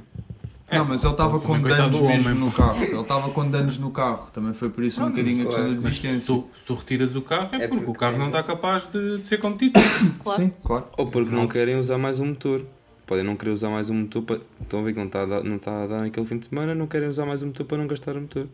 Não, 0.70 0.84
mas 0.84 1.02
ele 1.02 1.12
estava 1.12 1.40
com 1.40 1.60
danos 1.60 2.00
mesmo 2.02 2.34
no 2.34 2.52
carro. 2.52 2.82
Ele 2.82 3.00
estava 3.00 3.30
com 3.30 3.50
danos 3.50 3.78
no 3.78 3.90
carro. 3.90 4.28
Também 4.32 4.52
foi 4.52 4.68
por 4.68 4.84
isso 4.84 5.02
um 5.02 5.08
bocadinho 5.08 5.42
a 5.42 5.46
questão 5.46 5.64
da 5.64 5.70
se 5.70 5.76
desistência. 5.76 6.26
tu, 6.26 6.48
se 6.54 6.62
tu 6.62 6.74
retiras 6.74 7.16
o 7.16 7.22
carro 7.22 7.48
é, 7.52 7.64
É 7.64 7.68
porque, 7.68 7.84
porque 7.84 7.90
o 7.90 7.94
carro 7.94 8.18
não 8.18 8.26
está 8.26 8.42
capaz 8.42 8.86
de, 8.86 9.18
de 9.18 9.26
ser 9.26 9.38
competitivo. 9.38 9.88
Claro. 10.22 10.42
Sim, 10.42 10.52
claro. 10.62 10.86
Ou 10.96 11.06
porque 11.06 11.34
não 11.34 11.48
querem 11.48 11.76
usar 11.76 11.96
mais 11.96 12.20
um 12.20 12.26
motor. 12.26 12.66
Podem 13.06 13.24
não 13.24 13.36
querer 13.36 13.52
usar 13.52 13.70
mais 13.70 13.88
um 13.88 13.94
motor. 13.94 14.22
Para... 14.22 14.40
Estão 14.60 14.80
a 14.80 14.82
ver 14.82 14.92
que 14.92 14.98
não 14.98 15.06
está, 15.06 15.22
a 15.22 15.26
dar, 15.26 15.42
não 15.42 15.56
está 15.56 15.84
a 15.84 15.86
dar 15.86 16.00
naquele 16.00 16.26
fim 16.26 16.38
de 16.38 16.46
semana, 16.46 16.74
não 16.74 16.86
querem 16.86 17.08
usar 17.08 17.24
mais 17.24 17.42
um 17.42 17.46
motor 17.46 17.64
para 17.64 17.78
não 17.78 17.86
gastar 17.86 18.16
o 18.16 18.20
motor. 18.20 18.46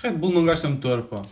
Red 0.00 0.12
Bull 0.12 0.32
não 0.32 0.44
gasta 0.44 0.68
motor, 0.68 1.02
pá. 1.02 1.22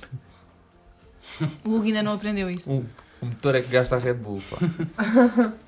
O 1.64 1.76
Hugo 1.76 1.84
ainda 1.84 2.02
não 2.02 2.14
aprendeu 2.14 2.50
isso. 2.50 2.72
O, 2.72 2.84
o 3.20 3.26
motor 3.26 3.54
é 3.54 3.62
que 3.62 3.68
gasta 3.68 3.94
a 3.94 3.98
Red 3.98 4.14
Bull, 4.14 4.42
pá. 4.50 5.52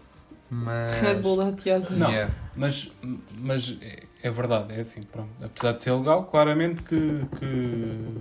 Mas. 0.50 1.00
Red 1.00 1.16
Bull 1.16 1.36
da 1.36 1.52
Tiases. 1.52 1.98
Não. 1.98 2.10
Yeah. 2.10 2.32
Mas, 2.54 2.90
mas 3.38 3.76
é, 3.82 4.04
é 4.22 4.30
verdade, 4.30 4.72
é 4.74 4.80
assim, 4.80 5.02
pronto. 5.02 5.30
Apesar 5.42 5.72
de 5.72 5.82
ser 5.82 5.92
legal, 5.92 6.24
claramente 6.24 6.82
que. 6.82 6.98
que- 7.38 8.14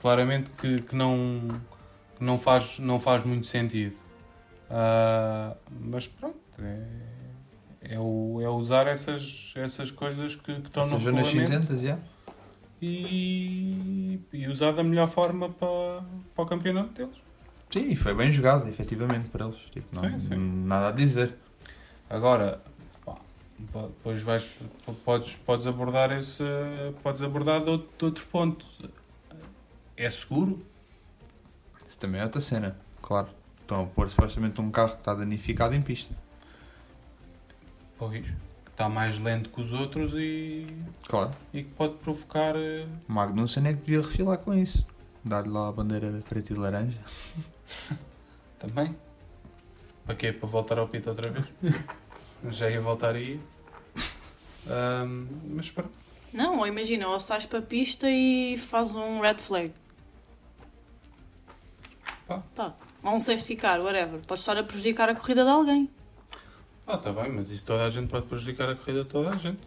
claramente 0.00 0.50
que, 0.52 0.82
que 0.82 0.96
não, 0.96 1.40
que 2.18 2.24
não, 2.24 2.38
faz, 2.38 2.78
não 2.78 2.98
faz 2.98 3.22
muito 3.24 3.46
sentido. 3.46 3.96
Ah, 4.68 5.54
mas 5.80 6.08
pronto, 6.08 6.36
é, 6.58 7.94
é, 7.94 7.98
o, 8.00 8.40
é 8.42 8.48
usar 8.48 8.86
essas, 8.88 9.52
essas 9.56 9.90
coisas 9.90 10.34
que, 10.34 10.54
que 10.60 10.70
tornam 10.70 10.96
Essas 10.96 11.02
zonas 11.04 11.26
regulamento 11.28 11.66
cinzentas, 11.68 11.80
já. 11.82 11.98
e, 12.80 14.18
e 14.32 14.48
usar 14.48 14.72
da 14.72 14.82
melhor 14.82 15.08
forma 15.08 15.48
para, 15.50 16.02
para 16.34 16.44
o 16.44 16.46
campeonato 16.46 16.88
deles. 16.94 17.16
Sim, 17.72 17.88
e 17.90 17.94
foi 17.94 18.14
bem 18.14 18.30
jogado, 18.30 18.68
efetivamente, 18.68 19.28
para 19.30 19.46
eles. 19.46 19.56
Tipo, 19.72 19.94
não, 19.94 20.02
Sim, 20.02 20.18
sim. 20.18 20.36
Nada 20.66 20.88
a 20.88 20.92
dizer. 20.92 21.34
Agora, 22.10 22.60
pá, 23.04 23.14
depois 23.58 24.22
vais, 24.22 24.56
podes, 25.04 25.36
podes 25.36 25.66
abordar 25.66 26.12
esse, 26.12 26.44
podes 27.02 27.22
abordar 27.22 27.62
de 27.64 27.70
outro, 27.70 27.88
de 27.98 28.04
outro 28.04 28.26
ponto. 28.26 28.66
É 29.96 30.10
seguro? 30.10 30.62
Isso 31.88 31.98
também 31.98 32.20
é 32.20 32.24
outra 32.24 32.40
cena, 32.40 32.76
claro. 33.00 33.28
Estão 33.62 33.84
a 33.84 33.86
pôr 33.86 34.10
supostamente 34.10 34.60
um 34.60 34.70
carro 34.70 34.90
que 34.92 34.98
está 34.98 35.14
danificado 35.14 35.74
em 35.74 35.80
pista. 35.80 36.14
Pois. 37.98 38.26
Está 38.70 38.88
mais 38.88 39.18
lento 39.18 39.50
que 39.50 39.60
os 39.60 39.72
outros 39.72 40.14
e, 40.16 40.66
Claro. 41.06 41.30
e 41.52 41.62
que 41.62 41.70
pode 41.70 41.94
provocar. 41.98 42.56
eh, 42.56 42.86
O 43.08 43.12
Magnussen 43.12 43.66
é 43.68 43.72
que 43.74 43.80
devia 43.80 44.00
refilar 44.02 44.38
com 44.38 44.52
isso. 44.54 44.86
Dar-lhe 45.24 45.48
lá 45.48 45.68
a 45.68 45.72
bandeira 45.72 46.10
de 46.10 46.22
preto 46.22 46.52
e 46.52 46.56
laranja. 46.56 46.98
Também. 48.58 48.96
Para 50.04 50.14
quê? 50.16 50.32
Para 50.32 50.48
voltar 50.48 50.78
ao 50.78 50.88
pito 50.88 51.10
outra 51.10 51.30
vez? 51.30 51.46
Já 52.50 52.70
ia 52.70 52.80
voltar 52.80 53.14
aí. 53.14 53.40
Ahm, 54.68 55.26
mas 55.54 55.70
pronto. 55.70 55.92
Não, 56.32 56.58
ou 56.58 56.66
imagina, 56.66 57.06
ou 57.08 57.20
sais 57.20 57.46
para 57.46 57.58
a 57.58 57.62
pista 57.62 58.10
e 58.10 58.56
faz 58.56 58.96
um 58.96 59.20
red 59.20 59.38
flag. 59.38 59.72
Pá. 62.26 62.42
Tá. 62.54 62.74
Ou 63.02 63.12
um 63.12 63.20
safety 63.20 63.54
car, 63.56 63.80
whatever. 63.80 64.20
Pode 64.26 64.40
estar 64.40 64.56
a 64.56 64.62
prejudicar 64.62 65.08
a 65.08 65.14
corrida 65.14 65.44
de 65.44 65.50
alguém. 65.50 65.90
Ah, 66.86 66.94
está 66.94 67.12
bem, 67.12 67.30
mas 67.30 67.50
isso 67.50 67.64
toda 67.64 67.84
a 67.84 67.90
gente 67.90 68.08
pode 68.08 68.26
prejudicar 68.26 68.68
a 68.70 68.76
corrida 68.76 69.04
de 69.04 69.10
toda 69.10 69.30
a 69.30 69.36
gente. 69.36 69.60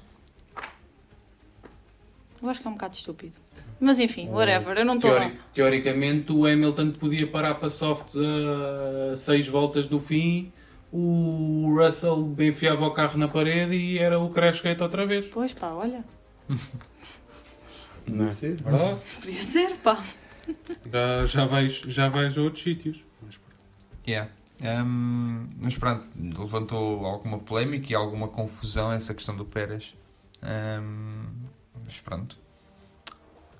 Eu 2.41 2.49
acho 2.49 2.61
que 2.61 2.67
é 2.67 2.69
um 2.69 2.73
bocado 2.73 2.95
estúpido. 2.95 3.44
Mas 3.79 3.99
enfim, 3.99 4.29
whatever. 4.29 4.77
Eu 4.77 4.85
não 4.85 4.95
estou. 4.95 5.11
Teori- 5.11 5.39
teoricamente, 5.53 6.31
o 6.31 6.45
Hamilton 6.45 6.91
podia 6.91 7.27
parar 7.27 7.55
para 7.55 7.69
softs 7.69 8.15
a 8.17 9.15
6 9.15 9.47
voltas 9.47 9.87
do 9.87 9.99
fim, 9.99 10.51
o 10.91 11.75
Russell 11.77 12.33
enfiava 12.39 12.85
o 12.85 12.91
carro 12.91 13.17
na 13.17 13.27
parede 13.27 13.75
e 13.75 13.97
era 13.99 14.17
o 14.19 14.29
crash 14.29 14.61
gate 14.61 14.81
outra 14.81 15.05
vez. 15.05 15.27
Pois 15.27 15.53
pá, 15.53 15.71
olha. 15.71 16.03
Não 18.07 18.27
é? 18.27 18.29
Podia 19.15 19.31
ser, 19.31 19.77
pá. 19.77 20.01
Já, 20.91 21.25
já, 21.25 21.45
vais, 21.45 21.73
já 21.87 22.07
vais 22.07 22.37
a 22.37 22.41
outros 22.41 22.63
sítios. 22.63 23.03
Mas 23.21 23.39
Yeah. 24.07 24.29
Hum, 24.61 25.47
mas 25.61 25.75
pronto, 25.75 26.05
levantou 26.39 27.03
alguma 27.05 27.39
polémica 27.39 27.91
e 27.91 27.95
alguma 27.95 28.27
confusão 28.27 28.91
essa 28.93 29.13
questão 29.13 29.35
do 29.35 29.43
Pérez. 29.43 29.95
Hum, 30.45 31.25
mas 31.83 31.99
pronto. 31.99 32.37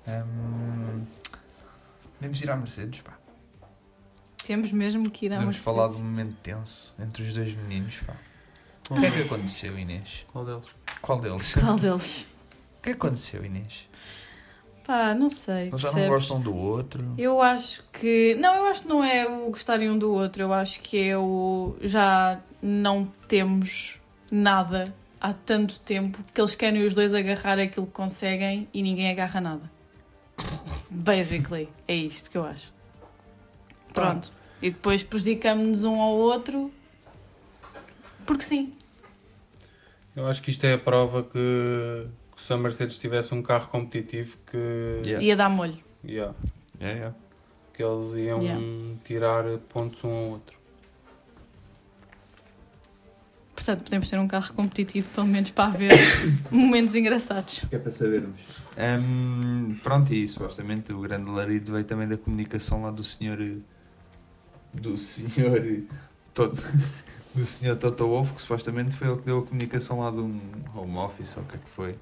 Hum, 0.08 1.04
vamos 2.20 2.40
ir 2.40 2.50
à 2.50 2.56
Mercedes, 2.56 3.00
pá. 3.00 3.16
Temos 4.44 4.70
mesmo 4.72 5.10
que 5.10 5.26
ir 5.26 5.32
à 5.32 5.38
Vamos 5.38 5.56
Mercedes. 5.56 5.64
falar 5.64 5.88
de 5.88 5.94
um 5.96 6.04
momento 6.04 6.36
tenso 6.42 6.94
entre 7.00 7.24
os 7.24 7.34
dois 7.34 7.54
meninos, 7.54 8.00
pá. 8.06 8.14
O 8.90 9.00
que 9.00 9.06
é 9.06 9.10
que 9.10 9.22
aconteceu, 9.22 9.76
Inês? 9.76 10.24
Qual 10.32 10.44
deles? 10.44 10.66
Qual 11.02 11.18
deles? 11.20 11.54
Qual 11.54 11.76
deles? 11.76 12.28
O 12.78 12.82
que 12.82 12.90
aconteceu, 12.90 13.44
Inês? 13.44 13.88
Pá, 14.86 15.12
não 15.12 15.28
sei. 15.28 15.66
Eles 15.66 15.80
já 15.80 15.88
não 15.88 15.94
percebes? 15.94 16.08
gostam 16.08 16.40
do 16.40 16.54
outro? 16.54 17.14
Eu 17.18 17.42
acho 17.42 17.82
que. 17.92 18.36
Não, 18.36 18.54
eu 18.54 18.66
acho 18.66 18.82
que 18.82 18.88
não 18.88 19.02
é 19.02 19.26
o 19.26 19.50
gostarem 19.50 19.90
um 19.90 19.98
do 19.98 20.12
outro. 20.12 20.44
Eu 20.44 20.52
acho 20.52 20.78
que 20.80 21.02
é 21.02 21.18
o. 21.18 21.74
Já 21.80 22.40
não 22.62 23.04
temos 23.26 23.98
nada 24.30 24.94
há 25.20 25.32
tanto 25.32 25.80
tempo 25.80 26.20
que 26.32 26.40
eles 26.40 26.54
querem 26.54 26.84
os 26.86 26.94
dois 26.94 27.12
agarrar 27.12 27.58
aquilo 27.58 27.86
que 27.86 27.92
conseguem 27.92 28.68
e 28.72 28.80
ninguém 28.80 29.10
agarra 29.10 29.40
nada. 29.40 29.75
Basically, 30.90 31.68
é 31.86 31.94
isto 31.94 32.30
que 32.30 32.38
eu 32.38 32.44
acho. 32.44 32.72
Pronto. 33.92 34.30
E 34.62 34.70
depois 34.70 35.02
prejudicamos-nos 35.02 35.84
um 35.84 36.00
ao 36.00 36.12
outro. 36.14 36.72
Porque 38.24 38.42
sim. 38.42 38.72
Eu 40.14 40.26
acho 40.26 40.42
que 40.42 40.50
isto 40.50 40.64
é 40.64 40.74
a 40.74 40.78
prova 40.78 41.22
que, 41.22 42.06
que 42.34 42.42
se 42.42 42.52
a 42.52 42.56
Mercedes 42.56 42.96
tivesse 42.98 43.34
um 43.34 43.42
carro 43.42 43.68
competitivo 43.68 44.36
que, 44.50 44.56
Yeah. 45.04 45.24
Ia 45.24 45.36
dar 45.36 45.48
molho. 45.50 45.76
yeah, 46.04 46.34
É, 46.80 46.88
é. 46.90 47.12
que 47.74 47.82
eles 47.82 48.14
iam 48.14 48.40
Yeah. 48.42 48.62
tirar 49.04 49.44
pontos 49.68 50.02
um 50.04 50.08
ao 50.10 50.24
outro. 50.30 50.56
Portanto, 53.66 53.82
podemos 53.82 54.08
ter 54.08 54.18
um 54.20 54.28
carro 54.28 54.54
competitivo, 54.54 55.10
pelo 55.10 55.26
menos 55.26 55.50
para 55.50 55.64
haver 55.72 55.90
momentos 56.52 56.94
engraçados. 56.94 57.64
É 57.72 57.76
para 57.76 57.90
sabermos. 57.90 58.38
Hum, 58.78 59.76
pronto, 59.82 60.14
e 60.14 60.28
supostamente 60.28 60.92
o 60.92 61.00
grande 61.00 61.28
larido 61.28 61.72
veio 61.72 61.84
também 61.84 62.06
da 62.06 62.16
comunicação 62.16 62.84
lá 62.84 62.92
do 62.92 63.02
senhor. 63.02 63.38
Do 64.72 64.96
senhor. 64.96 65.82
Toto, 66.32 66.62
do 67.34 67.44
senhor 67.44 67.74
Toto 67.74 68.06
Wolff, 68.06 68.34
que 68.34 68.40
supostamente 68.40 68.94
foi 68.94 69.08
ele 69.08 69.16
que 69.16 69.26
deu 69.26 69.40
a 69.40 69.42
comunicação 69.42 69.98
lá 69.98 70.12
de 70.12 70.18
um 70.18 70.40
home 70.72 70.98
office 70.98 71.36
ou 71.36 71.42
o 71.42 71.46
que 71.46 71.56
é 71.56 71.58
que 71.58 71.70
foi. 71.70 71.98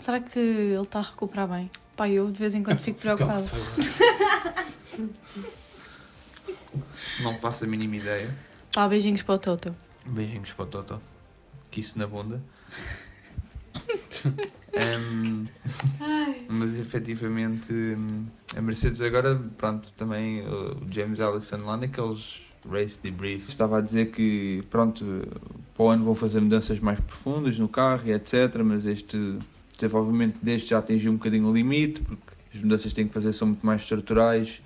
Será 0.00 0.18
que 0.18 0.36
ele 0.36 0.82
está 0.82 0.98
a 0.98 1.02
recuperar 1.02 1.46
bem? 1.46 1.70
Pá, 1.94 2.08
eu 2.08 2.28
de 2.28 2.40
vez 2.40 2.56
em 2.56 2.64
quando 2.64 2.80
fico 2.82 2.98
preocupada. 2.98 3.44
Não 7.22 7.38
faço 7.38 7.62
a 7.64 7.68
mínima 7.68 7.94
ideia. 7.94 8.34
Pá, 8.72 8.88
beijinhos 8.88 9.22
para 9.22 9.36
o 9.36 9.38
Toto. 9.38 9.85
Beijinhos 10.08 10.52
para 10.52 10.64
o 10.64 10.68
Toto. 10.68 11.00
Que 11.70 11.80
isso 11.80 11.98
na 11.98 12.06
bunda. 12.06 12.40
Hum, 14.76 15.46
mas 16.50 16.78
efetivamente 16.78 17.72
a 18.54 18.60
Mercedes 18.60 19.00
agora, 19.00 19.34
pronto, 19.56 19.90
também 19.94 20.46
o 20.46 20.76
James 20.90 21.18
Allison 21.18 21.64
lá 21.64 21.78
naqueles 21.78 22.40
race 22.70 22.98
debrief 23.02 23.48
estava 23.48 23.78
a 23.78 23.80
dizer 23.80 24.10
que 24.10 24.60
pronto, 24.68 25.04
para 25.74 25.84
o 25.84 25.88
ano 25.88 26.04
vão 26.04 26.14
fazer 26.14 26.40
mudanças 26.40 26.78
mais 26.80 27.00
profundas 27.00 27.58
no 27.58 27.68
carro 27.68 28.02
e 28.06 28.12
etc, 28.12 28.56
mas 28.62 28.84
este 28.84 29.38
desenvolvimento 29.74 30.38
deste 30.42 30.70
já 30.70 30.78
atingiu 30.78 31.12
um 31.12 31.16
bocadinho 31.16 31.48
o 31.48 31.54
limite, 31.54 32.02
porque 32.02 32.22
as 32.54 32.60
mudanças 32.60 32.88
que 32.88 32.94
têm 32.94 33.08
que 33.08 33.14
fazer 33.14 33.32
são 33.32 33.48
muito 33.48 33.64
mais 33.64 33.82
estruturais 33.82 34.60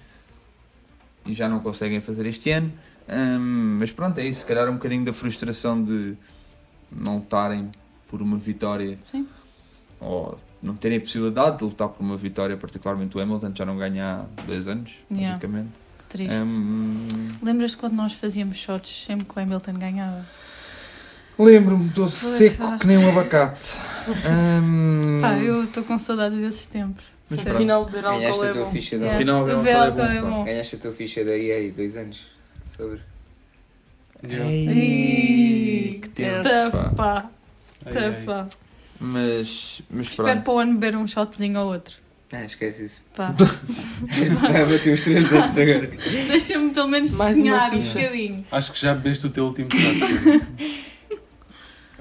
e 1.27 1.35
já 1.35 1.49
não 1.49 1.61
conseguem 1.61 2.01
fazer 2.01 2.27
este 2.27 2.51
ano. 2.51 2.73
Hum, 3.12 3.78
mas 3.81 3.91
pronto, 3.91 4.19
é 4.19 4.27
isso, 4.27 4.41
se 4.41 4.47
calhar 4.47 4.69
um 4.69 4.74
bocadinho 4.74 5.05
da 5.05 5.12
frustração 5.12 5.82
de 5.82 6.16
não 6.91 7.19
estarem 7.19 7.70
por 8.09 8.23
uma 8.23 8.37
vitória 8.37 8.99
Sim. 9.05 9.27
ou 10.01 10.39
não 10.62 10.74
terem 10.77 10.99
a 10.99 11.01
possibilidade 11.01 11.59
de 11.59 11.65
lutar 11.65 11.89
por 11.89 12.03
uma 12.03 12.16
vitória, 12.16 12.57
particularmente 12.57 13.16
o 13.16 13.20
Hamilton, 13.20 13.53
já 13.55 13.65
não 13.65 13.77
ganha 13.77 14.27
há 14.39 14.43
dois 14.45 14.69
anos, 14.69 14.93
Yeah. 15.11 15.31
basicamente. 15.31 15.70
Triste. 16.09 16.35
Hum, 16.37 16.99
Lembras-te 17.43 17.77
quando 17.77 17.95
nós 17.95 18.12
fazíamos 18.15 18.57
shots 18.59 19.05
sempre 19.07 19.24
que 19.27 19.39
o 19.39 19.41
Hamilton 19.43 19.74
ganhava? 19.74 20.24
Lembro-me, 21.39 21.87
estou 21.89 22.09
seco 22.09 22.59
pá. 22.59 22.78
que 22.78 22.87
nem 22.87 22.99
um 22.99 23.09
abacate. 23.11 23.77
Hum, 24.09 25.20
Pá, 25.20 25.39
eu 25.39 25.65
estou 25.65 25.85
com 25.85 25.99
saudades 25.99 26.37
desses 26.37 26.66
tempos. 26.66 27.05
Mas. 27.31 27.47
Afinal, 27.47 27.85
beber 27.87 28.05
álcool 28.05 28.45
é 28.45 28.49
é 28.49 28.51
é 28.51 30.20
bom, 30.20 30.31
bom. 30.31 30.45
Ganhaste 30.45 30.77
a 30.77 30.78
tua 30.81 30.93
ficha 30.93 31.24
da 31.24 31.37
EA 31.37 31.73
dois 31.73 31.97
anos. 31.97 32.27
Sobre. 32.77 33.01
Ei, 34.23 35.99
que 36.03 36.09
tempo, 36.11 36.43
Tough, 36.43 36.73
pá. 36.73 36.91
pá. 37.23 37.31
Ai, 37.87 37.93
Tough, 37.93 38.03
ai. 38.05 38.25
pá. 38.25 38.49
Mas, 39.01 39.83
mas 39.91 40.09
Espero 40.09 40.29
pronto. 40.29 40.45
para 40.45 40.53
o 40.53 40.59
ano 40.59 40.73
beber 40.75 40.97
um 40.97 41.07
shotzinho 41.07 41.59
ou 41.61 41.73
outro. 41.73 41.99
Ah, 42.33 42.45
esquece 42.45 42.85
isso. 42.85 43.07
Pá. 43.17 43.33
Vai 43.35 44.67
bater 44.67 44.93
os 44.95 45.01
três 45.03 45.33
anos 45.33 45.57
agora. 45.59 45.87
Deixa-me 46.29 46.71
pelo 46.71 46.89
menos 46.89 47.13
Mais 47.15 47.35
uma 47.35 47.43
sonhar 47.43 47.73
um 47.75 47.83
ficha. 47.83 47.99
bocadinho. 47.99 48.47
Acho 48.53 48.73
que 48.73 48.79
já 48.81 48.95
bebeste 48.95 49.27
o 49.27 49.31
teu 49.31 49.47
último 49.47 49.69
shot. 49.71 50.81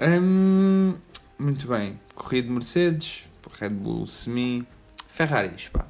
Hum, 0.02 0.96
muito 1.38 1.68
bem. 1.68 2.00
Corrida 2.16 2.48
de 2.48 2.54
Mercedes, 2.54 3.24
Red 3.60 3.72
Bull 3.72 4.08
Semi, 4.08 4.66
Ferraris, 5.12 5.68
pá. 5.68 5.86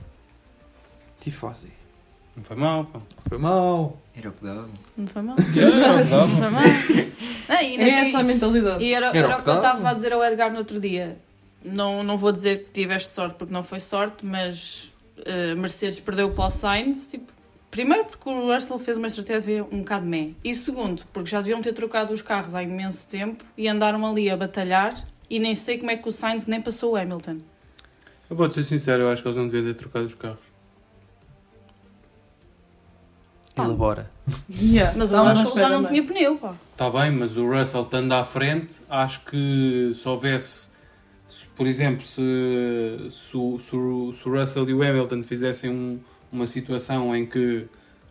Tifosi. 1.19 1.67
Não 2.39 2.43
foi 2.45 2.55
mal, 2.55 2.85
pá. 2.85 3.01
Foi 3.27 3.37
mal. 3.37 4.01
Era 4.15 4.29
o 4.29 4.31
que 4.31 4.43
dava. 4.45 4.69
Não 4.95 5.07
foi 5.07 5.21
mal. 5.21 5.35
Yeah, 5.53 6.03
Não 6.03 6.09
dava. 6.09 6.27
foi 6.27 6.49
mal. 6.49 6.63
Ainda 7.49 7.83
É 7.83 7.89
essa 7.89 8.19
a 8.19 8.23
mentalidade. 8.23 8.81
E 8.83 8.93
era, 8.93 9.07
Era 9.07 9.17
era 9.17 9.37
o 9.39 9.43
que 9.43 9.49
eu 9.49 9.55
estava 9.55 9.89
a 9.89 9.93
dizer 9.93 10.13
ao 10.13 10.23
Edgar 10.23 10.49
no 10.51 10.59
outro 10.59 10.79
dia. 10.79 11.17
Não, 11.65 12.01
não 12.01 12.17
vou 12.17 12.31
dizer 12.31 12.65
que 12.65 12.71
tiveste 12.71 13.09
sorte 13.11 13.35
porque 13.35 13.53
não 13.53 13.63
foi 13.63 13.81
sorte, 13.81 14.25
mas 14.25 14.89
eh, 15.25 15.53
Mercedes 15.55 15.99
perdeu 15.99 16.31
para 16.31 16.45
o 16.45 16.49
Sainz. 16.49 17.07
Tipo, 17.07 17.33
primeiro 17.69 18.05
porque 18.05 18.29
o 18.29 18.53
Russell 18.53 18.79
fez 18.79 18.97
uma 18.97 19.07
estratégia 19.07 19.65
um 19.69 19.79
bocado 19.79 20.05
meh. 20.05 20.31
E 20.41 20.53
segundo, 20.53 21.03
porque 21.11 21.29
já 21.29 21.41
deviam 21.41 21.61
ter 21.61 21.73
trocado 21.73 22.13
os 22.13 22.21
carros 22.21 22.55
há 22.55 22.63
imenso 22.63 23.09
tempo 23.09 23.43
e 23.57 23.67
andaram 23.67 24.05
ali 24.09 24.29
a 24.29 24.37
batalhar. 24.37 24.93
E 25.29 25.39
nem 25.39 25.53
sei 25.55 25.77
como 25.77 25.91
é 25.91 25.97
que 25.97 26.07
o 26.07 26.11
Sainz 26.11 26.47
nem 26.47 26.61
passou 26.61 26.93
o 26.93 26.95
Hamilton. 26.95 27.39
Eu 28.29 28.35
vou-te 28.35 28.55
ser 28.55 28.63
sincero, 28.63 29.03
eu 29.03 29.09
acho 29.11 29.21
que 29.21 29.27
eles 29.27 29.37
não 29.37 29.47
deviam 29.47 29.65
ter 29.73 29.77
trocado 29.77 30.05
os 30.05 30.15
carros. 30.15 30.39
Elabora. 33.65 34.11
Yeah, 34.49 34.93
Mas 34.97 35.11
o 35.11 35.17
Russell 35.23 35.55
já 35.55 35.69
não 35.69 35.83
tinha 35.85 36.03
pneu, 36.03 36.35
pá. 36.37 36.55
Está 36.71 36.89
bem, 36.89 37.11
mas 37.11 37.35
o 37.37 37.47
Russell 37.47 37.81
estando 37.81 38.11
à 38.13 38.23
frente, 38.23 38.75
acho 38.89 39.25
que 39.25 39.91
se 39.93 40.07
houvesse, 40.07 40.69
se, 41.27 41.45
por 41.55 41.65
exemplo, 41.67 42.05
se, 42.05 42.21
se, 43.11 43.35
o- 43.37 43.59
se, 43.59 43.75
o- 43.75 44.13
se 44.13 44.27
o 44.29 44.39
Russell 44.39 44.69
e 44.69 44.73
o 44.73 44.83
Hamilton 44.83 45.21
fizessem 45.23 45.69
um- 45.69 45.99
uma 46.31 46.45
situação 46.47 47.15
em 47.15 47.25
que 47.25 47.65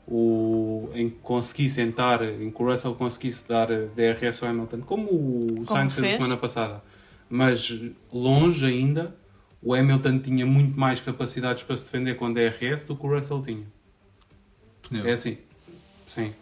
o, 0.07 0.89
em 0.95 1.09
que 1.11 1.17
conseguissem 1.23 1.91
dar, 1.91 2.23
em 2.23 2.51
que 2.51 2.63
o 2.63 2.67
Russell 2.71 2.95
conseguisse 2.95 3.43
dar 3.49 3.67
DRS 3.95 4.43
ao 4.43 4.49
Hamilton, 4.51 4.81
como 4.81 5.09
o 5.11 5.65
Sainz 5.67 5.95
fez 5.95 6.07
a 6.07 6.17
semana 6.17 6.37
passada, 6.37 6.83
mas 7.29 7.79
longe 8.13 8.65
ainda, 8.65 9.15
o 9.63 9.75
Hamilton 9.75 10.19
tinha 10.21 10.47
muito 10.47 10.79
mais 10.79 11.01
capacidades 11.01 11.63
para 11.63 11.77
se 11.77 11.85
defender 11.85 12.15
com 12.17 12.33
DRS 12.33 12.85
do 12.87 12.97
que 12.97 13.07
o 13.07 13.15
Russell 13.15 13.43
tinha. 13.43 13.65
É 15.05 15.13
assim, 15.13 15.39
sim. 16.07 16.35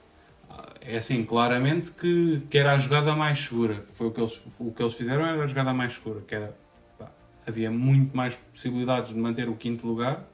É 0.81 0.99
assim, 0.99 1.25
claramente 1.25 1.91
que, 1.91 2.43
que 2.49 2.57
era 2.57 2.73
a 2.73 2.79
jogada 2.79 3.15
mais 3.15 3.41
segura. 3.41 3.85
Foi 3.91 4.07
o 4.07 4.11
que 4.13 4.21
eles, 4.21 4.41
o 4.61 4.71
que 4.71 4.83
eles 4.83 4.95
fizeram, 4.95 5.27
era 5.27 5.43
a 5.43 5.47
jogada 5.47 5.75
mais 5.75 5.95
segura. 5.95 6.21
Que 6.21 6.35
era, 6.37 6.57
pá, 6.97 7.11
havia 7.45 7.71
muito 7.71 8.17
mais 8.17 8.37
possibilidades 8.37 9.13
de 9.13 9.19
manter 9.19 9.49
o 9.49 9.57
quinto 9.57 9.85
lugar 9.85 10.25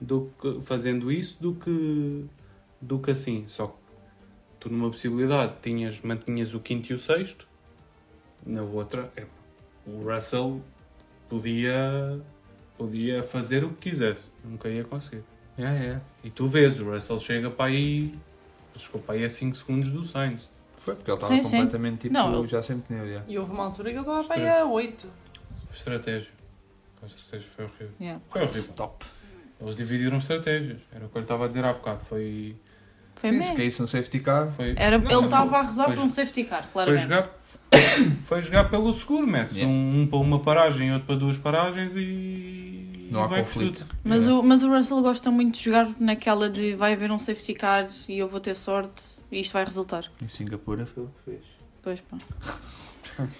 do 0.00 0.32
que, 0.40 0.60
fazendo 0.62 1.12
isso 1.12 1.36
do 1.42 1.54
que, 1.54 2.24
do 2.80 2.98
que 2.98 3.10
assim. 3.10 3.44
Só 3.46 3.66
que 3.66 3.74
tu 4.58 4.70
numa 4.70 4.88
possibilidade 4.88 5.56
tinhas, 5.60 6.00
mantinhas 6.00 6.54
o 6.54 6.60
quinto 6.60 6.90
e 6.90 6.94
o 6.94 6.98
sexto, 6.98 7.46
na 8.46 8.62
outra, 8.62 9.12
é, 9.14 9.26
o 9.86 10.10
Russell 10.10 10.62
podia, 11.28 12.18
podia 12.78 13.22
fazer 13.22 13.62
o 13.62 13.70
que 13.70 13.90
quisesse, 13.90 14.32
nunca 14.42 14.68
ia 14.70 14.84
conseguir. 14.84 15.24
É, 15.58 15.62
é. 15.64 16.00
E 16.24 16.30
tu 16.30 16.46
vês, 16.48 16.78
o 16.80 16.90
Russell 16.90 17.18
chega 17.20 17.50
para 17.50 17.66
aí, 17.66 18.14
para 19.06 19.14
aí 19.14 19.24
a 19.24 19.28
5 19.28 19.56
segundos 19.56 19.90
do 19.90 20.04
Sainz. 20.04 20.48
Foi 20.78 20.94
porque 20.94 21.10
ele 21.10 21.16
estava 21.16 21.34
Sim, 21.34 21.42
sim. 21.42 21.56
completamente 21.56 21.98
tipo 22.02 22.14
Não, 22.14 22.32
eu- 22.34 22.46
já 22.46 22.62
sem 22.62 22.78
pneu. 22.78 23.08
Já. 23.12 23.22
E 23.26 23.38
houve 23.38 23.52
uma 23.52 23.64
altura 23.64 23.88
que 23.90 23.96
ele 23.96 24.00
estava 24.00 24.22
para 24.24 24.36
aí 24.36 24.48
a 24.48 24.64
8. 24.66 25.08
Estratégia. 25.72 26.28
A 27.02 27.06
estratégia 27.06 27.46
foi 27.56 27.64
horrível. 27.64 27.90
Yeah. 28.00 28.20
Foi 28.28 28.42
horrível. 28.42 28.60
Stop. 28.60 29.04
Eles 29.60 29.76
dividiram 29.76 30.18
estratégias. 30.18 30.78
Era 30.92 31.06
o 31.06 31.08
que 31.08 31.16
eu 31.18 31.22
estava 31.22 31.44
a 31.46 31.48
dizer 31.48 31.64
há 31.64 31.72
bocado. 31.72 32.04
Foi. 32.04 32.54
Foi 33.14 33.30
Sim, 33.30 33.36
meh. 33.36 33.42
se 33.44 33.54
caísse 33.54 33.82
um 33.82 33.86
safety 33.86 34.20
car. 34.20 34.52
foi 34.54 34.74
Era, 34.76 34.98
Não, 34.98 35.04
ele 35.06 35.14
foi- 35.14 35.24
estava 35.24 35.56
a 35.58 35.62
rezar 35.62 35.84
foi- 35.86 35.94
por 35.94 36.04
um 36.04 36.10
safety 36.10 36.44
car, 36.44 36.62
Foi 36.64 36.72
claramente. 36.72 37.02
jogar, 37.02 37.30
foi 38.26 38.42
jogar 38.42 38.64
pelo 38.70 38.92
seguro, 38.92 39.26
metes 39.26 39.56
Yeah. 39.56 39.74
um, 39.74 40.02
um 40.02 40.06
para 40.06 40.18
uma 40.18 40.38
paragem 40.40 40.88
e 40.88 40.92
outro 40.92 41.06
para 41.06 41.16
duas 41.16 41.38
paragens 41.38 41.96
e. 41.96 42.00
Não 43.16 43.24
há 43.24 43.28
conflito. 43.28 43.86
Mas, 44.04 44.24
Yeah. 44.24 44.40
o, 44.40 44.46
mas 44.48 44.62
o 44.62 44.68
Russell 44.68 45.02
gosta 45.02 45.30
muito 45.30 45.54
de 45.56 45.64
jogar 45.64 45.88
naquela 45.98 46.48
de 46.48 46.74
vai 46.74 46.92
haver 46.92 47.10
um 47.10 47.18
safety 47.18 47.54
car 47.54 47.88
e 48.08 48.18
eu 48.18 48.28
vou 48.28 48.40
ter 48.40 48.54
sorte 48.54 49.02
e 49.30 49.40
isto 49.40 49.52
vai 49.52 49.64
resultar. 49.64 50.04
Em 50.22 50.28
Singapura 50.28 50.86
foi 50.86 51.04
o 51.04 51.06
que 51.08 51.30
fez. 51.30 51.44
Pois 51.82 52.00
pá. 52.00 52.16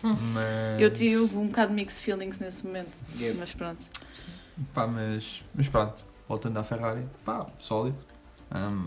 Mas, 0.03 0.81
Eu 0.81 0.91
tive 0.91 1.17
um 1.37 1.49
bocado 1.49 1.69
de 1.69 1.75
mixed 1.75 2.03
feelings 2.03 2.39
nesse 2.39 2.65
momento. 2.67 2.99
Mas 3.39 3.55
pronto. 3.55 3.85
pá, 4.73 4.87
mas, 4.87 5.45
mas 5.55 5.69
pronto, 5.69 6.03
voltando 6.29 6.57
à 6.59 6.65
Ferrari, 6.65 7.03
pá, 7.25 7.47
sólido. 7.59 7.99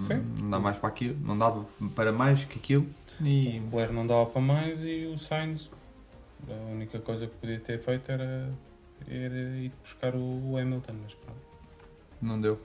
Sim. 0.07 0.23
não 0.41 0.49
dá 0.51 0.59
mais 0.59 0.77
para 0.77 0.89
aquilo, 0.89 1.17
não 1.23 1.37
dava 1.37 1.65
para 1.93 2.11
mais 2.11 2.43
que 2.45 2.57
aquilo. 2.57 2.87
E 3.21 3.59
O 3.59 3.69
Blair 3.69 3.91
não 3.91 4.07
dava 4.07 4.25
para 4.25 4.41
mais 4.41 4.81
e 4.83 5.05
o 5.13 5.17
Sainz, 5.17 5.69
a 6.49 6.71
única 6.71 6.97
coisa 6.99 7.27
que 7.27 7.35
podia 7.35 7.59
ter 7.59 7.77
feito 7.77 8.09
era, 8.09 8.49
era 9.09 9.35
ir 9.35 9.71
buscar 9.81 10.15
o 10.15 10.57
Hamilton, 10.57 10.93
mas 11.03 11.13
pronto. 11.13 11.41
não 12.21 12.39
deu. 12.39 12.59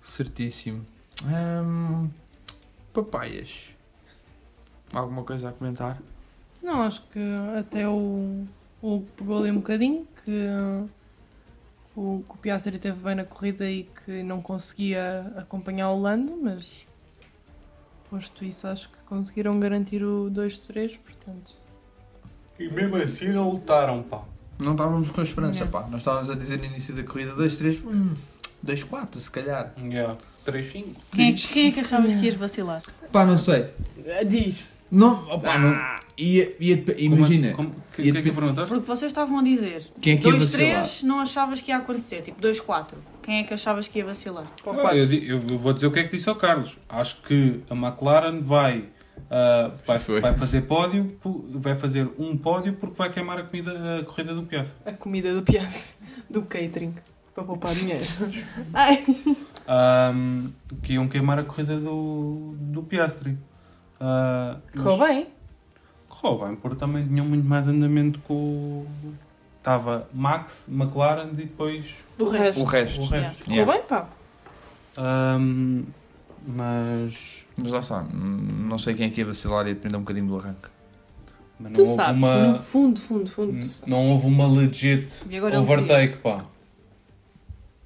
Certíssimo. 0.00 0.84
Hum, 1.24 2.08
papaias. 2.92 3.76
Alguma 4.92 5.24
coisa 5.24 5.48
a 5.48 5.52
comentar? 5.52 6.00
Não, 6.62 6.82
acho 6.82 7.02
que 7.08 7.20
até 7.58 7.88
o, 7.88 8.46
o 8.80 9.04
pegou 9.16 9.38
ali 9.38 9.50
um 9.50 9.56
bocadinho 9.56 10.06
que 10.24 10.48
o, 11.96 12.22
que 12.24 12.34
o 12.34 12.36
Piastri 12.38 12.78
teve 12.78 12.98
bem 13.00 13.14
na 13.14 13.24
corrida 13.24 13.68
e 13.68 13.84
que 13.84 14.22
não 14.22 14.40
conseguia 14.40 15.32
acompanhar 15.36 15.90
o 15.90 16.00
Lando, 16.00 16.38
mas 16.40 16.86
posto 18.08 18.44
isso 18.44 18.66
acho 18.68 18.90
que 18.90 18.98
conseguiram 19.06 19.58
garantir 19.58 20.04
o 20.04 20.30
2-3, 20.30 20.98
portanto. 20.98 21.54
E 22.58 22.68
mesmo 22.68 22.96
assim 22.96 23.28
não 23.28 23.50
lutaram, 23.50 24.02
pá. 24.02 24.22
Não 24.58 24.72
estávamos 24.72 25.10
com 25.10 25.22
esperança, 25.22 25.60
Yeah. 25.64 25.70
pá. 25.70 25.86
Nós 25.90 26.00
estávamos 26.00 26.30
a 26.30 26.34
dizer 26.34 26.58
no 26.58 26.64
início 26.64 26.94
da 26.94 27.02
corrida 27.02 27.32
2, 27.34 27.56
3, 27.58 27.78
hum, 27.84 28.10
2, 28.62 28.84
4, 28.84 29.20
se 29.20 29.30
calhar. 29.30 29.72
Yeah. 29.78 30.16
3-5. 30.44 30.84
Quem, 31.12 31.30
é- 31.30 31.32
quem 31.34 31.68
é 31.68 31.70
que 31.72 31.80
achavas 31.80 32.14
que 32.14 32.24
ias 32.24 32.34
vacilar? 32.34 32.80
Pá, 33.12 33.26
não 33.26 33.36
sei. 33.36 33.66
Diz! 34.26 34.74
Não, 34.90 35.12
opá, 35.28 35.58
não. 35.58 35.76
Ia, 36.16 36.54
ia, 36.60 36.84
imagina, 36.98 37.52
Como, 37.52 37.68
assim? 37.68 37.78
que, 37.94 38.02
E 38.08 38.12
que 38.12 38.18
é 38.18 38.22
que 38.22 38.30
perguntaste? 38.32 38.68
Porque 38.72 38.86
vocês 38.86 39.10
estavam 39.10 39.40
a 39.40 39.42
dizer 39.42 39.82
quem 40.00 40.14
é? 40.14 40.18
2-3 40.20 41.02
não 41.02 41.18
achavas 41.20 41.60
que 41.60 41.70
ia 41.72 41.76
acontecer, 41.76 42.22
tipo 42.22 42.40
2-4. 42.40 42.94
Quem 43.20 43.38
é 43.40 43.42
que 43.42 43.52
achavas 43.52 43.88
que 43.88 43.98
ia 43.98 44.04
vacilar? 44.06 44.44
Ah, 44.64 44.96
eu, 44.96 45.12
eu 45.12 45.40
vou 45.58 45.72
dizer 45.72 45.88
o 45.88 45.90
que 45.90 45.98
é 45.98 46.04
que 46.04 46.16
disse 46.16 46.28
ao 46.28 46.36
Carlos. 46.36 46.78
Acho 46.88 47.20
que 47.22 47.60
a 47.68 47.74
McLaren 47.74 48.40
vai 48.40 48.84
ah, 49.30 49.72
vai, 49.86 49.98
vai 49.98 50.34
fazer 50.34 50.62
pódio, 50.62 51.16
vai 51.50 51.74
fazer 51.74 52.08
um 52.18 52.36
pódio 52.36 52.74
porque 52.74 52.94
vai 52.96 53.10
queimar 53.10 53.38
a, 53.38 53.42
comida, 53.44 54.00
a 54.00 54.04
corrida 54.04 54.34
do 54.34 54.42
Piastri. 54.44 54.78
A 54.84 54.92
comida 54.92 55.34
do 55.34 55.42
piastre, 55.42 55.84
do 56.30 56.42
catering, 56.42 56.94
para 57.34 57.44
poupar 57.44 57.74
dinheiro. 57.74 58.04
Ai. 58.72 59.04
Ahm, 59.66 60.48
que 60.82 60.92
iam 60.94 61.08
queimar 61.08 61.38
a 61.38 61.44
corrida 61.44 61.78
do, 61.78 62.54
do 62.58 62.82
Piastri. 62.82 63.36
Ah, 64.00 64.58
mas 64.74 64.82
Correu 64.84 65.06
bem? 65.06 65.26
Correu 66.08 66.46
bem, 66.46 66.56
porque 66.56 66.76
também 66.76 67.06
tinham 67.06 67.26
muito 67.26 67.46
mais 67.46 67.66
andamento 67.66 68.18
com 68.20 68.34
o. 68.34 68.86
Estava 69.58 70.08
Max, 70.14 70.68
McLaren 70.70 71.30
e 71.32 71.36
depois 71.38 71.92
O 72.20 72.28
resto. 72.28 72.60
O 72.60 72.64
resto. 72.64 73.00
o 73.02 73.06
resto. 73.06 73.44
Correu 73.44 73.56
Yeah. 73.56 73.72
bem, 73.72 73.82
pá. 73.82 74.08
Ahm, 74.96 75.82
mas. 76.46 77.44
Mas 77.56 77.72
lá 77.72 77.78
está, 77.80 78.02
não 78.12 78.78
sei 78.78 78.94
quem 78.94 79.06
é 79.06 79.10
que 79.10 79.20
ia 79.20 79.26
vacilar 79.26 79.66
e 79.66 79.74
depende 79.74 79.96
um 79.96 80.00
bocadinho 80.00 80.26
do 80.28 80.36
arranque. 80.38 80.68
mas 81.58 81.72
Tu 81.72 81.78
não 81.80 81.84
houve 81.86 81.96
sabes, 81.96 82.18
uma. 82.22 82.46
no 82.48 82.54
fundo, 82.54 83.00
fundo, 83.00 83.30
fundo, 83.30 83.60
tu 83.60 83.68
sabes. 83.72 83.86
Não 83.86 84.10
houve 84.10 84.26
uma 84.26 84.46
legit 84.46 85.24
overtake, 85.58 86.18
pá. 86.18 86.44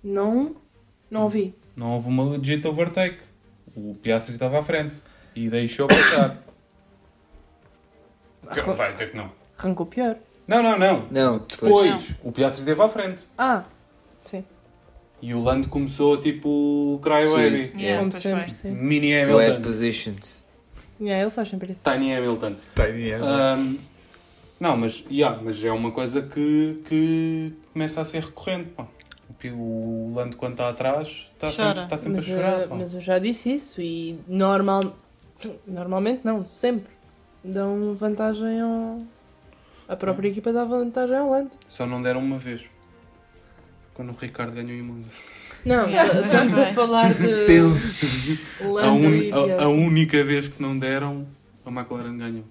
Não, 0.02 0.56
não 1.10 1.22
ouvi. 1.22 1.54
Não 1.76 1.92
houve 1.92 2.08
uma 2.08 2.24
legit 2.24 2.66
overtake. 2.66 3.18
O 3.76 3.94
Piastri 3.94 4.34
estava 4.34 4.58
à 4.58 4.62
frente 4.62 5.00
e 5.36 5.48
deixou 5.48 5.86
passar. 5.86 6.36
Vai 8.76 8.92
dizer 8.92 9.10
que 9.12 9.16
não. 9.16 9.30
Arrancou 9.56 9.86
pior. 9.86 10.16
Não, 10.48 10.62
não, 10.62 10.76
não. 10.78 11.06
Não, 11.10 11.38
depois. 11.38 11.88
Depois, 11.90 12.14
o 12.24 12.32
Piastri 12.32 12.60
esteve 12.62 12.82
à 12.82 12.88
frente. 12.88 13.28
Ah, 13.38 13.62
sim. 14.24 14.44
E 15.22 15.34
o 15.34 15.40
Lando 15.42 15.68
começou 15.68 16.18
tipo 16.18 16.98
crybaby. 17.02 17.72
Yeah, 17.76 17.98
Como 17.98 18.12
sempre, 18.12 18.52
sim. 18.52 18.70
Mini 18.70 19.14
Hamilton. 19.14 19.60
positions. 19.62 20.46
Yeah, 21.00 21.22
ele 21.22 21.30
faz 21.30 21.48
sempre 21.48 21.72
isso. 21.72 21.82
Tiny 21.82 22.14
Hamilton. 22.14 22.54
Tem 22.74 23.14
Ahm, 23.14 23.76
não, 24.58 24.76
mas, 24.76 25.04
yeah, 25.10 25.38
mas 25.42 25.62
é 25.64 25.72
uma 25.72 25.90
coisa 25.90 26.22
que, 26.22 26.82
que 26.88 27.52
começa 27.72 28.00
a 28.00 28.04
ser 28.04 28.22
recorrente. 28.22 28.70
Pá. 28.70 28.86
O 29.54 30.12
Lando, 30.14 30.36
quando 30.36 30.52
está 30.52 30.68
atrás, 30.68 31.30
está 31.32 31.46
Chora. 31.46 31.68
sempre, 31.68 31.82
está 31.84 31.96
sempre 31.96 32.16
Mas, 32.18 32.28
a 32.28 32.34
chorar. 32.36 32.60
eh, 32.60 32.66
pá. 32.66 32.74
mas 32.74 32.94
eu 32.94 33.00
já 33.00 33.18
disse 33.18 33.50
isso 33.54 33.80
e 33.80 34.18
normal... 34.28 34.94
normalmente 35.66 36.20
não, 36.24 36.44
sempre 36.44 36.90
dão 37.42 37.94
vantagem 37.94 38.60
ao... 38.60 39.00
A 39.88 39.96
própria 39.96 40.28
equipa 40.28 40.52
dá 40.52 40.64
vantagem 40.64 41.16
ao 41.16 41.30
Lando. 41.30 41.52
Só 41.66 41.86
não 41.86 42.02
deram 42.02 42.20
uma 42.20 42.36
vez. 42.36 42.68
Quando 44.00 44.12
o 44.12 44.16
Ricardo 44.16 44.54
ganhou 44.54 44.70
em 44.70 44.80
Monza. 44.80 45.10
Não, 45.62 45.84
Yeah, 45.90 46.20
estamos 46.26 46.56
a 46.56 46.72
falar 46.72 47.12
de 47.12 47.60
A, 48.62 48.64
Lando 48.66 49.06
un- 49.06 49.58
a- 49.58 49.64
a 49.64 49.68
única 49.68 50.24
vez 50.24 50.48
que 50.48 50.62
não 50.62 50.78
deram, 50.78 51.26
a 51.66 51.70
McLaren 51.70 52.16
ganhou. 52.16 52.44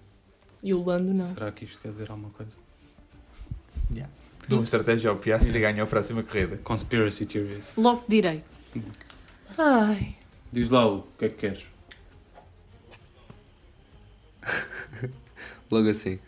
E 0.61 0.75
o 0.75 0.83
Lando 0.85 1.11
não. 1.11 1.25
Será 1.25 1.51
que 1.51 1.65
isto 1.65 1.81
quer 1.81 1.89
dizer 1.91 2.11
alguma 2.11 2.29
coisa? 2.29 2.51
Uma 4.47 4.63
estratégia 4.63 5.09
ao 5.09 5.15
Piastri 5.17 5.57
e 5.57 5.61
ganha 5.61 5.81
a 5.81 5.87
próxima 5.87 6.21
corrida. 6.21 6.57
Conspiracy 6.57 7.25
theories. 7.25 7.71
Logo 7.75 8.03
direi. 8.07 8.43
Ai, 9.57 10.15
Diz 10.51 10.69
lá, 10.69 10.87
o 10.87 11.01
que 11.17 11.25
é 11.25 11.29
que 11.29 11.35
queres? 11.35 11.63
Logo 15.71 15.89
assim. 15.89 16.19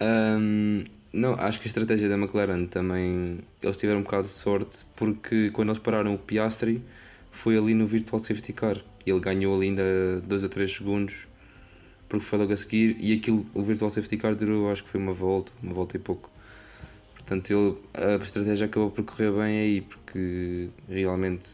Ahm, 0.00 0.84
não, 1.12 1.34
acho 1.34 1.60
que 1.60 1.66
a 1.66 1.68
estratégia 1.68 2.08
da 2.08 2.16
McLaren 2.16 2.64
também. 2.64 3.40
Eles 3.62 3.76
tiveram 3.76 4.00
um 4.00 4.02
bocado 4.02 4.22
de 4.22 4.30
sorte 4.30 4.84
porque 4.96 5.50
quando 5.50 5.68
eles 5.68 5.78
pararam 5.78 6.14
o 6.14 6.18
Piastri 6.18 6.82
foi 7.30 7.56
ali 7.58 7.74
no 7.74 7.86
Virtual 7.86 8.18
Safety 8.18 8.52
Car 8.52 8.78
e 9.04 9.10
ele 9.10 9.20
ganhou 9.20 9.54
ali 9.56 9.66
ainda 9.66 10.20
2 10.26 10.44
a 10.44 10.48
3 10.48 10.72
segundos 10.72 11.14
porque 12.08 12.24
foi 12.24 12.38
logo 12.38 12.52
a 12.52 12.56
seguir 12.56 12.96
e 12.98 13.12
aquilo, 13.12 13.46
o 13.54 13.62
Virtual 13.62 13.90
Safety 13.90 14.16
Car 14.16 14.34
durou 14.34 14.70
acho 14.70 14.84
que 14.84 14.90
foi 14.90 15.00
uma 15.00 15.12
volta, 15.12 15.52
uma 15.62 15.74
volta 15.74 15.96
e 15.96 16.00
pouco. 16.00 16.30
Portanto, 17.14 17.50
ele, 17.50 17.76
a 17.94 18.22
estratégia 18.22 18.66
acabou 18.66 18.90
por 18.90 19.04
correr 19.04 19.30
bem 19.32 19.60
aí 19.60 19.80
porque 19.82 20.70
realmente 20.88 21.50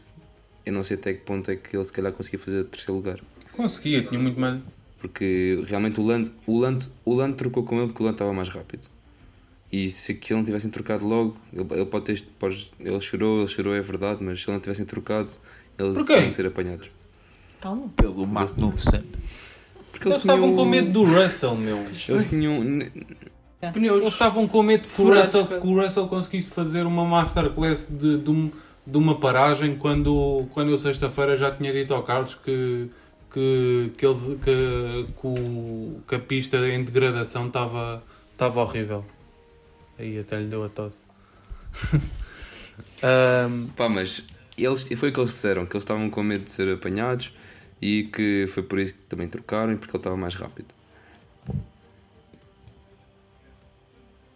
eu 0.65 0.73
não 0.73 0.83
sei 0.83 0.95
até 0.95 1.13
que 1.13 1.21
ponto 1.21 1.51
é 1.51 1.55
que 1.55 1.75
ele 1.75 1.83
se 1.83 1.91
calhar 1.91 2.13
conseguia 2.13 2.39
fazer 2.39 2.63
terceiro 2.65 2.95
lugar. 2.95 3.19
Conseguia, 3.51 4.03
tinha 4.03 4.19
muito 4.19 4.39
mais. 4.39 4.61
Porque 4.99 5.63
realmente 5.67 5.99
o 5.99 6.05
Lando, 6.05 6.31
o 6.45 6.59
Lando, 6.59 6.85
o 7.05 7.13
Lando 7.13 7.35
trocou 7.35 7.63
com 7.63 7.77
ele 7.77 7.87
porque 7.87 8.03
o 8.03 8.05
Lando 8.05 8.15
estava 8.15 8.33
mais 8.33 8.49
rápido. 8.49 8.89
E 9.71 9.91
se 9.91 10.13
aquilo 10.13 10.39
não 10.39 10.45
tivessem 10.45 10.71
trocado 10.71 11.07
logo, 11.07 11.35
ele, 11.53 11.65
ele 11.71 11.85
pode 11.85 12.05
ter. 12.05 12.23
Pode, 12.39 12.71
ele 12.79 12.99
chorou, 13.01 13.39
ele 13.39 13.47
chorou, 13.47 13.75
é 13.75 13.81
verdade, 13.81 14.23
mas 14.23 14.39
se 14.41 14.45
ele 14.47 14.53
não 14.53 14.59
tivessem 14.61 14.85
trocado, 14.85 15.31
eles 15.77 15.97
iam 16.09 16.31
ser 16.31 16.45
apanhados. 16.47 16.89
Calma. 17.61 17.89
Pelo 17.95 18.25
Magnussen. 18.25 19.03
Porque 19.91 20.07
Eles 20.07 20.17
estavam 20.19 20.55
com 20.55 20.65
medo 20.65 20.91
do 20.91 21.03
Russell, 21.03 21.55
meu. 21.55 21.85
Eles 22.07 22.29
tinham. 22.29 22.61
pneus. 23.73 24.01
Eles 24.01 24.13
estavam 24.13 24.47
com 24.47 24.63
medo 24.63 24.87
que 24.87 25.01
o 25.01 25.13
Russell, 25.13 25.45
que 25.45 25.67
o 25.67 25.81
Russell 25.81 26.07
conseguisse 26.07 26.49
fazer 26.49 26.85
uma 26.85 27.03
masterclass 27.05 27.85
de, 27.89 28.17
de, 28.17 28.29
um- 28.29 28.49
de 28.87 28.97
uma 28.97 29.19
paragem 29.19 29.75
quando, 29.75 30.45
quando 30.53 30.71
eu 30.71 30.77
sexta-feira 30.77 31.37
já 31.37 31.51
tinha 31.51 31.71
dito 31.73 31.93
ao 31.93 32.01
Carlos 32.03 32.33
que, 32.33 32.87
que, 33.33 33.91
que, 33.97 34.05
eles, 34.05 34.19
que, 34.43 35.05
que, 35.19 35.27
o- 35.27 36.01
que 36.07 36.15
a 36.15 36.19
pista 36.19 36.57
em 36.69 36.83
degradação 36.83 37.47
estava 37.47 38.01
estava 38.31 38.61
horrível. 38.61 39.03
Aí 39.99 40.17
até 40.17 40.39
lhe 40.39 40.47
deu 40.47 40.63
a 40.63 40.69
tosse. 40.69 41.03
Ahm, 43.03 43.67
Pá, 43.75 43.89
mas 43.89 44.23
eles, 44.57 44.87
foi 44.97 45.09
o 45.09 45.13
que 45.13 45.19
eles 45.19 45.31
disseram, 45.31 45.65
que 45.65 45.75
eles 45.75 45.83
estavam 45.83 46.09
com 46.09 46.23
medo 46.23 46.43
de 46.45 46.51
ser 46.51 46.73
apanhados 46.73 47.33
e 47.81 48.03
que 48.03 48.45
foi 48.49 48.63
por 48.63 48.79
isso 48.79 48.93
que 48.93 49.01
também 49.03 49.27
trocaram, 49.27 49.75
porque 49.77 49.91
ele 49.91 49.99
estava 49.99 50.17
mais 50.17 50.35
rápido. 50.35 50.67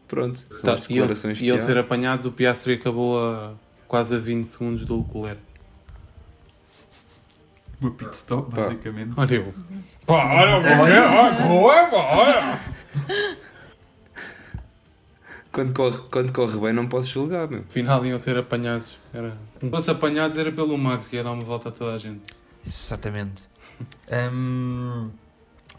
Pronto, 0.07 0.40
tá, 0.61 0.76
declarações 0.76 1.40
que 1.40 1.45
iam 1.45 1.56
há. 1.56 1.60
ser 1.60 1.77
apanhados, 1.77 2.26
o 2.26 2.31
Piastri 2.31 2.73
acabou 2.73 3.19
a 3.19 3.56
quase 3.88 4.15
a 4.15 4.19
20 4.19 4.45
segundos 4.45 4.85
do 4.85 4.99
Leclerc. 4.99 5.41
Uma 7.81 7.91
pit 7.91 8.14
stop, 8.15 8.52
Pá. 8.52 8.61
basicamente. 8.61 9.14
Olha 9.18 9.35
eu. 9.35 9.53
Pá, 10.06 10.26
olha, 10.26 10.81
olha, 10.81 11.11
olha, 11.11 11.90
olha. 11.94 12.60
Quando 15.54 15.72
corre, 15.72 15.98
quando 16.10 16.34
corre 16.34 16.60
bem 16.60 16.74
não 16.74 16.88
posso 16.88 17.10
julgar, 17.10 17.48
meu. 17.48 17.62
Afinal 17.62 18.04
iam 18.06 18.18
ser 18.18 18.36
apanhados. 18.38 18.98
Era... 19.14 19.38
Se 19.62 19.70
fosse 19.70 19.92
apanhados 19.92 20.36
era 20.36 20.52
pelo 20.52 20.76
Max 20.78 21.08
que 21.08 21.16
ia 21.16 21.24
dar 21.24 21.32
uma 21.32 21.44
volta 21.44 21.70
a 21.70 21.72
toda 21.72 21.94
a 21.94 21.98
gente. 21.98 22.22
Exatamente. 22.66 23.44
Hum, 24.12 25.10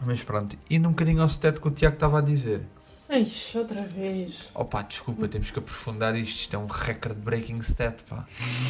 mas 0.05 0.21
pronto, 0.23 0.57
indo 0.69 0.89
um 0.89 0.91
bocadinho 0.91 1.21
ao 1.21 1.27
stat 1.27 1.59
que 1.61 1.67
o 1.67 1.71
Tiago 1.71 1.95
estava 1.95 2.17
a 2.17 2.21
dizer. 2.21 2.61
Eixe, 3.07 3.57
outra 3.57 3.83
vez. 3.83 4.49
Opa, 4.53 4.81
desculpa, 4.81 5.27
temos 5.27 5.51
que 5.51 5.59
aprofundar 5.59 6.15
isto. 6.17 6.39
Isto 6.39 6.55
é 6.55 6.59
um 6.59 6.65
record-breaking 6.65 7.59
stat, 7.59 8.03
pá. 8.09 8.25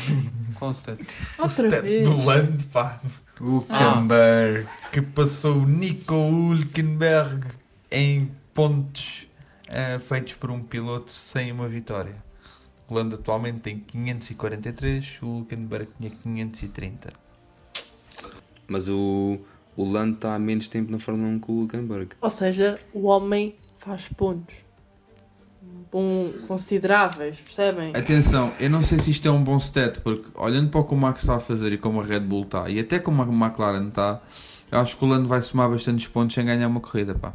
Qual 0.60 0.72
stat? 0.72 1.02
o 1.40 1.44
Outra 1.44 1.68
stat 1.68 1.82
vez. 1.82 2.07
do 2.07 2.26
Land, 2.26 2.65
pá. 2.65 2.99
O 3.40 3.61
Camber, 3.61 4.68
que 4.91 5.02
passou 5.02 5.60
o 5.60 5.65
Nico 5.65 6.14
Hulkenberg 6.14 7.48
em 7.90 8.30
pontos 8.53 9.24
ah, 9.69 9.99
feitos 9.99 10.33
por 10.33 10.51
um 10.51 10.61
piloto 10.61 11.11
sem 11.11 11.51
uma 11.51 11.67
vitória. 11.67 12.23
O 12.87 12.93
Land 12.93 13.15
atualmente 13.15 13.59
tem 13.61 13.79
543, 13.79 15.19
o 15.23 15.25
Hulkenberg 15.25 15.89
tinha 15.97 16.11
530. 16.11 17.13
Mas 18.67 18.87
o, 18.87 19.39
o 19.75 19.83
Lando 19.83 20.15
está 20.15 20.35
há 20.35 20.39
menos 20.39 20.67
tempo 20.67 20.91
na 20.91 20.99
Fórmula 20.99 21.29
1 21.29 21.39
que 21.39 21.51
o 21.51 21.55
Hulkenberg. 21.55 22.09
Ou 22.21 22.29
seja, 22.29 22.79
o 22.93 23.05
homem 23.05 23.55
faz 23.77 24.07
pontos. 24.07 24.63
Bom, 25.91 26.31
consideráveis, 26.47 27.39
percebem? 27.39 27.89
Atenção, 27.95 28.51
eu 28.59 28.69
não 28.69 28.83
sei 28.83 28.99
se 28.99 29.11
isto 29.11 29.27
é 29.27 29.31
um 29.31 29.43
bom 29.43 29.57
stat, 29.57 30.01
porque 30.01 30.27
olhando 30.35 30.69
para 30.69 30.81
o 30.81 30.83
que 30.83 30.93
o 30.93 30.97
Max 30.97 31.21
está 31.21 31.37
a 31.37 31.39
fazer 31.39 31.71
e 31.73 31.77
como 31.77 32.01
a 32.01 32.03
Red 32.03 32.19
Bull 32.19 32.43
está, 32.43 32.69
e 32.69 32.79
até 32.79 32.99
como 32.99 33.21
a 33.21 33.25
McLaren 33.25 33.87
está, 33.87 34.21
eu 34.71 34.79
acho 34.79 34.97
que 34.97 35.05
o 35.05 35.07
Lando 35.07 35.27
vai 35.27 35.41
somar 35.41 35.69
bastantes 35.69 36.07
pontos 36.07 36.35
sem 36.35 36.45
ganhar 36.45 36.67
uma 36.67 36.81
corrida, 36.81 37.15
pá. 37.15 37.33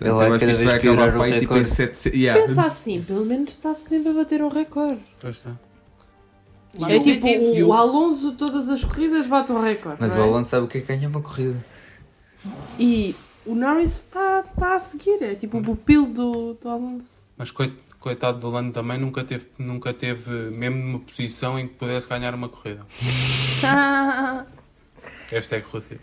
Ele 0.00 0.10
eu 0.10 0.16
vai 0.16 0.26
acho 0.28 0.34
que 0.34 0.40
cada 0.40 0.52
isto 0.52 0.58
vez 0.58 0.70
vai 0.70 0.78
acabar 0.92 1.08
o 1.08 1.12
para 1.12 1.24
aí 1.24 1.40
tipo 1.40 1.54
em 1.54 1.58
recorde. 1.58 1.68
7... 1.70 2.08
Yeah. 2.16 2.42
Pensa 2.46 2.62
assim, 2.66 3.02
pelo 3.02 3.24
menos 3.24 3.50
está 3.52 3.74
sempre 3.74 4.10
a 4.10 4.12
bater 4.12 4.42
um 4.42 4.48
recorde. 4.48 5.00
Pois 5.20 5.36
está. 5.36 5.50
Lá 6.78 6.90
é 6.90 6.98
no 6.98 7.04
tipo, 7.04 7.28
o, 7.28 7.68
o- 7.68 7.72
Alonso 7.72 8.32
todas 8.32 8.68
as 8.68 8.82
corridas 8.84 9.26
bate 9.28 9.52
um 9.52 9.60
recorde. 9.62 9.98
Mas 10.00 10.12
o 10.14 10.16
não 10.18 10.24
é? 10.24 10.28
Alonso 10.28 10.50
sabe 10.50 10.64
o 10.64 10.68
que 10.68 10.78
é 10.78 10.80
que 10.80 10.86
ganha 10.88 11.08
uma 11.08 11.20
corrida. 11.22 11.64
E 12.78 13.14
o 13.46 13.54
Norris 13.54 13.92
está 13.92 14.42
tá 14.58 14.74
a 14.74 14.78
seguir, 14.80 15.22
é 15.22 15.34
tipo 15.36 15.58
o 15.58 15.62
pupilo 15.62 16.06
do, 16.06 16.54
do 16.54 16.68
Alonso. 16.68 17.10
Mas 17.38 17.50
coi- 17.52 17.72
coitado 18.00 18.40
do 18.40 18.50
Lando 18.50 18.72
também 18.72 18.98
nunca 18.98 19.22
teve, 19.22 19.46
nunca 19.56 19.94
teve 19.94 20.30
mesmo 20.56 20.76
numa 20.78 20.98
posição 20.98 21.56
em 21.58 21.68
que 21.68 21.74
pudesse 21.74 22.08
ganhar 22.08 22.34
uma 22.34 22.48
corrida. 22.48 22.80
Hashtag 25.30 25.64
Rússia. 25.70 25.98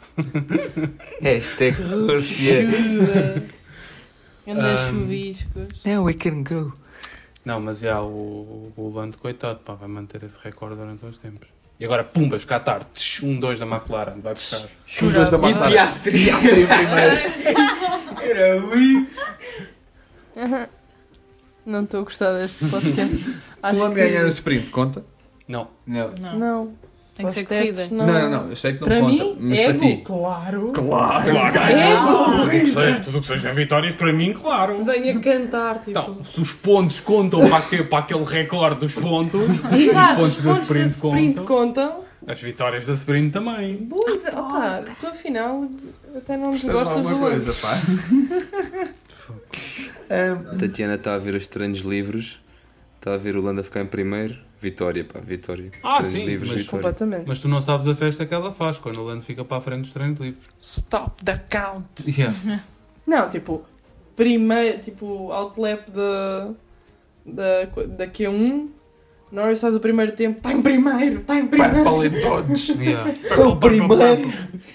Hashtag 1.22 1.76
Rússia. 1.84 2.68
Anda 4.48 4.64
Um, 4.84 4.90
chuviscos. 4.90 5.68
Now 5.86 6.04
we 6.06 6.14
can 6.14 6.44
go. 6.44 6.74
Não, 7.46 7.60
mas 7.60 7.80
já 7.80 8.02
o, 8.02 8.72
o 8.76 8.92
Lando, 8.94 9.18
coitado, 9.18 9.60
pá, 9.60 9.74
vai 9.74 9.88
manter 9.88 10.24
esse 10.24 10.40
recorde 10.44 10.76
durante 10.76 11.06
uns 11.06 11.18
tempos. 11.18 11.48
E 11.80 11.86
agora, 11.86 12.04
pumbas, 12.04 12.46
Qatar, 12.46 12.84
tch, 12.94 13.24
um, 13.24 13.40
dois 13.40 13.60
da 13.60 13.66
McLaren, 13.66 14.20
vai 14.22 14.34
buscar. 14.36 14.62
Um, 15.02 15.12
dois 15.12 15.32
da. 15.32 15.38
McLaren. 15.38 15.72
Piastri. 15.72 16.26
Piastri 16.26 16.62
em 16.62 16.68
primeiro. 16.68 18.22
Era 18.22 18.62
ali. 18.62 19.08
Não 21.66 21.84
estou 21.84 22.02
a 22.02 22.04
gostar 22.04 22.34
deste 22.38 22.66
podcast. 22.68 23.16
Se 23.18 23.76
o 23.76 23.78
Lando 23.80 23.96
ganhar 23.96 24.26
o 24.26 24.28
sprint, 24.28 24.70
conta? 24.70 25.04
Não. 25.48 25.68
Não. 25.86 26.12
Não. 26.20 26.40
Não. 26.40 26.74
Tem 27.22 27.26
que 27.28 27.32
ser 27.34 27.46
corrida. 27.46 27.88
Não. 27.92 28.06
Não, 28.06 28.14
não, 28.14 28.30
não. 28.44 28.50
Eu 28.50 28.56
sei 28.56 28.74
que 28.74 28.80
não 28.82 28.88
Para 28.88 29.00
conta. 29.00 29.12
mim, 29.14 29.38
mas 29.40 29.60
ego, 29.60 29.80
para 29.80 29.88
ti. 29.88 30.02
claro. 30.04 30.72
Claro. 30.74 31.30
Ego! 31.30 33.04
Tudo 33.06 33.18
o 33.18 33.22
que 33.22 33.28
seja 33.28 33.54
vitórias, 33.54 33.96
para 33.96 34.14
mim, 34.14 34.34
claro. 34.34 34.84
Venha 34.84 35.20
cantar, 35.20 35.80
tipo. 35.80 35.90
Então, 35.92 36.24
se 36.24 36.42
os 36.42 36.52
pontos 36.54 37.00
contam 37.00 37.40
para, 37.50 37.58
aquele, 37.58 37.84
para 37.84 38.00
aquele 38.00 38.24
recorde 38.24 38.80
dos 38.82 38.94
pontos, 38.96 39.42
os 39.42 39.74
Exato, 39.74 40.16
pontos 40.22 40.38
os 40.38 40.44
da 40.44 40.50
pontos 40.54 40.58
da 40.60 40.64
sprint 40.64 40.92
sprint 40.94 41.34
contam, 41.42 41.46
contam. 41.90 42.04
as 42.28 42.42
vitórias 42.42 42.86
da 42.88 42.94
sprint 42.94 43.32
também. 43.32 43.76
Boa 43.78 44.12
ideia. 44.12 44.40
Opa, 44.40 44.84
tu 45.00 45.08
afinal 45.08 45.66
até 46.16 46.38
não 46.38 46.52
Percebes 46.52 46.76
gostas 46.76 46.98
alguma 46.98 47.16
do 47.16 47.20
coisa, 47.46 47.54
pá? 47.62 47.78
Ahm, 50.10 50.58
Tatiana 50.60 50.96
está 50.96 51.14
a 51.16 51.18
ver 51.18 51.36
os 51.36 51.48
treinos 51.48 51.80
livres, 51.82 52.40
está 53.00 53.14
a 53.14 53.18
ver 53.18 53.36
o 53.38 53.42
Landa 53.42 53.64
ficar 53.64 53.82
em 53.82 53.86
primeiro. 53.86 54.36
Vitória, 54.62 55.04
pá, 55.04 55.20
vitória. 55.20 55.72
Ah, 55.82 55.96
treinos 55.96 56.10
sim, 56.10 56.24
livres, 56.24 56.50
mas 56.52 56.62
vitória. 56.62 56.84
Completamente. 56.84 57.28
Mas 57.28 57.40
tu 57.40 57.48
não 57.48 57.60
sabes 57.60 57.88
a 57.88 57.96
festa 57.96 58.28
que 58.28 58.34
ela 58.34 58.52
faz 58.52 58.78
quando 58.78 59.02
o 59.02 59.04
Lando 59.04 59.24
fica 59.24 59.44
para 59.44 59.58
a 59.58 59.62
frente 59.62 59.82
dos 59.82 59.92
treinos 59.92 60.20
livres. 60.20 60.44
Stop 60.62 61.26
the 61.26 61.42
count. 61.50 61.88
Yeah. 62.08 62.36
Não, 63.08 63.28
tipo, 63.28 63.66
primeiro, 64.16 64.80
tipo, 64.80 65.32
outlap 65.32 65.90
da, 65.90 66.52
da, 67.26 67.66
da 67.88 68.08
Q1, 68.08 68.70
Norris 69.32 69.60
faz 69.60 69.74
o 69.74 69.80
primeiro 69.80 70.12
tempo, 70.12 70.38
está 70.38 70.54
em 70.54 70.62
primeiro, 70.62 71.22
está 71.22 71.40
em 71.40 71.48
primeiro. 71.48 71.84
Purple 71.84 72.22
todos. 72.22 72.70
Yeah. 72.82 73.14
Foi 73.36 73.48
o 73.48 73.56
primeiro. 73.58 74.34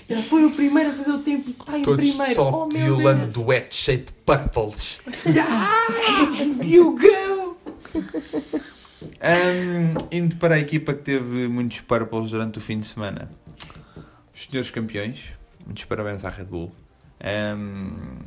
Ele 0.09 0.23
foi 0.23 0.45
o 0.47 0.51
primeiro 0.51 0.91
a 0.91 0.93
fazer 0.95 1.11
o 1.11 1.19
tempo 1.19 1.49
e 1.49 1.53
está 1.53 1.79
em 1.79 1.83
Todos 1.83 2.11
primeiro. 2.11 2.35
softs 2.35 2.83
oh, 2.83 2.87
e 2.87 2.91
o. 2.91 3.03
Lando 3.03 3.27
duet 3.27 3.73
cheio 3.73 3.99
de 3.99 4.13
purples. 4.25 4.99
You 6.65 6.97
go! 6.99 7.57
Ahm, 9.21 9.95
indo 10.11 10.37
para 10.37 10.57
a 10.57 10.59
equipa 10.59 10.93
que 10.95 11.03
teve 11.03 11.49
muitos 11.49 11.81
purples 11.81 12.31
durante 12.31 12.59
o 12.59 12.61
fim 12.61 12.79
de 12.79 12.87
semana. 12.87 13.31
Os 14.35 14.45
senhores 14.45 14.71
campeões, 14.71 15.33
muitos 15.65 15.85
parabéns 15.87 16.25
à 16.25 16.31
Red 16.31 16.45
Bull. 16.45 16.73
Ahm, 17.21 18.19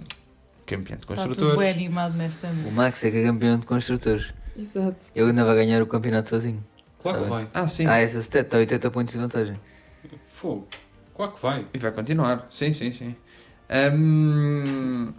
campeão 0.65 0.97
de 0.97 1.03
Está 1.03 1.15
tudo 1.15 1.15
bem 1.15 1.35
construtores. 1.35 1.75
animado 1.75 2.15
nesta 2.17 2.47
O 2.47 2.71
Max 2.71 3.03
é 3.03 3.11
que 3.11 3.17
é 3.17 3.23
campeão 3.23 3.59
de 3.59 3.65
construtores. 3.65 4.33
Exato. 4.57 5.07
Ele 5.15 5.29
ainda 5.29 5.45
vai 5.45 5.55
ganhar 5.55 5.81
o 5.81 5.87
campeonato 5.87 6.29
sozinho. 6.29 6.63
Claro 7.01 7.19
que 7.19 7.23
Sabe? 7.29 7.43
vai. 7.43 7.49
Ah, 7.53 7.67
sim. 7.67 7.85
Ah, 7.85 7.97
essa 7.99 8.19
stat 8.19 8.45
está 8.45 8.57
80 8.57 8.91
pontos 8.91 9.13
de 9.13 9.19
vantagem. 9.19 9.59
Fogo. 10.27 10.67
Claro 11.15 11.31
que 11.31 11.41
vai. 11.41 11.65
E 11.73 11.77
vai 11.77 11.91
continuar. 11.91 12.47
Sim, 12.49 12.73
sim, 12.73 12.91
sim. 12.91 13.15
Ahm, 13.69 15.13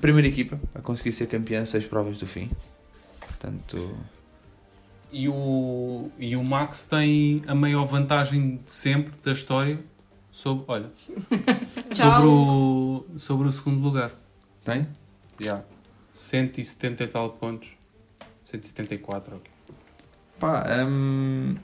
primeira 0.00 0.28
equipa 0.28 0.58
a 0.74 0.80
conseguir 0.80 1.12
ser 1.12 1.26
campeã 1.26 1.64
seis 1.66 1.86
provas 1.86 2.18
do 2.18 2.26
fim. 2.26 2.50
Portanto, 3.20 3.96
E 5.18 5.30
o, 5.30 6.10
e 6.18 6.36
o 6.36 6.44
Max 6.44 6.84
tem 6.84 7.42
a 7.46 7.54
maior 7.54 7.86
vantagem 7.86 8.56
de 8.58 8.70
sempre 8.70 9.14
da 9.24 9.32
história 9.32 9.82
sobre, 10.30 10.64
olha, 10.68 10.90
sobre 11.90 12.26
o, 12.26 13.06
sobre 13.16 13.48
o 13.48 13.52
segundo 13.52 13.82
lugar. 13.82 14.10
tem? 14.62 14.86
Yeah. 15.40 15.64
170 16.12 17.02
e 17.02 17.06
tal 17.06 17.30
pontos. 17.30 17.70
174, 18.44 19.36
ok. 19.36 19.50
Pá, 20.38 20.66
hum, 20.86 21.54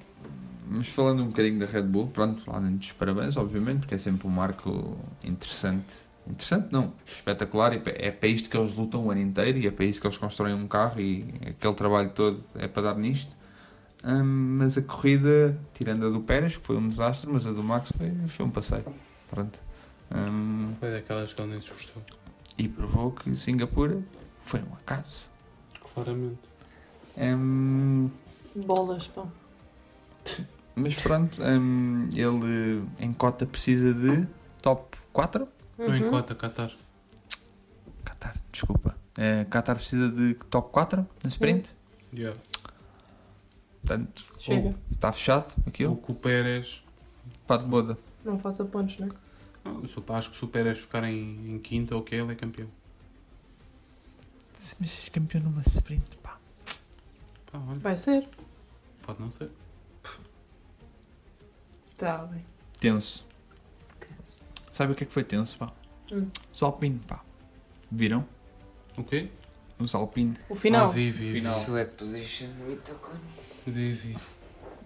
mas 0.70 0.88
falando 0.88 1.22
um 1.22 1.26
bocadinho 1.26 1.58
da 1.58 1.66
Red 1.66 1.82
Bull, 1.82 2.06
pronto, 2.06 2.40
falando 2.40 2.78
dos 2.78 2.92
parabéns, 2.92 3.36
obviamente, 3.36 3.80
porque 3.80 3.96
é 3.96 3.98
sempre 3.98 4.26
um 4.26 4.30
marco 4.30 4.96
interessante. 5.22 5.94
Interessante 6.26 6.72
não, 6.72 6.94
espetacular, 7.04 7.74
e 7.74 7.82
é 7.96 8.10
para 8.10 8.28
isto 8.30 8.48
que 8.48 8.56
eles 8.56 8.74
lutam 8.74 9.08
o 9.08 9.10
ano 9.10 9.20
inteiro 9.20 9.58
e 9.58 9.66
é 9.66 9.70
para 9.70 9.84
isso 9.84 10.00
que 10.00 10.06
eles 10.06 10.16
constroem 10.16 10.54
um 10.54 10.66
carro 10.66 10.98
e 11.02 11.26
aquele 11.46 11.74
trabalho 11.74 12.08
todo 12.14 12.42
é 12.54 12.66
para 12.66 12.84
dar 12.84 12.96
nisto. 12.96 13.41
Hum, 14.04 14.56
mas 14.58 14.76
a 14.76 14.82
corrida, 14.82 15.56
tirando 15.74 16.06
a 16.06 16.10
do 16.10 16.20
Pérez, 16.20 16.56
que 16.56 16.66
foi 16.66 16.76
um 16.76 16.88
desastre, 16.88 17.30
mas 17.30 17.46
a 17.46 17.52
do 17.52 17.62
Max 17.62 17.92
foi, 17.96 18.10
foi 18.28 18.44
um 18.46 18.50
passeio. 18.50 18.84
Pronto. 19.30 19.58
Hum, 20.14 20.74
Foi 20.80 20.90
daquelas 20.90 21.32
que 21.32 21.40
ele 21.40 21.52
nem 21.52 21.60
se 21.60 21.70
gostou. 21.70 22.02
e 22.58 22.68
provou 22.68 23.12
que 23.12 23.34
Singapura 23.36 24.00
foi 24.44 24.60
um 24.60 24.74
acaso. 24.74 25.30
Claramente. 25.94 26.38
Hum, 27.16 28.10
Bolas, 28.54 29.06
pá. 29.08 29.24
Mas 30.74 30.94
pronto, 30.96 31.40
ele 31.42 32.82
em 32.98 33.12
cota 33.12 33.46
precisa 33.46 33.92
de 33.94 34.26
top 34.62 34.96
4? 35.12 35.46
Não 35.78 35.86
Uhum. 35.86 35.96
enquanto 35.96 36.34
Qatar. 36.34 36.70
Qatar, 38.04 38.36
desculpa. 38.50 38.96
É, 39.16 39.44
Qatar 39.44 39.76
precisa 39.76 40.08
de 40.08 40.34
top 40.50 40.70
4 40.72 41.06
na 41.22 41.28
sprint? 41.28 41.70
Yeah. 42.12 42.38
Portanto, 43.84 44.24
Chega. 44.38 44.74
está 44.90 45.12
fechado 45.12 45.52
O 45.64 45.68
aquilo? 45.68 45.96
que 45.96 46.12
o 46.12 46.14
Pérez. 46.14 46.82
Pá 47.46 47.56
de 47.56 47.64
boda. 47.64 47.98
Não 48.24 48.38
faça 48.38 48.64
pontos, 48.64 48.96
né? 48.98 49.08
Não, 49.64 49.80
eu 49.80 49.88
sou- 49.88 50.04
acho 50.10 50.30
que 50.30 50.36
se 50.36 50.44
o 50.44 50.48
Pérez 50.48 50.78
ficar 50.78 51.04
em, 51.04 51.54
em 51.54 51.58
quinta 51.58 51.94
ou 51.96 52.02
que 52.02 52.14
ele 52.14 52.32
é 52.32 52.34
campeão. 52.34 52.68
Mas 54.54 54.76
és 54.80 55.08
campeão 55.08 55.42
numa 55.42 55.60
sprint, 55.62 56.16
pá. 56.18 56.38
Pá, 57.50 57.58
olha, 57.68 57.78
Vai 57.80 57.96
ser. 57.96 58.28
pode 59.02 59.20
não 59.20 59.30
ser. 59.30 59.50
Tá 61.96 62.18
bem. 62.26 62.44
Tenso. 62.80 63.26
Sabe 64.70 64.92
o 64.92 64.94
que 64.94 65.04
é 65.04 65.06
que 65.06 65.12
foi 65.12 65.24
tenso, 65.24 65.58
pá? 65.58 65.72
Hum. 66.12 66.28
Os 66.52 66.62
Alpine, 66.62 66.98
pá. 67.00 67.22
Viram? 67.90 68.26
O 68.96 69.04
quê? 69.04 69.30
Os 69.82 69.94
Alpine. 69.94 70.34
O 70.48 70.54
final. 70.54 70.86
Ah, 70.86 70.92
vi, 70.92 71.10
vi. 71.10 71.32
Final. 71.40 71.54
Swag 71.54 71.90
position 71.96 72.48
with. 72.68 72.78
Vi, 73.66 73.92
vi. 73.92 74.16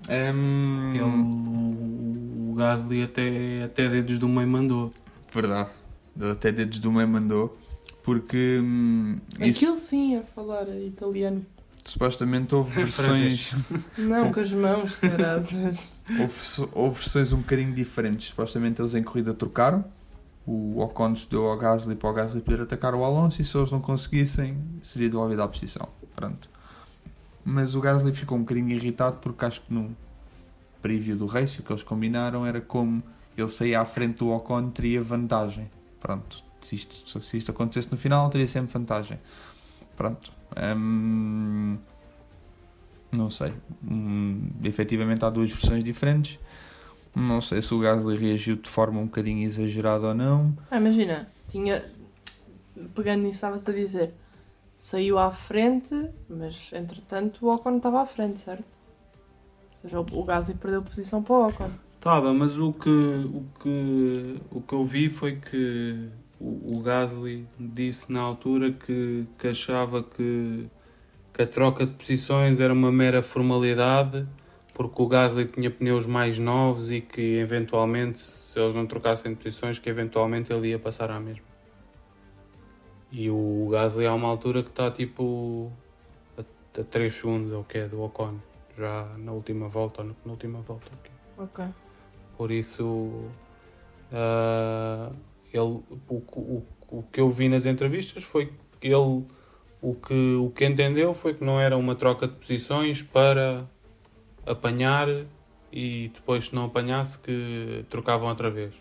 Hum, 0.08 0.92
Ele, 0.94 1.02
o, 1.02 2.50
o 2.52 2.54
Gasly 2.54 3.02
até, 3.02 3.64
até 3.64 3.88
dedos 3.88 4.18
do 4.18 4.28
meio 4.28 4.46
mandou. 4.48 4.92
Verdade. 5.32 5.70
Ele 6.18 6.30
Até 6.30 6.52
dedos 6.52 6.78
do 6.78 6.92
meio 6.92 7.08
mandou. 7.08 7.58
Porque 8.02 8.60
hum, 8.62 9.16
isso, 9.40 9.58
Aquilo 9.64 9.76
sim 9.76 10.16
a 10.16 10.22
falar 10.22 10.68
italiano. 10.68 11.44
supostamente 11.84 12.54
houve 12.54 12.72
versões. 12.84 13.52
Não, 13.98 14.32
com 14.32 14.40
as 14.40 14.52
mãos, 14.52 14.94
carazes. 14.94 15.92
Houve, 16.08 16.70
houve 16.72 16.94
versões 17.00 17.32
um 17.32 17.38
bocadinho 17.38 17.72
diferentes. 17.74 18.28
Supostamente 18.28 18.80
eles 18.80 18.94
em 18.94 19.02
corrida 19.02 19.34
trocaram. 19.34 19.84
O 20.46 20.80
Ocon 20.80 21.14
se 21.14 21.28
deu 21.28 21.46
ao 21.46 21.58
Gasly 21.58 21.96
para 21.96 22.08
o 22.08 22.12
Gasly 22.12 22.40
poder 22.40 22.62
atacar 22.62 22.94
o 22.94 23.04
Alonso 23.04 23.40
e 23.40 23.44
se 23.44 23.56
eles 23.56 23.72
não 23.72 23.80
conseguissem 23.80 24.56
seria 24.80 25.08
devolvida 25.08 25.42
a 25.42 25.48
posição. 25.48 25.88
Pronto. 26.14 26.48
Mas 27.44 27.74
o 27.74 27.80
Gasly 27.80 28.12
ficou 28.12 28.38
um 28.38 28.42
bocadinho 28.42 28.70
irritado 28.70 29.16
porque 29.20 29.44
acho 29.44 29.60
que 29.62 29.74
no 29.74 29.96
preview 30.80 31.16
do 31.16 31.26
race 31.26 31.60
o 31.60 31.62
que 31.64 31.72
eles 31.72 31.82
combinaram 31.82 32.46
era 32.46 32.60
como 32.60 33.02
ele 33.36 33.48
saía 33.48 33.80
à 33.80 33.84
frente 33.84 34.18
do 34.18 34.30
Ocon 34.30 34.70
teria 34.70 35.02
vantagem. 35.02 35.68
Pronto. 35.98 36.44
Se 36.62 36.76
isto, 36.76 37.20
se 37.20 37.36
isto 37.36 37.50
acontecesse 37.50 37.90
no 37.90 37.98
final 37.98 38.30
teria 38.30 38.46
sempre 38.46 38.72
vantagem. 38.72 39.18
Pronto. 39.96 40.32
Hum, 40.76 41.76
não 43.10 43.30
sei. 43.30 43.52
Hum, 43.82 44.50
efetivamente 44.62 45.24
há 45.24 45.30
duas 45.30 45.50
versões 45.50 45.82
diferentes. 45.82 46.38
Não 47.16 47.40
sei 47.40 47.62
se 47.62 47.72
o 47.72 47.78
Gasly 47.78 48.14
reagiu 48.14 48.56
de 48.56 48.68
forma 48.68 49.00
um 49.00 49.06
bocadinho 49.06 49.42
exagerada 49.42 50.08
ou 50.08 50.14
não. 50.14 50.54
Ah, 50.70 50.76
imagina, 50.76 51.26
tinha. 51.50 51.82
Pegando 52.94 53.22
nisso, 53.22 53.36
estava-se 53.36 53.70
a 53.70 53.72
dizer. 53.72 54.12
Saiu 54.70 55.16
à 55.16 55.32
frente, 55.32 55.94
mas 56.28 56.70
entretanto 56.74 57.46
o 57.46 57.54
Ocon 57.54 57.78
estava 57.78 58.02
à 58.02 58.06
frente, 58.06 58.40
certo? 58.40 58.66
Ou 59.72 59.80
seja, 59.80 59.98
o 59.98 60.24
Gasly 60.24 60.56
perdeu 60.56 60.82
posição 60.82 61.22
para 61.22 61.34
o 61.34 61.48
Ocon. 61.48 61.70
Tava, 62.00 62.34
mas 62.34 62.58
o 62.58 62.70
que, 62.74 62.90
o 62.90 63.46
que, 63.62 64.36
o 64.50 64.60
que 64.60 64.74
eu 64.74 64.84
vi 64.84 65.08
foi 65.08 65.36
que 65.36 66.10
o, 66.38 66.76
o 66.76 66.82
Gasly 66.82 67.46
disse 67.58 68.12
na 68.12 68.20
altura 68.20 68.72
que, 68.72 69.24
que 69.38 69.48
achava 69.48 70.02
que, 70.02 70.66
que 71.32 71.42
a 71.42 71.46
troca 71.46 71.86
de 71.86 71.94
posições 71.94 72.60
era 72.60 72.74
uma 72.74 72.92
mera 72.92 73.22
formalidade 73.22 74.28
porque 74.76 75.00
o 75.00 75.06
Gasly 75.06 75.46
tinha 75.46 75.70
pneus 75.70 76.04
mais 76.04 76.38
novos 76.38 76.90
e 76.90 77.00
que 77.00 77.38
eventualmente, 77.38 78.20
se 78.20 78.60
eles 78.60 78.74
não 78.74 78.86
trocassem 78.86 79.32
de 79.32 79.38
posições, 79.38 79.78
que 79.78 79.88
eventualmente 79.88 80.52
ele 80.52 80.68
ia 80.68 80.78
passar 80.78 81.10
à 81.10 81.18
mesma. 81.18 81.46
E 83.10 83.30
o 83.30 83.70
Gasly 83.70 84.04
há 84.04 84.12
uma 84.12 84.28
altura 84.28 84.62
que 84.62 84.68
está 84.68 84.90
tipo 84.90 85.72
a, 86.36 86.42
a 86.78 86.84
3 86.84 87.14
segundos 87.14 87.52
ou 87.52 87.64
que 87.64 87.78
é 87.78 87.88
do 87.88 88.02
Ocon, 88.02 88.34
já 88.76 89.08
na 89.16 89.32
última 89.32 89.66
volta 89.66 90.02
ou 90.02 90.08
na 90.08 90.14
penúltima 90.14 90.60
volta. 90.60 90.90
ok. 91.38 91.64
Por 92.36 92.50
isso, 92.50 93.30
ah, 94.12 95.10
ele, 95.54 95.80
o, 96.06 96.16
o, 96.16 96.62
o 96.90 97.02
que 97.10 97.18
eu 97.18 97.30
vi 97.30 97.48
nas 97.48 97.64
entrevistas 97.64 98.24
foi 98.24 98.52
que 98.78 98.88
ele 98.88 99.24
o 99.80 99.94
que, 99.94 100.34
o 100.34 100.50
que 100.50 100.66
entendeu 100.66 101.14
foi 101.14 101.32
que 101.32 101.44
não 101.44 101.60
era 101.60 101.76
uma 101.76 101.94
troca 101.94 102.26
de 102.26 102.34
posições 102.34 103.02
para 103.02 103.58
apanhar 104.46 105.08
e 105.72 106.10
depois, 106.14 106.46
se 106.46 106.54
não 106.54 106.64
apanhasse, 106.66 107.18
que 107.18 107.84
trocavam 107.90 108.28
outra 108.28 108.50
vez. 108.50 108.74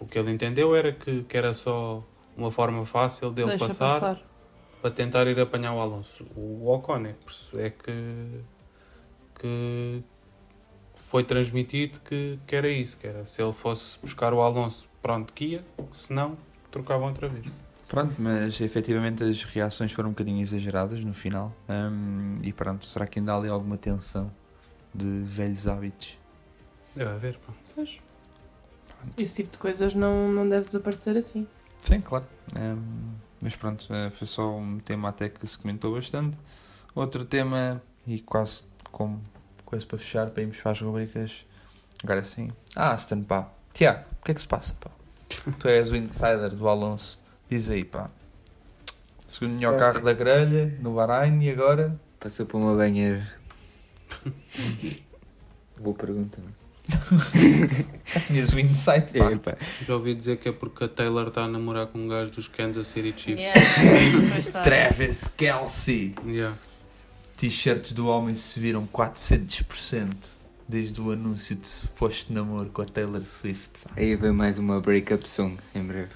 O 0.00 0.06
que 0.06 0.18
ele 0.18 0.30
entendeu 0.32 0.74
era 0.74 0.92
que, 0.92 1.22
que 1.22 1.36
era 1.36 1.52
só 1.54 2.02
uma 2.36 2.50
forma 2.50 2.84
fácil 2.84 3.30
dele 3.30 3.50
Deixa 3.50 3.66
passar, 3.66 4.00
passar. 4.00 4.22
para 4.80 4.90
tentar 4.90 5.26
ir 5.26 5.38
apanhar 5.38 5.74
o 5.74 5.80
Alonso. 5.80 6.26
O 6.34 6.68
Ocon 6.72 7.06
é, 7.06 7.12
que- 7.14 7.58
é 7.58 7.70
que, 7.70 8.40
que 9.38 10.02
foi 10.94 11.22
transmitido 11.24 12.00
que, 12.00 12.38
que 12.46 12.56
era 12.56 12.68
isso, 12.68 12.98
que 12.98 13.06
era 13.06 13.24
se 13.26 13.42
ele 13.42 13.52
fosse 13.52 13.98
buscar 14.00 14.32
o 14.32 14.40
Alonso, 14.40 14.88
pronto, 15.02 15.32
que 15.32 15.44
ia, 15.44 15.64
se 15.92 16.12
não, 16.12 16.36
trocavam 16.70 17.08
outra 17.08 17.28
vez. 17.28 17.46
Pronto, 17.86 18.14
mas 18.18 18.58
efetivamente 18.62 19.22
as 19.22 19.44
reações 19.44 19.92
foram 19.92 20.08
um 20.08 20.12
bocadinho 20.12 20.40
exageradas 20.40 21.04
no 21.04 21.12
final. 21.12 21.52
Hum, 21.68 22.38
e 22.42 22.50
pronto, 22.52 22.86
será 22.86 23.06
que 23.06 23.18
ainda 23.18 23.34
há 23.34 23.36
ali 23.36 23.48
alguma 23.48 23.76
tensão 23.76 24.32
de 24.94 25.22
velhos 25.24 25.66
hábitos? 25.66 26.18
Deve 26.94 27.10
haver, 27.10 27.38
pá. 27.38 27.52
Esse 29.16 29.42
tipo 29.42 29.52
de 29.52 29.58
coisas 29.58 29.94
não, 29.94 30.28
não 30.28 30.48
deve 30.48 30.66
desaparecer 30.66 31.16
assim. 31.16 31.46
Sim, 31.78 32.00
claro. 32.00 32.26
Hum, 32.60 33.14
mas 33.40 33.56
pronto, 33.56 33.92
eh, 33.92 34.10
foi 34.10 34.26
só 34.26 34.56
um 34.56 34.78
tema 34.78 35.08
até 35.08 35.28
que 35.28 35.44
se 35.46 35.58
comentou 35.58 35.94
bastante. 35.94 36.36
Outro 36.94 37.24
tema, 37.24 37.82
e 38.06 38.20
quase 38.20 38.64
como 38.90 39.20
coisa 39.64 39.84
para 39.86 39.98
fechar, 39.98 40.30
para 40.30 40.42
irmos 40.42 40.58
para 40.58 40.72
as 40.72 40.80
rubricas. 40.80 41.44
Agora 42.04 42.22
sim. 42.22 42.48
Ah, 42.76 42.92
Aston, 42.92 43.22
pá. 43.22 43.50
Tiago, 43.72 44.04
o 44.20 44.24
que 44.24 44.30
é 44.30 44.34
que 44.34 44.40
se 44.40 44.48
passa, 44.48 44.74
pá? 44.78 44.90
tu 45.58 45.68
és 45.68 45.90
o 45.90 45.96
insider 45.96 46.50
do 46.50 46.68
Alonso. 46.68 47.18
Diz 47.48 47.70
aí, 47.70 47.84
pá. 47.84 48.10
Segundo 49.26 49.52
Se 49.52 49.56
melhor 49.56 49.78
carro 49.78 50.02
da 50.02 50.12
grelha, 50.12 50.76
no 50.80 50.94
Bahrein, 50.94 51.42
e 51.42 51.50
agora? 51.50 51.98
Passou 52.20 52.44
por 52.46 52.58
uma 52.58 52.76
banheira. 52.76 53.26
Boa 55.80 55.96
pergunta. 55.96 56.38
não? 56.40 56.62
Já 58.06 58.20
tinhas 58.20 58.52
o 58.52 58.58
insight, 58.58 59.12
pá. 59.16 59.30
É, 59.30 59.36
pá. 59.36 59.56
Já 59.86 59.94
ouvi 59.94 60.14
dizer 60.14 60.38
que 60.38 60.48
é 60.48 60.52
porque 60.52 60.84
a 60.84 60.88
Taylor 60.88 61.28
está 61.28 61.42
a 61.42 61.48
namorar 61.48 61.86
com 61.86 61.98
um 61.98 62.08
gajo 62.08 62.30
dos 62.32 62.48
Kansas 62.48 62.86
City 62.88 63.12
Chiefs. 63.18 63.40
Yeah. 63.40 64.62
Travis 64.62 65.28
Kelsey. 65.36 66.14
Yeah. 66.26 66.56
T-shirts 67.36 67.92
do 67.92 68.06
homem 68.06 68.34
subiram 68.34 68.86
400% 68.86 70.08
desde 70.68 71.00
o 71.00 71.10
anúncio 71.10 71.56
de 71.56 71.66
suposto 71.66 72.32
namoro 72.32 72.70
com 72.70 72.82
a 72.82 72.86
Taylor 72.86 73.22
Swift. 73.22 73.70
Pá. 73.82 73.90
Aí 73.96 74.14
vem 74.16 74.32
mais 74.32 74.58
uma 74.58 74.80
breakup 74.80 75.28
song 75.28 75.56
em 75.74 75.82
breve. 75.82 76.10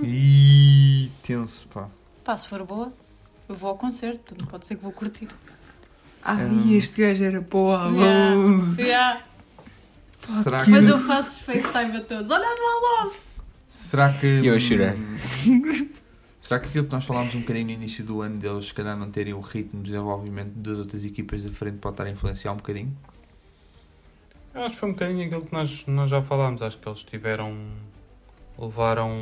Ih, 0.00 1.10
tenso, 1.22 1.66
pá. 1.68 1.88
Pá, 2.24 2.36
se 2.36 2.48
for 2.48 2.64
boa, 2.64 2.92
eu 3.48 3.54
vou 3.54 3.70
ao 3.70 3.76
concerto. 3.76 4.34
Pode 4.46 4.66
ser 4.66 4.76
que 4.76 4.82
vou 4.82 4.92
curtir. 4.92 5.28
Ai, 6.22 6.44
Hum. 6.44 6.76
este 6.76 7.00
gajo 7.02 7.24
era 7.24 7.40
para 7.42 7.58
o 7.58 7.68
Yeah. 7.94 8.32
Alonso. 8.32 8.80
Yeah. 8.80 9.22
Será 10.22 10.64
que, 10.64 10.70
Mas 10.70 10.88
eu 10.88 10.98
faço 10.98 11.36
os 11.36 11.40
FaceTime 11.42 11.96
a 11.96 12.00
todos. 12.02 12.30
Olha 12.30 12.44
no 12.44 12.98
Alonso! 13.02 13.16
será 13.68 14.12
que. 14.12 14.26
Eu 14.26 14.54
a 14.54 14.58
chorar. 14.60 14.94
Será 16.40 16.60
que 16.60 16.68
aquilo 16.68 16.86
que 16.86 16.92
nós 16.92 17.04
falámos 17.04 17.34
um 17.34 17.40
bocadinho 17.40 17.66
no 17.66 17.72
início 17.72 18.02
do 18.02 18.22
ano 18.22 18.38
deles, 18.38 18.68
se 18.68 18.72
calhar 18.74 18.96
não 18.96 19.10
terem 19.10 19.34
o 19.34 19.40
ritmo 19.40 19.82
de 19.82 19.90
desenvolvimento 19.90 20.52
das 20.54 20.78
outras 20.78 21.04
equipas 21.04 21.44
da 21.44 21.50
frente 21.50 21.76
pode 21.76 21.92
estar 21.92 22.04
a 22.04 22.10
influenciar 22.10 22.52
um 22.52 22.56
bocadinho? 22.56 22.96
Eu 24.54 24.62
acho 24.62 24.72
que 24.72 24.80
foi 24.80 24.88
um 24.88 24.92
bocadinho 24.92 25.26
aquilo 25.26 25.42
que 25.44 25.52
nós, 25.52 25.84
nós 25.86 26.08
já 26.08 26.22
falámos. 26.22 26.62
Acho 26.62 26.78
que 26.78 26.88
eles 26.88 27.02
tiveram. 27.04 27.54
levaram. 28.58 29.12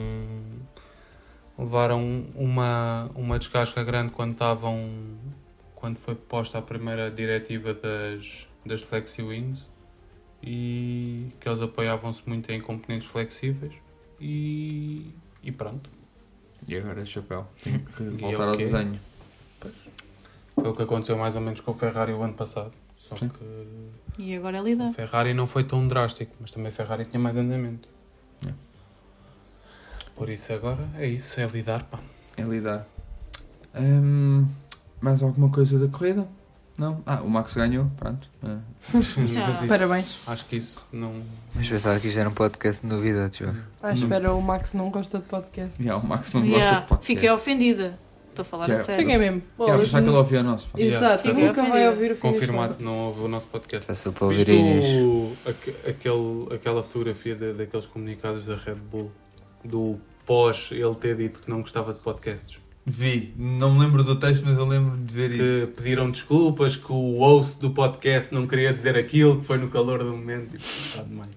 levaram 1.59 2.27
uma, 2.37 3.11
uma 3.17 3.39
descasca 3.41 3.83
grande 3.83 4.13
quando 4.13 4.33
estavam. 4.33 4.89
Quando 5.77 5.99
foi 5.99 6.17
posta 6.17 6.59
a 6.59 6.63
primeira 6.63 7.11
diretiva 7.11 7.73
das, 7.73 8.49
das 8.65 8.83
Flexi 8.83 9.23
Wings 9.23 9.69
e 10.43 11.29
que 11.39 11.49
eles 11.49 11.61
apoiavam-se 11.61 12.23
muito 12.27 12.51
em 12.51 12.61
componentes 12.61 13.07
flexíveis 13.07 13.73
e, 14.21 15.13
e 15.43 15.53
pronto. 15.53 15.89
E 16.67 16.77
agora, 16.77 17.05
chapéu, 17.05 17.47
tenho 17.63 17.81
que 17.97 18.03
voltar 18.03 18.43
é 18.43 18.47
o 18.47 18.51
ao 18.51 18.57
desenho. 18.57 19.01
Foi 20.55 20.69
o 20.69 20.75
que 20.75 20.83
aconteceu 20.83 21.17
mais 21.17 21.37
ou 21.37 21.43
menos 21.43 21.61
com 21.61 21.71
o 21.71 21.75
Ferrari 21.75 22.13
o 22.13 22.23
ano 22.23 22.33
passado. 22.35 22.73
Só 22.99 23.15
Sim. 23.15 23.29
que 23.29 24.23
E 24.23 24.35
agora 24.35 24.59
é 24.59 24.63
lidar. 24.63 24.93
Ferrari 24.93 25.35
não 25.35 25.47
foi 25.47 25.63
tão 25.63 25.87
drástico, 25.87 26.35
mas 26.41 26.51
também 26.51 26.69
a 26.69 26.73
Ferrari 26.73 27.05
tinha 27.05 27.21
mais 27.21 27.37
andamento. 27.37 27.89
É. 28.45 28.53
Por 30.17 30.31
isso 30.31 30.53
agora 30.53 30.89
é 30.97 31.07
isso, 31.07 31.39
é 31.39 31.47
lidar, 31.47 31.85
pá. 31.85 32.01
É 32.37 32.43
lidar. 32.43 32.87
Hum, 33.75 34.49
mais 35.07 35.23
alguma 35.23 35.49
coisa 35.51 35.79
da 35.79 35.87
corrida? 35.89 36.27
Não? 36.79 37.01
Ah, 37.07 37.21
o 37.23 37.31
Max 37.31 37.55
ganhou, 37.55 37.87
pronto. 37.97 38.29
Mas 38.93 39.17
isso- 39.17 39.67
Parabéns. 39.67 40.19
Acho 40.27 40.45
que 40.45 40.57
isso 40.57 40.87
não. 40.93 41.23
Mas 41.55 41.67
pensava 41.69 41.99
que 41.99 42.09
isto 42.09 42.19
era 42.21 42.29
um 42.29 42.35
podcast 42.35 42.83
de 42.87 42.93
novidades, 42.93 43.41
ó. 43.41 43.55
Ah, 43.83 43.93
espera, 43.93 44.35
o 44.35 44.43
Max 44.43 44.75
não 44.75 44.91
gosta 44.91 45.19
de 45.19 45.25
podcast. 45.25 45.83
yeah, 45.83 46.03
o 46.03 46.07
Max 46.07 46.35
não 46.35 46.43
gosta 46.43 46.57
Yeah, 46.59 46.81
de 46.81 46.87
podcast. 46.89 47.07
Fiquei 47.15 47.31
ofendida. 47.31 47.99
Estou 48.29 48.43
a 48.43 48.45
falar 48.45 48.65
a 48.65 48.69
Yeah. 48.69 48.85
sério. 48.85 49.05
Fiquem 49.07 49.19
mesmo. 49.19 49.37
Yeah, 49.37 49.57
Bolas, 49.57 49.81
pensava 49.81 50.03
que 50.05 50.09
ele 50.11 50.17
ouvia 50.19 50.41
o 50.41 50.43
nosso. 50.43 50.69
pá. 50.69 50.79
Exato, 50.79 51.23
Fiquei 51.23 51.47
nunca 51.47 51.63
vai 51.63 51.89
ouvir 51.89 52.11
o 52.13 52.15
fim 52.15 52.21
Confirmado 52.21 52.75
que 52.75 52.83
não 52.83 52.99
ouve 53.07 53.21
o 53.23 53.29
nosso 53.29 53.47
podcast. 53.47 53.91
Está 53.91 53.95
só 53.95 54.13
para 54.13 54.25
ouvir 54.27 54.37
Viste 54.45 54.53
Inês. 54.53 55.03
o, 55.03 55.33
aque- 55.47 55.75
aquele, 55.89 56.55
aquela 56.55 56.83
fotografia 56.83 57.35
da- 57.35 57.53
daqueles 57.53 57.87
comunicados 57.87 58.45
da 58.45 58.55
Red 58.57 58.75
Bull 58.75 59.11
do 59.65 59.99
pós 60.27 60.69
ele 60.73 60.95
ter 60.97 61.17
dito 61.17 61.41
que 61.41 61.49
não 61.49 61.63
gostava 61.63 61.95
de 61.95 62.01
podcasts? 62.01 62.59
Vi, 62.89 63.35
não 63.37 63.75
me 63.75 63.81
lembro 63.81 64.05
do 64.05 64.15
texto, 64.15 64.45
mas 64.47 64.57
eu 64.57 64.65
lembro 64.65 64.97
de 64.97 65.13
ver 65.13 65.33
isso. 65.33 65.67
Que 65.67 65.73
pediram 65.73 66.09
desculpas, 66.09 66.77
que 66.77 66.93
o 66.93 67.19
host 67.19 67.61
do 67.61 67.73
podcast 67.73 68.33
não 68.33 68.47
queria 68.47 68.73
dizer 68.73 68.97
aquilo, 68.97 69.41
que 69.41 69.45
foi 69.45 69.59
no 69.59 69.69
calor 69.69 70.05
do 70.05 70.13
momento. 70.13 70.53
Tipo, 70.53 70.65
está 70.65 71.03
demais. 71.03 71.31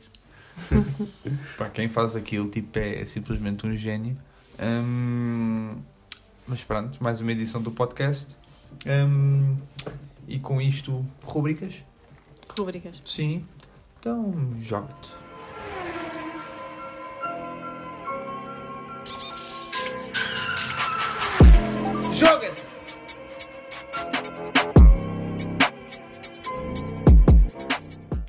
Para 1.58 1.70
quem 1.72 1.90
faz 1.90 2.16
aquilo, 2.16 2.48
tipo, 2.50 2.78
é 2.78 3.04
simplesmente 3.04 3.66
um 3.66 3.76
gênio. 3.76 4.16
Hum, 4.62 5.78
mas 6.48 6.64
pronto, 6.64 7.04
mais 7.04 7.20
uma 7.20 7.32
edição 7.32 7.60
do 7.60 7.72
podcast. 7.72 8.38
Hum, 8.86 9.58
e 10.28 10.38
com 10.38 10.62
isto, 10.62 11.04
rubricas? 11.24 11.84
Rubricas. 12.56 13.02
Sim. 13.04 13.44
Então, 14.00 14.56
joga-te. 14.62 15.19
Joga-te! 22.20 22.64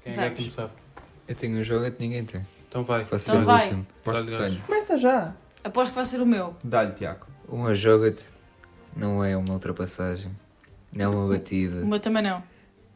Quem 0.03 0.13
é 0.13 0.15
que 0.15 0.15
Vamos. 0.15 0.17
vai 0.17 0.31
começar? 0.31 0.71
Eu 1.29 1.35
tenho 1.35 1.59
um 1.59 1.65
jogo 1.65 1.91
que 1.91 2.01
ninguém 2.03 2.25
tem. 2.25 2.47
Então 2.69 2.85
vai. 2.85 3.05
Posso 3.05 3.31
Então 3.31 3.37
ser 3.37 3.43
o 3.43 3.45
vai. 3.45 3.65
último. 3.65 3.87
Posto 4.03 4.17
Dá-lhe 4.25 4.31
que 4.31 4.39
gás. 4.43 4.53
tenho. 4.53 4.63
Começa 4.65 4.99
já. 4.99 5.35
Aposto 5.65 5.91
que 5.91 5.97
vai 5.97 6.05
ser 6.05 6.21
o 6.21 6.27
meu. 6.27 6.57
Dá-lhe, 6.65 6.93
Tiago. 6.93 7.27
Uma 7.49 7.75
joga-te 7.75 8.31
não 8.97 9.25
é 9.25 9.37
uma 9.37 9.53
ultrapassagem. 9.55 10.31
Não 10.93 11.05
é 11.05 11.09
uma 11.09 11.29
batida. 11.29 11.83
O 11.83 11.87
meu 11.87 12.01
também 12.01 12.23
não. 12.23 12.43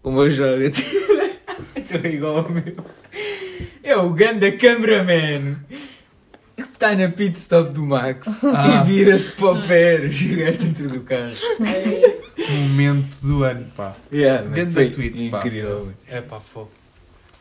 O 0.03 0.11
meu 0.11 0.31
joga-te. 0.31 0.83
Estou 1.77 2.01
igual 2.05 2.39
ao 2.39 2.49
meu. 2.51 2.75
É 3.83 3.97
o 3.97 4.11
ganda 4.13 4.51
cameraman. 4.53 5.57
Está 6.75 6.95
na 6.97 7.09
pit 7.09 7.39
stop 7.39 7.73
do 7.73 7.83
Max 7.83 8.45
Ah. 8.45 8.83
e 8.85 8.87
vira-se 8.87 9.33
para 9.33 9.53
o 9.53 9.63
Pérez 9.67 10.21
e 10.21 10.33
o 10.35 10.37
gajo 10.39 10.59
dentro 10.65 10.89
do 10.91 11.01
carro. 11.01 11.33
Momento 12.51 13.17
do 13.23 13.43
ano, 13.45 13.67
pá. 13.77 13.95
Yeah, 14.13 14.45
foi 14.73 14.91
tweet, 14.91 15.31
pá. 15.31 15.39
incrível. 15.39 15.93
É 16.09 16.21
pá, 16.21 16.41
fogo. 16.41 16.71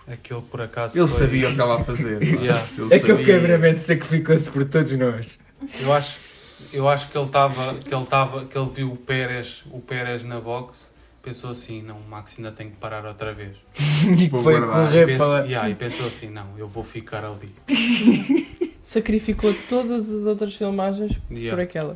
Aquele 0.07 0.41
por 0.41 0.61
acaso. 0.61 0.97
Ele 0.99 1.07
foi- 1.07 1.19
sabia 1.19 1.41
o 1.43 1.45
que 1.47 1.51
estava 1.53 1.81
a 1.81 1.83
fazer. 1.83 2.21
Yeah. 2.21 2.41
Ele 2.77 2.95
Aquele 2.95 2.99
sabia. 2.99 3.41
cameraman 3.41 3.77
sacrificou-se 3.79 4.49
por 4.49 4.65
todos 4.65 4.91
nós. 4.97 5.39
Eu 5.81 5.91
acho, 5.93 6.19
eu 6.71 6.87
acho 6.89 7.09
que 7.09 7.17
ele 7.17 7.25
estava, 7.25 7.73
que 7.75 7.93
ele 7.93 8.03
estava, 8.03 8.45
que 8.45 8.57
ele 8.57 8.69
viu 8.69 8.91
o 8.91 8.97
Pérez, 8.97 9.63
o 9.71 9.79
Pérez 9.79 10.23
na 10.23 10.39
box, 10.41 10.91
pensou 11.21 11.49
assim, 11.49 11.81
não, 11.81 11.97
o 11.97 12.07
Max 12.09 12.35
ainda 12.37 12.51
tem 12.51 12.69
que 12.69 12.75
parar 12.75 13.05
outra 13.05 13.33
vez. 13.33 13.55
E 14.05 14.29
foi 14.29 14.59
guardar. 14.59 14.87
correr 14.87 15.05
Pensa- 15.05 15.17
para 15.17 15.27
lá. 15.39 15.45
yeah, 15.45 15.69
e 15.69 15.75
pensou 15.75 16.05
assim, 16.07 16.29
não, 16.29 16.47
eu 16.57 16.67
vou 16.67 16.83
ficar 16.83 17.23
ali. 17.25 17.53
Sacrificou 18.83 19.55
todas 19.69 20.11
as 20.11 20.25
outras 20.27 20.53
filmagens 20.55 21.17
por 21.17 21.37
Yeah. 21.37 21.63
aquela. 21.63 21.95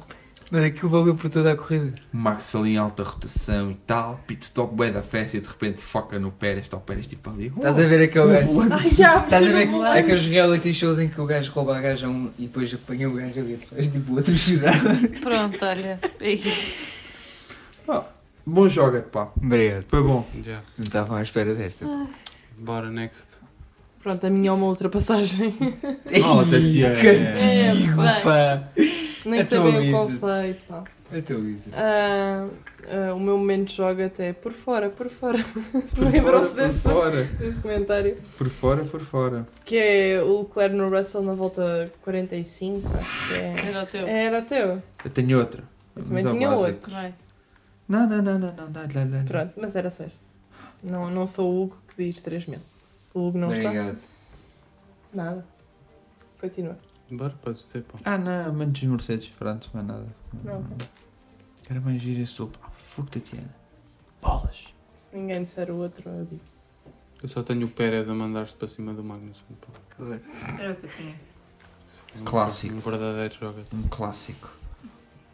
Mas 0.50 0.64
aquilo 0.64 0.90
valeu 0.90 1.14
por 1.14 1.30
toda 1.30 1.52
a 1.52 1.56
corrida. 1.58 1.94
Max 2.14 2.56
ali 2.56 2.76
em 2.76 2.78
alta 2.78 3.04
rotação 3.04 3.70
e 3.72 3.76
tal. 3.76 4.22
Pit 4.26 4.46
stop, 4.46 4.74
bué 4.74 4.90
da 4.90 5.04
festa 5.04 5.36
e 5.36 5.42
de 5.42 5.48
repente 5.50 5.82
foca 5.82 6.18
no 6.18 6.32
Pérez. 6.32 6.64
Está 6.64 6.78
o 6.78 6.80
Pérez 6.80 7.06
tipo 7.06 7.30
ali. 7.30 7.52
Estás 7.54 7.78
a 7.78 7.86
ver 7.86 8.04
aquele 8.04 8.32
gajo? 8.32 8.62
Ai, 8.72 8.88
já, 8.88 9.24
Estás 9.26 9.46
a 9.46 9.52
ver 9.52 9.68
aqueles 10.00 10.26
reality 10.26 10.74
shows 10.74 10.98
em 11.00 11.10
que 11.10 11.20
o 11.20 11.26
gajo 11.26 11.52
rouba 11.52 11.78
a 11.78 11.82
gaja 11.82 12.08
a 12.08 12.10
um 12.10 12.32
e 12.40 12.44
depois 12.44 12.74
apanha 12.74 13.10
o 13.10 13.14
gajo 13.14 13.38
ali 13.42 13.56
atrás, 13.56 13.90
tipo 13.90 14.14
o 14.14 14.16
outro 14.16 14.38
chorar. 14.38 14.80
Pronto, 15.22 15.66
olha. 15.66 16.00
É 16.22 16.32
isto. 16.32 16.94
Bom 18.46 18.70
joga, 18.70 19.02
pá. 19.02 19.30
Obrigado. 19.36 19.84
Foi 19.90 20.02
bom. 20.02 20.26
Yeah. 20.34 20.64
Não 20.78 20.86
estavam 20.86 21.18
à 21.18 21.22
espera 21.22 21.54
desta. 21.54 21.86
Bora, 22.58 22.90
next. 22.90 23.42
Pronto, 24.02 24.26
a 24.26 24.30
minha 24.30 24.50
é 24.50 24.54
uma 24.54 24.68
ultrapassagem. 24.68 25.54
Oh, 25.60 26.44
Tatiana. 26.44 26.96
Cantinho, 26.96 27.96
Bem. 27.98 28.22
pá. 28.24 28.64
Nem 29.26 29.42
A 29.42 29.46
sei 29.46 29.58
tua 29.60 29.72
bem 29.72 29.94
o 29.94 29.98
conceito. 29.98 30.64
pá. 30.68 30.84
É 31.12 31.22
teu 31.22 31.50
Isa. 31.50 31.72
Ah, 31.74 32.48
ah, 32.90 33.14
o 33.14 33.20
meu 33.20 33.38
momento 33.38 33.72
joga 33.72 34.06
até 34.08 34.34
por 34.34 34.52
fora, 34.52 34.90
por 34.90 35.10
fora. 35.10 35.40
Por 35.96 36.04
Lembrou-se 36.12 36.50
fora, 36.50 36.56
por 36.56 36.56
desse, 36.68 36.80
fora. 36.80 37.24
desse 37.24 37.60
comentário. 37.60 38.18
Por 38.38 38.50
fora, 38.50 38.84
por 38.86 39.02
fora. 39.02 39.48
Que 39.66 39.78
é 39.78 40.22
o 40.24 40.42
Leclerc 40.42 40.76
no 40.76 40.88
Russell 40.90 41.22
na 41.24 41.34
volta 41.34 41.90
45, 42.02 42.90
acho 42.98 43.28
que 43.30 43.34
é. 43.36 43.56
Era 43.70 43.84
o 43.84 43.86
teu. 43.86 44.08
Era 44.08 44.42
teu. 44.42 44.84
Eu 45.04 45.12
tenho 45.12 45.40
outra. 45.40 45.64
Eu 45.96 46.04
também 46.04 46.26
ao 46.26 46.34
tinha 46.34 46.50
básico. 46.50 46.68
outro. 46.70 46.92
Vai. 46.92 47.14
Não, 47.88 48.08
não, 48.08 48.22
não, 48.22 48.40
não, 48.40 48.54
não. 48.54 48.72
Dá, 48.72 48.86
dá, 48.86 49.04
dá. 49.06 49.24
Pronto, 49.26 49.54
mas 49.58 49.76
era 49.78 49.90
só 49.90 50.04
este. 50.04 50.20
Não, 50.84 51.10
não 51.10 51.26
sou 51.26 51.50
o 51.54 51.64
Hugo 51.64 51.78
que 51.96 52.04
diz 52.12 52.22
3 52.22 52.46
mil. 52.48 52.60
O 53.18 53.28
Hugo 53.28 53.38
não 53.40 53.52
está. 53.52 53.70
Obrigado. 53.70 54.00
Nada. 55.12 55.46
Continua. 56.40 56.78
Bora, 57.10 57.34
podes 57.42 57.64
dizer, 57.64 57.84
pá. 57.84 57.98
Ah, 58.06 58.18
não, 58.18 58.54
menos 58.54 58.80
dos 58.80 58.90
Mercedes. 58.90 59.30
Pronto, 59.30 59.70
não 59.74 59.82
é 59.82 59.84
nada. 59.84 60.08
Não. 60.44 60.64
Era 61.68 61.82
mais 61.82 62.00
giro 62.00 62.22
esse 62.22 62.34
sopa. 62.34 62.60
Ah, 62.62 62.70
fogo, 62.78 63.10
Tatiana. 63.10 63.50
Bolas. 64.22 64.68
Se 64.96 65.16
ninguém 65.16 65.42
disser 65.42 65.72
o 65.72 65.78
outro, 65.78 66.08
eu 66.08 66.26
digo. 66.26 66.42
Eu 67.24 67.28
só 67.30 67.42
tenho 67.42 67.66
o 67.66 67.70
Pérez 67.72 68.08
a 68.08 68.14
mandar-te 68.14 68.54
para 68.56 68.68
cima 68.68 68.94
do 68.94 69.04
Magnussen. 69.04 69.44
pá. 69.62 70.04
Era 70.60 70.74
o 70.74 70.76
que 70.76 70.86
eu 70.86 70.90
tinha. 70.92 71.16
É 72.16 72.24
Clássico. 72.24 72.76
Um 72.76 72.80
verdadeiro 72.80 73.34
jogo. 73.34 73.60
Um 73.74 73.88
clássico. 73.88 74.52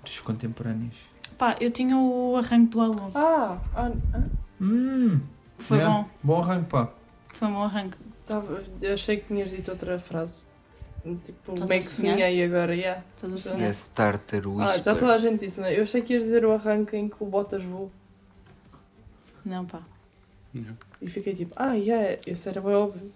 Dos 0.05 0.22
contemporâneos. 0.22 0.97
Pá, 1.38 1.57
eu 1.60 1.69
tinha 1.69 1.97
o 1.97 2.38
arranque 2.38 2.72
do 2.72 2.80
Alonso. 2.81 3.18
Ah, 3.18 3.60
ah, 3.76 3.91
ah 4.14 4.23
Hum. 4.61 5.19
Foi 5.57 5.77
Yeah. 5.77 5.97
bom. 6.03 6.10
Bom 6.23 6.41
arranque, 6.41 6.69
pá. 6.69 6.89
Foi 7.44 7.49
um 7.49 7.53
bom 7.56 7.64
arranque. 7.64 7.98
tava, 8.26 8.64
eu 8.82 8.94
achei 8.94 9.18
que 9.18 9.28
tinhas 9.28 9.49
dito 9.49 9.70
outra 9.70 9.99
frase. 9.99 10.45
Tipo, 11.26 11.52
Estás 11.53 11.70
meio 11.70 11.82
a 11.82 11.84
que 11.84 11.90
sonhei 11.91 12.44
agora, 12.45 12.74
yeah. 12.74 13.03
Estás 13.18 13.34
a 13.34 13.38
sonhar? 13.38 13.68
É 13.68 13.70
Starter 13.72 14.44
Ah, 14.45 14.49
Whisper. 14.49 14.84
já 14.84 14.95
toda 14.95 15.14
a 15.14 15.18
gente 15.18 15.41
disse, 15.45 15.60
né? 15.60 15.78
Eu 15.78 15.84
achei 15.84 16.02
que 16.02 16.14
ias 16.14 16.24
dizer 16.24 16.45
o 16.45 16.53
arranque 16.53 16.95
em 16.95 17.10
que 17.10 17.15
o 17.20 17.26
Bottas 17.26 17.61
voou. 17.61 17.91
Não, 19.45 19.65
pá. 19.65 19.82
Yeah. 20.56 20.78
E 21.02 21.10
fiquei 21.10 21.36
tipo, 21.36 21.53
ah, 21.57 21.74
yeah, 21.74 22.18
esse 22.26 22.48
era 22.48 22.61
bem 22.61 22.74
óbvio. 22.74 23.11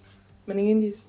Mas 0.45 0.55
ninguém 0.57 0.77
disse. 0.81 1.03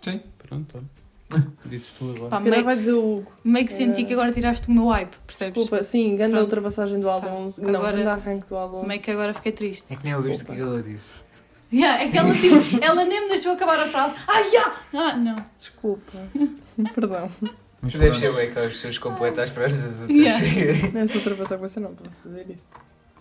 Sim. 0.00 0.22
Pronto. 0.38 0.82
Dizes 1.66 1.92
tu 1.98 2.08
agora. 2.12 2.30
Pá, 2.30 2.36
Se 2.38 2.44
calhar 2.44 2.50
meio, 2.52 2.64
vai 2.64 2.76
dizer 2.76 2.92
o 2.92 3.16
Hugo. 3.18 3.32
meio 3.44 3.66
que 3.66 3.72
senti 3.74 4.04
que 4.04 4.12
agora 4.14 4.32
tiraste 4.32 4.68
o 4.68 4.72
meu 4.72 4.86
hype, 4.88 5.14
percebes? 5.26 5.54
Desculpa, 5.60 5.82
sim, 5.84 6.16
grande 6.16 6.36
ultrapassagem 6.36 7.00
do 7.00 7.10
Alonso. 7.10 7.60
Pá, 7.60 7.66
não, 7.68 7.80
agora- 7.80 7.92
grande 8.00 8.08
arranque 8.08 8.48
do 8.48 8.56
Alonso. 8.56 8.86
Meio 8.86 9.02
que 9.02 9.10
agora 9.10 9.34
fiquei 9.34 9.52
triste. 9.52 9.92
É 9.92 9.96
que 9.96 10.04
nem 10.04 10.14
ouviste 10.14 10.44
o 10.44 10.46
que 10.46 10.60
ela 10.60 10.82
disse. 10.82 11.25
Yeah, 11.72 12.02
é 12.04 12.08
que 12.10 12.16
ela, 12.16 12.32
tipo, 12.34 12.56
ela 12.82 13.04
nem 13.04 13.22
me 13.22 13.28
deixou 13.28 13.52
acabar 13.52 13.78
a 13.80 13.86
frase. 13.86 14.14
Ah, 14.28 14.38
yeah! 14.40 14.82
Ah, 14.94 15.16
não. 15.16 15.36
Desculpa. 15.56 16.12
Perdão. 16.94 17.30
Mas 17.82 17.92
Tu 17.92 17.98
deves 17.98 18.18
pronto. 18.18 18.34
ser 18.34 18.40
bem 18.40 18.52
que 18.52 18.58
as 18.58 18.72
pessoas 18.72 18.98
completam 18.98 19.44
as 19.44 19.50
frases 19.50 19.82
das 19.82 20.00
outras. 20.02 20.18
Yeah. 20.40 20.90
Não, 20.94 21.00
eu 21.02 21.08
sou 21.08 21.20
com 21.20 21.56
você, 21.58 21.80
não 21.80 21.94
posso 21.94 22.28
dizer 22.28 22.46
isso. 22.50 22.66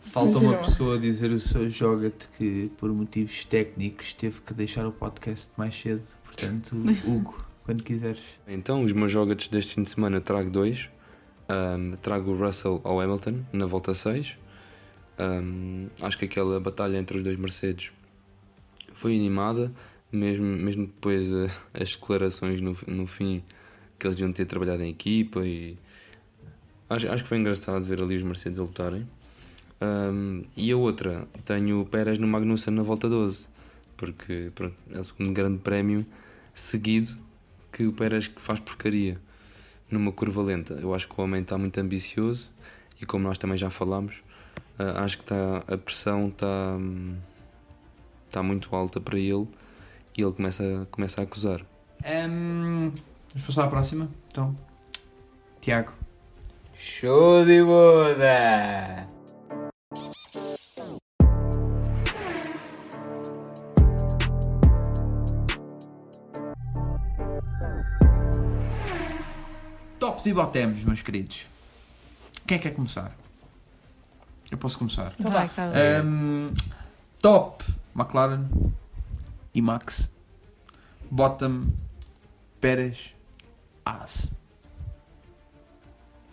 Falta 0.01 0.37
uma 0.37 0.57
pessoa 0.57 0.95
a 0.95 0.99
dizer 0.99 1.31
o 1.31 1.39
seu 1.39 1.67
joga-te 1.69 2.27
que, 2.37 2.71
por 2.77 2.91
motivos 2.93 3.43
técnicos, 3.43 4.13
teve 4.13 4.39
que 4.41 4.53
deixar 4.53 4.85
o 4.85 4.91
podcast 4.91 5.49
mais 5.57 5.75
cedo. 5.79 6.03
Portanto, 6.23 6.75
Hugo, 7.05 7.35
quando 7.63 7.83
quiseres. 7.83 8.21
Então, 8.47 8.83
os 8.83 8.93
meus 8.93 9.11
jogadores 9.11 9.47
deste 9.49 9.75
fim 9.75 9.83
de 9.83 9.89
semana 9.89 10.21
trago 10.21 10.49
dois. 10.49 10.89
Ahm, 11.49 11.95
trago 12.01 12.31
o 12.31 12.37
Russell 12.37 12.79
ao 12.83 12.99
Hamilton 12.99 13.41
na 13.51 13.65
volta 13.65 13.93
6. 13.93 14.37
Ahm, 15.17 15.87
acho 16.01 16.17
que 16.17 16.25
aquela 16.25 16.59
batalha 16.59 16.97
entre 16.97 17.17
os 17.17 17.23
dois 17.23 17.37
Mercedes 17.37 17.91
foi 18.95 19.15
animada, 19.15 19.71
mesmo, 20.11 20.45
mesmo 20.45 20.87
depois 20.87 21.31
eh, 21.31 21.49
as 21.73 21.95
declarações 21.95 22.61
no, 22.61 22.75
no 22.87 23.05
fim 23.05 23.43
que 23.99 24.07
eles 24.07 24.17
deviam 24.17 24.33
ter 24.33 24.45
trabalhado 24.45 24.83
em 24.83 24.89
equipa 24.89 25.45
e 25.45 25.77
acho, 26.89 27.09
acho 27.09 27.23
que 27.23 27.29
foi 27.29 27.37
engraçado 27.37 27.83
ver 27.83 28.01
ali 28.01 28.15
os 28.15 28.23
Mercedes 28.23 28.59
a 28.59 28.63
lutarem. 28.63 29.07
Ahm, 29.81 30.43
e 30.55 30.71
a 30.71 30.77
outra, 30.77 31.27
tenho 31.43 31.81
o 31.81 31.85
Pérez 31.85 32.17
no 32.17 32.27
Magnussen 32.27 32.73
na 32.73 32.81
volta 32.83 33.09
12, 33.09 33.47
porque 33.97 34.51
pronto, 34.55 34.75
é 34.91 34.99
o 34.99 35.03
segundo 35.03 35.31
grande 35.33 35.59
prémio 35.59 36.05
seguido 36.53 37.15
que 37.71 37.85
o 37.85 37.91
Pérez 37.91 38.31
faz 38.37 38.59
porcaria 38.59 39.19
numa 39.91 40.11
curva 40.11 40.41
lenta. 40.41 40.73
Eu 40.81 40.93
acho 40.93 41.07
que 41.07 41.19
o 41.19 41.23
homem 41.23 41.41
está 41.41 41.57
muito 41.57 41.77
ambicioso 41.79 42.49
e 43.01 43.05
como 43.05 43.25
nós 43.25 43.37
também 43.37 43.57
já 43.57 43.69
falámos, 43.69 44.15
ah, 44.79 45.03
acho 45.03 45.17
que 45.17 45.23
está, 45.23 45.63
a 45.67 45.77
pressão 45.77 46.29
está, 46.29 46.77
hum, 46.79 47.15
está 48.35 48.43
muito 48.43 48.75
alta 48.75 48.99
para 48.99 49.17
ele 49.17 49.47
e 50.17 50.21
ele 50.21 50.33
começa, 50.33 50.85
começa 50.91 51.21
a 51.21 51.23
acusar. 51.23 51.61
Hum, 52.05 52.91
vamos 53.29 53.47
passar 53.47 53.63
à 53.63 53.67
próxima? 53.69 54.09
Então, 54.29 54.53
Tiago. 55.61 55.93
Show 56.77 57.45
de 57.45 57.63
boda! 57.63 59.07
Tops 69.97 70.25
e 70.25 70.33
botemos, 70.33 70.83
meus 70.83 71.01
queridos. 71.01 71.45
Quem 72.45 72.57
é 72.57 72.59
que 72.59 72.69
quer 72.69 72.75
começar? 72.75 73.15
Eu 74.51 74.57
posso 74.57 74.77
começar. 74.77 75.13
Vai. 75.17 75.47
Carlos. 75.47 75.77
Hum, 76.05 76.53
top, 77.21 77.63
McLaren 77.95 78.47
e 79.53 79.61
Max. 79.61 80.09
Bottom, 81.09 81.67
Pérez, 82.59 83.13
As. 83.85 84.31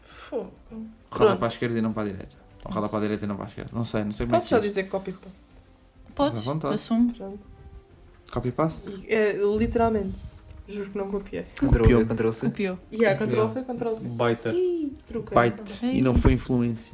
Fogo. 0.00 0.52
Roda 0.70 0.88
Pronto. 1.10 1.38
para 1.38 1.46
a 1.46 1.50
esquerda 1.50 1.78
e 1.78 1.82
não 1.82 1.92
para 1.92 2.02
a 2.02 2.12
direita. 2.12 2.36
Ou 2.64 2.72
roda 2.72 2.88
para 2.88 2.98
a 2.98 3.02
direita 3.02 3.24
e 3.24 3.28
não 3.28 3.36
para 3.36 3.44
a 3.44 3.48
esquerda. 3.48 3.70
Não 3.74 3.84
sei, 3.84 4.04
não 4.04 4.12
sei 4.12 4.26
como 4.26 4.36
Posso 4.36 4.48
só 4.48 4.58
dizer 4.58 4.84
copy 4.84 5.12
paste? 5.12 5.38
Podes, 6.14 6.40
à 6.40 6.44
vontade. 6.44 6.74
assume. 6.74 7.12
Pronto. 7.12 7.40
Copy 8.32 8.52
paste? 8.52 8.88
E, 8.88 9.14
é, 9.14 9.32
literalmente. 9.58 10.14
Juro 10.66 10.90
que 10.90 10.98
não 10.98 11.10
copiei. 11.10 11.42
Ctrl 11.42 11.82
Copiou. 11.82 12.06
V, 12.06 12.14
Ctrl 12.14 12.32
C. 12.32 12.46
Copiou. 12.46 12.78
E 12.90 12.96
yeah, 12.96 13.26
Ctrl 13.26 13.48
foi 13.48 13.62
Ctrl 13.62 13.94
C. 13.94 14.08
Baiter. 14.08 14.54
Ih, 14.54 14.96
truca. 15.06 15.34
Byte. 15.34 15.84
E 15.84 16.00
não 16.00 16.14
foi 16.14 16.32
influência. 16.32 16.92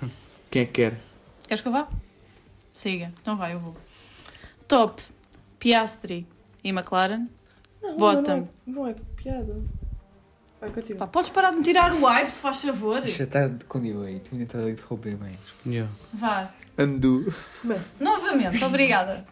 Quem 0.50 0.62
é 0.62 0.66
que 0.66 0.72
quer? 0.72 1.00
Queres 1.48 1.60
que 1.60 1.68
eu 1.68 1.72
vá? 1.72 1.88
Siga. 2.72 3.12
Então 3.20 3.36
vai, 3.36 3.54
eu 3.54 3.58
vou. 3.60 3.76
Top, 4.68 5.02
Piastri 5.58 6.26
e 6.62 6.70
McLaren. 6.70 7.26
Não, 7.82 7.96
Bota-me. 7.96 8.40
Não, 8.40 8.48
não, 8.66 8.74
não 8.74 8.86
é 8.88 8.94
copiado. 8.94 9.68
Vai, 10.60 10.70
continua. 10.70 10.98
Pá, 11.00 11.06
podes 11.06 11.30
parar 11.30 11.50
de 11.50 11.56
me 11.58 11.62
tirar 11.62 11.92
o 11.92 12.04
hype, 12.04 12.30
se 12.30 12.40
faz 12.40 12.62
favor? 12.62 13.06
Já 13.06 13.24
está 13.24 13.50
com 13.68 13.80
delay, 13.80 14.20
tu 14.20 14.30
ainda 14.32 14.44
estás 14.44 14.64
a 14.64 14.70
interromper 14.70 15.16
bem. 15.16 15.38
Yeah. 15.66 15.92
Vá. 16.12 16.50
Andu. 16.78 17.32
Novamente, 18.00 18.62
obrigada. 18.64 19.26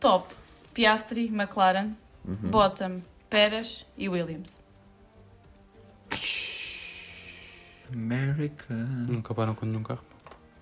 Top, 0.00 0.34
Piastri, 0.72 1.26
McLaren. 1.28 1.92
Bottom, 2.24 3.02
Pérez 3.28 3.86
e 3.98 4.08
Williams. 4.08 4.60
America. 7.92 8.74
Nunca 8.74 9.34
param 9.34 9.54
quando 9.54 9.72
num 9.72 9.82
carro. 9.82 10.04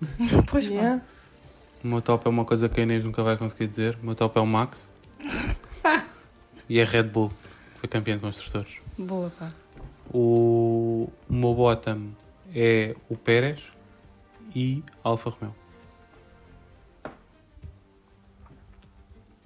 Pois 0.51 0.69
pá. 0.69 1.01
O 1.83 1.87
meu 1.87 2.01
top 2.01 2.25
é 2.25 2.29
uma 2.29 2.45
coisa 2.45 2.69
que 2.69 2.79
a 2.79 2.83
Inês 2.83 3.03
nunca 3.03 3.21
vai 3.23 3.35
conseguir 3.37 3.67
dizer. 3.67 3.97
O 4.01 4.05
meu 4.05 4.15
top 4.15 4.37
é 4.37 4.41
o 4.41 4.45
Max. 4.47 4.89
e 6.69 6.79
a 6.81 6.85
Red 6.85 7.03
Bull. 7.03 7.31
Foi 7.79 7.89
campeão 7.89 8.15
de 8.17 8.21
construtores. 8.23 8.77
Boa, 8.97 9.31
pá. 9.37 9.49
O, 10.13 11.09
o 11.29 11.33
meu 11.33 11.53
bottom 11.53 12.09
é 12.55 12.95
o 13.09 13.17
Pérez 13.17 13.71
e 14.55 14.83
Alfa 15.03 15.29
Romeo. 15.31 15.55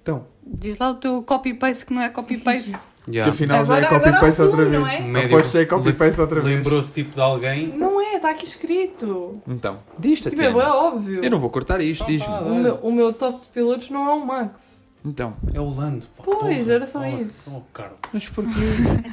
Então, 0.02 0.26
Diz 0.50 0.78
lá 0.78 0.90
o 0.90 0.94
teu 0.94 1.22
copy-paste 1.22 1.84
que 1.86 1.92
não 1.92 2.00
é 2.02 2.08
copy-paste. 2.08 2.72
que 3.04 3.10
Yeah. 3.10 3.32
afinal 3.32 3.60
Agora- 3.60 3.80
já 3.80 3.86
é 3.86 3.90
copy 3.90 4.08
agora 4.08 4.20
paste 4.20 4.42
outra 4.42 4.64
vez. 4.66 4.72
não 4.80 4.86
é? 4.86 5.00
Médico 5.00 5.34
Aposto 5.36 5.50
que 5.52 5.58
é 5.58 5.64
copy 5.64 5.92
paste 5.94 6.20
outra 6.20 6.40
vez. 6.42 6.56
Lembrou-se 6.56 6.92
tipo 6.92 7.14
de 7.14 7.20
alguém. 7.22 7.66
Não 7.68 7.98
é, 8.00 8.07
está 8.18 8.30
aqui 8.30 8.44
escrito. 8.44 9.40
Então, 9.48 9.80
diz 9.98 10.20
Tipo, 10.20 10.40
é 10.42 10.50
óbvio. 10.50 11.24
Eu 11.24 11.30
não 11.30 11.40
vou 11.40 11.50
cortar 11.50 11.80
isto, 11.80 12.04
diz-me. 12.06 12.26
tá. 12.28 12.40
O 12.42 12.54
meu, 12.54 12.74
o 12.76 12.92
meu 12.92 13.12
top 13.12 13.40
de 13.40 13.46
pilotos 13.48 13.90
não 13.90 14.08
é 14.08 14.12
o 14.14 14.24
Max. 14.26 14.78
Então, 15.04 15.34
É 15.54 15.60
o 15.60 15.70
Lando. 15.70 16.06
pá. 16.16 16.22
Pois, 16.24 16.38
Porra. 16.58 16.72
era 16.74 16.84
só 16.86 17.00
Oh, 17.00 17.04
isso. 17.22 17.52
Oh, 17.56 17.60
Carlos. 17.72 17.98
mas 18.12 18.28
porquê? 18.28 18.50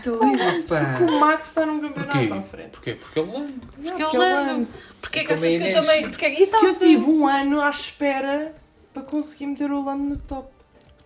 É 0.06 0.48
easy, 0.48 0.61
pá. 0.68 0.99
O 1.02 1.19
Max 1.19 1.48
está 1.49 1.65
num 1.65 1.80
campeonato 1.80 2.18
Porquê? 2.18 2.34
à 2.34 2.41
frente. 2.41 2.69
Porquê? 2.72 2.94
Porque 2.95 3.19
é 3.19 3.22
o 3.22 3.26
Lando. 3.32 3.53
Não, 3.77 3.84
Porque 3.84 4.02
é 4.02 4.06
o 4.07 4.10
porque 4.10 4.18
Lando. 4.18 4.68
Porquê 5.02 5.19
que 5.19 5.26
Como 5.27 5.40
achas 5.40 5.56
que 5.56 5.64
eu 5.68 5.72
também... 5.72 6.10
Porque... 6.10 6.26
Exato. 6.26 6.60
Que 6.64 6.69
eu 6.72 6.76
tive 6.76 7.06
um 7.06 7.27
ano 7.27 7.61
à 7.61 7.69
espera 7.69 8.56
para 8.94 9.03
conseguir 9.03 9.45
meter 9.48 9.72
o 9.72 9.84
Lando 9.86 10.03
no 10.03 10.18
top. 10.18 10.49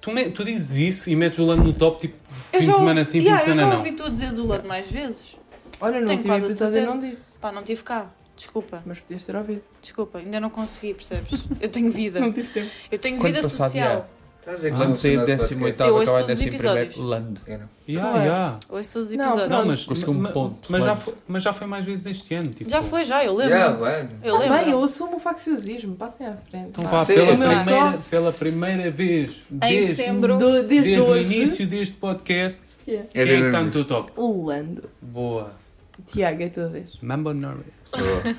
Tu, 0.02 0.12
me- 0.12 0.30
tu 0.32 0.46
dizes 0.46 0.78
isso 0.78 1.10
e 1.10 1.16
metes 1.16 1.38
o 1.40 1.46
Lando 1.46 1.64
no 1.66 1.74
top 1.74 2.00
tipo 2.00 2.16
Eu 2.54 2.60
fim 2.62 2.66
já 2.66 2.72
de 2.72 2.78
semana 2.78 3.00
ouvi- 3.02 3.12
sim, 3.12 3.18
Yeah, 3.20 3.40
fim 3.40 3.46
de 3.46 3.52
eu 3.52 3.56
semana 3.58 3.62
já 3.62 3.78
não. 3.78 3.86
ouvi 3.86 3.92
tu 3.98 4.10
dizeres 4.10 4.38
o 4.38 4.46
Lando 4.46 4.68
mais 4.68 4.90
vezes. 4.90 5.38
Olha, 5.82 6.00
não 6.00 6.08
Tenho 6.08 6.22
tive 6.22 6.36
episódio 6.36 6.82
e 6.82 6.86
não 6.86 7.00
disse. 7.00 7.40
Pá, 7.40 7.52
não 7.52 7.64
tive 7.64 7.84
cá. 7.84 8.10
Desculpa. 8.36 8.82
Mas 8.86 9.00
podias 9.00 9.24
ter 9.24 9.36
ouvido. 9.36 9.62
Desculpa, 9.82 10.20
ainda 10.20 10.40
não 10.40 10.50
consegui, 10.50 10.94
percebes? 10.94 11.48
Eu 11.60 11.70
tenho 11.70 11.92
vida. 11.92 12.20
Não 12.22 12.32
tive 12.32 12.50
tempo. 12.50 12.70
Eu 12.90 12.98
tenho 12.98 13.18
Quando 13.18 13.36
vida 13.36 13.48
social. 13.48 14.10
Estás 14.40 14.54
a 14.54 14.56
dizer 14.56 14.70
que 14.72 14.78
Quando 14.78 14.86
o 14.86 14.90
nosso 14.90 15.02
18 15.08 15.60
podcast? 15.60 15.84
Eu 15.90 15.96
ouço 15.96 16.12
acaba 16.16 16.20
em 16.32 16.36
todos 16.36 16.40
os 16.40 16.46
11 16.48 16.58
primeiro. 16.58 16.82
episódios. 16.82 16.98
Land. 16.98 17.42
Eu 17.46 17.58
não. 17.60 17.70
Yeah, 17.90 18.10
Claro. 18.12 18.26
yeah. 18.26 18.60
Ouço 18.70 18.92
todos 18.94 19.08
os 19.10 19.14
Não, 19.14 19.26
episódios. 19.26 19.50
Não, 19.50 19.66
mas, 19.66 19.86
Conseguiu 19.86 20.14
um 20.14 20.18
ma- 20.18 20.30
ponto. 20.32 20.58
mas, 20.72 20.84
já 20.86 20.96
foi, 20.96 21.14
mas 21.28 21.44
já 21.44 21.54
foi 21.54 21.68
mais 21.68 21.86
vezes 21.86 22.06
este 22.06 22.34
ano. 22.36 22.50
Tipo, 22.50 22.70
Já 22.70 22.82
foi, 22.82 23.04
já, 23.04 23.26
eu 23.26 23.36
lembro. 23.36 23.54
Yeah, 23.54 23.76
bueno. 23.78 24.10
Eu 24.24 24.36
Ah, 24.36 24.40
lembro. 24.40 24.58
bem, 24.58 24.70
eu 24.72 24.84
assumo 24.84 25.18
o 25.18 25.20
facciosismo, 25.20 25.96
passem 25.98 26.26
à 26.26 26.38
frente. 26.50 26.70
Então 26.70 26.84
vá, 26.86 27.04
Sim, 27.04 27.16
pela, 27.16 27.36
primeira, 27.36 27.98
pela 28.10 28.32
primeira 28.34 28.92
vez, 28.92 29.36
desde, 29.50 29.88
setembro. 29.98 30.38
Do- 30.38 30.64
desde, 30.64 30.68
desde 30.68 31.02
o 31.02 31.06
hoje. 31.06 31.36
início 31.36 31.68
deste 31.68 31.96
podcast, 31.96 32.62
Yeah. 32.88 33.08
É 33.14 33.24
quem 33.26 33.36
é 33.36 33.40
que 33.42 33.46
está 33.48 33.62
no 33.62 33.70
teu 33.72 33.86
top? 33.86 34.12
O 34.16 34.46
Lando. 34.48 34.90
Boa. 35.02 35.52
Tiago, 36.08 36.42
é 36.42 36.46
a 36.46 36.50
tua 36.50 36.68
vez. 36.70 36.90
Mambo 37.02 37.34
Norris. 37.34 37.66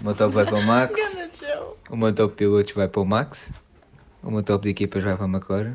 O 0.00 0.04
meu 0.04 0.14
top 0.14 0.34
vai 0.34 0.44
para 0.44 0.58
o 0.58 0.62
Max. 0.66 1.00
O 1.90 1.96
meu 1.96 2.14
top 2.14 2.32
de 2.32 2.36
pilotos 2.36 2.72
vai 2.72 2.86
para 2.86 3.00
o 3.00 3.04
Max. 3.04 3.52
O 4.22 4.30
meu 4.30 4.44
top 4.44 4.62
de 4.62 4.70
equipas 4.70 5.02
vai 5.02 5.16
para 5.16 5.24
a 5.24 5.28
McLaren. 5.28 5.72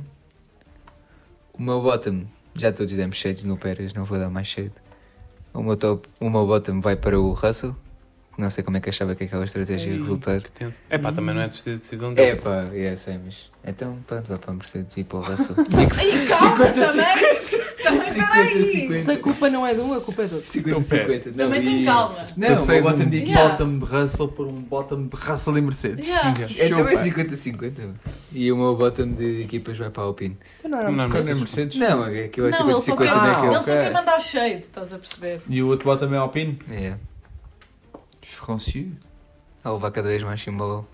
O 1.53 1.61
meu 1.61 1.81
bottom, 1.81 2.25
já 2.55 2.71
todos 2.71 2.93
demos 2.93 3.17
shades 3.17 3.43
no 3.43 3.57
Pérez, 3.57 3.93
não 3.93 4.05
vou 4.05 4.17
dar 4.17 4.29
mais 4.29 4.47
shade. 4.47 4.71
O 5.53 5.61
meu 5.61 5.75
top, 5.75 6.07
o 6.21 6.29
meu 6.29 6.47
bottom 6.47 6.79
vai 6.79 6.95
para 6.95 7.19
o 7.19 7.33
Russell. 7.33 7.75
Não 8.37 8.49
sei 8.49 8.63
como 8.63 8.75
é 8.77 8.79
que 8.81 8.89
achava 8.89 9.15
que 9.15 9.23
aquela 9.23 9.45
estratégia 9.45 9.89
ia 9.91 9.97
resultar. 9.97 10.41
É 10.89 10.97
pá, 10.97 11.11
também 11.11 11.33
não 11.33 11.41
é 11.41 11.47
de 11.47 11.63
decisão 11.63 12.11
É 12.11 12.15
dele. 12.15 12.35
pá, 12.41 12.65
é, 12.73 12.95
sei, 12.95 13.17
mas. 13.23 13.49
Então, 13.65 13.97
pronto, 14.05 14.27
vai 14.27 14.37
para 14.37 14.51
a 14.51 14.55
Mercedes 14.55 14.97
e 14.97 15.03
para 15.03 15.17
o 15.17 15.21
Russell. 15.21 15.55
Ai, 15.73 16.25
calma, 16.27 16.65
também. 16.67 17.65
Também, 17.81 18.13
peraí. 18.13 18.93
Se 19.03 19.11
a 19.11 19.17
culpa 19.17 19.49
não 19.49 19.65
é 19.65 19.73
de 19.73 19.79
um, 19.79 19.93
a 19.93 20.01
culpa 20.01 20.23
é 20.23 20.27
do 20.27 20.35
outro. 20.35 20.51
50-50. 20.51 21.35
Também 21.35 21.61
tem 21.61 21.85
calma. 21.85 22.27
Não, 22.35 22.47
Eu 22.47 22.53
o 22.55 22.57
sei 22.57 22.81
bottom 22.81 23.05
de 23.05 23.17
equipa. 23.17 23.31
Yeah. 23.31 23.49
bottom 23.57 23.77
de 23.79 23.85
Russell 23.85 24.27
por 24.29 24.47
um 24.47 24.61
bottom 24.61 25.07
de 25.07 25.15
Russell 25.15 25.57
e 25.57 25.61
Mercedes. 25.61 26.05
Yeah. 26.05 26.31
Então 26.59 26.87
é 26.87 26.95
Chupa. 26.95 27.21
50-50. 27.21 27.89
E 28.33 28.51
o 28.51 28.57
meu 28.57 28.75
bottom 28.75 29.07
de 29.07 29.41
equipas 29.43 29.77
vai 29.77 29.89
para 29.89 30.03
a 30.03 30.05
Alpine. 30.07 30.37
Tu 30.61 30.67
não 30.67 30.79
era 30.79 30.91
Não, 30.91 30.97
Mercedes. 31.07 31.27
É 31.27 31.33
Mercedes. 31.35 31.77
Não, 31.77 32.03
aquilo 32.03 32.47
é 32.47 32.51
Não, 32.51 32.69
ele 32.71 32.79
só 32.81 32.95
50-50 32.95 32.97
quer, 32.97 33.09
Ah, 33.09 33.27
naquele. 33.27 33.47
ele 33.53 33.61
só 33.61 33.71
quer 33.73 33.93
mandar 33.93 34.19
shade, 34.19 34.59
estás 34.59 34.93
a 34.93 34.97
perceber? 34.97 35.41
E 35.47 35.61
o 35.63 35.67
outro 35.67 35.85
bottom 35.85 36.13
é 36.13 36.17
Alpine. 36.17 36.59
É. 36.71 36.95
François. 38.25 38.87
A 39.63 39.71
levar 39.71 39.91
cada 39.91 40.07
vez 40.09 40.21
mais 40.23 40.41
símbolo. 40.41 40.87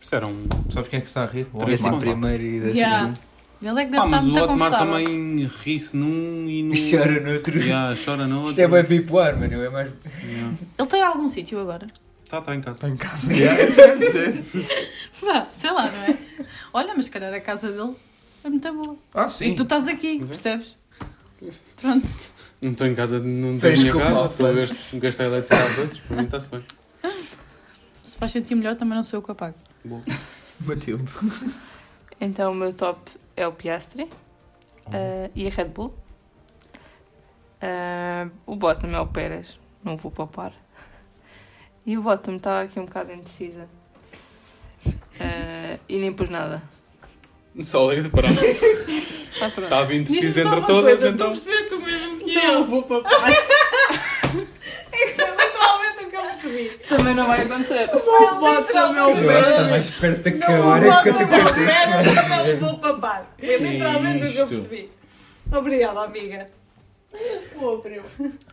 Isso 0.00 0.14
era 0.14 0.26
um. 0.26 0.46
Sabes 0.72 0.88
quem 0.88 0.98
é 0.98 1.00
que 1.02 1.08
está 1.08 1.22
a 1.22 1.26
rir? 1.26 1.46
O 1.52 1.58
Três 1.58 1.80
Décimo 1.80 1.96
Otmar. 1.98 2.14
primeiro 2.14 2.42
e 2.42 2.60
décimo 2.60 2.78
Yeah. 2.80 3.14
Ele 3.62 3.80
é 3.82 3.84
que 3.84 3.90
deve 3.90 3.96
Pá, 3.98 4.04
estar 4.06 4.16
mas 4.16 4.24
o 4.24 4.30
muito 4.30 4.42
Otmar 4.44 4.70
confortável. 4.70 5.04
também 5.04 5.50
ri-se 5.62 5.96
num 5.96 6.48
e 6.48 6.62
no. 6.62 6.74
E 6.74 6.90
chora 6.90 7.20
no 7.20 7.32
outro. 7.34 7.58
Yeah, 7.58 7.94
chora 8.02 8.26
no 8.26 8.36
outro. 8.36 8.50
Isto 8.50 8.60
é 8.60 8.68
bem 8.68 8.84
pipoar, 8.84 9.36
mano. 9.38 9.62
É 9.62 9.68
mais. 9.68 9.92
Yeah. 10.24 10.54
Ele 10.78 10.88
tem 10.88 11.02
algum 11.02 11.28
sítio 11.28 11.58
agora? 11.60 11.86
Tá, 12.28 12.40
tá 12.40 12.54
em 12.54 12.60
casa. 12.62 12.76
Está 12.78 12.88
em 12.88 12.96
casa. 12.96 13.32
Yeah. 13.32 13.62
Vá, 15.20 15.46
sei 15.52 15.70
lá, 15.72 15.90
não 15.90 16.02
é? 16.04 16.16
Olha, 16.72 16.94
mas 16.96 17.04
se 17.06 17.10
calhar 17.10 17.32
a 17.34 17.40
casa 17.40 17.70
dele 17.70 17.94
é 18.44 18.48
muito 18.48 18.72
boa. 18.72 18.96
Ah, 19.14 19.26
E 19.26 19.30
sim. 19.30 19.54
tu 19.54 19.64
estás 19.64 19.86
aqui, 19.88 20.24
percebes? 20.24 20.78
Pronto. 21.80 22.08
Não 22.62 22.70
estou 22.72 22.86
em 22.86 22.94
casa, 22.94 23.18
não 23.18 23.48
tenho 23.58 23.60
Fez 23.60 23.80
minha 23.82 23.92
casa, 23.94 24.26
estou 24.26 24.46
a 24.46 24.52
gasto- 24.52 24.76
gastar 24.98 25.24
eletricidade 25.24 25.74
de 25.74 25.80
outros, 25.80 26.00
para 26.00 26.16
mim 26.16 26.24
está-se 26.24 26.50
bem. 26.50 26.64
Se 28.02 28.18
faz 28.18 28.32
sentir 28.32 28.54
melhor, 28.54 28.76
também 28.76 28.94
não 28.94 29.02
sou 29.02 29.18
eu 29.18 29.22
que 29.22 29.30
apago. 29.30 29.56
Boa. 29.84 30.02
Matilde. 30.60 31.04
Então 32.20 32.52
o 32.52 32.54
meu 32.54 32.72
top 32.74 33.10
é 33.34 33.46
o 33.46 33.52
Piastri 33.52 34.10
eh, 34.92 35.30
e 35.34 35.46
a 35.46 35.50
Red 35.50 35.66
Bull. 35.66 35.94
Eh, 37.62 38.28
o 38.46 38.56
bottom 38.56 38.88
é 38.88 39.00
o 39.00 39.06
Pérez, 39.06 39.58
não 39.82 39.96
vou 39.96 40.10
poupar. 40.10 40.52
E 41.86 41.96
o 41.96 42.02
bottom 42.02 42.36
estava 42.36 42.62
aqui 42.62 42.78
um 42.78 42.84
bocado 42.84 43.10
indecisa. 43.12 43.66
Eh, 45.18 45.78
e 45.88 45.98
nem 45.98 46.12
pus 46.12 46.28
nada. 46.28 46.62
Sólido, 47.60 48.10
pronto. 48.10 48.28
Ah, 49.42 49.50
pronto. 49.50 49.62
Está 49.64 49.78
a 49.78 49.84
20 49.84 50.06
Diz-me 50.08 50.42
entre 50.42 50.60
todas, 50.66 50.92
coisa, 50.98 51.08
então. 51.08 51.32
Tu 51.32 51.40
percebeste 51.40 51.74
o 51.74 51.80
mesmo 51.82 52.18
que 52.18 52.34
Não 52.34 52.52
eu. 52.54 52.64
vou 52.66 52.82
poupar. 52.82 53.10
É 54.92 55.06
que 55.06 55.14
foi 55.14 55.24
literalmente 55.30 56.04
o 56.04 56.10
que 56.10 56.16
eu 56.16 56.20
percebi. 56.22 56.68
Também 56.88 57.14
não 57.14 57.26
vai 57.26 57.42
acontecer. 57.42 57.88
Foi 57.88 58.58
literalmente 58.60 59.22
Eu 59.24 59.30
acho 59.30 59.42
que 59.44 59.50
está 59.50 59.64
mais 59.64 59.90
perto 59.90 60.22
de 60.22 60.30
Não 60.30 60.46
acabar. 60.46 60.80
vou 60.80 60.90
é 60.92 61.02
que 61.02 61.08
eu 61.08 61.14
papar, 61.14 61.54
tenho 61.54 61.54
que 61.54 61.64
pera, 61.72 62.56
não 62.60 62.68
vou 62.68 62.78
papar. 62.78 63.34
Foi 63.40 63.56
literalmente 63.56 64.26
o 64.26 64.32
que 64.32 64.38
eu 64.38 64.46
percebi. 64.48 64.90
Obrigada, 65.52 66.00
amiga. 66.02 66.48
Boa, 67.58 67.80
primo. 67.80 68.04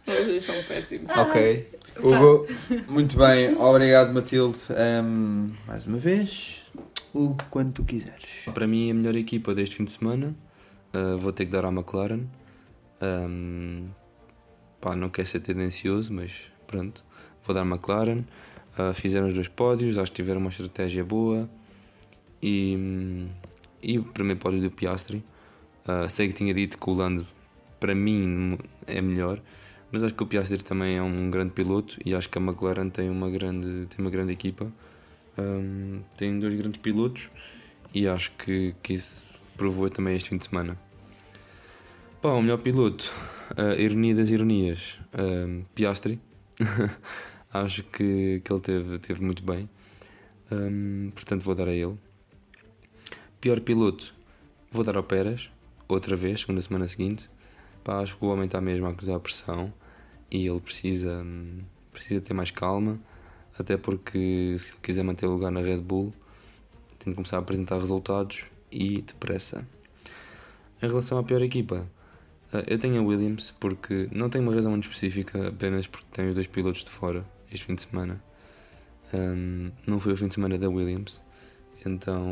Vocês 0.06 0.46
são 0.46 0.64
péssimos. 0.64 1.12
Ok. 1.18 1.70
Hugo. 2.02 2.48
Muito 2.88 3.18
bem, 3.18 3.56
obrigado 3.60 4.14
Matilde. 4.14 4.60
Ahm, 4.72 5.52
mais 5.68 5.86
uma 5.86 5.98
vez. 5.98 6.62
O 7.14 7.36
quando 7.50 7.74
tu 7.74 7.84
quiseres. 7.84 8.46
Para 8.54 8.68
mim, 8.68 8.92
a 8.92 8.94
melhor 8.94 9.16
equipa 9.16 9.56
deste 9.56 9.76
fim 9.76 9.84
de 9.84 9.92
semana, 9.92 10.36
uh, 10.94 11.18
vou 11.18 11.32
ter 11.32 11.46
que 11.46 11.52
dar 11.52 11.66
à 11.66 11.70
McLaren. 11.70 12.26
Um, 13.02 13.90
pá, 14.82 14.96
não 14.96 15.10
quero 15.10 15.28
ser 15.28 15.40
tendencioso, 15.40 16.14
mas 16.14 16.52
pronto, 16.66 17.04
vou 17.44 17.54
dar 17.54 17.62
à 17.62 17.66
McLaren. 17.66 18.24
Uh, 18.78 18.94
fizeram 18.94 19.28
os 19.28 19.34
dois 19.34 19.48
pódios, 19.48 19.98
acho 19.98 20.12
que 20.12 20.18
tiveram 20.18 20.40
uma 20.40 20.50
estratégia 20.50 21.04
boa. 21.04 21.50
E, 22.42 23.28
e 23.82 23.98
o 23.98 24.04
primeiro 24.04 24.40
pódio 24.40 24.62
do 24.62 24.70
Piastri. 24.70 25.24
Uh, 25.88 26.10
sei 26.10 26.28
que 26.28 26.34
tinha 26.34 26.54
dito 26.54 26.78
que 26.78 26.90
o 26.90 26.94
Lando, 26.94 27.26
para 27.80 27.96
mim, 27.96 28.58
é 28.86 29.02
melhor. 29.02 29.42
Mas 29.92 30.04
acho 30.04 30.14
que 30.14 30.22
o 30.22 30.28
Piastri 30.28 30.64
também 30.64 30.98
é 30.98 31.02
um 31.02 31.32
grande 31.32 31.52
piloto 31.52 31.98
e 32.06 32.14
acho 32.14 32.30
que 32.30 32.38
a 32.38 32.42
McLaren 32.42 32.90
tem 32.90 33.10
uma 33.10 33.30
grande, 33.30 33.88
tem 33.88 34.00
uma 34.00 34.10
grande 34.10 34.34
equipa. 34.34 34.72
Um, 35.38 36.02
tem 36.18 36.40
dois 36.40 36.56
grandes 36.56 36.82
pilotos 36.82 37.30
e 37.94 38.08
acho 38.08 38.32
que, 38.32 38.74
que 38.82 38.94
isso 38.94 39.28
provou 39.56 39.90
também 39.90 40.16
este 40.16 40.30
fim 40.30 40.38
de 40.38 40.46
semana. 40.46 40.78
Pá, 42.22 42.30
o 42.30 42.42
melhor 42.42 42.58
piloto, 42.58 43.14
uh, 43.52 43.80
ironia 43.80 44.16
das 44.16 44.30
ironias, 44.30 45.00
um, 45.18 45.64
Piastri. 45.76 46.20
acho 47.54 47.84
que, 47.84 48.42
que 48.44 48.52
ele 48.52 48.62
teve, 48.62 49.00
teve 49.00 49.24
muito 49.24 49.44
bem, 49.44 49.70
Um, 50.50 51.12
portanto 51.14 51.44
vou 51.44 51.54
dar 51.54 51.68
a 51.68 51.74
ele. 51.74 51.98
Pior 53.42 53.60
piloto, 53.60 54.16
vou 54.72 54.82
dar 54.82 54.96
ao 54.96 55.04
Pérez, 55.04 55.50
outra 55.88 56.16
vez, 56.16 56.40
segunda 56.40 56.62
semana 56.62 56.88
seguinte. 56.88 57.30
Pá, 57.84 58.00
acho 58.00 58.18
que 58.18 58.24
o 58.24 58.30
homem 58.30 58.46
está 58.46 58.62
mesmo 58.62 58.86
a 58.86 58.92
acusar 58.92 59.18
a 59.18 59.20
pressão 59.20 59.74
e 60.32 60.48
ele 60.48 60.62
precisa, 60.62 61.22
hum, 61.22 61.60
precisa 61.92 62.22
ter 62.22 62.34
mais 62.34 62.50
calma, 62.50 62.98
até 63.60 63.78
porque 63.78 64.56
se 64.60 64.68
ele 64.70 64.78
quiser 64.82 65.04
manter 65.04 65.26
o 65.26 65.32
lugar 65.32 65.52
na 65.52 65.60
Red 65.62 65.78
Bull, 65.80 66.14
tem 67.00 67.12
de 67.12 67.16
começar 67.16 67.38
a 67.38 67.40
apresentar 67.40 67.78
resultados 67.80 68.46
e 68.72 69.02
depressa. 69.02 69.66
Em 70.82 70.88
relação 70.88 71.18
à 71.18 71.24
pior 71.24 71.42
equipa, 71.42 71.88
eh, 72.54 72.64
eu 72.68 72.78
tenho 72.80 73.00
a 73.00 73.04
Williams 73.04 73.54
porque 73.60 74.08
não 74.12 74.30
tem 74.30 74.42
uma 74.42 74.54
razão 74.54 74.72
muito 74.72 74.84
específica, 74.88 75.48
apenas 75.48 75.88
porque 75.88 76.08
tem 76.12 76.28
os 76.30 76.36
dois 76.36 76.48
pilotos 76.48 76.84
de 76.84 76.90
fora 76.92 77.26
este 77.52 77.66
fim 77.66 77.76
de 77.76 77.82
semana. 77.82 78.22
Hum, 79.14 79.72
não 79.88 80.00
foi 80.00 80.14
o 80.14 80.18
fim 80.18 80.28
de 80.28 80.34
semana 80.34 80.58
da 80.58 80.68
Williams, 80.70 81.22
então, 81.86 82.26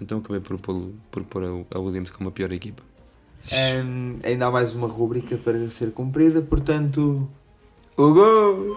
então 0.00 0.18
acabei 0.18 0.40
por, 0.40 0.58
pôr- 0.60 0.92
por 1.10 1.24
pôr 1.24 1.66
a- 1.74 1.78
Williams 1.78 2.10
como 2.10 2.28
a 2.28 2.32
pior 2.32 2.52
equipa. 2.52 2.82
Ahm, 3.50 4.18
ainda 4.22 4.46
há 4.46 4.50
mais 4.50 4.74
uma 4.74 4.86
rúbrica 4.86 5.36
para 5.38 5.68
ser 5.70 5.90
cumprida, 5.92 6.42
portanto. 6.42 7.28
Hugo! 7.96 8.76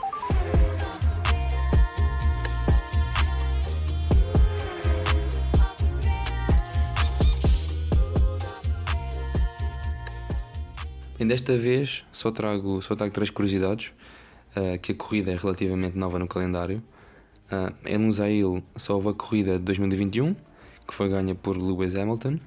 Bem, 11.17 11.25
desta 11.25 11.55
vez 11.55 12.03
só 12.11 12.29
trago, 12.29 12.81
só 12.81 12.93
trago 12.93 13.13
três 13.13 13.29
curiosidades, 13.29 13.93
ah, 14.53 14.77
que 14.77 14.91
a 14.91 14.95
corrida 14.95 15.31
é 15.31 15.37
relativamente 15.37 15.97
nova 15.97 16.19
no 16.19 16.27
calendário. 16.27 16.83
Uh, 17.45 17.87
em 17.87 17.97
Lusail 17.97 18.61
só 18.75 18.95
houve 18.95 19.09
a 19.09 19.13
corrida 19.13 19.59
de 19.59 19.63
2021, 19.63 20.35
que 20.85 20.93
foi 20.93 21.07
ganha 21.07 21.33
por 21.33 21.55
Lewis 21.55 21.95
Hamilton, 21.95 22.37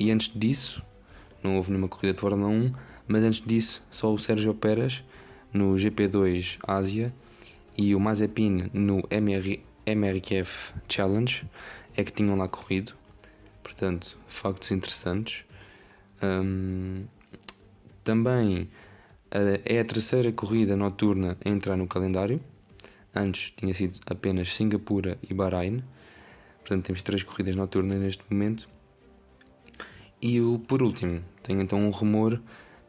e 0.00 0.10
antes 0.10 0.32
disso 0.34 0.82
não 1.44 1.56
houve 1.56 1.70
nenhuma 1.70 1.86
corrida 1.86 2.14
de 2.14 2.20
Fórmula 2.20 2.48
1, 2.48 2.72
mas 3.06 3.22
antes 3.22 3.40
disso 3.40 3.82
só 3.90 4.12
o 4.12 4.18
Sérgio 4.18 4.52
Pérez 4.54 5.04
no 5.52 5.74
GP2 5.74 6.58
Ásia 6.66 7.14
e 7.76 7.94
o 7.94 8.00
Mazepin 8.00 8.70
no 8.72 9.02
MR, 9.10 9.62
MRKF 9.86 10.72
Challenge 10.88 11.44
é 11.94 12.02
que 12.02 12.12
tinham 12.12 12.36
lá 12.36 12.48
corrido. 12.48 12.94
Portanto, 13.62 14.18
factos 14.26 14.70
interessantes. 14.72 15.44
Um, 16.22 17.04
também 18.02 18.68
uh, 19.34 19.60
é 19.64 19.80
a 19.80 19.84
terceira 19.84 20.30
corrida 20.32 20.76
noturna 20.76 21.36
a 21.44 21.48
entrar 21.48 21.76
no 21.76 21.86
calendário. 21.86 22.40
Antes 23.14 23.52
tinha 23.56 23.72
sido 23.74 23.98
apenas 24.06 24.54
Singapura 24.54 25.18
e 25.28 25.34
Bahrein. 25.34 25.82
Portanto, 26.60 26.86
temos 26.86 27.02
três 27.02 27.22
corridas 27.22 27.56
noturnas 27.56 28.00
neste 28.00 28.22
momento. 28.30 28.68
E 30.20 30.40
o, 30.40 30.58
por 30.60 30.82
último, 30.82 31.22
tenho 31.42 31.60
então 31.60 31.80
um 31.80 31.90
rumor 31.90 32.40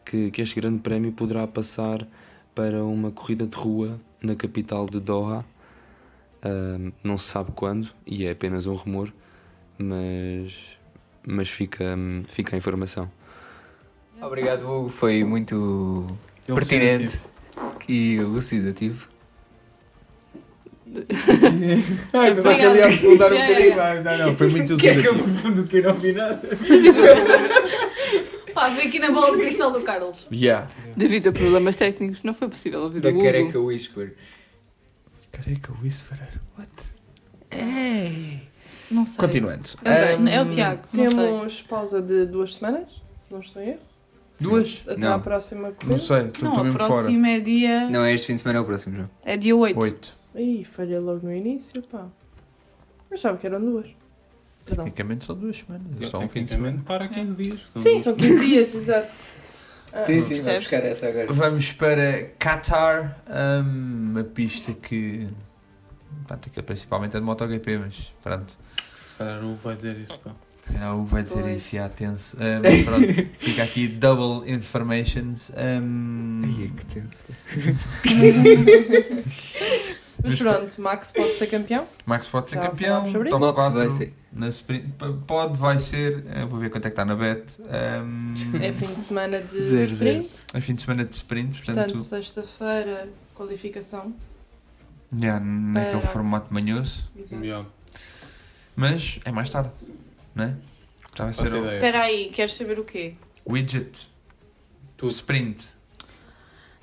que, 0.06 0.30
que 0.32 0.42
este 0.42 0.60
grande 0.60 0.80
prémio 0.80 1.12
poderá 1.12 1.48
passar 1.48 2.08
para 2.54 2.84
uma 2.84 3.12
corrida 3.12 3.48
de 3.48 3.56
rua 3.56 4.00
na 4.22 4.36
capital 4.36 4.88
de 4.88 5.00
Doha. 5.00 5.44
Não 7.04 7.18
se 7.18 7.26
sabe 7.30 7.52
quando, 7.54 7.90
e 8.06 8.26
é 8.26 8.32
apenas 8.32 8.68
um 8.68 8.76
rumor, 8.76 9.12
mas, 9.78 10.78
mas 11.26 11.50
fica, 11.50 11.98
fica 12.28 12.56
a 12.56 12.58
informação. 12.58 13.10
Obrigado, 14.26 14.64
Hugo. 14.68 14.90
Foi 14.90 15.24
muito 15.24 16.06
pertinente 16.48 17.20
e 17.88 18.16
elucidativo. 18.16 19.08
Ai, 22.14 22.36
pensava 22.36 22.56
que 22.56 22.62
ele 22.62 22.78
ia 22.78 22.86
aprofundar 22.86 23.34
um 23.34 23.36
bocadinho. 23.36 23.76
Não, 24.04 24.18
não, 24.28 24.38
foi 24.38 24.48
muito 24.50 24.78
Que 24.84 24.90
é 24.90 25.02
que 25.02 25.08
eu 25.08 25.14
elucidativo. 25.16 25.42
profundo 25.42 25.68
que 25.68 25.78
eu 25.78 25.84
não 25.84 25.94
vi 26.00 26.12
nada? 26.14 26.42
Pá, 28.54 28.70
vem 28.70 28.88
aqui 28.88 29.00
na 29.00 29.12
bola 29.12 29.32
de 29.32 29.38
cristal 29.42 29.72
do 29.72 29.82
Carlos. 29.82 30.28
Yeah. 30.32 30.68
Devido 30.96 31.30
a 31.30 31.32
problemas 31.32 31.76
técnicos, 31.76 32.22
não 32.22 32.36
foi 32.36 32.48
possível 32.48 32.82
ouvir 32.82 33.00
Da 33.02 33.10
o 33.10 33.14
Hugo. 33.14 33.24
careca 33.24 33.60
whisper. 33.60 34.14
Careca 35.32 35.74
Whisperer. 35.82 36.30
What? 36.58 36.70
Ei. 37.50 38.44
Não 38.92 39.04
sei. 39.08 39.18
Continuando. 39.18 39.68
É, 39.84 40.14
Ahm, 40.14 40.28
é 40.28 40.40
o 40.42 40.46
Tiago, 40.48 40.84
não 40.94 41.08
sei. 41.08 41.16
Temos 41.16 41.62
pausa 41.64 42.00
de 42.00 42.28
duas 42.28 42.54
semanas, 42.54 43.02
se 43.16 43.34
não 43.34 43.40
estou 43.40 43.60
em 43.64 43.70
erro. 43.70 43.80
Duas? 44.44 44.84
Até 44.88 44.98
Não. 44.98 45.14
à 45.14 45.20
próxima 45.20 45.72
corrida. 45.72 45.92
Não 45.92 46.00
sei, 46.00 46.26
estou 46.28 46.50
Não, 46.50 46.58
a 46.60 46.64
mesmo 46.64 46.80
fora. 46.80 46.92
próxima 46.94 47.28
é 47.30 47.40
dia. 47.40 47.90
Não, 47.90 48.04
é 48.04 48.14
este 48.14 48.28
fim 48.28 48.36
de 48.36 48.42
semana, 48.42 48.60
é 48.60 48.62
o 48.62 48.66
próximo 48.66 48.96
já. 48.98 49.10
É 49.26 49.38
dia 49.38 49.56
8. 49.56 49.80
Oito. 49.80 50.14
Ih, 50.36 50.66
falhei 50.66 51.00
logo 51.00 51.26
no 51.26 51.34
início, 51.34 51.82
pá. 51.84 52.08
Eu 53.10 53.16
achava 53.16 53.38
que 53.38 53.46
eram 53.46 53.60
duas. 53.62 53.86
Perdão. 54.66 54.86
Tecnicamente 54.86 55.26
são 55.26 55.36
duas 55.36 55.58
semanas. 55.58 55.86
É 56.02 56.06
só 56.06 56.18
um 56.18 56.22
fim 56.30 56.44
de 56.44 56.52
Tecnicamente, 56.52 56.84
semana. 56.84 56.84
para 56.84 57.08
15 57.08 57.44
dias. 57.44 57.60
Sim, 57.76 58.00
são 58.00 58.16
15 58.16 58.40
dias, 58.48 58.74
exato. 58.76 59.14
Ah, 59.92 60.00
Sim, 60.02 60.22
sim, 60.22 60.36
percebes? 60.36 60.60
buscar 60.62 60.86
essa 60.86 61.08
agora. 61.10 61.32
Vamos 61.34 61.72
para 61.74 62.24
Qatar, 62.40 63.22
hum, 63.30 64.10
uma 64.12 64.24
pista 64.24 64.74
que. 64.74 65.28
Pronto, 66.26 66.48
aquilo 66.48 66.64
principalmente 66.66 67.16
é 67.16 67.20
de 67.20 67.26
MotoGP, 67.26 67.78
mas 67.78 68.14
pronto. 68.24 68.58
Se 69.06 69.16
calhar 69.18 69.46
o 69.46 69.56
vai 69.58 69.76
dizer 69.76 69.98
isso, 70.00 70.20
pá. 70.22 70.32
Se 70.64 70.72
calhar 70.72 70.96
o 70.96 71.00
Hugo 71.00 71.08
vai 71.08 71.24
dizer 71.24 71.42
Pois. 71.42 71.58
isso, 71.58 71.76
já 71.76 71.90
tenso. 71.90 72.38
Hum, 72.38 72.62
mas 72.64 72.84
pronto, 72.86 73.08
fica 73.40 73.64
aqui 73.64 73.88
double 73.88 74.50
informations. 74.52 75.52
hum, 75.58 76.42
Ai, 76.46 76.72
que 76.76 76.86
tenso. 76.86 77.20
Mas 80.26 80.40
pronto, 80.40 80.82
Max 80.82 81.12
pode 81.12 81.34
ser 81.34 81.48
campeão. 81.48 81.86
Max 82.06 82.30
pode 82.30 82.50
ser 82.50 82.56
Já 82.56 82.70
campeão. 82.70 83.04
top 83.12 83.28
isso? 83.28 83.40
Max 83.40 83.56
4 83.56 83.74
vai 83.74 83.92
ser. 83.92 84.14
Na 84.32 84.48
sprint. 84.48 84.88
Pode, 85.28 85.58
vai 85.58 85.80
ser. 85.80 86.24
eh, 86.30 86.46
vou 86.46 86.60
ver 86.62 86.70
quanto 86.70 86.86
é 86.86 86.90
que 86.90 86.94
está 86.94 87.04
na 87.04 87.14
bet. 87.16 87.44
Hum, 87.60 88.34
É 88.62 88.72
fim 88.72 88.88
de 88.94 89.02
semana 89.02 89.42
de 89.42 89.62
Zero, 89.62 89.92
sprint. 89.92 90.30
é 90.54 90.62
fim 90.62 90.76
de 90.76 90.82
semana 90.82 91.04
de 91.04 91.14
sprint, 91.14 91.58
portanto, 91.58 91.76
Portanto, 91.76 92.00
sexta-feira, 92.02 93.10
qualificação. 93.36 94.14
já 95.22 95.42
naquele 95.42 96.00
Para- 96.00 96.08
formato 96.10 96.54
manhoso. 96.54 97.10
Exato. 97.18 97.36
Melhor. 97.36 97.66
Mas 98.78 99.20
é 99.26 99.32
mais 99.32 99.50
tarde, 99.50 99.72
é? 100.38 100.54
Já 101.16 101.26
vai 101.26 101.34
Faço 101.34 101.50
ser 101.50 101.56
o. 101.58 101.72
Espera 101.72 102.02
aí, 102.04 102.30
queres 102.30 102.54
saber 102.54 102.80
o 102.80 102.84
quê? 102.84 103.16
widget. 103.48 104.08
Tudo. 104.98 105.12
Sprint. 105.12 105.64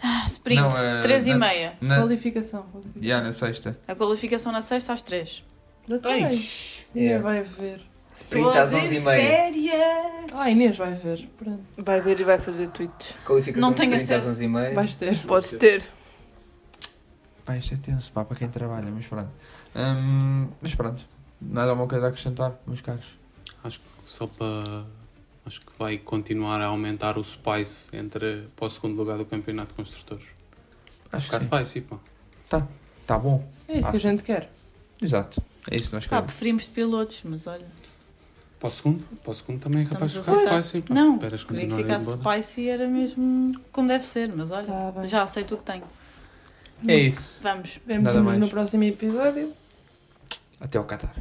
Ah, 0.02 0.24
sprint, 0.26 0.60
Não, 0.60 0.68
é- 0.68 1.00
3 1.00 1.26
e 1.26 1.30
na- 1.34 1.38
meia. 1.48 1.76
Na, 1.80 1.98
Qualificação. 2.00 2.62
qualificação. 2.64 3.02
já, 3.02 3.20
na 3.20 3.32
sexta. 3.32 3.78
A 3.88 3.94
qualificação 3.94 4.52
na 4.52 4.62
sexta 4.62 4.92
às 4.92 5.02
3. 5.02 5.44
Já 5.88 5.98
tem. 5.98 6.22
Ninguém 6.24 6.40
Yeah. 6.94 7.22
vai 7.22 7.42
ver. 7.42 7.80
Sprint 8.12 8.48
às 8.58 8.72
11h30. 8.72 9.04
férias! 9.04 10.32
Ah, 10.34 10.50
Inês 10.50 10.76
vai 10.76 10.94
ver. 10.94 11.28
Pronto. 11.38 11.62
Vai 11.78 12.00
ver 12.00 12.20
e 12.20 12.24
vai 12.24 12.38
fazer 12.38 12.68
tweets. 12.68 13.14
Qualificação 13.24 13.60
Não 13.68 13.74
de 13.74 13.80
tenho 13.80 13.94
sprint 13.96 14.12
às 14.14 14.26
acesso. 14.26 14.42
11h30. 14.42 14.74
Vais 14.74 14.94
ter. 14.96 15.26
Podes 15.26 15.50
ter. 15.52 15.84
Pá, 17.44 17.56
isto 17.56 17.74
é 17.74 17.76
tenso, 17.76 18.10
pá, 18.12 18.24
para 18.24 18.36
quem 18.36 18.48
trabalha, 18.48 18.90
mas 18.90 19.06
pronto. 19.06 19.32
Hum, 19.76 20.48
mas 20.60 20.74
pronto, 20.74 21.04
nada 21.40 21.72
uma 21.72 21.86
coisa 21.86 22.06
a 22.06 22.08
acrescentar, 22.08 22.52
meus 22.66 22.80
caros. 22.80 23.04
Acho 23.64 23.78
que 23.80 23.86
só 24.06 24.26
para. 24.26 24.84
Acho 25.46 25.60
que 25.60 25.72
vai 25.78 25.98
continuar 25.98 26.60
a 26.60 26.66
aumentar 26.66 27.16
o 27.18 27.24
spice 27.24 27.94
entre 27.96 28.46
para 28.54 28.66
o 28.66 28.70
segundo 28.70 28.96
lugar 28.96 29.16
do 29.18 29.24
campeonato 29.24 29.70
de 29.70 29.74
construtores. 29.74 30.24
Acho 31.12 31.26
Ficar 31.26 31.38
que 31.38 31.44
sim. 31.44 31.80
spicy, 31.80 31.80
pá. 31.80 31.98
Tá 33.06 33.18
bom. 33.18 33.44
É 33.66 33.78
isso 33.78 33.88
Ah, 33.88 33.90
que 33.90 33.96
a 33.96 34.00
gente 34.00 34.22
quer. 34.22 34.50
Exato. 35.02 35.42
É 35.70 35.76
isso 35.76 35.88
que 35.88 35.94
nós 35.96 36.04
Pá, 36.04 36.10
queremos. 36.10 36.26
preferimos 36.30 36.68
pilotos, 36.68 37.22
mas 37.24 37.46
olha. 37.46 37.66
Para 38.60 38.68
o 38.68 38.70
segundo, 38.70 39.04
para 39.22 39.30
o 39.30 39.34
segundo 39.34 39.58
também 39.60 39.82
é 39.82 39.88
capaz 39.88 40.12
de 40.12 40.18
Estamos 40.20 40.40
ficar 40.40 40.56
a 40.56 40.62
spicy. 40.62 40.92
Não, 40.92 41.14
esperas 41.14 41.44
queria 41.44 41.66
que 41.66 41.74
ficasse 41.74 42.10
spicy 42.12 42.68
era 42.68 42.86
mesmo 42.88 43.58
como 43.72 43.88
deve 43.88 44.04
ser, 44.04 44.28
mas 44.34 44.50
olha, 44.50 44.66
Tá 44.66 45.06
já 45.06 45.22
aceito 45.22 45.54
o 45.54 45.58
que 45.58 45.64
tenho. 45.64 45.84
É 46.86 46.96
isso. 46.96 47.40
Vamos. 47.42 47.80
Vemos 47.86 48.04
Nada 48.04 48.18
nos 48.18 48.26
mais. 48.26 48.38
no 48.38 48.48
próximo 48.48 48.84
episódio. 48.84 49.52
Até 50.60 50.78
ao 50.78 50.84
Qatar. 50.84 51.14